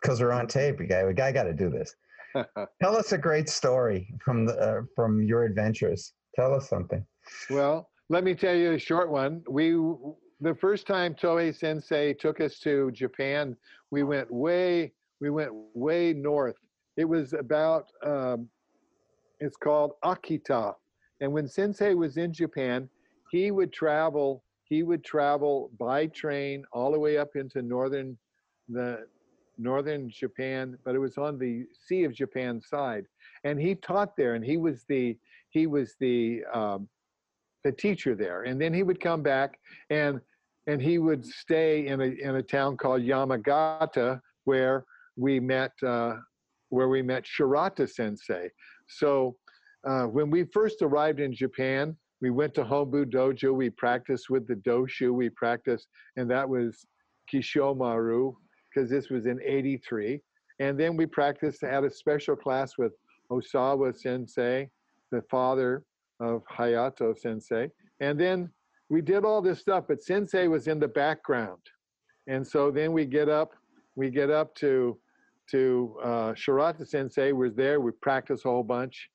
Because 0.00 0.20
we're 0.20 0.32
on 0.32 0.46
tape, 0.46 0.78
we 0.78 0.86
guy, 0.86 1.04
we 1.04 1.12
guy 1.12 1.32
got 1.32 1.44
to 1.44 1.52
do 1.52 1.70
this. 1.70 1.94
Tell 2.82 2.96
us 2.96 3.12
a 3.12 3.18
great 3.18 3.48
story 3.48 4.14
from 4.24 4.46
the 4.46 4.54
uh, 4.54 4.82
from 4.94 5.22
your 5.22 5.44
adventures. 5.44 6.12
Tell 6.36 6.54
us 6.54 6.68
something. 6.68 7.04
well, 7.50 7.88
let 8.08 8.24
me 8.24 8.34
tell 8.34 8.54
you 8.54 8.72
a 8.72 8.78
short 8.78 9.10
one. 9.10 9.42
We 9.48 9.72
the 10.40 10.54
first 10.54 10.86
time 10.86 11.14
Tohei 11.14 11.54
Sensei 11.54 12.14
took 12.14 12.40
us 12.40 12.58
to 12.60 12.90
Japan, 12.92 13.56
we 13.90 14.02
went 14.02 14.30
way 14.32 14.92
we 15.20 15.30
went 15.30 15.50
way 15.74 16.12
north. 16.12 16.56
It 16.96 17.04
was 17.04 17.32
about 17.32 17.86
um, 18.04 18.48
it's 19.40 19.56
called 19.56 19.92
Akita, 20.04 20.74
and 21.20 21.32
when 21.32 21.48
Sensei 21.48 21.94
was 21.94 22.16
in 22.16 22.32
Japan, 22.32 22.88
he 23.30 23.50
would 23.50 23.72
travel. 23.72 24.44
He 24.68 24.82
would 24.82 25.04
travel 25.04 25.70
by 25.78 26.06
train 26.06 26.64
all 26.72 26.92
the 26.92 26.98
way 26.98 27.18
up 27.18 27.36
into 27.36 27.62
northern 27.62 28.18
the 28.68 29.06
northern 29.56 30.08
Japan, 30.10 30.78
but 30.84 30.94
it 30.94 30.98
was 30.98 31.18
on 31.18 31.38
the 31.38 31.64
Sea 31.86 32.04
of 32.04 32.12
Japan 32.12 32.60
side, 32.60 33.04
and 33.44 33.60
he 33.60 33.74
taught 33.74 34.16
there, 34.16 34.34
and 34.34 34.44
he 34.44 34.56
was 34.56 34.84
the 34.88 35.16
he 35.50 35.66
was 35.66 35.96
the 36.00 36.44
um, 36.52 36.88
the 37.64 37.72
teacher 37.72 38.14
there, 38.14 38.42
and 38.42 38.60
then 38.60 38.72
he 38.72 38.82
would 38.82 39.00
come 39.00 39.22
back 39.22 39.58
and 39.90 40.20
and 40.66 40.82
he 40.82 40.98
would 40.98 41.24
stay 41.24 41.86
in 41.86 42.00
a 42.00 42.04
in 42.04 42.36
a 42.36 42.42
town 42.42 42.76
called 42.76 43.02
Yamagata 43.02 44.20
where 44.44 44.84
we 45.16 45.40
met 45.40 45.72
uh, 45.84 46.16
where 46.68 46.88
we 46.88 47.02
met 47.02 47.24
Shirata 47.24 47.88
Sensei. 47.88 48.50
So 48.86 49.36
uh, 49.88 50.04
when 50.04 50.30
we 50.30 50.44
first 50.44 50.82
arrived 50.82 51.20
in 51.20 51.34
Japan, 51.34 51.96
we 52.20 52.30
went 52.30 52.54
to 52.54 52.64
Hombu 52.64 53.06
Dojo. 53.06 53.54
We 53.54 53.70
practiced 53.70 54.30
with 54.30 54.46
the 54.46 54.54
Doshu. 54.54 55.12
We 55.12 55.30
practiced, 55.30 55.88
and 56.16 56.30
that 56.30 56.48
was 56.48 56.86
Kisshomaru 57.32 58.34
because 58.74 58.90
this 58.90 59.08
was 59.10 59.26
in 59.26 59.40
'83. 59.42 60.20
And 60.60 60.78
then 60.78 60.96
we 60.96 61.06
practiced 61.06 61.62
at 61.62 61.84
a 61.84 61.90
special 61.90 62.34
class 62.34 62.76
with 62.78 62.92
Osawa 63.30 63.96
Sensei, 63.96 64.68
the 65.12 65.22
father 65.30 65.84
of 66.20 66.42
Hayato 66.52 67.16
Sensei. 67.16 67.70
And 68.00 68.18
then 68.18 68.50
we 68.88 69.00
did 69.00 69.24
all 69.24 69.40
this 69.40 69.60
stuff, 69.60 69.84
but 69.86 70.02
Sensei 70.02 70.48
was 70.48 70.66
in 70.66 70.80
the 70.80 70.88
background. 70.88 71.60
And 72.26 72.46
so 72.46 72.70
then 72.70 72.92
we 72.92 73.04
get 73.04 73.28
up, 73.28 73.52
we 73.96 74.10
get 74.10 74.30
up 74.30 74.54
to 74.56 74.98
to 75.50 75.96
uh, 76.02 76.32
Shirata 76.34 76.86
Sensei 76.86 77.32
was 77.32 77.54
there. 77.54 77.80
We 77.80 77.92
practice 78.02 78.44
a 78.44 78.48
whole 78.48 78.62
bunch, 78.62 79.08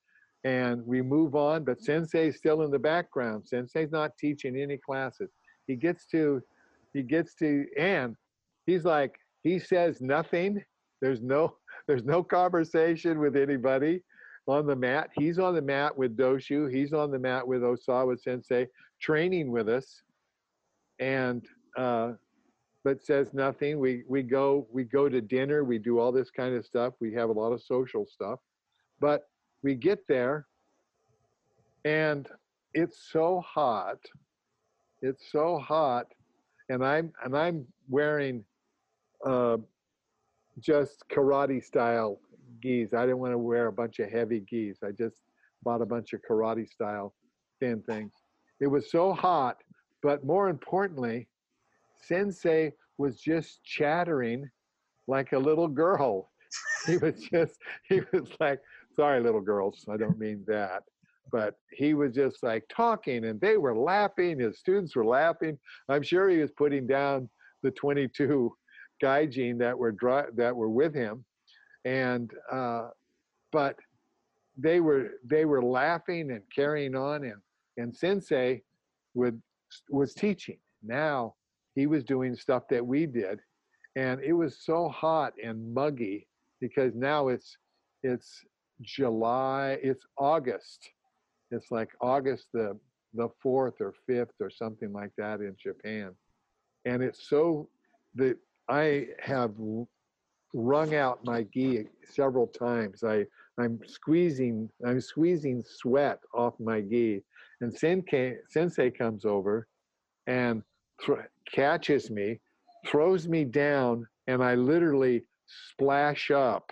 and 0.43 0.85
we 0.85 1.01
move 1.01 1.35
on. 1.35 1.63
But 1.63 1.81
Sensei's 1.81 2.37
still 2.37 2.63
in 2.63 2.71
the 2.71 2.79
background. 2.79 3.45
Sensei's 3.47 3.91
not 3.91 4.17
teaching 4.17 4.57
any 4.57 4.77
classes. 4.77 5.31
He 5.67 5.75
gets 5.75 6.05
to, 6.07 6.41
he 6.93 7.03
gets 7.03 7.35
to, 7.35 7.65
and 7.77 8.15
he's 8.65 8.85
like 8.85 9.15
he 9.43 9.59
says 9.59 10.01
nothing. 10.01 10.63
There's 11.01 11.21
no 11.21 11.55
there's 11.87 12.03
no 12.03 12.23
conversation 12.23 13.19
with 13.19 13.35
anybody 13.35 14.01
on 14.47 14.65
the 14.65 14.75
mat. 14.75 15.09
He's 15.17 15.39
on 15.39 15.55
the 15.55 15.61
mat 15.61 15.97
with 15.97 16.17
Doshu. 16.17 16.73
He's 16.73 16.93
on 16.93 17.11
the 17.11 17.19
mat 17.19 17.47
with 17.47 17.61
Osawa 17.61 18.19
Sensei, 18.19 18.67
training 19.01 19.51
with 19.51 19.69
us, 19.69 20.01
and 20.99 21.45
uh, 21.77 22.13
but 22.83 23.01
says 23.01 23.33
nothing. 23.33 23.79
We 23.79 24.03
we 24.07 24.23
go 24.23 24.67
we 24.71 24.83
go 24.83 25.07
to 25.07 25.21
dinner. 25.21 25.63
We 25.63 25.77
do 25.77 25.99
all 25.99 26.11
this 26.11 26.31
kind 26.31 26.55
of 26.55 26.65
stuff. 26.65 26.93
We 26.99 27.13
have 27.13 27.29
a 27.29 27.33
lot 27.33 27.53
of 27.53 27.61
social 27.61 28.05
stuff, 28.05 28.39
but 28.99 29.23
we 29.63 29.75
get 29.75 29.99
there, 30.07 30.45
and 31.85 32.27
it's 32.73 33.09
so 33.11 33.41
hot. 33.45 33.97
It's 35.01 35.31
so 35.31 35.57
hot, 35.57 36.07
and 36.69 36.85
I'm 36.85 37.11
and 37.23 37.35
I'm 37.35 37.65
wearing 37.89 38.43
uh, 39.25 39.57
just 40.59 41.03
karate 41.11 41.63
style 41.63 42.19
gis. 42.61 42.93
I 42.93 43.01
didn't 43.01 43.19
want 43.19 43.33
to 43.33 43.37
wear 43.37 43.67
a 43.67 43.71
bunch 43.71 43.99
of 43.99 44.09
heavy 44.09 44.41
gis. 44.41 44.79
I 44.83 44.91
just 44.91 45.17
bought 45.63 45.81
a 45.81 45.85
bunch 45.85 46.13
of 46.13 46.21
karate 46.29 46.67
style 46.69 47.13
thin 47.59 47.81
things. 47.81 48.13
It 48.59 48.67
was 48.67 48.91
so 48.91 49.13
hot, 49.13 49.57
but 50.01 50.25
more 50.25 50.49
importantly, 50.49 51.27
Sensei 52.01 52.73
was 52.97 53.19
just 53.19 53.63
chattering 53.63 54.49
like 55.07 55.31
a 55.33 55.39
little 55.39 55.67
girl. 55.67 56.29
He 56.85 56.97
was 56.97 57.15
just, 57.31 57.59
he 57.89 58.01
was 58.11 58.29
like, 58.39 58.59
sorry, 58.95 59.21
little 59.21 59.41
girls, 59.41 59.85
I 59.89 59.97
don't 59.97 60.19
mean 60.19 60.43
that. 60.47 60.83
But 61.31 61.55
he 61.71 61.93
was 61.93 62.13
just 62.13 62.43
like 62.43 62.63
talking 62.69 63.25
and 63.25 63.39
they 63.41 63.57
were 63.57 63.75
laughing. 63.75 64.39
His 64.39 64.59
students 64.59 64.95
were 64.95 65.05
laughing. 65.05 65.57
I'm 65.89 66.03
sure 66.03 66.29
he 66.29 66.37
was 66.37 66.51
putting 66.51 66.85
down 66.85 67.29
the 67.63 67.71
22 67.71 68.53
gaijin 69.01 69.57
that 69.59 69.77
were 69.77 69.91
dri- 69.91 70.31
that 70.35 70.55
were 70.55 70.69
with 70.69 70.93
him, 70.93 71.25
and 71.85 72.31
uh, 72.51 72.89
but 73.51 73.75
they 74.57 74.79
were 74.79 75.11
they 75.25 75.45
were 75.45 75.63
laughing 75.63 76.31
and 76.31 76.41
carrying 76.53 76.95
on, 76.95 77.23
and 77.23 77.41
and 77.77 77.95
Sensei 77.95 78.61
would 79.13 79.41
was 79.89 80.13
teaching. 80.13 80.57
Now 80.83 81.35
he 81.75 81.87
was 81.87 82.03
doing 82.03 82.35
stuff 82.35 82.63
that 82.69 82.85
we 82.85 83.05
did, 83.05 83.39
and 83.95 84.21
it 84.21 84.33
was 84.33 84.59
so 84.63 84.89
hot 84.89 85.33
and 85.43 85.73
muggy 85.73 86.27
because 86.61 86.93
now 86.95 87.29
it's 87.29 87.57
it's 88.03 88.43
July, 88.81 89.77
it's 89.81 90.05
August. 90.17 90.89
It's 91.51 91.71
like 91.71 91.89
August 92.01 92.47
the 92.53 92.77
the 93.15 93.29
fourth 93.41 93.75
or 93.79 93.93
fifth 94.07 94.33
or 94.39 94.49
something 94.49 94.91
like 94.91 95.11
that 95.17 95.39
in 95.39 95.55
Japan, 95.61 96.15
and 96.85 97.03
it's 97.03 97.29
so 97.29 97.69
that 98.15 98.37
I 98.69 99.07
have 99.19 99.53
wrung 100.53 100.95
out 100.95 101.23
my 101.25 101.43
gi 101.53 101.87
several 102.05 102.47
times. 102.47 103.03
I 103.03 103.25
I'm 103.59 103.79
squeezing 103.85 104.69
I'm 104.85 105.01
squeezing 105.01 105.63
sweat 105.65 106.19
off 106.33 106.53
my 106.59 106.81
gi, 106.81 107.23
and 107.61 107.73
Sensei 107.73 108.37
Sensei 108.49 108.89
comes 108.89 109.25
over, 109.25 109.67
and 110.27 110.63
th- 111.05 111.19
catches 111.51 112.09
me, 112.09 112.39
throws 112.87 113.27
me 113.27 113.43
down, 113.45 114.07
and 114.27 114.43
I 114.43 114.55
literally 114.55 115.23
splash 115.45 116.31
up. 116.31 116.71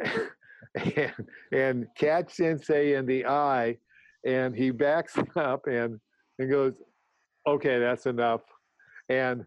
and, 0.74 1.12
and 1.52 1.86
catch 1.96 2.34
Sensei 2.34 2.94
in 2.94 3.06
the 3.06 3.26
eye, 3.26 3.76
and 4.24 4.54
he 4.54 4.70
backs 4.70 5.16
up 5.36 5.66
and 5.66 6.00
and 6.38 6.50
goes, 6.50 6.80
"Okay, 7.46 7.78
that's 7.78 8.06
enough." 8.06 8.42
And 9.08 9.44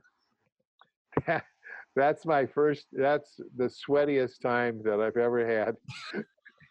that, 1.25 1.43
that's 1.95 2.25
my 2.25 2.45
first. 2.45 2.87
That's 2.91 3.39
the 3.57 3.65
sweatiest 3.65 4.39
time 4.41 4.81
that 4.83 4.99
I've 5.01 5.17
ever 5.17 5.45
had. 5.47 5.75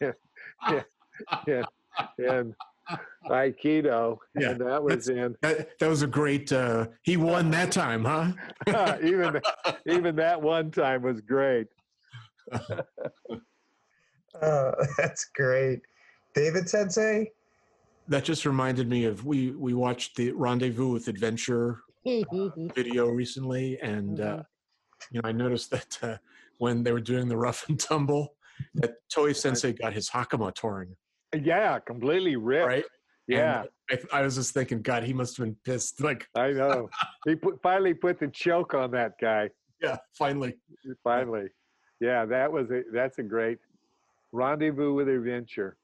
and, 0.01 0.15
and, 1.49 1.67
and 2.19 2.55
Aikido, 3.29 4.19
Yeah, 4.39 4.51
and 4.51 4.61
that 4.61 4.83
was 4.83 5.09
in 5.09 5.35
That, 5.41 5.79
that 5.79 5.89
was 5.89 6.03
a 6.03 6.07
great. 6.07 6.53
Uh, 6.53 6.89
he 7.03 7.17
won 7.17 7.51
that 7.53 7.73
time, 7.73 8.05
huh? 8.05 8.99
even 9.03 9.41
even 9.87 10.17
that 10.17 10.41
one 10.41 10.71
time 10.71 11.03
was 11.03 11.21
great. 11.23 11.69
Oh, 14.43 14.73
that's 14.99 15.27
great. 15.35 15.81
David 16.35 16.69
Sensei? 16.69 17.31
That 18.09 18.25
just 18.25 18.45
reminded 18.45 18.89
me 18.89 19.05
of 19.05 19.25
we 19.25 19.53
we 19.53 19.73
watched 19.73 20.17
the 20.17 20.33
Rendezvous 20.33 20.93
with 20.93 21.09
Adventure 21.09 21.81
video 22.75 23.07
recently, 23.09 23.79
and 23.81 24.21
uh, 24.21 24.43
you 25.11 25.23
know, 25.23 25.29
I 25.29 25.33
noticed 25.33 25.71
that 25.71 25.99
uh, 26.03 26.17
when 26.59 26.83
they 26.83 26.93
were 26.93 27.01
doing 27.01 27.29
the 27.29 27.37
rough 27.37 27.65
and 27.69 27.81
tumble, 27.81 28.35
that 28.75 28.97
Tohei 29.15 29.35
Sensei 29.35 29.73
got 29.73 29.95
his 29.95 30.11
hakama 30.11 30.55
torn, 30.55 30.95
Yeah, 31.35 31.79
completely 31.79 32.37
ripped. 32.37 32.67
right? 32.67 32.85
Yeah, 33.27 33.63
I, 33.91 33.99
I 34.13 34.21
was 34.21 34.35
just 34.35 34.53
thinking, 34.53 34.83
God, 34.83 35.03
he 35.03 35.15
must 35.15 35.39
have 35.39 35.47
been 35.47 35.57
pissed. 35.65 36.03
Like, 36.03 36.29
I 36.37 36.51
know. 36.53 36.91
he 37.25 37.35
put, 37.35 37.63
finally 37.63 37.95
put 37.95 38.21
the 38.21 38.29
choke 38.29 38.75
on 38.75 38.91
that 38.91 39.13
guy. 39.19 39.49
yeah, 39.81 39.97
finally. 40.13 40.57
Finally. 41.03 41.47
Yeah, 42.01 42.27
that 42.27 42.53
was 42.53 42.71
a 42.71 42.83
that's 42.93 43.17
a 43.19 43.23
great 43.23 43.59
rendezvous 44.35 44.93
with 44.93 45.09
adventure. 45.09 45.77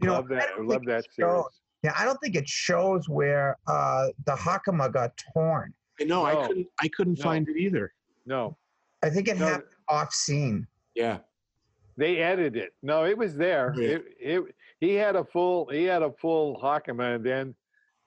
You 0.00 0.08
know, 0.08 0.14
love 0.14 0.30
I 0.30 0.34
that. 0.36 0.48
don't 0.56 0.66
Love 0.68 0.84
that 0.86 1.04
shows- 1.04 1.14
series. 1.16 1.44
Yeah, 1.82 1.92
I 1.98 2.04
don't 2.06 2.18
think 2.20 2.34
it 2.34 2.48
shows 2.48 3.08
where 3.10 3.58
uh, 3.66 4.08
the 4.24 4.32
Hakama 4.32 4.90
got 4.90 5.12
torn. 5.34 5.74
I 6.00 6.04
know. 6.04 6.24
No. 6.24 6.40
I 6.40 6.46
couldn't. 6.46 6.66
I 6.80 6.88
couldn't 6.88 7.18
No. 7.18 7.22
find 7.24 7.48
it 7.48 7.56
either. 7.58 7.92
No, 8.26 8.56
I 9.02 9.10
think 9.10 9.28
it 9.28 9.38
No. 9.38 9.46
happened 9.46 9.68
off 9.88 10.12
scene. 10.14 10.66
Yeah. 10.94 11.18
they 11.98 12.16
edited 12.18 12.56
it. 12.56 12.72
No, 12.82 13.04
it 13.04 13.16
was 13.18 13.36
there. 13.36 13.74
Yeah. 13.76 13.88
It, 13.88 14.04
it 14.18 14.54
he 14.80 14.94
had 14.94 15.14
a 15.14 15.24
full 15.24 15.66
he 15.68 15.84
had 15.84 16.02
a 16.02 16.10
full 16.12 16.58
Hakama, 16.60 17.16
and 17.16 17.24
then 17.24 17.54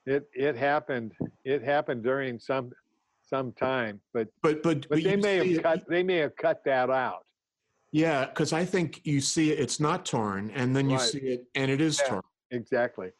it 0.07 0.27
it 0.33 0.55
happened. 0.57 1.13
It 1.45 1.61
happened 1.63 2.01
during 2.03 2.39
some 2.39 2.71
some 3.21 3.51
time, 3.53 4.01
but 4.11 4.27
But 4.41 4.63
but 4.63 4.89
but 4.89 5.03
they 5.03 5.15
may 5.17 5.39
see 5.41 5.49
have 5.53 5.59
it- 5.59 5.63
cut 5.63 5.87
they 5.87 6.01
may 6.01 6.17
have 6.17 6.35
cut 6.35 6.63
that 6.65 6.89
out. 6.89 7.26
Yeah, 7.91 8.25
because 8.25 8.53
I 8.53 8.65
think 8.65 9.01
you 9.05 9.21
see 9.21 9.51
it. 9.51 9.59
It's 9.59 9.79
not 9.79 10.05
torn, 10.05 10.51
and 10.51 10.75
then 10.75 10.89
you 10.89 10.97
Right. 10.97 11.09
see 11.09 11.19
it, 11.19 11.47
and 11.55 11.71
it 11.71 11.81
is 11.81 11.99
Yeah. 11.99 12.09
torn. 12.09 12.23
Exactly. 12.51 13.11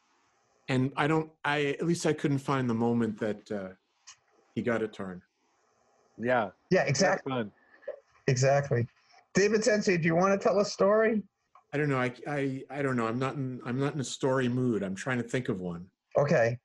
And 0.67 0.91
I 0.97 1.07
don't. 1.07 1.31
I 1.45 1.77
at 1.79 1.85
least 1.85 2.05
I 2.05 2.13
couldn't 2.13 2.39
find 2.39 2.69
the 2.69 2.73
moment 2.73 3.17
that 3.19 3.51
uh, 3.51 3.69
he 4.55 4.61
got 4.61 4.81
it 4.81 4.93
torn. 4.93 5.21
Yeah. 6.17 6.51
Yeah, 6.69 6.83
exactly. 6.83 7.49
Exactly. 8.27 8.87
David 9.33 9.63
Sensei, 9.63 9.97
do 9.97 10.05
you 10.05 10.15
want 10.15 10.39
to 10.39 10.45
tell 10.45 10.59
a 10.59 10.65
story? 10.65 11.23
I 11.73 11.77
don't 11.77 11.89
know. 11.89 11.99
I, 11.99 12.13
I 12.27 12.63
I 12.69 12.81
don't 12.81 12.97
know. 12.97 13.07
I'm 13.07 13.19
not 13.19 13.35
in. 13.35 13.61
I'm 13.65 13.79
not 13.79 13.93
in 13.93 13.99
a 14.01 14.03
story 14.03 14.49
mood. 14.49 14.83
I'm 14.83 14.95
trying 14.95 15.17
to 15.17 15.23
think 15.23 15.47
of 15.47 15.59
one. 15.61 15.89
Okay. 16.17 16.57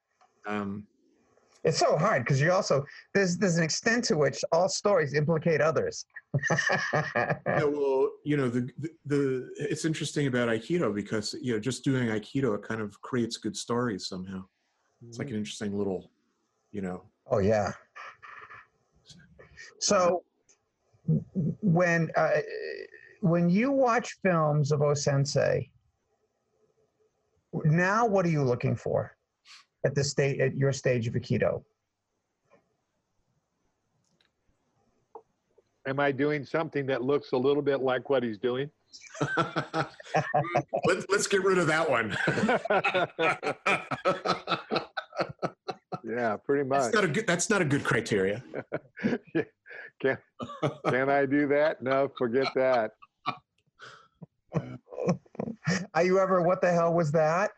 Um, 0.47 0.87
It's 1.65 1.79
so 1.79 1.97
hard 1.97 2.25
because 2.25 2.41
you 2.41 2.51
also 2.51 2.85
there's 3.15 3.37
there's 3.37 3.57
an 3.57 3.63
extent 3.63 4.05
to 4.05 4.17
which 4.17 4.45
all 4.51 4.69
stories 4.69 5.15
implicate 5.15 5.61
others. 5.61 6.05
yeah, 6.51 7.35
well, 7.47 8.11
you 8.25 8.37
know, 8.37 8.49
the, 8.49 8.69
the 8.79 8.91
the 9.07 9.51
it's 9.57 9.85
interesting 9.85 10.27
about 10.27 10.49
Aikido 10.49 10.93
because 10.93 11.35
you 11.41 11.53
know, 11.53 11.61
just 11.61 11.85
doing 11.85 12.09
Aikido 12.09 12.55
it 12.57 12.63
kind 12.63 12.81
of 12.81 13.01
creates 13.01 13.37
good 13.37 13.57
stories 13.57 14.09
somehow. 14.09 14.45
It's 15.07 15.19
like 15.19 15.31
an 15.31 15.37
interesting 15.37 15.77
little, 15.77 16.11
you 16.71 16.81
know. 16.81 17.03
oh 17.31 17.39
yeah. 17.39 17.73
So 19.79 20.23
when 21.35 22.11
uh, 22.17 22.41
when 23.21 23.49
you 23.49 23.71
watch 23.71 24.17
films 24.23 24.73
of 24.73 24.83
O 24.83 24.95
Sensei, 24.95 25.71
now 27.65 28.07
what 28.07 28.27
are 28.27 28.31
you 28.31 28.43
looking 28.43 28.75
for 28.75 29.17
at 29.85 29.95
the 29.95 30.05
state 30.05 30.41
at 30.41 30.57
your 30.57 30.73
stage 30.73 31.07
of 31.07 31.15
Aikido? 31.15 31.63
Am 35.87 35.99
I 35.99 36.13
doing 36.13 36.45
something 36.45 36.87
that 36.87 37.03
looks 37.03 37.33
a 37.33 37.37
little 37.37 37.63
bit 37.63 37.81
like 37.81 38.09
what 38.09 38.23
he's 38.23 38.39
doing? 38.39 38.71
let's 40.87 41.07
let's 41.09 41.27
get 41.27 41.43
rid 41.43 41.59
of 41.59 41.67
that 41.67 41.89
one. 41.89 42.17
yeah, 46.05 46.37
pretty 46.37 46.69
much. 46.69 46.83
that's 46.83 46.95
not 46.95 47.05
a 47.05 47.09
good. 47.09 47.27
That's 47.27 47.51
not 47.51 47.63
a 47.63 47.65
good 47.65 47.85
criteria. 47.85 48.43
Can, 50.01 50.19
can 50.89 51.09
I 51.09 51.27
do 51.27 51.47
that? 51.49 51.81
No, 51.81 52.11
forget 52.19 52.49
that. 52.57 52.91
Are 55.95 56.03
you 56.03 56.19
ever? 56.19 56.43
What 56.43 56.61
the 56.61 56.73
hell 56.73 56.93
was 56.93 57.13
that? 57.13 57.53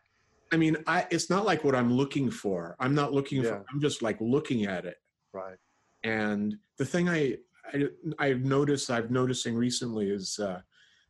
I 0.51 0.57
mean, 0.57 0.77
I 0.87 1.07
it's 1.11 1.29
not 1.29 1.45
like 1.45 1.63
what 1.63 1.75
I'm 1.75 1.91
looking 1.91 2.29
for. 2.29 2.75
I'm 2.79 2.93
not 2.95 3.13
looking 3.13 3.43
Yeah. 3.43 3.49
for. 3.49 3.65
I'm 3.71 3.81
just 3.81 4.01
like 4.01 4.17
looking 4.21 4.65
at 4.65 4.85
it. 4.85 4.97
Right. 5.33 5.57
And 6.03 6.55
the 6.77 6.85
thing 6.85 7.09
I, 7.09 7.37
I 7.73 7.87
I've 8.19 8.41
noticed 8.45 8.89
I've 8.91 9.11
noticing 9.11 9.55
recently 9.55 10.09
is 10.09 10.39
uh, 10.39 10.61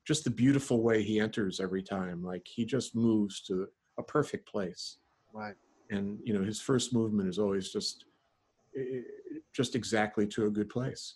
just 0.05 0.23
the 0.23 0.29
beautiful 0.29 0.81
way 0.81 1.03
he 1.03 1.19
enters 1.19 1.59
every 1.59 1.83
time. 1.83 2.23
Like 2.23 2.47
he 2.47 2.65
just 2.65 2.95
moves 2.95 3.41
to 3.43 3.67
a 3.97 4.03
perfect 4.03 4.47
place, 4.47 4.97
Right. 5.33 5.55
and 5.89 6.19
you 6.23 6.33
know 6.33 6.43
his 6.43 6.61
first 6.61 6.93
movement 6.93 7.29
is 7.29 7.39
always 7.39 7.71
just 7.71 8.05
just 9.53 9.75
exactly 9.75 10.27
to 10.27 10.45
a 10.45 10.49
good 10.49 10.69
place. 10.69 11.15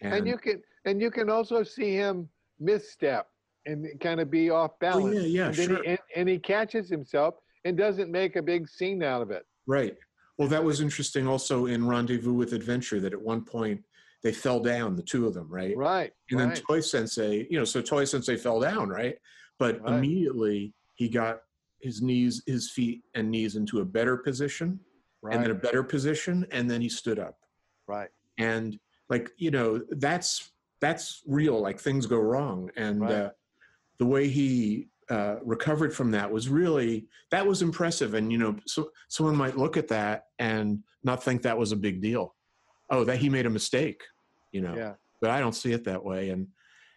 And 0.00 0.26
you 0.26 0.36
can 0.38 0.62
and 0.84 1.00
you 1.00 1.10
can 1.10 1.30
also 1.30 1.62
see 1.62 1.94
him 1.94 2.28
misstep 2.58 3.28
and 3.66 3.88
kind 4.00 4.20
of 4.20 4.30
be 4.30 4.50
off 4.50 4.72
oh 4.74 4.76
balance. 4.80 5.14
yeah, 5.14 5.20
yeah, 5.22 5.46
and, 5.46 5.56
sure, 5.56 5.82
he, 5.82 5.88
and, 5.90 5.98
and 6.16 6.28
he 6.28 6.38
catches 6.38 6.88
himself 6.88 7.34
and 7.64 7.76
doesn't 7.76 8.10
make 8.10 8.36
a 8.36 8.42
big 8.42 8.68
scene 8.68 9.02
out 9.02 9.22
of 9.22 9.30
it. 9.30 9.44
right. 9.66 9.96
Well, 10.36 10.48
that 10.48 10.64
was 10.64 10.80
interesting 10.80 11.28
also 11.28 11.66
in 11.66 11.86
Rendezvous 11.86 12.32
with 12.32 12.54
Adventure 12.54 12.98
that 12.98 13.12
at 13.12 13.22
one 13.22 13.44
point 13.44 13.80
they 14.24 14.32
fell 14.32 14.58
down, 14.58 14.96
the 14.96 15.02
two 15.02 15.28
of 15.28 15.32
them, 15.34 15.46
right? 15.48 15.76
Right. 15.76 16.12
And 16.30 16.40
then. 16.40 16.50
Tohei 16.50 16.82
Sensei, 16.82 17.46
you 17.48 17.56
know, 17.56 17.64
so 17.64 17.80
Tohei 17.80 18.08
Sensei 18.08 18.36
fell 18.36 18.58
down, 18.58 18.88
right? 18.88 19.16
But 19.60 19.80
Right. 19.82 19.94
immediately 19.94 20.74
he 20.96 21.08
got 21.08 21.42
his 21.80 22.02
knees, 22.02 22.42
his 22.48 22.68
feet 22.72 23.04
and 23.14 23.30
knees 23.30 23.54
into 23.54 23.78
a 23.80 23.84
better 23.84 24.16
position, 24.16 24.80
right. 25.22 25.36
and 25.36 25.44
then 25.44 25.52
a 25.52 25.54
better 25.54 25.84
position, 25.84 26.44
and 26.50 26.68
then 26.68 26.80
he 26.80 26.88
stood 26.88 27.20
up. 27.20 27.38
right. 27.86 28.08
And 28.36 28.76
like, 29.08 29.30
you 29.36 29.52
know, 29.52 29.82
that's 29.90 30.50
that's 30.80 31.22
real. 31.28 31.60
Like 31.60 31.78
things 31.78 32.06
go 32.06 32.18
wrong, 32.18 32.70
and 32.76 33.02
Right. 33.02 33.12
uh, 33.12 33.30
the 33.98 34.06
way 34.06 34.28
he 34.28 34.88
uh, 35.10 35.36
recovered 35.44 35.94
from 35.94 36.10
that 36.12 36.30
was 36.30 36.48
really 36.48 37.06
that 37.30 37.46
was 37.46 37.62
impressive. 37.62 38.14
And 38.14 38.32
you 38.32 38.38
know, 38.38 38.56
so 38.66 38.90
someone 39.08 39.36
might 39.36 39.56
look 39.56 39.76
at 39.76 39.88
that 39.88 40.26
and 40.38 40.82
not 41.02 41.22
think 41.22 41.42
that 41.42 41.56
was 41.58 41.72
a 41.72 41.76
big 41.76 42.00
deal. 42.00 42.34
Oh, 42.90 43.04
that 43.04 43.18
he 43.18 43.28
made 43.28 43.46
a 43.46 43.50
mistake, 43.50 44.02
you 44.52 44.60
know 44.60 44.74
Yeah. 44.76 44.94
but 45.20 45.30
I 45.30 45.40
don't 45.40 45.54
see 45.54 45.72
it 45.72 45.84
that 45.84 46.02
way. 46.04 46.30
And 46.30 46.48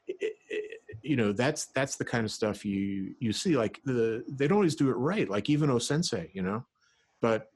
it, 0.08 0.34
it, 0.50 0.82
you 1.04 1.16
know, 1.16 1.32
that's 1.32 1.68
that's 1.68 1.96
the 1.96 2.06
kind 2.06 2.26
of 2.26 2.32
stuff 2.32 2.66
you 2.66 3.16
you 3.20 3.32
see. 3.34 3.56
Like 3.58 3.82
the 3.86 4.24
they 4.28 4.48
don't 4.48 4.58
always 4.58 4.76
do 4.76 4.90
it 4.90 4.94
right. 4.96 5.30
Like 5.30 5.50
even 5.50 5.70
O 5.70 5.80
Sensei, 5.80 6.30
you 6.34 6.42
know, 6.42 6.66
but 7.22 7.52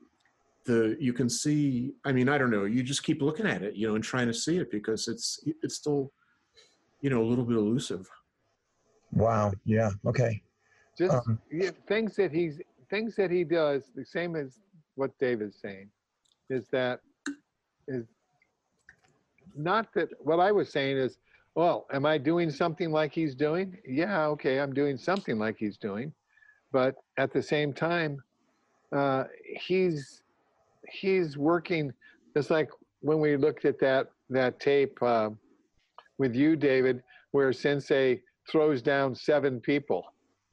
the 0.66 0.96
you 1.00 1.12
can 1.14 1.30
see. 1.30 1.94
I 2.06 2.12
mean, 2.12 2.30
I 2.30 2.38
don't 2.38 2.52
know. 2.52 2.66
You 2.66 2.84
just 2.84 3.04
keep 3.04 3.22
looking 3.22 3.48
at 3.48 3.64
it, 3.64 3.76
you 3.76 3.88
know, 3.88 3.96
and 3.96 4.04
trying 4.04 4.28
to 4.28 4.34
see 4.34 4.58
it 4.58 4.70
because 4.72 5.08
it's 5.08 5.40
it's 5.64 5.76
still, 5.76 6.12
you 7.02 7.10
know, 7.10 7.22
a 7.22 7.28
little 7.28 7.46
bit 7.46 7.58
elusive. 7.58 8.08
Wow. 9.14 9.52
Yeah. 9.66 9.92
Okay. 10.06 10.42
Just 10.98 11.14
Um, 11.14 11.40
yeah, 11.52 11.72
things 11.88 12.16
that 12.16 12.32
he's 12.32 12.60
things 12.90 13.16
that 13.16 13.32
he 13.32 13.44
does 13.44 13.92
the 13.96 14.06
same 14.06 14.36
as 14.36 14.60
what 14.96 15.18
David's 15.18 15.60
saying 15.62 15.90
is 16.50 16.68
that 16.72 17.00
is 17.88 18.06
not 19.56 19.94
that 19.94 20.10
what 20.20 20.40
I 20.40 20.52
was 20.52 20.70
saying 20.70 20.98
is 20.98 21.18
well 21.56 21.88
am 21.94 22.06
I 22.06 22.18
doing 22.18 22.50
something 22.50 22.92
like 22.92 23.14
he's 23.14 23.36
doing 23.36 23.78
yeah 23.88 24.26
okay 24.28 24.60
I'm 24.60 24.74
doing 24.74 24.98
something 24.98 25.40
like 25.40 25.56
he's 25.58 25.78
doing 25.78 26.14
but 26.72 26.96
at 27.18 27.32
the 27.32 27.42
same 27.42 27.74
time 27.74 28.22
uh, 28.96 29.24
he's 29.66 30.24
he's 30.90 31.38
working 31.38 31.94
it's 32.36 32.50
like 32.50 32.70
when 33.00 33.20
we 33.20 33.38
looked 33.38 33.66
at 33.66 33.80
that 33.80 34.12
that 34.30 34.60
tape 34.60 35.02
uh, 35.02 35.30
with 36.18 36.36
you 36.36 36.56
David 36.56 37.04
where 37.32 37.54
Sensei 37.54 38.22
throws 38.52 38.82
down 38.82 39.16
seven 39.16 39.60
people. 39.60 40.04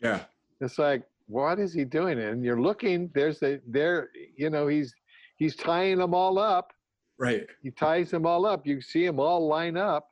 Yeah, 0.01 0.21
it's 0.61 0.79
like 0.79 1.03
what 1.29 1.59
is 1.59 1.73
he 1.73 1.85
doing? 1.85 2.19
And 2.19 2.43
you're 2.45 2.61
looking 2.61 3.11
there's 3.15 3.43
a 3.43 3.61
there 3.67 4.09
you 4.37 4.51
know 4.51 4.67
he's 4.67 4.95
he's 5.37 5.55
tying 5.55 5.99
them 5.99 6.15
all 6.15 6.39
up. 6.39 6.73
Right. 7.21 7.47
he 7.63 7.73
ties 7.73 8.13
them 8.13 8.27
all 8.27 8.47
up. 8.47 8.65
You 8.65 8.81
see 8.81 9.05
them 9.05 9.19
all 9.19 9.49
line 9.49 9.77
up. 9.77 10.11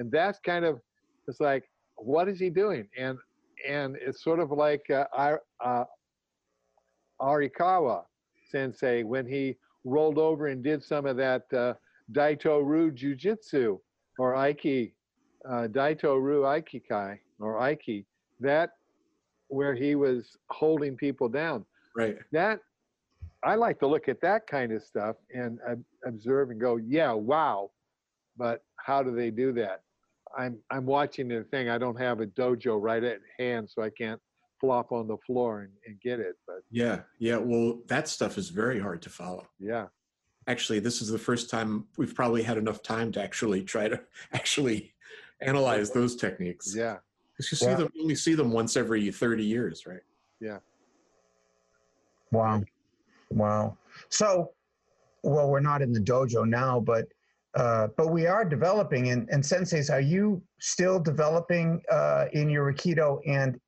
And 0.00 0.10
that's 0.10 0.40
kind 0.40 0.64
of 0.64 0.80
it's 1.26 1.40
like 1.40 1.64
what 1.96 2.28
is 2.28 2.38
he 2.38 2.50
doing? 2.50 2.88
And 2.96 3.18
and 3.68 3.96
it's 4.00 4.22
sort 4.22 4.40
of 4.40 4.50
like 4.50 4.84
uh, 4.90 5.36
uh, 5.64 5.84
arikawa 7.20 8.04
sensei 8.50 9.02
when 9.02 9.26
he 9.26 9.56
rolled 9.84 10.18
over 10.18 10.48
and 10.48 10.62
did 10.62 10.82
some 10.82 11.06
of 11.06 11.16
that 11.16 11.42
uh, 11.52 11.74
daito-ryu 12.12 12.92
jujitsu 12.92 13.78
or 14.18 14.34
aiki 14.34 14.92
uh, 15.48 15.66
daito-ryu 15.68 16.42
aikikai 16.42 17.18
or 17.40 17.54
aiki 17.60 18.04
that 18.40 18.70
where 19.48 19.74
he 19.74 19.94
was 19.94 20.36
holding 20.50 20.96
people 20.96 21.28
down 21.28 21.64
Right. 21.96 22.16
that 22.32 22.60
I 23.42 23.54
like 23.54 23.78
to 23.80 23.86
look 23.86 24.08
at 24.08 24.20
that 24.20 24.46
kind 24.46 24.72
of 24.72 24.82
stuff 24.82 25.16
and 25.34 25.58
uh, 25.68 25.76
observe 26.06 26.50
and 26.50 26.60
go, 26.60 26.76
yeah, 26.76 27.12
wow. 27.12 27.70
But 28.36 28.64
how 28.76 29.02
do 29.02 29.14
they 29.14 29.30
do 29.30 29.52
that? 29.54 29.82
I'm 30.36 30.58
I'm 30.70 30.86
watching 30.86 31.28
the 31.28 31.44
thing. 31.44 31.68
I 31.68 31.78
don't 31.78 31.98
have 31.98 32.20
a 32.20 32.26
dojo 32.26 32.80
right 32.80 33.02
at 33.02 33.18
hand, 33.38 33.68
so 33.70 33.82
I 33.82 33.90
can't 33.90 34.20
flop 34.60 34.92
on 34.92 35.08
the 35.08 35.16
floor 35.26 35.60
and, 35.62 35.72
and 35.86 36.00
get 36.00 36.20
it. 36.20 36.36
But 36.46 36.58
Yeah, 36.70 37.00
yeah. 37.18 37.36
Well, 37.38 37.78
that 37.86 38.06
stuff 38.08 38.38
is 38.38 38.50
very 38.50 38.78
hard 38.78 39.02
to 39.02 39.10
follow. 39.10 39.46
yeah, 39.58 39.86
actually, 40.46 40.80
this 40.80 41.00
is 41.00 41.08
the 41.08 41.18
first 41.18 41.48
time 41.48 41.86
we've 41.96 42.14
probably 42.14 42.42
had 42.42 42.58
enough 42.58 42.82
time 42.82 43.10
to 43.12 43.22
actually 43.22 43.62
try 43.62 43.88
to 43.88 44.00
actually 44.32 44.94
analyze 45.40 45.90
those 45.90 46.14
techniques. 46.16 46.74
Yeah. 46.76 46.98
Because 47.38 47.52
you 47.52 47.56
see 47.56 47.66
Yeah. 47.66 47.76
them, 47.76 47.92
you 47.94 48.02
only 48.02 48.14
see 48.16 48.34
them 48.34 48.50
once 48.50 48.76
every 48.76 49.10
30 49.12 49.44
years, 49.44 49.86
right? 49.86 50.02
Yeah. 50.40 50.58
Wow. 52.32 52.64
Wow. 53.30 53.78
So, 54.08 54.54
well, 55.22 55.48
we're 55.48 55.60
not 55.60 55.80
in 55.80 55.92
the 55.92 56.00
dojo 56.00 56.46
now, 56.46 56.80
but 56.80 57.06
uh, 57.54 57.88
but 57.96 58.08
we 58.08 58.26
are 58.26 58.44
developing. 58.44 59.08
And, 59.10 59.28
and 59.30 59.42
senseis, 59.42 59.90
are 59.90 60.00
you 60.00 60.42
still 60.60 61.00
developing 61.00 61.80
uh, 61.90 62.26
in 62.32 62.50
your 62.50 62.72
aikido? 62.72 63.20
And 63.26 63.58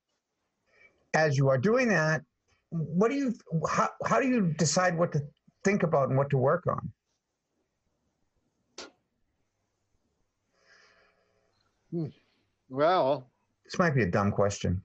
as 1.15 1.39
you 1.39 1.49
are 1.49 1.59
doing 1.59 1.89
that, 1.89 2.23
what 2.71 3.11
do 3.11 3.17
you 3.17 3.35
how, 3.69 3.89
how 4.05 4.21
do 4.21 4.29
you 4.29 4.53
decide 4.59 4.99
what 4.99 5.13
to 5.13 5.23
think 5.65 5.83
about 5.83 6.09
and 6.09 6.19
what 6.19 6.31
to 6.31 6.39
work 6.39 6.67
on? 6.67 6.93
Well, 12.69 13.31
This 13.71 13.79
might 13.79 13.95
be 13.95 14.03
a 14.03 14.11
dumb 14.11 14.33
question. 14.33 14.83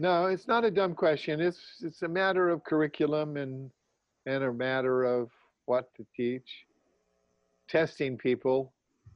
no, 0.00 0.26
it's 0.26 0.48
not 0.48 0.64
a 0.64 0.70
dumb 0.70 0.94
question. 0.94 1.40
It's 1.40 1.76
it's 1.80 2.02
a 2.02 2.08
matter 2.08 2.48
of 2.48 2.64
curriculum 2.64 3.36
and 3.36 3.70
and 4.26 4.42
a 4.42 4.52
matter 4.52 5.04
of 5.04 5.30
what 5.66 5.94
to 5.94 6.06
teach. 6.16 6.66
Testing 7.68 8.18
people. 8.18 8.72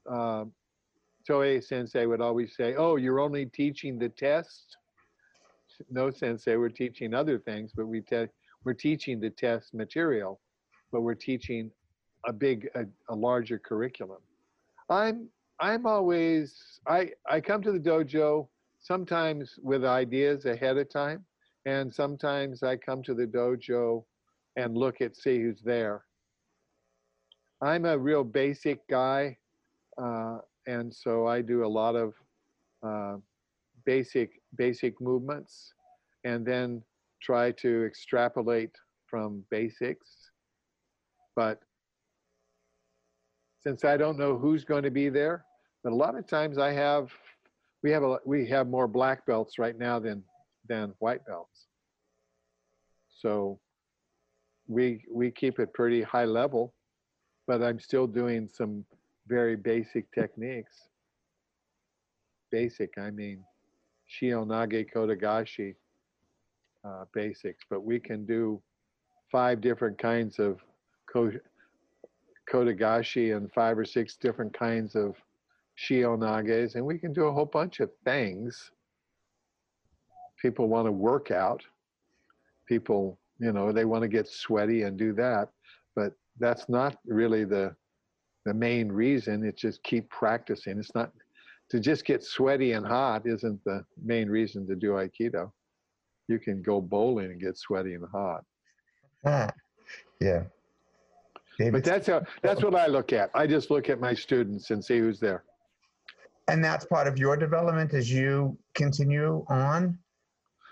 Um, 0.08 0.52
Tohei 1.28 1.62
Sensei 1.62 2.06
would 2.06 2.20
always 2.20 2.54
say, 2.54 2.76
"Oh, 2.76 2.94
you're 2.94 3.18
only 3.18 3.46
teaching 3.46 3.98
the 3.98 4.10
test." 4.10 4.76
No, 5.90 6.10
Sensei, 6.10 6.56
we're 6.56 6.68
teaching 6.68 7.14
other 7.14 7.38
things, 7.38 7.72
but 7.74 7.86
we 7.86 8.00
te- 8.00 8.28
we're 8.64 8.74
teaching 8.74 9.18
the 9.18 9.30
test 9.30 9.74
material, 9.74 10.40
but 10.92 11.00
we're 11.00 11.14
teaching 11.14 11.70
a 12.26 12.32
big, 12.32 12.68
a, 12.76 12.84
a 13.08 13.14
larger 13.14 13.58
curriculum. 13.58 14.20
I'm 14.88 15.28
I'm 15.58 15.84
always 15.84 16.80
I 16.86 17.10
I 17.28 17.40
come 17.40 17.60
to 17.62 17.72
the 17.72 17.80
dojo 17.80 18.48
sometimes 18.88 19.58
with 19.62 19.84
ideas 19.84 20.46
ahead 20.46 20.78
of 20.78 20.88
time, 20.88 21.22
and 21.66 21.94
sometimes 21.94 22.62
I 22.62 22.76
come 22.76 23.02
to 23.02 23.12
the 23.14 23.26
dojo 23.26 24.04
and 24.56 24.76
look 24.76 25.02
at 25.02 25.14
see 25.14 25.42
who's 25.42 25.60
there. 25.62 26.04
I'm 27.60 27.84
a 27.84 27.98
real 27.98 28.24
basic 28.24 28.78
guy, 28.88 29.36
uh, 30.02 30.38
and 30.66 30.92
so 30.92 31.26
I 31.26 31.42
do 31.42 31.66
a 31.66 31.74
lot 31.80 31.96
of 31.96 32.14
uh, 32.82 33.16
basic 33.84 34.30
basic 34.56 34.98
movements, 35.02 35.74
and 36.24 36.46
then 36.46 36.82
try 37.22 37.52
to 37.64 37.84
extrapolate 37.84 38.74
from 39.06 39.44
basics. 39.50 40.30
But 41.36 41.60
since 43.60 43.84
I 43.84 43.98
don't 43.98 44.18
know 44.18 44.38
who's 44.38 44.64
going 44.64 44.84
to 44.84 44.90
be 44.90 45.10
there, 45.10 45.44
but 45.84 45.92
a 45.92 46.00
lot 46.04 46.16
of 46.16 46.26
times 46.26 46.56
I 46.56 46.72
have 46.72 47.10
we 47.82 47.90
have 47.90 48.02
a 48.02 48.18
we 48.24 48.46
have 48.48 48.68
more 48.68 48.88
black 48.88 49.24
belts 49.26 49.58
right 49.58 49.78
now 49.78 49.98
than 49.98 50.22
than 50.68 50.94
white 50.98 51.24
belts. 51.26 51.66
So 53.20 53.58
we 54.66 55.04
we 55.10 55.30
keep 55.30 55.58
it 55.58 55.72
pretty 55.72 56.02
high 56.02 56.24
level, 56.24 56.74
but 57.46 57.62
I'm 57.62 57.80
still 57.80 58.06
doing 58.06 58.48
some 58.52 58.84
very 59.26 59.56
basic 59.56 60.10
techniques. 60.12 60.88
Basic, 62.50 62.96
I 62.98 63.10
mean, 63.10 63.44
Shihonage 64.08 64.86
Kotegaeshi 64.94 65.74
uh, 66.84 67.04
basics, 67.12 67.64
but 67.68 67.84
we 67.84 68.00
can 68.00 68.24
do 68.24 68.60
five 69.30 69.60
different 69.60 69.98
kinds 69.98 70.38
of 70.38 70.58
ko- 71.12 71.32
Kotegaeshi 72.50 73.36
and 73.36 73.52
five 73.52 73.78
or 73.78 73.84
six 73.84 74.16
different 74.16 74.56
kinds 74.58 74.96
of 74.96 75.14
Shihonages, 75.78 76.74
and 76.74 76.84
we 76.84 76.98
can 76.98 77.12
do 77.12 77.24
a 77.24 77.32
whole 77.32 77.46
bunch 77.46 77.80
of 77.80 77.90
things. 78.04 78.70
People 80.40 80.68
want 80.68 80.86
to 80.86 80.92
work 80.92 81.30
out. 81.30 81.62
People, 82.66 83.18
you 83.38 83.52
know, 83.52 83.72
they 83.72 83.84
want 83.84 84.02
to 84.02 84.08
get 84.08 84.28
sweaty 84.28 84.82
and 84.82 84.98
do 84.98 85.12
that, 85.14 85.48
but 85.94 86.12
that's 86.38 86.68
not 86.68 86.96
really 87.06 87.44
the 87.44 87.74
the 88.44 88.54
main 88.54 88.90
reason. 88.90 89.44
It's 89.44 89.60
just 89.60 89.82
keep 89.82 90.08
practicing. 90.08 90.78
It's 90.78 90.94
not 90.94 91.12
to 91.70 91.80
just 91.80 92.04
get 92.04 92.24
sweaty 92.24 92.72
and 92.72 92.86
hot 92.86 93.26
isn't 93.26 93.62
the 93.64 93.84
main 94.02 94.28
reason 94.28 94.66
to 94.68 94.74
do 94.74 94.92
Aikido. 94.92 95.50
You 96.28 96.38
can 96.38 96.62
go 96.62 96.80
bowling 96.80 97.26
and 97.26 97.40
get 97.40 97.58
sweaty 97.58 97.94
and 97.94 98.04
hot. 98.10 98.44
Ah, 99.24 99.50
yeah. 100.20 100.44
But 101.58 101.84
that's 101.84 102.06
how 102.06 102.22
that's 102.42 102.62
what 102.62 102.74
I 102.74 102.86
look 102.86 103.12
at. 103.12 103.30
I 103.34 103.46
just 103.46 103.70
look 103.70 103.88
at 103.88 104.00
my 104.00 104.14
students 104.14 104.70
and 104.70 104.84
see 104.84 104.98
who's 104.98 105.18
there. 105.18 105.44
And 106.48 106.64
that's 106.64 106.84
part 106.86 107.06
of 107.06 107.18
your 107.18 107.36
development 107.36 107.94
as 107.94 108.10
you 108.10 108.58
continue 108.74 109.44
on. 109.48 109.98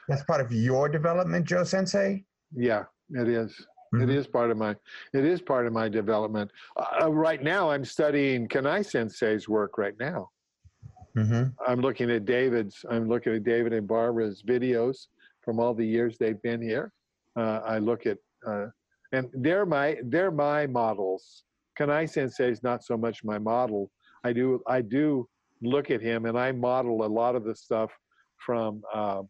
That's 0.08 0.22
part 0.24 0.40
of 0.40 0.52
your 0.52 0.88
development, 0.88 1.46
Joe 1.46 1.64
Sensei. 1.64 2.24
Yeah, 2.54 2.84
it 3.10 3.28
is. 3.28 3.50
It 3.92 3.96
Mhm. 4.08 4.10
is 4.10 4.26
part 4.26 4.50
of 4.50 4.56
my. 4.56 4.76
It 5.14 5.24
is 5.24 5.40
part 5.40 5.66
of 5.66 5.72
my 5.72 5.88
development. 5.88 6.50
Uh, 6.76 7.12
right 7.12 7.42
now, 7.42 7.70
I'm 7.70 7.84
studying 7.84 8.48
Kanai 8.48 8.84
Sensei's 8.84 9.48
work. 9.48 9.78
Right 9.78 9.98
now, 9.98 10.30
Mm-hmm. 11.16 11.44
I'm 11.66 11.80
looking 11.80 12.10
at 12.10 12.24
David's. 12.26 12.84
I'm 12.90 13.08
looking 13.08 13.34
at 13.34 13.42
David 13.44 13.72
and 13.72 13.86
Barbara's 13.88 14.42
videos 14.42 15.06
from 15.42 15.58
all 15.58 15.72
the 15.72 15.86
years 15.86 16.18
they've 16.18 16.40
been 16.42 16.60
here. 16.60 16.92
Uh, 17.36 17.60
I 17.64 17.78
look 17.78 18.04
at, 18.06 18.18
uh, 18.46 18.66
and 19.12 19.30
they're 19.32 19.64
my 19.66 19.98
they're 20.04 20.30
my 20.30 20.66
models. 20.66 21.44
Kanai 21.78 22.08
Sensei 22.08 22.50
is 22.50 22.62
not 22.62 22.82
so 22.84 22.96
much 22.98 23.24
my 23.24 23.38
model. 23.38 23.90
I 24.24 24.32
do 24.34 24.62
I 24.66 24.82
do 24.82 25.26
look 25.62 25.90
at 25.90 26.00
him 26.00 26.26
and 26.26 26.38
I 26.38 26.52
model 26.52 27.04
a 27.04 27.06
lot 27.06 27.34
of 27.34 27.44
the 27.44 27.54
stuff 27.54 27.90
from 28.38 28.82
uh, 28.92 29.22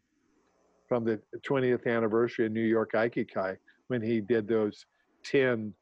from 0.87 1.03
the 1.03 1.19
20th 1.45 1.85
anniversary 1.85 2.45
of 2.45 2.51
New 2.51 2.61
York 2.61 2.93
Aikikai 2.93 3.57
when 3.87 4.01
he 4.01 4.21
did 4.21 4.47
those 4.47 4.85
10 5.23 5.73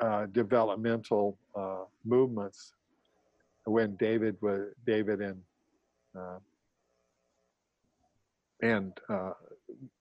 uh, 0.00 0.26
developmental 0.26 1.38
uh, 1.56 1.84
movements 2.04 2.74
when 3.64 3.96
David 3.96 4.36
was 4.40 4.72
David 4.86 5.20
and 5.20 5.40
uh, 6.18 6.38
and 8.62 8.92
uh, 9.08 9.32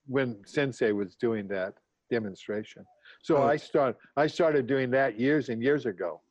when 0.08 0.38
Sensei 0.46 0.92
was 0.92 1.16
doing 1.16 1.48
that 1.48 1.74
demonstration. 2.12 2.86
So 3.22 3.38
Oh. 3.38 3.44
I 3.44 3.58
start 3.58 3.98
I 4.18 4.28
started 4.28 4.68
doing 4.68 4.90
that 4.92 5.20
years 5.20 5.50
and 5.50 5.62
years 5.62 5.86
ago. 5.86 6.22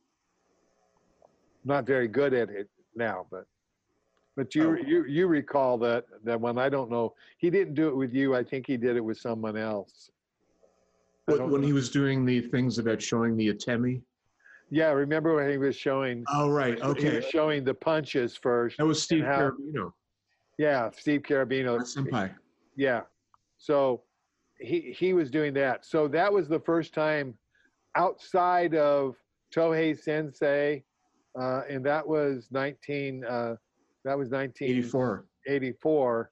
Not 1.64 1.86
very 1.86 2.08
good 2.08 2.34
at 2.34 2.50
it 2.50 2.68
now, 2.94 3.26
but 3.30 3.46
but 4.36 4.54
you 4.54 4.70
Oh. 4.70 4.74
you 4.86 5.04
you 5.04 5.26
recall 5.26 5.78
that 5.78 6.06
that 6.24 6.40
when 6.40 6.58
I 6.58 6.68
don't 6.68 6.90
know 6.90 7.14
he 7.38 7.50
didn't 7.50 7.74
do 7.74 7.88
it 7.88 7.96
with 7.96 8.12
you. 8.14 8.34
I 8.34 8.42
think 8.42 8.66
he 8.66 8.76
did 8.76 8.96
it 8.96 9.00
with 9.00 9.18
someone 9.18 9.56
else. 9.56 10.10
I 11.28 11.34
When, 11.34 11.50
know. 11.50 11.66
he 11.66 11.72
was 11.72 11.90
doing 11.90 12.24
the 12.24 12.40
things 12.40 12.78
about 12.78 13.00
showing 13.00 13.36
the 13.36 13.48
atemi. 13.52 14.02
Yeah, 14.70 14.90
remember 14.92 15.34
when 15.34 15.50
he 15.50 15.58
was 15.58 15.76
showing 15.76 16.24
Oh, 16.32 16.50
right. 16.50 16.76
he 16.78 16.82
Okay. 16.82 17.16
was 17.16 17.26
showing 17.26 17.62
the 17.64 17.74
punches 17.74 18.36
first. 18.36 18.78
That 18.78 18.86
was 18.86 19.02
Steve 19.02 19.24
how- 19.24 19.50
Carabino, 19.50 19.92
Yeah, 20.58 20.90
Steve 20.90 21.22
Carabino. 21.22 21.78
senpai. 21.80 22.34
Yeah. 22.76 23.02
So 23.58 24.02
he 24.58 24.92
he 24.92 25.12
was 25.12 25.30
doing 25.30 25.52
that. 25.54 25.84
So 25.84 26.08
that 26.08 26.32
was 26.32 26.48
the 26.48 26.60
first 26.60 26.94
time 26.94 27.36
outside 27.94 28.74
of 28.74 29.16
Tohei 29.54 29.96
Sensei, 29.98 30.82
uh, 31.38 31.62
and 31.68 31.84
that 31.84 32.06
was 32.06 32.48
19. 32.50 33.24
Uh, 33.24 33.56
that 34.04 34.18
was 34.18 34.30
1984. 34.30 35.26
84. 35.46 36.30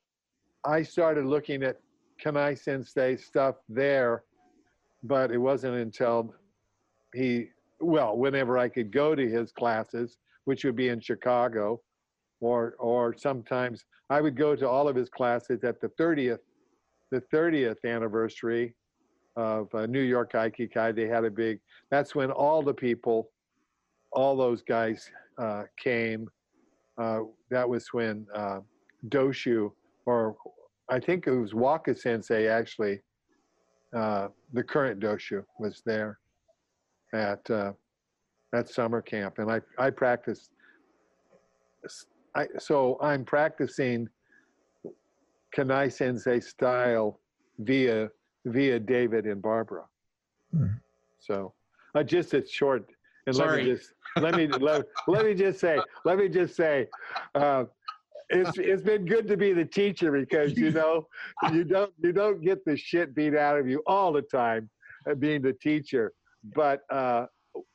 I 0.64 0.82
started 0.82 1.24
looking 1.24 1.62
at 1.62 1.80
Kanai 2.22 2.58
Sensei 2.58 3.16
stuff 3.16 3.56
there, 3.68 4.24
but 5.02 5.30
it 5.30 5.38
wasn't 5.38 5.76
until 5.76 6.34
he, 7.14 7.48
well, 7.80 8.16
whenever 8.16 8.58
I 8.58 8.68
could 8.68 8.92
go 8.92 9.14
to 9.14 9.28
his 9.28 9.52
classes, 9.52 10.18
which 10.44 10.64
would 10.64 10.76
be 10.76 10.88
in 10.88 11.00
Chicago, 11.00 11.80
or 12.40 12.74
or 12.78 13.14
sometimes 13.16 13.84
I 14.10 14.20
would 14.20 14.36
go 14.36 14.56
to 14.56 14.68
all 14.68 14.88
of 14.88 14.96
his 14.96 15.08
classes 15.08 15.62
at 15.64 15.80
the 15.80 15.88
30th, 15.88 16.40
the 17.10 17.22
30th 17.32 17.84
anniversary 17.84 18.74
of 19.36 19.72
uh, 19.74 19.86
New 19.86 20.00
York 20.02 20.32
Aikikai. 20.32 20.94
They 20.94 21.06
had 21.06 21.24
a 21.24 21.30
big. 21.30 21.60
That's 21.90 22.14
when 22.14 22.30
all 22.30 22.62
the 22.62 22.74
people, 22.74 23.30
all 24.12 24.36
those 24.36 24.62
guys 24.62 25.10
uh, 25.38 25.64
came. 25.78 26.28
Uh, 26.98 27.20
that 27.50 27.68
was 27.68 27.88
when 27.92 28.26
uh, 28.34 28.60
Doshu, 29.08 29.70
or 30.06 30.36
I 30.90 31.00
think 31.00 31.26
it 31.26 31.32
was 31.32 31.54
Waka 31.54 31.94
Sensei 31.94 32.46
actually, 32.46 33.00
uh, 33.96 34.28
the 34.52 34.62
current 34.62 35.00
Doshu 35.00 35.44
was 35.58 35.82
there 35.86 36.18
at 37.14 37.48
uh, 37.50 37.72
at 38.54 38.68
summer 38.68 39.00
camp, 39.00 39.38
and 39.38 39.50
I 39.50 39.60
I 39.78 39.90
practiced. 39.90 40.50
I 42.34 42.46
so 42.58 42.98
I'm 43.00 43.24
practicing 43.24 44.08
Kanai 45.56 45.92
Sensei 45.92 46.40
style 46.40 47.20
via 47.60 48.08
via 48.46 48.78
David 48.78 49.26
and 49.26 49.40
Barbara. 49.40 49.84
Mhm. 50.54 50.80
So 51.18 51.54
uh, 51.94 52.02
just 52.02 52.34
a 52.34 52.46
short. 52.46 52.84
And 53.26 53.36
Sorry. 53.36 53.62
let 53.62 53.66
me 53.66 53.74
just 53.74 53.92
let 54.16 54.36
me 54.36 54.46
let, 54.46 54.84
let 55.06 55.24
me 55.24 55.34
just 55.34 55.60
say 55.60 55.78
let 56.04 56.18
me 56.18 56.28
just 56.28 56.56
say, 56.56 56.86
uh, 57.34 57.64
it's 58.28 58.58
it's 58.58 58.82
been 58.82 59.04
good 59.04 59.26
to 59.28 59.36
be 59.36 59.52
the 59.52 59.64
teacher 59.64 60.12
because 60.12 60.56
you 60.56 60.70
know 60.70 61.06
you 61.52 61.64
don't 61.64 61.92
you 62.02 62.12
don't 62.12 62.40
get 62.40 62.64
the 62.64 62.76
shit 62.76 63.14
beat 63.14 63.34
out 63.34 63.58
of 63.58 63.68
you 63.68 63.82
all 63.86 64.12
the 64.12 64.22
time, 64.22 64.68
uh, 65.08 65.14
being 65.14 65.42
the 65.42 65.52
teacher. 65.52 66.12
But 66.54 66.82
uh, 66.90 67.26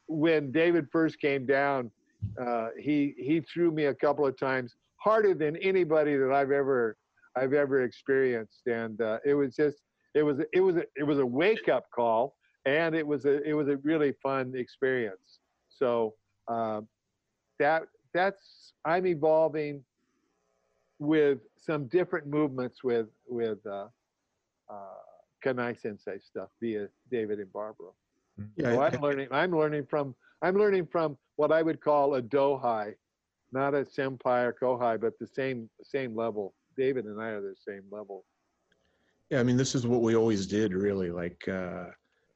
when 0.08 0.52
David 0.52 0.88
first 0.92 1.20
came 1.20 1.46
down, 1.46 1.92
uh, 2.40 2.70
he 2.80 3.14
he 3.18 3.42
threw 3.42 3.72
me 3.72 3.86
a 3.86 3.94
couple 3.94 4.26
of 4.26 4.38
times 4.38 4.76
harder 4.98 5.34
than 5.34 5.56
anybody 5.58 6.16
that 6.18 6.32
I've 6.32 6.52
ever 6.52 6.98
I've 7.36 7.54
ever 7.54 7.84
experienced, 7.84 8.68
and 8.68 9.00
uh, 9.02 9.20
it 9.26 9.34
was 9.34 9.56
just 9.56 9.78
it 10.16 10.24
was 10.24 10.40
it 10.54 10.62
was 10.62 10.78
a, 10.78 10.84
it 10.96 11.04
was 11.04 11.20
a 11.20 11.26
wake 11.26 11.68
up 11.70 11.86
call, 11.94 12.36
and 12.66 12.96
it 12.96 13.06
was 13.06 13.26
a 13.26 13.44
it 13.44 13.54
was 13.54 13.68
a 13.68 13.78
really 13.78 14.14
fun 14.24 14.54
experience. 14.56 15.40
So 15.70 16.14
uh, 16.48 16.82
that 17.60 17.84
that's 18.14 18.74
I'm 18.86 19.06
evolving 19.08 19.84
with 21.00 21.40
some 21.58 21.88
different 21.88 22.28
movements 22.28 22.84
with 22.84 23.08
with 23.28 23.60
uh, 23.66 23.88
uh, 24.70 24.74
Kanai 25.44 25.80
Sensei 25.80 26.20
stuff 26.20 26.50
via 26.62 26.88
David 27.12 27.40
and 27.40 27.52
Barbara. 27.52 27.90
Yeah, 28.56 28.74
So 28.74 28.82
I- 28.82 28.88
I'm 28.90 29.02
learning. 29.02 29.28
I'm 29.32 29.52
learning 29.58 29.86
from. 29.86 30.16
I'm 30.42 30.58
learning 30.58 30.88
from 30.88 31.18
what 31.38 31.52
I 31.52 31.62
would 31.62 31.82
call 31.82 32.16
a 32.16 32.22
dohai, 32.22 32.94
not 33.52 33.74
a 33.74 33.84
senpai 33.84 34.46
or 34.46 34.54
kohai, 34.62 35.00
but 35.00 35.18
the 35.20 35.28
same 35.28 35.70
same 35.84 36.16
level. 36.16 36.54
David 36.78 37.06
and 37.06 37.22
I 37.22 37.30
are 37.30 37.42
the 37.42 37.56
same 37.68 37.84
level. 37.90 38.26
Yeah, 39.30 39.40
I 39.40 39.44
mean, 39.44 39.58
this 39.58 39.74
is 39.76 39.88
what 39.88 40.02
we 40.02 40.16
always 40.16 40.46
did, 40.46 40.74
really. 40.74 41.10
Like, 41.10 41.48
uh, 41.48 41.86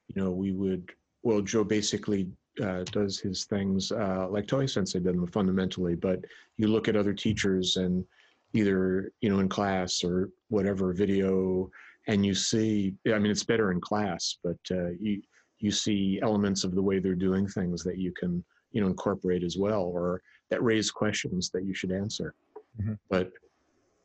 you 0.08 0.20
know, 0.22 0.32
we 0.32 0.54
would, 0.54 0.90
well, 1.22 1.40
Joe 1.42 1.64
basically 1.64 2.32
uh, 2.64 2.84
does 2.92 3.20
his 3.20 3.46
things 3.46 3.92
uh, 3.92 4.28
like 4.30 4.46
Tohei 4.46 4.70
Sensei 4.70 5.00
did 5.00 5.16
them 5.16 5.28
fundamentally, 5.28 5.96
but 5.96 6.20
you 6.58 6.68
look 6.68 6.88
at 6.88 6.96
other 6.96 7.14
teachers 7.14 7.78
and 7.78 8.06
either, 8.54 9.12
you 9.22 9.30
know, 9.30 9.40
in 9.40 9.48
class 9.48 10.04
or 10.04 10.30
whatever 10.50 10.94
video, 10.94 11.70
and 12.08 12.26
you 12.26 12.34
see, 12.34 12.96
I 13.14 13.20
mean, 13.20 13.32
it's 13.32 13.44
better 13.44 13.72
in 13.72 13.80
class, 13.80 14.38
but 14.44 14.58
uh, 14.72 14.90
you, 15.00 15.22
you 15.60 15.72
see 15.72 16.20
elements 16.24 16.64
of 16.64 16.74
the 16.74 16.82
way 16.82 17.00
they're 17.00 17.16
doing 17.16 17.48
things 17.48 17.84
that 17.84 17.98
you 17.98 18.12
can, 18.12 18.44
you 18.72 18.82
know, 18.82 18.88
incorporate 18.88 19.44
as 19.44 19.58
well, 19.58 19.84
or 19.84 20.22
that 20.50 20.64
raise 20.64 20.90
questions 20.90 21.50
that 21.52 21.66
you 21.66 21.74
should 21.74 21.92
answer. 21.92 22.34
Mhm. 22.82 22.98
But 23.10 23.32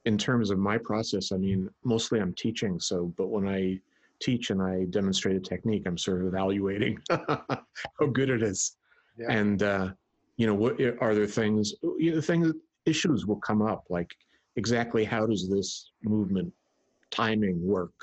in 0.05 0.19
terms 0.19 0.51
of 0.51 0.59
my 0.59 0.77
process, 0.77 1.33
I 1.33 1.39
mean, 1.39 1.71
mostly 1.83 2.21
I'm 2.21 2.35
teaching. 2.35 2.79
So, 2.79 3.12
but 3.16 3.29
when 3.29 3.49
I 3.49 3.81
teach 4.20 4.51
and 4.51 4.62
I 4.62 4.85
demonstrate 4.91 5.36
a 5.36 5.41
technique, 5.41 5.85
I'm 5.86 5.99
sort 5.99 6.20
of 6.23 6.28
evaluating 6.28 6.99
how 7.11 8.07
good 8.12 8.31
it 8.31 8.43
is. 8.43 8.77
Yeah. 9.19 9.27
And, 9.31 9.62
uh, 9.62 9.91
you 10.36 10.47
know, 10.47 10.55
what 10.55 10.81
are 11.01 11.15
there 11.15 11.27
things, 11.27 11.74
you 11.99 12.15
know, 12.15 12.20
things, 12.20 12.53
issues 12.86 13.27
will 13.27 13.36
come 13.36 13.62
up 13.62 13.85
like 13.89 14.15
exactly 14.57 15.05
how 15.05 15.27
does 15.27 15.49
this 15.49 15.91
movement 16.03 16.53
timing 17.11 17.65
work? 17.66 17.95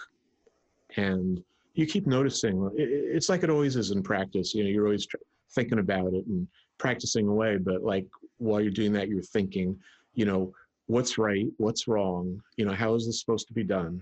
And 0.98 1.44
you 1.74 1.86
keep 1.86 2.08
noticing, 2.08 2.70
it's 2.76 3.30
like 3.30 3.44
it 3.44 3.50
always 3.50 3.76
is 3.76 3.92
in 3.92 4.04
practice. 4.04 4.54
You 4.54 4.64
know, 4.64 4.70
you're 4.70 4.86
always 4.86 5.06
tr- 5.06 5.18
thinking 5.52 5.80
about 5.80 6.14
it 6.14 6.26
and 6.28 6.48
practicing 6.78 7.28
away, 7.28 7.58
but 7.58 7.84
like 7.84 8.08
while 8.38 8.60
you're 8.60 8.72
doing 8.72 8.94
that, 8.94 9.08
you're 9.08 9.22
thinking, 9.22 9.78
you 10.14 10.26
know, 10.26 10.54
what's 10.88 11.18
right, 11.18 11.48
what's 11.58 11.88
wrong, 11.88 12.42
you 12.58 12.66
know, 12.66 12.74
how 12.74 12.96
is 12.96 13.06
this 13.06 13.20
supposed 13.20 13.48
to 13.48 13.54
be 13.54 13.64
done? 13.64 14.02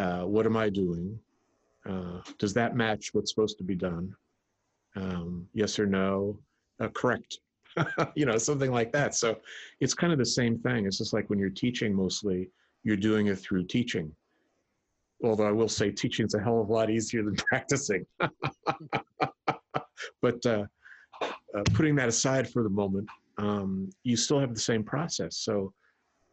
Uh, 0.00 0.22
what 0.22 0.46
am 0.46 0.56
I 0.56 0.70
doing? 0.70 1.20
Uh, 1.88 2.20
does 2.38 2.54
that 2.54 2.74
match 2.74 3.10
what's 3.12 3.30
supposed 3.30 3.58
to 3.58 3.64
be 3.64 3.74
done? 3.74 4.16
Um, 4.96 5.46
yes 5.52 5.78
or 5.78 5.86
no? 5.86 6.38
Uh, 6.80 6.88
correct. 6.88 7.38
you 8.14 8.24
know, 8.24 8.38
something 8.38 8.72
like 8.72 8.92
that. 8.92 9.14
So 9.14 9.36
it's 9.80 9.92
kind 9.92 10.10
of 10.12 10.18
the 10.18 10.24
same 10.24 10.58
thing. 10.58 10.86
It's 10.86 10.98
just 10.98 11.12
like 11.12 11.28
when 11.28 11.38
you're 11.38 11.50
teaching, 11.50 11.94
mostly 11.94 12.48
you're 12.82 12.96
doing 12.96 13.26
it 13.26 13.36
through 13.36 13.66
teaching. 13.66 14.10
Although 15.22 15.46
I 15.46 15.52
will 15.52 15.68
say 15.68 15.90
teaching 15.90 16.24
is 16.24 16.32
a 16.34 16.40
hell 16.40 16.62
of 16.62 16.70
a 16.70 16.72
lot 16.72 16.88
easier 16.88 17.22
than 17.22 17.36
practicing. 17.48 18.06
but 20.22 20.46
uh, 20.46 20.64
uh, 21.20 21.62
putting 21.74 21.94
that 21.96 22.08
aside 22.08 22.48
for 22.48 22.62
the 22.62 22.70
moment, 22.70 23.06
um, 23.36 23.90
you 24.02 24.16
still 24.16 24.40
have 24.40 24.54
the 24.54 24.60
same 24.60 24.82
process. 24.82 25.36
So, 25.36 25.74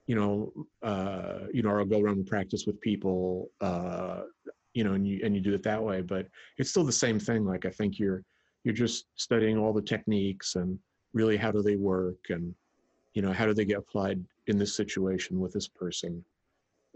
you 0.08 0.16
know, 0.16 0.54
uh, 0.82 1.48
you 1.54 1.62
know, 1.62 1.78
I'll 1.78 1.86
go 1.86 2.00
around 2.00 2.18
and 2.18 2.26
practice 2.26 2.66
with 2.66 2.80
people, 2.82 3.52
uh, 3.62 4.22
you 4.74 4.84
know, 4.84 4.94
and 4.94 5.08
you 5.08 5.20
and 5.24 5.36
you 5.36 5.42
do 5.42 5.54
it 5.54 5.64
that 5.64 5.84
way. 5.84 6.02
But 6.02 6.28
it's 6.58 6.70
still 6.70 6.86
the 6.86 6.92
same 6.92 7.20
thing. 7.20 7.46
Like 7.46 7.66
I 7.66 7.70
think 7.70 8.00
you're 8.00 8.24
you're 8.64 8.74
just 8.74 9.06
studying 9.16 9.58
all 9.58 9.74
the 9.74 9.82
techniques 9.82 10.56
and 10.56 10.80
really 11.14 11.38
how 11.38 11.52
do 11.52 11.62
they 11.62 11.76
work 11.76 12.18
and 12.30 12.54
you 13.14 13.22
know 13.22 13.32
how 13.32 13.46
do 13.46 13.54
they 13.54 13.66
get 13.66 13.78
applied 13.78 14.24
in 14.48 14.58
this 14.58 14.76
situation 14.76 15.40
with 15.40 15.54
this 15.54 15.68
person 15.68 16.24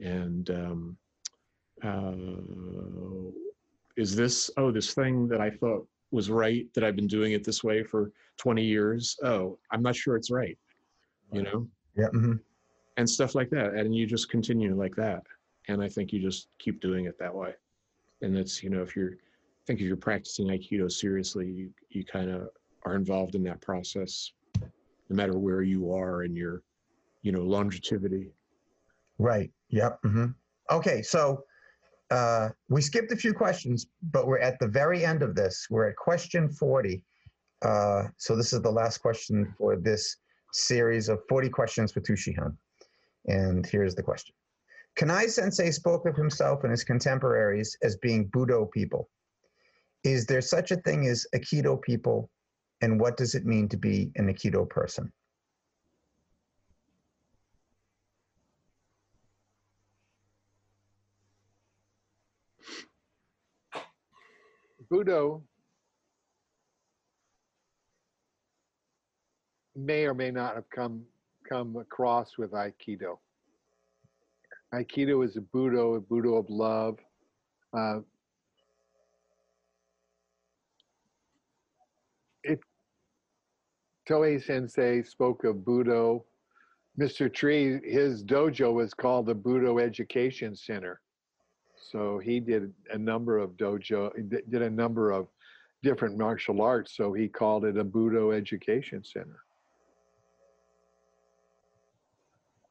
and 0.04 0.50
um, 0.50 0.98
uh, 1.84 2.12
is 3.96 4.16
this 4.16 4.52
oh 4.58 4.70
this 4.70 4.94
thing 4.94 5.28
that 5.28 5.42
I 5.42 5.50
thought 5.50 5.88
was 6.12 6.30
right 6.30 6.68
that 6.74 6.84
I've 6.84 6.96
been 6.96 7.08
doing 7.08 7.32
it 7.32 7.44
this 7.44 7.64
way 7.64 7.84
for 7.84 8.12
20 8.38 8.64
years 8.64 9.18
oh 9.24 9.58
I'm 9.72 9.82
not 9.82 9.96
sure 9.96 10.16
it's 10.16 10.30
right 10.30 10.58
you 11.32 11.44
know 11.44 11.68
Yeah. 11.96 12.10
mhm. 12.14 12.40
And 12.98 13.10
stuff 13.10 13.36
like 13.36 13.50
that 13.50 13.74
and 13.74 13.96
you 13.96 14.06
just 14.06 14.30
continue 14.30 14.76
like 14.76 14.96
that 14.96 15.22
and 15.68 15.82
i 15.82 15.88
think 15.88 16.12
you 16.12 16.20
just 16.20 16.48
keep 16.60 16.82
doing 16.82 17.06
it 17.06 17.18
that 17.20 17.34
way 17.34 17.54
and 18.22 18.38
it's 18.38 18.62
you 18.64 18.70
know 18.70 18.82
if 18.82 18.96
you're 18.96 19.14
I 19.14 19.64
think 19.68 19.80
if 19.80 19.86
you're 19.86 19.96
practicing 19.96 20.48
aikido 20.48 20.92
seriously 20.92 21.48
you 21.48 21.70
you 21.90 22.04
kind 22.04 22.30
of 22.30 22.50
are 22.84 22.96
involved 22.96 23.36
in 23.36 23.44
that 23.44 23.62
process 23.62 24.32
no 24.60 25.16
matter 25.16 25.38
where 25.38 25.62
you 25.62 25.94
are 25.94 26.24
in 26.24 26.36
your 26.36 26.64
you 27.22 27.32
know 27.32 27.42
longevity 27.42 28.32
Right. 29.22 29.52
Yep. 29.70 30.00
hmm 30.04 30.26
Okay. 30.72 31.02
So 31.02 31.44
uh, 32.10 32.50
we 32.70 32.82
skipped 32.82 33.12
a 33.12 33.16
few 33.16 33.34
questions, 33.34 33.88
but 34.12 34.26
we're 34.26 34.40
at 34.40 34.58
the 34.60 34.68
very 34.68 35.06
end 35.06 35.22
of 35.22 35.36
this. 35.36 35.68
We're 35.70 35.90
at 35.90 35.96
question 35.96 36.50
40. 36.50 37.04
Uh, 37.62 38.08
so 38.18 38.36
this 38.36 38.52
is 38.52 38.62
the 38.62 38.72
last 38.72 38.98
question 38.98 39.54
for 39.58 39.76
this 39.76 40.18
series 40.54 41.08
of 41.08 41.20
40 41.30 41.50
questions 41.50 41.92
for 41.92 42.02
Tushihan. 42.02 42.56
And 43.26 43.66
here's 43.66 43.96
the 43.96 44.04
question. 44.04 44.34
Kanai 44.98 45.30
Sensei 45.30 45.72
spoke 45.72 46.06
of 46.06 46.16
himself 46.16 46.64
and 46.64 46.72
his 46.72 46.84
contemporaries 46.84 47.78
as 47.82 47.98
being 47.98 48.30
Budo 48.30 48.70
people. 48.72 49.10
Is 50.04 50.26
there 50.26 50.42
such 50.42 50.72
a 50.72 50.78
thing 50.78 51.08
as 51.08 51.26
Aikido 51.36 51.82
people? 51.82 52.30
And 52.82 53.00
what 53.00 53.18
does 53.18 53.36
it 53.36 53.46
mean 53.46 53.70
to 53.70 53.78
be 53.78 54.12
an 54.16 54.28
Aikido 54.28 54.68
person? 54.70 55.12
Budo 64.92 65.42
may 69.74 70.06
or 70.06 70.14
may 70.14 70.32
not 70.32 70.56
have 70.56 70.70
come 70.70 71.04
come 71.52 71.76
across 71.76 72.38
with 72.38 72.52
Aikido. 72.52 73.18
Aikido 74.74 75.26
is 75.26 75.36
a 75.36 75.42
Budo, 75.42 75.98
a 75.98 76.00
Budo 76.00 76.40
of 76.40 76.50
love. 76.50 76.98
Uh, 77.78 78.00
it 82.44 82.60
Tohei 84.10 84.42
Sensei 84.42 85.04
spoke 85.04 85.44
of 85.44 85.58
Budo. 85.58 86.24
Mr. 87.00 87.34
Tree, 87.34 87.80
his 87.84 88.24
dojo 88.24 88.74
was 88.74 88.94
called 88.94 89.26
the 89.26 89.36
Budo 89.36 89.82
Education 89.82 90.56
Center. 90.56 91.02
So 91.76 92.20
he 92.20 92.40
did 92.40 92.74
a 92.92 92.98
number 92.98 93.38
of 93.38 93.52
dojo, 93.52 94.12
did 94.30 94.62
a 94.62 94.70
number 94.70 95.12
of 95.12 95.28
different 95.84 96.18
martial 96.18 96.62
arts. 96.62 96.96
So 96.96 97.12
he 97.12 97.28
called 97.28 97.66
it 97.66 97.78
a 97.78 97.84
Budo 97.84 98.34
Education 98.34 99.04
Center. 99.04 99.40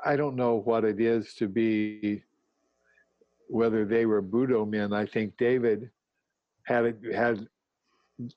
I 0.04 0.16
don't 0.16 0.36
know 0.36 0.56
what 0.56 0.84
it 0.84 1.00
is 1.00 1.34
to 1.34 1.48
be, 1.48 2.22
whether 3.48 3.84
they 3.84 4.06
were 4.06 4.22
Budo 4.22 4.68
men. 4.68 4.92
I 4.92 5.06
think 5.06 5.36
David 5.36 5.90
had 6.66 6.84
it 6.86 7.14
had. 7.14 7.46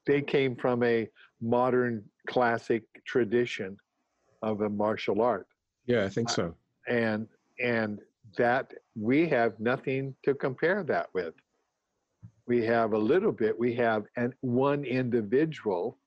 They 0.06 0.22
came 0.22 0.56
from 0.56 0.82
a 0.84 1.10
modern 1.42 2.04
classic 2.28 2.84
tradition 3.06 3.78
of 4.42 4.62
a 4.62 4.70
martial 4.70 5.22
art 5.22 5.48
yeah 5.86 6.04
i 6.04 6.10
think 6.10 6.30
uh, 6.30 6.34
so 6.34 6.56
and 6.88 7.28
and 7.60 8.00
that 8.38 8.74
we 8.96 9.28
have 9.28 9.60
nothing 9.60 10.16
to 10.24 10.34
compare 10.34 10.84
that 10.84 11.08
with 11.14 11.34
we 12.48 12.64
have 12.64 12.94
a 12.94 12.98
little 12.98 13.32
bit 13.32 13.58
we 13.58 13.74
have 13.74 14.04
an 14.18 14.34
one 14.42 14.84
individual 14.84 15.98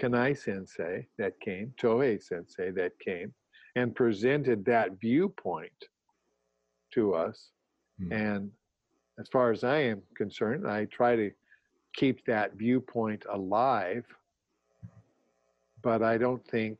kanai 0.00 0.36
sensei 0.36 1.06
that 1.18 1.38
came 1.40 1.72
tohei 1.80 2.20
sensei 2.22 2.70
that 2.70 2.92
came 2.98 3.32
and 3.76 3.94
presented 3.94 4.64
that 4.64 5.00
viewpoint 5.00 5.84
to 6.92 7.14
us 7.14 7.50
Hmm. 7.98 8.12
and 8.12 8.50
as 9.20 9.28
far 9.28 9.52
as 9.52 9.62
i 9.62 9.78
am 9.78 10.02
concerned 10.16 10.66
i 10.66 10.84
try 10.86 11.14
to 11.16 11.30
keep 11.94 12.24
that 12.26 12.54
viewpoint 12.54 13.24
alive. 13.30 14.04
But 15.82 16.02
I 16.02 16.18
don't 16.18 16.44
think 16.48 16.78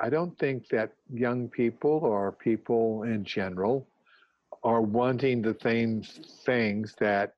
I 0.00 0.10
don't 0.10 0.36
think 0.38 0.68
that 0.68 0.92
young 1.12 1.48
people 1.48 2.00
or 2.02 2.32
people 2.32 3.04
in 3.04 3.24
general 3.24 3.86
are 4.64 4.80
wanting 4.82 5.42
the 5.42 5.56
same 5.62 6.02
things 6.44 6.94
that 6.98 7.34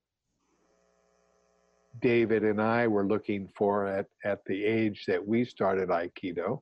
David 2.00 2.42
and 2.44 2.60
I 2.60 2.86
were 2.86 3.06
looking 3.06 3.48
for 3.56 3.86
at, 3.86 4.06
at 4.24 4.44
the 4.44 4.64
age 4.64 5.04
that 5.06 5.24
we 5.24 5.44
started 5.44 5.88
Aikido. 5.88 6.60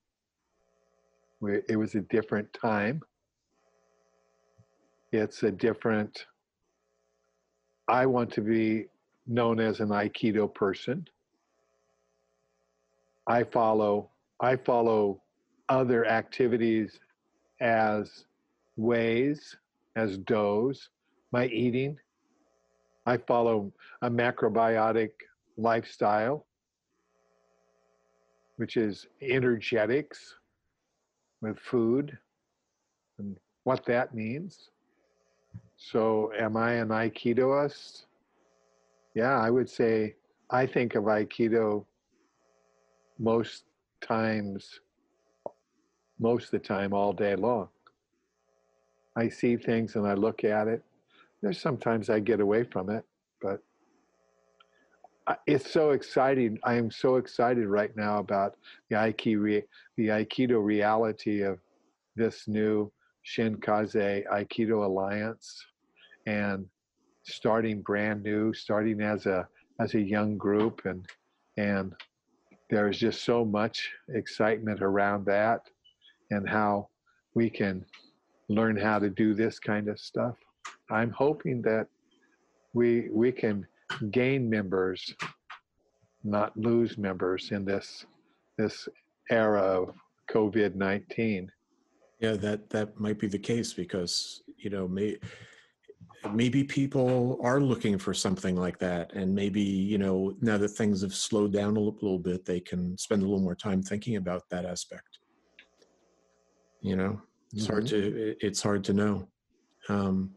We, 1.41 1.61
it 1.69 1.77
was 1.77 1.95
a 1.95 2.01
different 2.03 2.53
time. 2.53 3.03
It's 5.11 5.43
a 5.43 5.51
different, 5.51 6.27
I 7.89 8.07
want 8.07 8.33
to 8.35 8.41
be 8.41 8.87
known 9.27 9.61
as 9.61 9.81
an 9.81 9.89
Aikido 9.89 10.53
person. 10.53 11.07
I 13.27 13.45
follow, 13.45 14.11
I 14.41 14.57
follow 14.57 15.23
other 15.69 16.07
activities 16.07 16.99
as 17.61 18.25
ways, 18.77 19.57
as 19.97 20.19
does, 20.19 20.89
my 21.31 21.47
eating. 21.47 21.99
I 23.07 23.17
follow 23.17 23.73
a 24.03 24.11
macrobiotic 24.11 25.11
lifestyle, 25.57 26.47
which 28.57 28.77
is 28.77 29.07
energetics 29.21 30.37
with 31.41 31.59
food 31.59 32.17
and 33.19 33.37
what 33.65 33.85
that 33.87 34.15
means. 34.15 34.71
So, 35.77 36.33
am 36.39 36.57
I 36.57 36.75
an 36.75 36.89
Aikidoist? 36.89 38.05
Yeah, 39.15 39.39
I 39.39 39.51
would 39.51 39.69
say 39.69 40.15
I 40.51 40.67
think 40.67 40.95
of 40.95 41.05
Aikido 41.05 41.85
most 43.19 43.65
times 44.01 44.81
most 46.19 46.45
of 46.47 46.51
the 46.53 46.59
time 46.61 46.93
all 46.93 47.13
day 47.13 47.35
long. 47.35 47.69
I 49.17 49.29
see 49.29 49.57
things 49.57 49.97
and 49.97 50.07
I 50.07 50.15
look 50.15 50.45
at 50.45 50.69
it. 50.69 50.83
There's 51.43 51.61
sometimes 51.61 52.09
I 52.09 52.21
get 52.21 52.41
away 52.41 52.65
from 52.65 52.89
it, 52.89 53.05
but 53.41 53.61
it's 55.47 55.71
so 55.71 55.91
exciting. 55.91 56.59
I 56.65 56.75
am 56.75 56.91
so 56.91 57.17
excited 57.17 57.67
right 57.67 57.95
now 57.97 58.19
about 58.19 58.57
the 58.91 58.97
Aikido, 58.97 59.63
the 59.97 60.09
Aikido 60.09 60.65
reality 60.65 61.43
of 61.43 61.59
this 62.17 62.47
new 62.47 62.93
Shinkaze 63.27 64.27
Aikido 64.27 64.85
Alliance 64.85 65.65
and 66.27 66.67
starting 67.25 67.83
brand 67.83 68.23
new, 68.23 68.53
starting 68.53 69.01
as 69.01 69.27
a 69.27 69.47
as 69.81 69.95
a 69.95 70.01
young 70.01 70.37
group 70.37 70.83
and 70.85 71.07
and 71.57 71.93
there's 72.71 72.99
just 72.99 73.25
so 73.25 73.45
much 73.45 73.91
excitement 74.15 74.81
around 74.81 75.27
that 75.27 75.61
and 76.31 76.49
how 76.49 76.89
we 77.35 77.51
can 77.51 77.85
learn 78.49 78.77
how 78.77 78.99
to 78.99 79.11
do 79.11 79.35
this 79.35 79.59
kind 79.59 79.89
of 79.89 79.99
stuff. 80.01 80.37
I'm 80.91 81.11
hoping 81.11 81.63
that 81.63 81.87
we 82.75 83.09
we 83.11 83.33
can 83.33 83.67
gain 84.11 84.49
members, 84.49 85.15
not 86.25 86.57
lose 86.57 86.99
members 86.99 87.51
in 87.51 87.65
this 87.65 88.05
this 88.59 88.89
era 89.31 89.61
of 89.61 89.95
COVID 90.31 90.75
nineteen. 90.75 91.51
Yeah, 92.21 92.33
that 92.33 92.71
that 92.71 92.99
might 93.01 93.19
be 93.19 93.29
the 93.29 93.39
case 93.39 93.73
because 93.73 94.43
you 94.57 94.71
know 94.71 94.87
may, 94.87 95.19
maybe 96.33 96.63
people 96.63 97.39
are 97.43 97.61
looking 97.61 97.99
for 97.99 98.15
something 98.15 98.57
like 98.57 98.79
that, 98.79 99.13
and 99.15 99.35
maybe 99.35 99.63
you 99.63 99.99
know 99.99 100.35
now 100.41 100.59
that 100.59 100.69
things 100.69 101.03
have 101.03 101.15
slowed 101.15 101.53
down 101.53 101.77
a 101.77 101.81
little 101.81 102.19
bit, 102.19 102.45
they 102.45 102.61
can 102.61 102.97
spend 102.97 103.23
a 103.23 103.25
little 103.25 103.41
more 103.43 103.57
time 103.57 103.83
thinking 103.83 104.17
about 104.17 104.49
that 104.51 104.65
aspect 104.65 105.19
you 106.83 106.97
know 106.97 107.21
it's 107.53 107.65
mm-hmm. 107.65 107.73
hard 107.73 107.87
to 107.87 108.37
it's 108.41 108.63
hard 108.63 108.85
to 108.85 108.93
know 108.93 109.27
um 109.89 110.31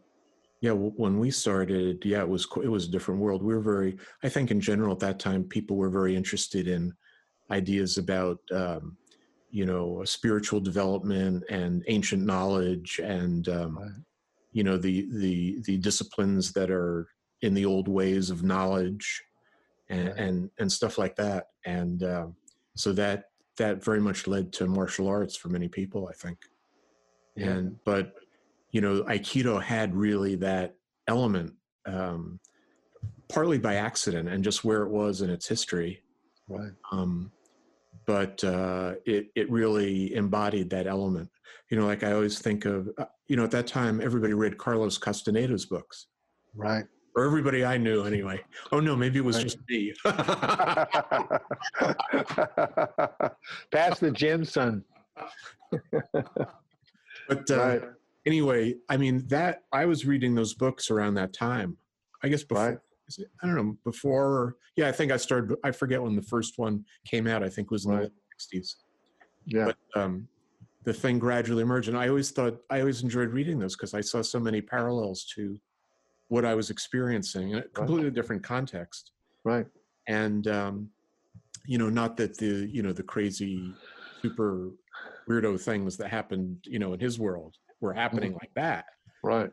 yeah 0.65 0.71
when 0.71 1.19
we 1.19 1.29
started 1.29 2.03
yeah 2.03 2.21
it 2.21 2.27
was 2.27 2.47
it 2.63 2.67
was 2.67 2.85
a 2.85 2.91
different 2.91 3.19
world 3.19 3.43
we 3.43 3.53
were 3.53 3.61
very 3.61 3.97
i 4.23 4.29
think 4.29 4.51
in 4.51 4.59
general 4.59 4.93
at 4.93 4.99
that 4.99 5.19
time 5.19 5.43
people 5.43 5.75
were 5.75 5.89
very 5.89 6.15
interested 6.15 6.67
in 6.67 6.93
ideas 7.51 7.97
about 7.97 8.39
um 8.51 8.97
you 9.49 9.65
know 9.65 10.03
spiritual 10.03 10.59
development 10.59 11.43
and 11.49 11.83
ancient 11.87 12.23
knowledge 12.23 12.99
and 13.03 13.47
um 13.49 13.77
right. 13.77 13.91
you 14.53 14.63
know 14.63 14.77
the 14.77 15.07
the 15.11 15.61
the 15.65 15.77
disciplines 15.77 16.51
that 16.51 16.71
are 16.71 17.07
in 17.41 17.53
the 17.53 17.65
old 17.65 17.87
ways 17.87 18.29
of 18.29 18.43
knowledge 18.43 19.23
and 19.89 20.07
right. 20.07 20.17
and, 20.17 20.49
and 20.59 20.71
stuff 20.71 20.97
like 20.97 21.15
that 21.15 21.47
and 21.65 22.03
um, 22.03 22.35
so 22.75 22.91
that 22.93 23.25
that 23.57 23.83
very 23.83 24.01
much 24.01 24.27
led 24.27 24.51
to 24.53 24.67
martial 24.67 25.07
arts 25.07 25.35
for 25.35 25.49
many 25.49 25.67
people, 25.67 26.07
I 26.09 26.13
think. 26.13 26.37
Yeah. 27.35 27.47
And 27.47 27.77
but 27.85 28.13
you 28.75 28.81
know, 28.81 29.03
Aikido 29.03 29.63
had 29.63 29.95
really 29.95 30.35
that 30.35 30.75
element, 31.07 31.53
um, 31.85 32.41
partly 33.29 33.57
by 33.57 33.75
accident 33.75 34.27
and 34.27 34.43
just 34.43 34.65
where 34.65 34.83
it 34.83 34.89
was 34.89 35.21
in 35.21 35.29
its 35.29 35.47
history. 35.47 36.03
Right. 36.49 36.73
Um, 36.91 37.31
but 38.05 38.43
uh, 38.43 38.95
it 39.05 39.27
it 39.33 39.49
really 39.49 40.13
embodied 40.13 40.69
that 40.71 40.87
element. 40.87 41.29
You 41.71 41.79
know, 41.79 41.85
like 41.85 42.03
I 42.03 42.11
always 42.11 42.39
think 42.39 42.65
of, 42.65 42.89
uh, 42.97 43.05
you 43.29 43.37
know, 43.37 43.45
at 43.45 43.51
that 43.51 43.65
time 43.65 44.01
everybody 44.01 44.33
read 44.33 44.57
Carlos 44.57 44.97
Castaneda's 44.97 45.65
books. 45.65 46.07
Right 46.53 46.83
or 47.15 47.23
everybody 47.23 47.63
I 47.63 47.77
knew 47.77 48.03
anyway. 48.03 48.41
Oh 48.73 48.81
no, 48.81 48.93
maybe 48.93 49.19
it 49.19 49.25
was 49.25 49.41
just 49.41 49.57
me. 49.69 49.93
Pass 53.71 53.99
the 53.99 54.11
gin, 54.11 54.43
son. 54.43 54.83
but 57.29 57.49
uh, 57.49 57.55
right. 57.55 57.81
Anyway, 58.25 58.75
I 58.89 58.97
mean 58.97 59.25
that 59.27 59.63
I 59.71 59.85
was 59.85 60.05
reading 60.05 60.35
those 60.35 60.53
books 60.53 60.89
around 60.91 61.15
that 61.15 61.33
time. 61.33 61.77
I 62.23 62.29
guess 62.29 62.43
before. 62.43 62.69
Right. 62.69 62.77
It, 63.17 63.27
I 63.41 63.47
don't 63.47 63.55
know 63.55 63.77
before. 63.83 64.55
Yeah, 64.75 64.87
I 64.87 64.91
think 64.91 65.11
I 65.11 65.17
started. 65.17 65.57
I 65.63 65.71
forget 65.71 66.01
when 66.01 66.15
the 66.15 66.21
first 66.21 66.57
one 66.57 66.83
came 67.05 67.27
out. 67.27 67.43
I 67.43 67.49
think 67.49 67.71
was 67.71 67.85
in 67.85 67.91
right. 67.91 68.03
the 68.03 68.11
sixties. 68.31 68.77
Yeah. 69.45 69.65
But 69.93 70.01
um, 70.01 70.27
the 70.83 70.93
thing 70.93 71.19
gradually 71.19 71.61
emerged, 71.61 71.87
and 71.87 71.97
I 71.97 72.07
always 72.07 72.31
thought 72.31 72.59
I 72.69 72.79
always 72.79 73.03
enjoyed 73.03 73.29
reading 73.29 73.59
those 73.59 73.75
because 73.75 73.93
I 73.93 74.01
saw 74.01 74.21
so 74.21 74.39
many 74.39 74.61
parallels 74.61 75.25
to 75.35 75.57
what 76.29 76.45
I 76.45 76.55
was 76.55 76.71
experiencing 76.71 77.51
in 77.51 77.57
a 77.59 77.63
completely 77.63 78.05
right. 78.05 78.13
different 78.13 78.43
context. 78.43 79.11
Right. 79.43 79.67
And 80.07 80.47
um, 80.47 80.89
you 81.67 81.77
know, 81.77 81.89
not 81.89 82.17
that 82.17 82.37
the 82.37 82.67
you 82.71 82.81
know 82.81 82.91
the 82.91 83.03
crazy, 83.03 83.71
super 84.21 84.71
weirdo 85.29 85.59
things 85.59 85.97
that 85.97 86.09
happened 86.09 86.57
you 86.65 86.79
know 86.79 86.93
in 86.93 86.99
his 86.99 87.19
world 87.19 87.55
were 87.81 87.93
happening 87.93 88.31
mm-hmm. 88.31 88.39
like 88.41 88.53
that. 88.55 88.85
Right. 89.23 89.51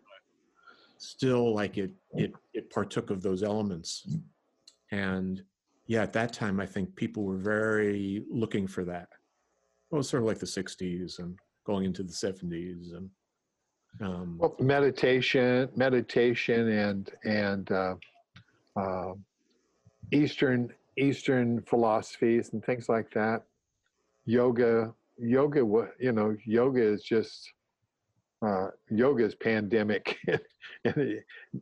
Still, 0.99 1.55
like 1.55 1.79
it 1.79 1.91
it 2.13 2.33
it 2.55 2.71
partook 2.71 3.11
of 3.11 3.23
those 3.23 3.43
elements, 3.43 4.07
and 4.93 5.43
yeah, 5.87 6.03
at 6.03 6.13
that 6.13 6.33
time, 6.33 6.61
I 6.61 6.67
think 6.67 6.95
people 6.95 7.25
were 7.25 7.39
very 7.39 8.25
looking 8.31 8.69
for 8.69 8.85
that. 8.85 9.09
Well, 9.91 9.97
it 9.97 9.99
was 9.99 10.09
sort 10.09 10.23
of 10.23 10.29
like 10.29 10.39
the 10.39 10.47
'60s 10.47 11.19
and 11.19 11.37
going 11.67 11.85
into 11.87 12.05
the 12.05 12.13
'70s 12.13 12.95
and 12.97 13.11
um, 14.01 14.39
well, 14.39 14.57
meditation, 14.59 15.69
meditation, 15.77 16.69
and 16.69 17.11
and 17.25 17.71
uh, 17.71 17.95
uh, 18.77 19.13
Eastern 20.13 20.73
Eastern 20.97 21.63
philosophies 21.63 22.51
and 22.53 22.65
things 22.65 22.89
like 22.89 23.11
that. 23.13 23.43
Yoga, 24.25 24.95
yoga, 25.19 25.65
what 25.65 25.95
you 25.99 26.13
know, 26.13 26.37
yoga 26.45 26.83
is 26.83 27.03
just 27.03 27.53
uh, 28.45 28.69
yoga 28.91 29.25
is 29.25 29.35
pandemic 29.35 30.19
in 30.27 30.93
the 30.97 31.21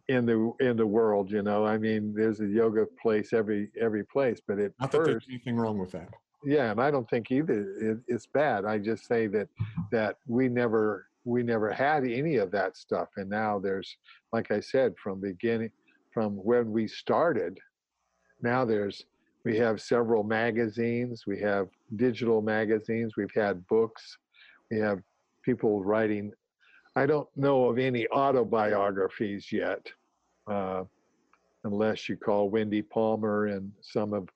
in 0.08 0.26
the 0.26 0.52
in 0.60 0.76
the 0.76 0.86
world. 0.86 1.30
You 1.30 1.42
know, 1.42 1.64
I 1.64 1.78
mean, 1.78 2.14
there's 2.14 2.40
a 2.40 2.46
yoga 2.46 2.86
place 3.00 3.32
every 3.32 3.70
every 3.80 4.04
place, 4.04 4.40
but 4.46 4.58
it 4.58 4.74
not 4.80 4.92
first, 4.92 5.04
that 5.04 5.10
there's 5.10 5.26
anything 5.28 5.56
wrong 5.56 5.78
with 5.78 5.92
that. 5.92 6.08
Yeah, 6.44 6.70
and 6.70 6.80
I 6.80 6.90
don't 6.90 7.08
think 7.08 7.30
either 7.30 7.74
it, 7.78 7.98
it's 8.08 8.26
bad. 8.26 8.64
I 8.64 8.78
just 8.78 9.06
say 9.06 9.26
that 9.28 9.48
that 9.92 10.16
we 10.26 10.48
never 10.48 11.06
we 11.24 11.42
never 11.42 11.70
had 11.70 12.04
any 12.04 12.36
of 12.36 12.50
that 12.50 12.76
stuff 12.76 13.08
and 13.16 13.28
now 13.28 13.58
there's 13.58 13.96
like 14.32 14.50
i 14.50 14.60
said 14.60 14.94
from 15.02 15.20
beginning 15.20 15.70
from 16.12 16.32
when 16.32 16.70
we 16.70 16.88
started 16.88 17.58
now 18.42 18.64
there's 18.64 19.04
we 19.44 19.56
have 19.56 19.80
several 19.80 20.22
magazines 20.22 21.24
we 21.26 21.38
have 21.38 21.68
digital 21.96 22.40
magazines 22.40 23.16
we've 23.16 23.34
had 23.34 23.66
books 23.66 24.18
we 24.70 24.78
have 24.78 25.00
people 25.44 25.84
writing 25.84 26.32
i 27.00 27.06
don't 27.06 27.28
know 27.36 27.68
of 27.68 27.78
any 27.78 28.06
autobiographies 28.08 29.50
yet 29.50 29.84
uh, 30.50 30.84
unless 31.64 32.08
you 32.08 32.16
call 32.16 32.50
wendy 32.50 32.82
palmer 32.82 33.46
and 33.46 33.72
some 33.80 34.12
of 34.12 34.28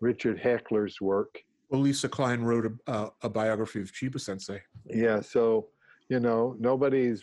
richard 0.00 0.38
heckler's 0.38 1.00
work 1.00 1.42
well 1.70 1.80
lisa 1.80 2.08
klein 2.08 2.42
wrote 2.42 2.66
a, 2.66 2.90
uh, 2.90 3.10
a 3.22 3.28
biography 3.28 3.80
of 3.80 3.92
chiba 3.92 4.20
sensei 4.20 4.60
yeah 4.86 5.20
so 5.20 5.68
you 6.08 6.20
know, 6.20 6.56
nobody's 6.58 7.22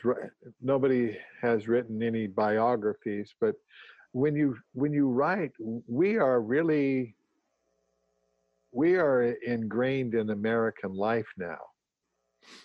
nobody 0.62 1.18
has 1.42 1.68
written 1.68 2.04
any 2.04 2.28
biographies, 2.28 3.34
but 3.42 3.56
when 4.12 4.36
you 4.36 4.58
when 4.74 4.94
you 4.94 5.10
write, 5.10 5.52
we 5.88 6.18
are 6.18 6.42
really 6.42 7.16
we 8.72 8.96
are 8.96 9.24
ingrained 9.46 10.14
in 10.14 10.30
American 10.30 10.94
life 10.94 11.28
now 11.38 11.58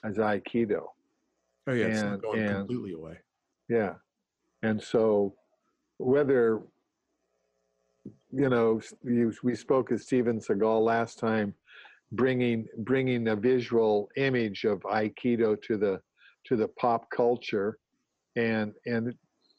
as 0.04 0.16
Aikido. 0.16 0.88
Oh 1.70 1.74
yeah, 1.74 1.86
it's 1.86 2.02
not 2.02 2.22
going 2.22 2.40
and- 2.40 2.56
completely 2.66 2.92
away. 2.92 3.18
Yeah. 3.68 3.94
And 4.62 4.82
so 4.82 5.34
whether 5.98 6.60
you 8.32 8.48
know 8.48 8.80
you, 9.04 9.32
we 9.42 9.54
spoke 9.54 9.90
of 9.92 10.02
Steven 10.02 10.40
Seagal 10.40 10.84
last 10.84 11.18
time 11.18 11.54
bringing 12.12 12.66
bringing 12.78 13.28
a 13.28 13.36
visual 13.36 14.08
image 14.16 14.64
of 14.64 14.80
aikido 14.80 15.60
to 15.62 15.76
the 15.76 16.00
to 16.46 16.56
the 16.56 16.68
pop 16.68 17.08
culture 17.10 17.78
and 18.36 18.72
and 18.86 19.14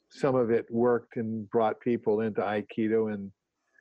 some 0.10 0.36
of 0.36 0.52
it 0.52 0.66
worked 0.70 1.16
and 1.16 1.50
brought 1.50 1.80
people 1.80 2.22
into 2.22 2.42
aikido 2.42 3.14
and 3.14 3.32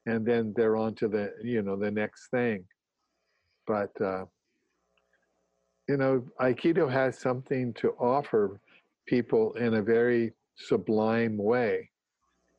and 0.07 0.25
then 0.25 0.53
they're 0.57 0.77
on 0.77 0.95
to 0.95 1.09
the 1.09 1.33
you 1.43 1.63
know 1.63 1.77
the 1.77 1.91
next 1.91 2.29
thing 2.31 2.65
but 3.67 3.91
uh 4.01 4.25
you 5.91 5.97
know 5.97 6.25
aikido 6.41 6.89
has 6.89 7.19
something 7.19 7.73
to 7.75 7.89
offer 7.99 8.61
people 9.07 9.55
in 9.55 9.75
a 9.75 9.83
very 9.83 10.33
sublime 10.55 11.37
way. 11.37 11.91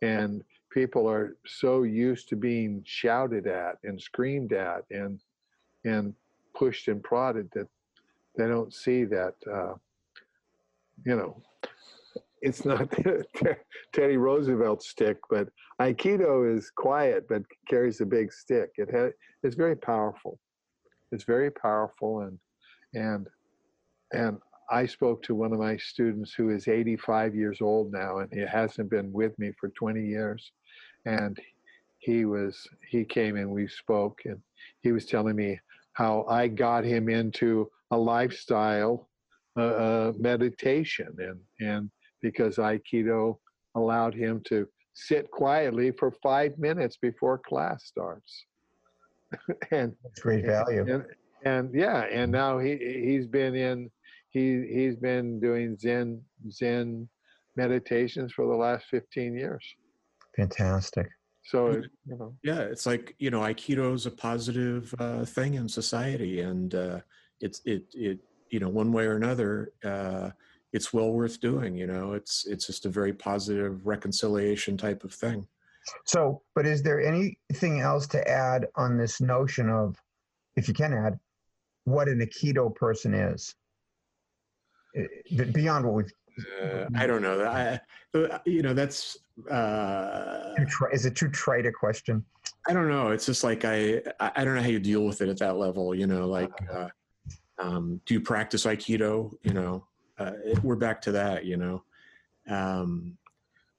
And 0.02 0.44
people 0.70 1.10
are 1.10 1.38
so 1.46 1.84
used 1.84 2.28
to 2.30 2.36
being 2.36 2.82
shouted 2.86 3.48
at 3.48 3.78
and 3.86 4.02
screamed 4.02 4.52
at 4.52 4.84
and 4.92 5.22
and 5.86 6.14
pushed 6.54 6.90
and 6.90 7.02
prodded 7.02 7.50
that 7.54 7.70
they 8.38 8.48
don't 8.48 8.74
see 8.74 9.06
that 9.06 9.36
uh, 9.50 9.76
you 11.06 11.16
know 11.16 11.42
it's 12.42 12.66
not 12.66 12.92
Teddy 13.94 14.18
Roosevelt's 14.18 14.90
stick, 14.90 15.18
but 15.30 15.48
Aikido 15.80 16.34
is 16.54 16.70
quiet 16.76 17.28
but 17.30 17.44
carries 17.70 18.02
a 18.02 18.06
big 18.06 18.34
stick. 18.34 18.72
It 18.76 18.90
has 18.92 19.14
it's 19.42 19.56
very 19.56 19.78
powerful. 19.78 20.38
It's 21.14 21.24
very 21.24 21.52
powerful 21.52 22.22
and 22.22 22.38
and 22.94 23.28
and 24.14 24.38
I 24.70 24.86
spoke 24.86 25.22
to 25.24 25.36
one 25.36 25.52
of 25.52 25.60
my 25.60 25.76
students 25.78 26.34
who 26.34 26.50
is 26.50 26.68
85 26.68 27.36
years 27.36 27.62
old 27.62 27.92
now, 27.92 28.20
and 28.20 28.32
he 28.32 28.40
hasn't 28.40 28.90
been 28.90 29.12
with 29.12 29.38
me 29.38 29.52
for 29.60 29.70
20 29.70 30.02
years. 30.02 30.52
And 31.06 31.38
he 32.00 32.26
was 32.26 32.68
he 32.90 33.04
came 33.04 33.36
and 33.36 33.50
we 33.50 33.68
spoke, 33.68 34.22
and 34.26 34.40
he 34.82 34.92
was 34.92 35.06
telling 35.06 35.36
me 35.36 35.60
how 35.94 36.26
I 36.28 36.48
got 36.48 36.84
him 36.84 37.10
into 37.10 37.70
a 37.92 37.98
lifestyle 37.98 39.10
uh, 39.58 39.62
uh, 39.62 40.14
meditation, 40.18 41.16
and 41.20 41.40
and 41.60 41.92
because 42.22 42.58
Aikido 42.58 43.38
allowed 43.76 44.14
him 44.14 44.42
to 44.46 44.68
sit 44.94 45.30
quietly 45.32 45.92
for 45.92 46.12
five 46.24 46.58
minutes 46.58 46.98
before 46.98 47.38
class 47.38 47.86
starts, 47.86 48.46
and 49.72 49.94
great 50.22 50.46
value. 50.46 50.86
and, 50.88 51.06
and 51.46 51.74
yeah, 51.74 52.06
and 52.12 52.32
now 52.32 52.60
he 52.60 52.78
he's 52.78 53.28
been 53.28 53.56
in 53.56 53.90
he 54.30 54.66
he's 54.72 54.96
been 54.96 55.40
doing 55.40 55.78
Zen 55.78 56.22
Zen 56.50 57.08
meditations 57.56 58.32
for 58.34 58.48
the 58.48 58.56
last 58.56 58.86
15 58.90 59.36
years. 59.36 59.64
Fantastic. 60.36 61.08
So 61.44 61.72
you 61.72 62.18
know, 62.18 62.36
Yeah, 62.44 62.60
it's 62.62 62.86
like 62.86 63.16
you 63.20 63.32
know, 63.32 63.42
Aikido 63.42 63.94
is 63.94 64.06
a 64.06 64.12
positive 64.12 64.94
uh, 65.00 65.26
thing 65.26 65.56
in 65.56 65.68
society, 65.68 66.42
and 66.42 66.74
uh, 66.76 67.00
it's 67.40 67.62
it 67.66 67.84
it 67.94 68.20
you 68.50 68.60
know 68.60 68.70
one 68.70 68.92
way 68.92 69.06
or 69.06 69.16
another, 69.16 69.74
uh, 69.84 70.30
it's 70.72 70.94
well 70.94 71.12
worth 71.12 71.42
doing. 71.42 71.76
You 71.76 71.88
know, 71.88 72.14
it's 72.14 72.46
it's 72.46 72.68
just 72.68 72.86
a 72.86 72.90
very 72.90 73.14
positive 73.14 73.86
reconciliation 73.86 74.78
type 74.78 75.04
of 75.04 75.14
thing. 75.14 75.48
So, 76.06 76.42
but 76.56 76.66
is 76.66 76.84
there 76.84 77.02
anything 77.02 77.82
else 77.82 78.08
to 78.08 78.28
add 78.28 78.68
on 78.76 78.98
this 78.98 79.20
notion 79.20 79.70
of, 79.70 79.96
if 80.56 80.68
you 80.68 80.74
can 80.74 80.94
add, 80.94 81.20
what 81.86 82.08
an 82.08 82.20
Aikido 82.20 82.74
person 82.74 83.14
is? 83.14 83.56
Eh, 84.96 85.06
eh, 85.40 85.44
Beyond 85.46 85.86
what 85.86 85.94
we've, 85.96 86.12
Uh, 86.62 86.86
I 86.96 87.06
don't 87.08 87.22
know. 87.22 87.44
I, 87.44 87.80
uh, 88.18 88.40
you 88.46 88.62
know, 88.62 88.74
that's 88.74 89.18
uh, 89.50 90.54
is 90.94 91.06
it 91.06 91.16
too 91.16 91.30
trite 91.30 91.66
a 91.66 91.72
question? 91.72 92.24
I 92.70 92.74
don't 92.74 92.88
know. 92.90 93.10
It's 93.12 93.26
just 93.26 93.44
like 93.44 93.66
I 93.66 94.02
I 94.20 94.32
I 94.38 94.44
don't 94.46 94.56
know 94.56 94.62
how 94.62 94.70
you 94.70 94.80
deal 94.80 95.06
with 95.06 95.22
it 95.22 95.30
at 95.30 95.38
that 95.40 95.58
level. 95.58 95.94
You 95.94 96.08
know, 96.08 96.28
like 96.28 96.52
uh, 96.72 96.88
um, 97.60 98.00
do 98.06 98.14
you 98.14 98.22
practice 98.22 98.66
Aikido? 98.66 99.32
You 99.44 99.54
know, 99.54 99.86
uh, 100.20 100.34
it- 100.46 100.64
we're 100.64 100.76
back 100.78 101.02
to 101.02 101.12
that. 101.14 101.46
You 101.46 101.58
know, 101.58 101.84
um, 102.50 103.18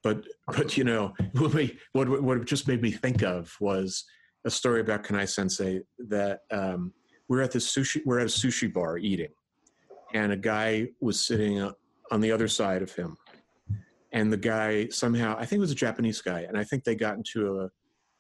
but 0.02 0.24
but 0.46 0.76
you 0.76 0.84
know 0.84 1.14
what, 1.32 1.54
we, 1.54 1.78
what 1.92 2.22
what 2.22 2.44
just 2.44 2.68
made 2.68 2.82
me 2.82 2.90
think 2.90 3.22
of 3.22 3.54
was 3.60 4.04
a 4.44 4.50
story 4.50 4.80
about 4.80 5.04
Kanai 5.04 5.28
Sensei 5.28 5.80
that 5.98 6.40
um, 6.50 6.92
we're 7.32 7.40
at 7.40 7.50
the 7.50 7.58
sushi 7.58 8.02
we're 8.04 8.18
at 8.18 8.26
a 8.26 8.28
sushi 8.28 8.70
bar 8.70 8.98
eating, 8.98 9.32
and 10.12 10.32
a 10.32 10.36
guy 10.36 10.88
was 11.00 11.18
sitting 11.18 11.58
on 12.10 12.20
the 12.20 12.30
other 12.30 12.46
side 12.46 12.82
of 12.82 12.94
him, 12.94 13.16
and 14.12 14.30
the 14.30 14.36
guy 14.36 14.86
somehow 14.88 15.34
I 15.38 15.46
think 15.46 15.56
it 15.56 15.60
was 15.60 15.70
a 15.70 15.74
Japanese 15.86 16.20
guy, 16.20 16.40
and 16.40 16.58
I 16.58 16.64
think 16.64 16.84
they 16.84 16.94
got 16.94 17.16
into 17.16 17.60
a 17.60 17.70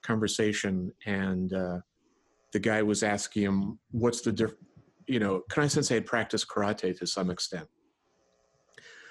conversation 0.02 0.90
and 1.04 1.52
uh, 1.52 1.78
the 2.54 2.58
guy 2.58 2.82
was 2.82 3.02
asking 3.02 3.42
him 3.42 3.78
what's 3.90 4.22
the 4.22 4.32
diff 4.32 4.52
you 5.06 5.20
know 5.20 5.42
kanai 5.50 5.70
sensei 5.70 5.96
had 5.96 6.06
practiced 6.06 6.48
karate 6.48 6.98
to 6.98 7.06
some 7.06 7.28
extent 7.28 7.68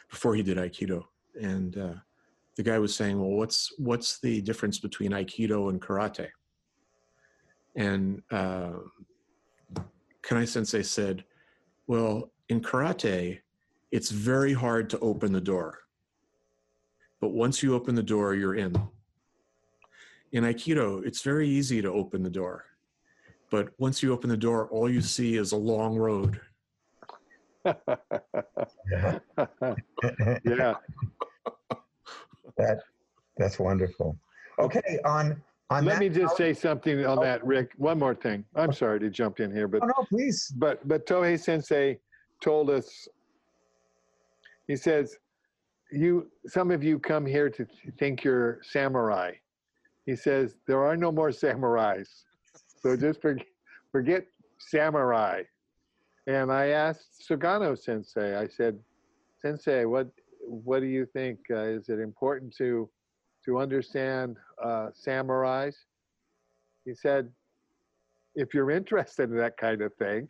before 0.09 0.33
he 0.33 0.41
did 0.41 0.57
aikido? 0.57 1.03
And 1.39 1.77
uh, 1.77 1.93
the 2.57 2.63
guy 2.63 2.79
was 2.79 2.95
saying 2.95 3.19
well 3.19 3.37
what's 3.37 3.71
what's 3.77 4.19
the 4.19 4.41
difference 4.41 4.79
between 4.79 5.11
aikido 5.11 5.69
and 5.69 5.79
karate? 5.79 6.29
And 7.75 8.23
uh, 8.31 8.71
kanai 10.23 10.47
sensei 10.47 10.83
said 10.83 11.23
well 11.87 12.31
in 12.49 12.61
karate 12.61 13.39
it's 13.91 14.09
very 14.09 14.53
hard 14.53 14.89
to 14.89 14.99
open 14.99 15.33
the 15.33 15.41
door. 15.41 15.79
But 17.19 17.29
once 17.29 17.61
you 17.61 17.75
open 17.75 17.95
the 17.95 18.03
door 18.03 18.35
you're 18.35 18.55
in. 18.55 18.75
In 20.31 20.43
aikido 20.43 21.05
it's 21.05 21.21
very 21.21 21.47
easy 21.47 21.81
to 21.81 21.91
open 21.91 22.23
the 22.23 22.29
door. 22.29 22.65
But 23.49 23.69
once 23.77 24.01
you 24.01 24.13
open 24.13 24.29
the 24.29 24.37
door 24.37 24.67
all 24.69 24.89
you 24.89 25.01
see 25.01 25.35
is 25.37 25.51
a 25.51 25.57
long 25.57 25.95
road. 25.97 26.39
Yeah, 30.45 30.75
that 32.57 32.79
that's 33.37 33.59
wonderful. 33.59 34.17
Okay, 34.59 34.99
on 35.05 35.41
on 35.71 35.85
Let 35.85 35.93
that 35.93 35.99
me 36.01 36.09
just 36.09 36.35
say 36.35 36.53
something 36.53 37.05
on 37.05 37.19
that, 37.21 37.43
Rick. 37.45 37.71
One 37.77 37.97
more 37.97 38.13
thing. 38.13 38.43
I'm 38.55 38.73
sorry 38.73 38.99
to 38.99 39.09
jump 39.09 39.39
in 39.39 39.51
here, 39.51 39.67
but 39.67 39.81
Oh 39.83 39.87
no, 39.87 40.05
please. 40.09 40.53
but 40.57 40.85
but 40.87 41.05
Tohei 41.07 41.39
Sensei 41.39 41.97
told 42.41 42.69
us. 42.69 43.07
He 44.67 44.75
says, 44.75 45.17
"You 45.91 46.29
some 46.47 46.71
of 46.71 46.83
you 46.83 46.99
come 46.99 47.25
here 47.25 47.49
to 47.49 47.65
th- 47.65 47.93
think 47.97 48.23
you're 48.23 48.59
samurai." 48.63 49.31
He 50.05 50.15
says 50.15 50.57
there 50.67 50.83
are 50.83 50.97
no 50.97 51.11
more 51.11 51.29
samurais, 51.29 52.07
so 52.81 52.97
just 52.97 53.21
forget, 53.21 53.45
forget 53.91 54.25
samurai. 54.59 55.43
And 56.27 56.51
I 56.51 56.67
asked 56.67 57.25
Sugano 57.27 57.77
Sensei. 57.77 58.35
I 58.35 58.47
said, 58.47 58.77
"Sensei, 59.41 59.85
what 59.85 60.09
what 60.41 60.81
do 60.81 60.87
you 60.87 61.05
think? 61.05 61.39
Uh, 61.49 61.63
is 61.63 61.87
it 61.89 61.99
important 61.99 62.53
to 62.57 62.89
to 63.45 63.59
understand 63.59 64.37
uh, 64.63 64.89
samurais?" 64.89 65.75
He 66.85 66.93
said, 66.93 67.31
"If 68.35 68.53
you're 68.53 68.71
interested 68.71 69.29
in 69.29 69.37
that 69.37 69.57
kind 69.57 69.81
of 69.81 69.93
thing." 69.95 70.29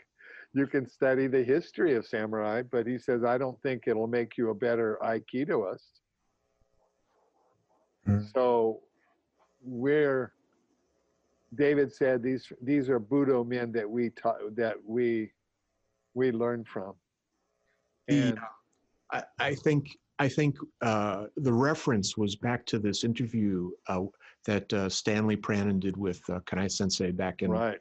you 0.53 0.67
can 0.67 0.87
study 0.87 1.27
the 1.27 1.43
history 1.43 1.95
of 1.95 2.05
samurai, 2.05 2.61
but 2.61 2.85
he 2.85 2.97
says, 2.97 3.23
I 3.23 3.37
don't 3.37 3.61
think 3.61 3.83
it'll 3.87 4.07
make 4.07 4.37
you 4.37 4.49
a 4.49 4.53
better 4.53 4.97
Aikidoist. 5.01 6.01
Hmm. 8.05 8.19
So 8.33 8.81
we're, 9.63 10.33
David 11.55 11.93
said, 11.93 12.21
these, 12.21 12.51
these 12.61 12.89
are 12.89 12.99
Budo 12.99 13.47
men 13.47 13.71
that 13.71 13.89
we 13.89 14.09
taught, 14.09 14.55
that 14.55 14.75
we, 14.85 15.31
we 16.13 16.31
learn 16.31 16.65
from. 16.65 16.93
The, 18.07 18.35
I, 19.11 19.23
I 19.39 19.55
think 19.55 19.97
I 20.21 20.27
think 20.29 20.55
uh, 20.83 21.25
the 21.37 21.51
reference 21.51 22.15
was 22.15 22.35
back 22.35 22.63
to 22.67 22.77
this 22.77 23.03
interview 23.03 23.71
uh, 23.87 24.03
that 24.45 24.71
uh, 24.71 24.87
Stanley 24.87 25.35
Pranin 25.35 25.79
did 25.79 25.97
with 25.97 26.21
uh, 26.29 26.41
Kanai 26.41 26.71
Sensei 26.71 27.09
back 27.09 27.41
in 27.41 27.49
right, 27.49 27.79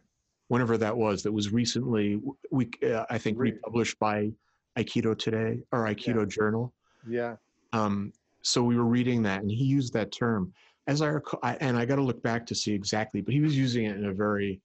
whenever 0.49 0.79
that 0.79 0.97
was. 0.97 1.23
That 1.23 1.33
was 1.33 1.53
recently 1.53 2.19
we 2.51 2.71
uh, 2.83 3.05
I 3.11 3.19
think 3.19 3.39
Re- 3.39 3.53
republished 3.53 3.99
by 3.99 4.31
Aikido 4.79 5.19
Today 5.19 5.61
or 5.71 5.81
Aikido 5.85 6.27
Journal. 6.27 6.73
yeah, 7.07 7.37
Um, 7.75 8.11
so 8.41 8.63
we 8.63 8.79
were 8.79 8.87
reading 8.87 9.23
that, 9.25 9.43
and 9.43 9.51
he 9.51 9.65
used 9.65 9.93
that 9.93 10.11
term. 10.11 10.51
As 10.87 11.03
I 11.03 11.09
recall, 11.09 11.41
I, 11.43 11.57
and 11.57 11.77
I 11.77 11.85
got 11.85 11.97
to 11.97 12.03
look 12.03 12.23
back 12.23 12.47
to 12.47 12.55
see 12.55 12.73
exactly, 12.73 13.21
but 13.21 13.35
he 13.35 13.43
was 13.43 13.55
using 13.55 13.85
it 13.85 13.99
in 13.99 14.07
a 14.07 14.15
very 14.15 14.63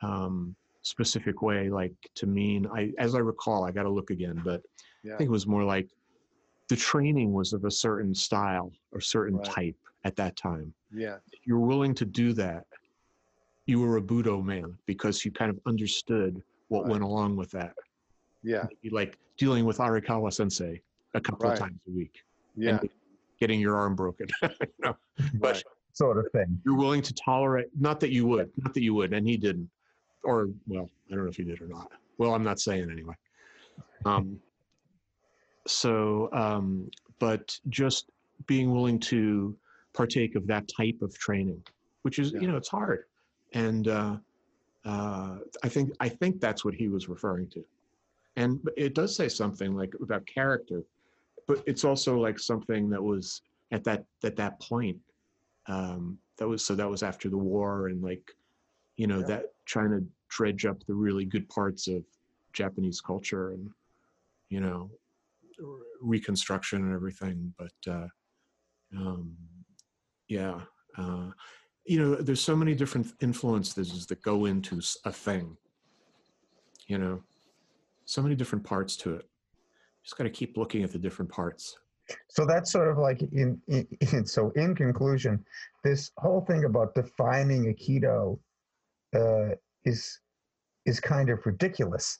um, 0.00 0.56
specific 0.80 1.42
way, 1.42 1.68
like 1.68 1.92
to 2.14 2.26
mean. 2.26 2.66
I, 2.74 2.92
as 2.96 3.14
I 3.14 3.18
recall, 3.18 3.62
I 3.64 3.72
got 3.72 3.82
to 3.82 3.90
look 3.90 4.08
again, 4.08 4.40
but 4.42 4.62
Yeah. 5.04 5.14
I 5.14 5.16
think 5.18 5.28
it 5.28 5.36
was 5.40 5.46
more 5.46 5.64
like 5.64 5.90
the 6.70 6.76
training 6.76 7.32
was 7.32 7.52
of 7.52 7.64
a 7.64 7.70
certain 7.70 8.14
style 8.14 8.72
or 8.92 9.00
certain 9.00 9.36
Right. 9.38 9.44
type 9.46 9.76
at 10.04 10.14
that 10.16 10.36
time. 10.36 10.72
Yeah. 10.92 11.16
If 11.32 11.40
you're 11.44 11.58
willing 11.58 11.94
to 11.96 12.04
do 12.04 12.32
that, 12.34 12.64
you 13.66 13.80
were 13.80 13.96
a 13.96 14.00
Budo 14.02 14.42
man 14.42 14.78
because 14.86 15.24
you 15.24 15.32
kind 15.32 15.50
of 15.50 15.58
understood 15.66 16.40
what 16.68 16.84
Right. 16.84 16.92
went 16.92 17.02
along 17.02 17.34
with 17.36 17.50
that. 17.50 17.74
Yeah. 18.44 18.66
You 18.82 18.92
like 18.92 19.18
dealing 19.36 19.64
with 19.64 19.78
Arikawa 19.78 20.32
sensei 20.32 20.80
a 21.14 21.20
couple 21.20 21.48
Right. 21.48 21.54
of 21.54 21.58
times 21.58 21.80
a 21.88 21.90
week 21.90 22.22
Yeah. 22.54 22.78
and 22.78 22.88
getting 23.40 23.58
your 23.60 23.76
arm 23.76 23.96
broken. 23.96 24.28
you 24.42 24.48
know? 24.78 24.96
But 25.34 25.54
Right. 25.56 25.64
sort 25.92 26.18
of 26.18 26.30
thing. 26.30 26.62
you're 26.64 26.76
willing 26.76 27.02
to 27.02 27.12
tolerate 27.14 27.66
not 27.78 27.98
that 27.98 28.12
you 28.12 28.28
would 28.28 28.52
not 28.58 28.72
that 28.74 28.82
you 28.82 28.94
would 28.94 29.12
and 29.12 29.26
he 29.26 29.36
didn't 29.36 29.68
or 30.22 30.48
well 30.68 30.88
i 31.10 31.14
don't 31.14 31.24
know 31.24 31.28
if 31.30 31.36
he 31.36 31.42
did 31.42 31.60
or 31.60 31.66
not 31.66 31.90
well 32.16 32.32
i'm 32.32 32.44
not 32.44 32.60
saying 32.60 32.88
anyway 32.90 33.12
um 34.04 34.40
so 35.70 36.28
um 36.32 36.90
but 37.18 37.58
just 37.68 38.10
being 38.46 38.72
willing 38.72 38.98
to 38.98 39.56
partake 39.92 40.34
of 40.34 40.46
that 40.46 40.64
type 40.74 40.96
of 41.02 41.16
training 41.18 41.62
which 42.02 42.18
is 42.18 42.32
Yeah. 42.32 42.40
you 42.40 42.48
know 42.48 42.56
it's 42.56 42.68
hard 42.68 43.04
and 43.52 43.88
uh 43.88 44.16
uh 44.84 45.38
i 45.62 45.68
think 45.68 45.92
i 46.00 46.08
think 46.08 46.40
that's 46.40 46.64
what 46.64 46.74
he 46.74 46.88
was 46.88 47.08
referring 47.08 47.48
to 47.50 47.64
and 48.36 48.60
it 48.76 48.94
does 48.94 49.14
say 49.14 49.28
something 49.28 49.74
like 49.74 49.92
about 50.00 50.26
character 50.26 50.82
but 51.46 51.62
it's 51.66 51.84
also 51.84 52.18
like 52.18 52.38
something 52.38 52.88
that 52.90 53.02
was 53.02 53.42
at 53.72 53.84
that 53.84 54.04
at 54.24 54.36
that 54.36 54.60
point 54.60 54.98
um, 55.66 56.18
that 56.38 56.48
was 56.48 56.64
so 56.64 56.74
that 56.74 56.88
was 56.88 57.02
after 57.02 57.28
the 57.28 57.36
war 57.36 57.88
and 57.88 58.02
like 58.02 58.32
you 58.96 59.06
know 59.06 59.20
Yeah. 59.20 59.26
that 59.26 59.44
trying 59.66 59.90
to 59.90 60.04
dredge 60.28 60.64
up 60.64 60.84
the 60.86 60.94
really 60.94 61.24
good 61.24 61.48
parts 61.48 61.86
of 61.88 62.02
japanese 62.52 63.00
culture 63.00 63.50
and 63.50 63.70
you 64.48 64.60
know 64.60 64.90
reconstruction 66.00 66.82
and 66.82 66.94
everything 66.94 67.52
but 67.58 67.92
uh 67.92 68.06
um 68.96 69.34
yeah 70.28 70.60
uh 70.98 71.30
you 71.84 71.98
know 72.00 72.14
there's 72.16 72.42
so 72.42 72.56
many 72.56 72.74
different 72.74 73.06
influences 73.20 74.06
that 74.06 74.22
go 74.22 74.46
into 74.46 74.80
a 75.04 75.12
thing 75.12 75.56
you 76.90 76.98
know? 76.98 77.22
So 78.04 78.20
many 78.20 78.34
different 78.34 78.64
parts 78.64 78.96
to 78.96 79.14
it. 79.14 79.26
Just 80.04 80.18
got 80.18 80.24
to 80.24 80.30
keep 80.30 80.56
looking 80.56 80.82
at 80.82 80.90
the 80.90 80.98
different 80.98 81.30
parts. 81.30 81.78
So 82.28 82.44
that's 82.44 82.72
sort 82.72 82.88
of 82.88 82.98
like 82.98 83.22
in, 83.22 83.60
in, 83.68 83.86
in 84.00 84.26
so 84.26 84.50
in 84.56 84.74
conclusion, 84.74 85.44
this 85.84 86.10
whole 86.18 86.40
thing 86.40 86.64
about 86.64 86.94
defining 86.94 87.72
Aikido 87.72 88.38
uh, 89.14 89.54
is 89.84 90.18
is 90.86 90.98
kind 90.98 91.30
of 91.30 91.46
ridiculous 91.46 92.18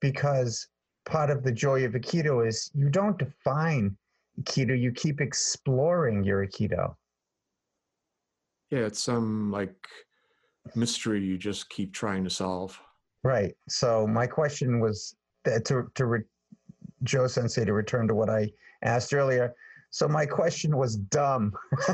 because 0.00 0.68
part 1.04 1.30
of 1.30 1.42
the 1.42 1.52
joy 1.52 1.84
of 1.84 1.92
Aikido 1.92 2.46
is 2.46 2.70
you 2.74 2.88
don't 2.88 3.18
define 3.18 3.96
Aikido, 4.40 4.78
you 4.80 4.92
keep 4.92 5.20
exploring 5.20 6.22
your 6.24 6.46
Aikido. 6.46 6.94
yeah 8.70 8.80
it's 8.80 9.02
some 9.02 9.50
like 9.50 9.76
mystery 10.74 11.22
you 11.24 11.36
just 11.36 11.68
keep 11.70 11.92
trying 11.92 12.24
to 12.24 12.30
solve 12.30 12.78
Right. 13.24 13.54
So 13.68 14.04
my 14.04 14.26
question 14.26 14.80
was 14.80 15.14
that 15.44 15.64
to 15.66 15.86
to 15.94 16.06
re, 16.06 16.20
Joe 17.04 17.28
Sensei 17.28 17.64
to 17.64 17.72
return 17.72 18.08
to 18.08 18.16
what 18.16 18.28
I 18.28 18.50
asked 18.82 19.14
earlier. 19.14 19.54
So 19.90 20.08
my 20.08 20.26
question 20.26 20.76
was 20.76 20.96
dumb. 20.96 21.52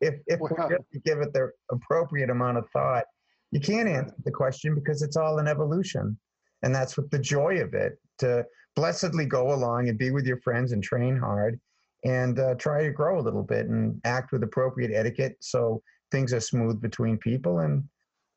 if 0.00 0.14
if 0.26 0.40
we 0.40 0.48
Wow. 0.56 0.68
really 0.68 1.02
give 1.04 1.18
it 1.20 1.34
the 1.34 1.50
appropriate 1.70 2.30
amount 2.30 2.56
of 2.56 2.64
thought, 2.70 3.04
you 3.50 3.60
can't 3.60 3.86
answer 3.86 4.14
the 4.24 4.30
question 4.30 4.74
because 4.74 5.02
it's 5.02 5.16
all 5.18 5.38
an 5.38 5.48
evolution, 5.48 6.16
and 6.64 6.74
that's 6.74 6.96
what 6.96 7.10
the 7.10 7.18
joy 7.18 7.60
of 7.60 7.74
it. 7.74 7.98
To 8.18 8.44
blessedly 8.74 9.26
go 9.26 9.52
along 9.52 9.88
and 9.88 9.98
be 9.98 10.10
with 10.10 10.26
your 10.26 10.38
friends 10.38 10.72
and 10.72 10.82
train 10.82 11.16
hard, 11.16 11.60
and 12.04 12.38
uh, 12.38 12.54
try 12.54 12.82
to 12.82 12.90
grow 12.90 13.20
a 13.20 13.22
little 13.22 13.42
bit 13.42 13.66
and 13.66 14.00
act 14.04 14.32
with 14.32 14.42
appropriate 14.42 14.90
etiquette 14.92 15.36
so 15.40 15.82
things 16.10 16.32
are 16.32 16.40
smooth 16.40 16.80
between 16.80 17.16
people 17.18 17.60
and 17.60 17.84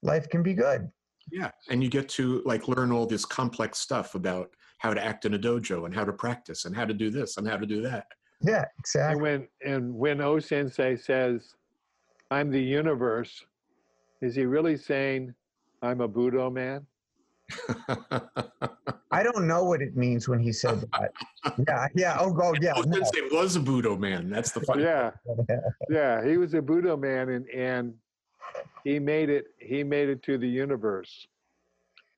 life 0.04 0.30
can 0.30 0.44
be 0.44 0.54
good. 0.54 0.90
Yeah, 1.32 1.52
and 1.70 1.84
you 1.84 1.90
get 1.90 2.08
to 2.10 2.42
like 2.46 2.68
learn 2.68 2.92
all 2.92 3.06
this 3.06 3.26
complex 3.26 3.80
stuff 3.80 4.16
about 4.16 4.52
how 4.78 4.94
to 4.94 5.04
act 5.04 5.26
in 5.26 5.34
a 5.34 5.40
dojo 5.40 5.86
and 5.86 5.94
how 5.94 6.06
to 6.06 6.14
practice 6.14 6.66
and 6.66 6.76
how 6.76 6.86
to 6.86 6.94
do 6.94 7.10
this 7.10 7.38
and 7.38 7.48
how 7.48 7.58
to 7.58 7.66
do 7.66 7.82
that. 7.82 8.08
Yeah, 8.42 8.60
And 8.60 8.68
exactly. 8.80 9.22
when 9.22 9.48
and 9.66 9.94
when 9.94 10.22
O 10.22 10.40
Sensei 10.40 10.96
says, 10.96 11.56
"I'm 12.32 12.52
the 12.52 12.62
universe," 12.62 13.44
is 14.22 14.36
he 14.36 14.46
really 14.46 14.78
saying, 14.78 15.34
"I'm 15.82 16.02
a 16.02 16.08
Budo 16.08 16.52
man"? 16.54 16.86
I 19.12 19.24
don't 19.24 19.48
know 19.48 19.64
what 19.64 19.82
it 19.82 19.96
means 19.96 20.28
when 20.28 20.40
he 20.40 20.52
said 20.52 20.82
that. 20.92 21.12
yeah, 21.68 21.88
yeah. 21.96 22.18
Oh, 22.20 22.38
oh 22.42 22.54
yeah. 22.62 22.74
Oh, 22.76 22.82
no. 22.82 22.98
Sensei 22.98 23.22
was 23.32 23.56
a 23.56 23.60
Budo 23.60 23.98
man. 23.98 24.30
That's 24.30 24.52
the 24.52 24.62
funny. 24.62 24.84
Yeah, 24.84 25.12
yeah. 25.90 26.26
He 26.26 26.38
was 26.38 26.54
a 26.54 26.62
Budo 26.62 27.00
man, 27.00 27.30
and 27.30 27.50
and 27.50 27.94
he 28.84 29.00
made 29.00 29.30
it. 29.30 29.46
He 29.60 29.84
made 29.84 30.10
it 30.10 30.22
to 30.24 30.38
the 30.38 30.48
universe. 30.48 31.28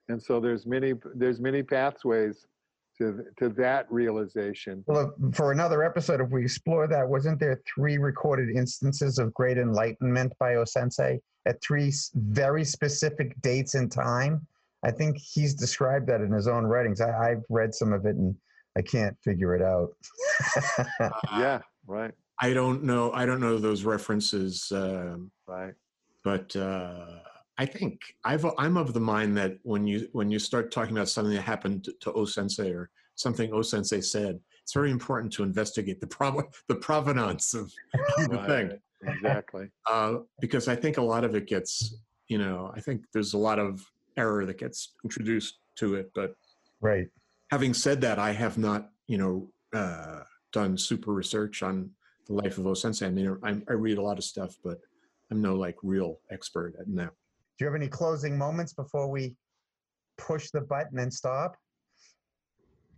And 0.10 0.22
so 0.22 0.40
there's 0.40 0.66
many 0.66 0.94
there's 1.14 1.40
many 1.40 1.62
pathways 1.62 2.48
to 2.98 3.24
to 3.38 3.50
that 3.50 3.86
realization. 3.92 4.84
Well, 4.88 5.14
for 5.34 5.52
another 5.52 5.84
episode, 5.84 6.22
if 6.22 6.30
we 6.32 6.44
explore 6.44 6.88
that, 6.88 7.08
wasn't 7.08 7.40
there 7.40 7.62
three 7.74 7.98
recorded 7.98 8.50
instances 8.50 9.20
of 9.20 9.34
great 9.34 9.58
enlightenment 9.58 10.34
by 10.40 10.54
Osensei 10.56 11.20
at 11.46 11.62
three 11.62 11.94
very 12.16 12.66
specific 12.66 13.40
dates 13.42 13.76
in 13.76 13.90
time? 13.90 14.46
I 14.84 14.92
think 14.92 15.18
he's 15.18 15.54
described 15.54 16.08
that 16.08 16.22
in 16.22 16.32
his 16.32 16.48
own 16.48 16.64
writings. 16.64 17.02
I, 17.02 17.32
I've 17.32 17.44
read 17.50 17.74
some 17.74 17.92
of 17.92 18.06
it 18.06 18.16
and 18.16 18.36
I 18.78 18.82
can't 18.82 19.16
figure 19.24 19.56
it 19.56 19.62
out. 19.62 19.90
Yeah, 21.38 21.60
right, 21.86 22.14
I 22.42 22.54
don't 22.54 22.84
know. 22.84 23.12
I 23.12 23.26
don't 23.26 23.42
know 23.42 23.58
those 23.58 23.84
references, 23.84 24.72
um, 24.72 25.32
right. 25.48 25.74
but 26.24 26.56
uh, 26.56 27.20
I 27.58 27.66
think 27.66 28.00
I've, 28.24 28.46
I'm 28.58 28.78
of 28.78 28.94
the 28.94 29.02
mind 29.02 29.36
that 29.38 29.58
when 29.64 29.86
you 29.86 30.08
when 30.14 30.32
you 30.32 30.40
start 30.40 30.72
talking 30.72 30.96
about 30.96 31.10
something 31.10 31.34
that 31.34 31.42
happened 31.42 31.84
to, 31.86 31.94
to 32.02 32.14
O 32.14 32.26
Sensei 32.26 32.72
or 32.72 32.90
something 33.16 33.54
O 33.54 33.62
Sensei 33.62 34.00
said, 34.00 34.40
it's 34.64 34.74
very 34.74 34.92
important 34.92 35.34
to 35.34 35.44
investigate 35.44 36.00
the 36.00 36.08
prob- 36.08 36.54
the 36.70 36.76
provenance 36.76 37.54
of 37.54 37.72
the 38.18 38.44
thing. 38.48 38.80
Exactly. 39.04 39.68
uh, 39.90 40.16
because 40.40 40.68
I 40.68 40.76
think 40.76 40.98
a 40.98 41.02
lot 41.02 41.24
of 41.24 41.36
it 41.36 41.48
gets, 41.48 41.96
you 42.28 42.38
know, 42.38 42.72
I 42.76 42.82
think 42.82 43.04
there's 43.14 43.34
a 43.34 43.38
lot 43.38 43.60
of 43.60 43.82
error 44.20 44.46
that 44.46 44.58
gets 44.58 44.94
introduced 45.04 45.60
to 45.78 45.96
it. 45.96 46.12
But 46.14 46.36
right. 46.82 47.08
having 47.52 47.74
said 47.74 48.02
that, 48.02 48.20
I 48.20 48.32
have 48.34 48.58
not, 48.58 48.90
you 49.08 49.18
know, 49.18 49.52
uh, 49.74 50.22
done 50.52 50.78
super 50.78 51.14
research 51.14 51.64
on 51.64 51.90
the 52.28 52.34
life 52.34 52.58
of 52.58 52.66
Osensei. 52.66 53.08
I 53.08 53.10
mean, 53.10 53.38
I, 53.44 53.62
I 53.70 53.74
read 53.74 53.98
a 53.98 54.02
lot 54.02 54.18
of 54.18 54.24
stuff, 54.24 54.56
but 54.64 54.80
I'm 55.32 55.41
no 55.41 55.56
like 55.56 55.78
real 55.84 56.20
expert 56.32 56.76
at 56.80 56.86
that. 56.96 57.12
Do 57.58 57.66
you 57.66 57.66
have 57.66 57.76
any 57.76 57.88
closing 57.88 58.38
moments 58.38 58.74
before 58.74 59.10
we 59.10 59.36
push 60.18 60.50
the 60.52 60.62
button 60.62 61.00
and 61.00 61.14
stop? 61.14 61.56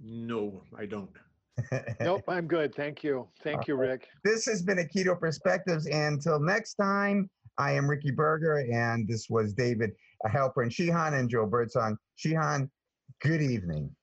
No, 0.03 0.64
I 0.77 0.85
don't. 0.85 1.10
Nope, 1.99 2.23
I'm 2.27 2.48
good. 2.48 2.73
Thank 2.73 3.03
you. 3.03 3.27
Thank 3.43 3.68
you, 3.68 3.76
Rick. 3.76 4.07
This 4.23 4.45
has 4.45 4.64
been 4.64 4.77
Aikido 4.77 5.19
Perspectives. 5.19 5.85
And 5.85 6.15
until 6.15 6.39
next 6.39 6.76
time, 6.76 7.30
I 7.57 7.73
am 7.73 7.88
Ricky 7.88 8.10
Berger, 8.11 8.65
and 8.72 9.07
this 9.07 9.30
was 9.30 9.53
David 9.53 9.91
Halpern 10.27 10.72
Sheehan 10.72 11.14
and 11.14 11.30
Joe 11.30 11.45
Birdsong. 11.45 11.98
Sheehan, 12.15 12.69
good 13.22 13.41
evening. 13.41 13.95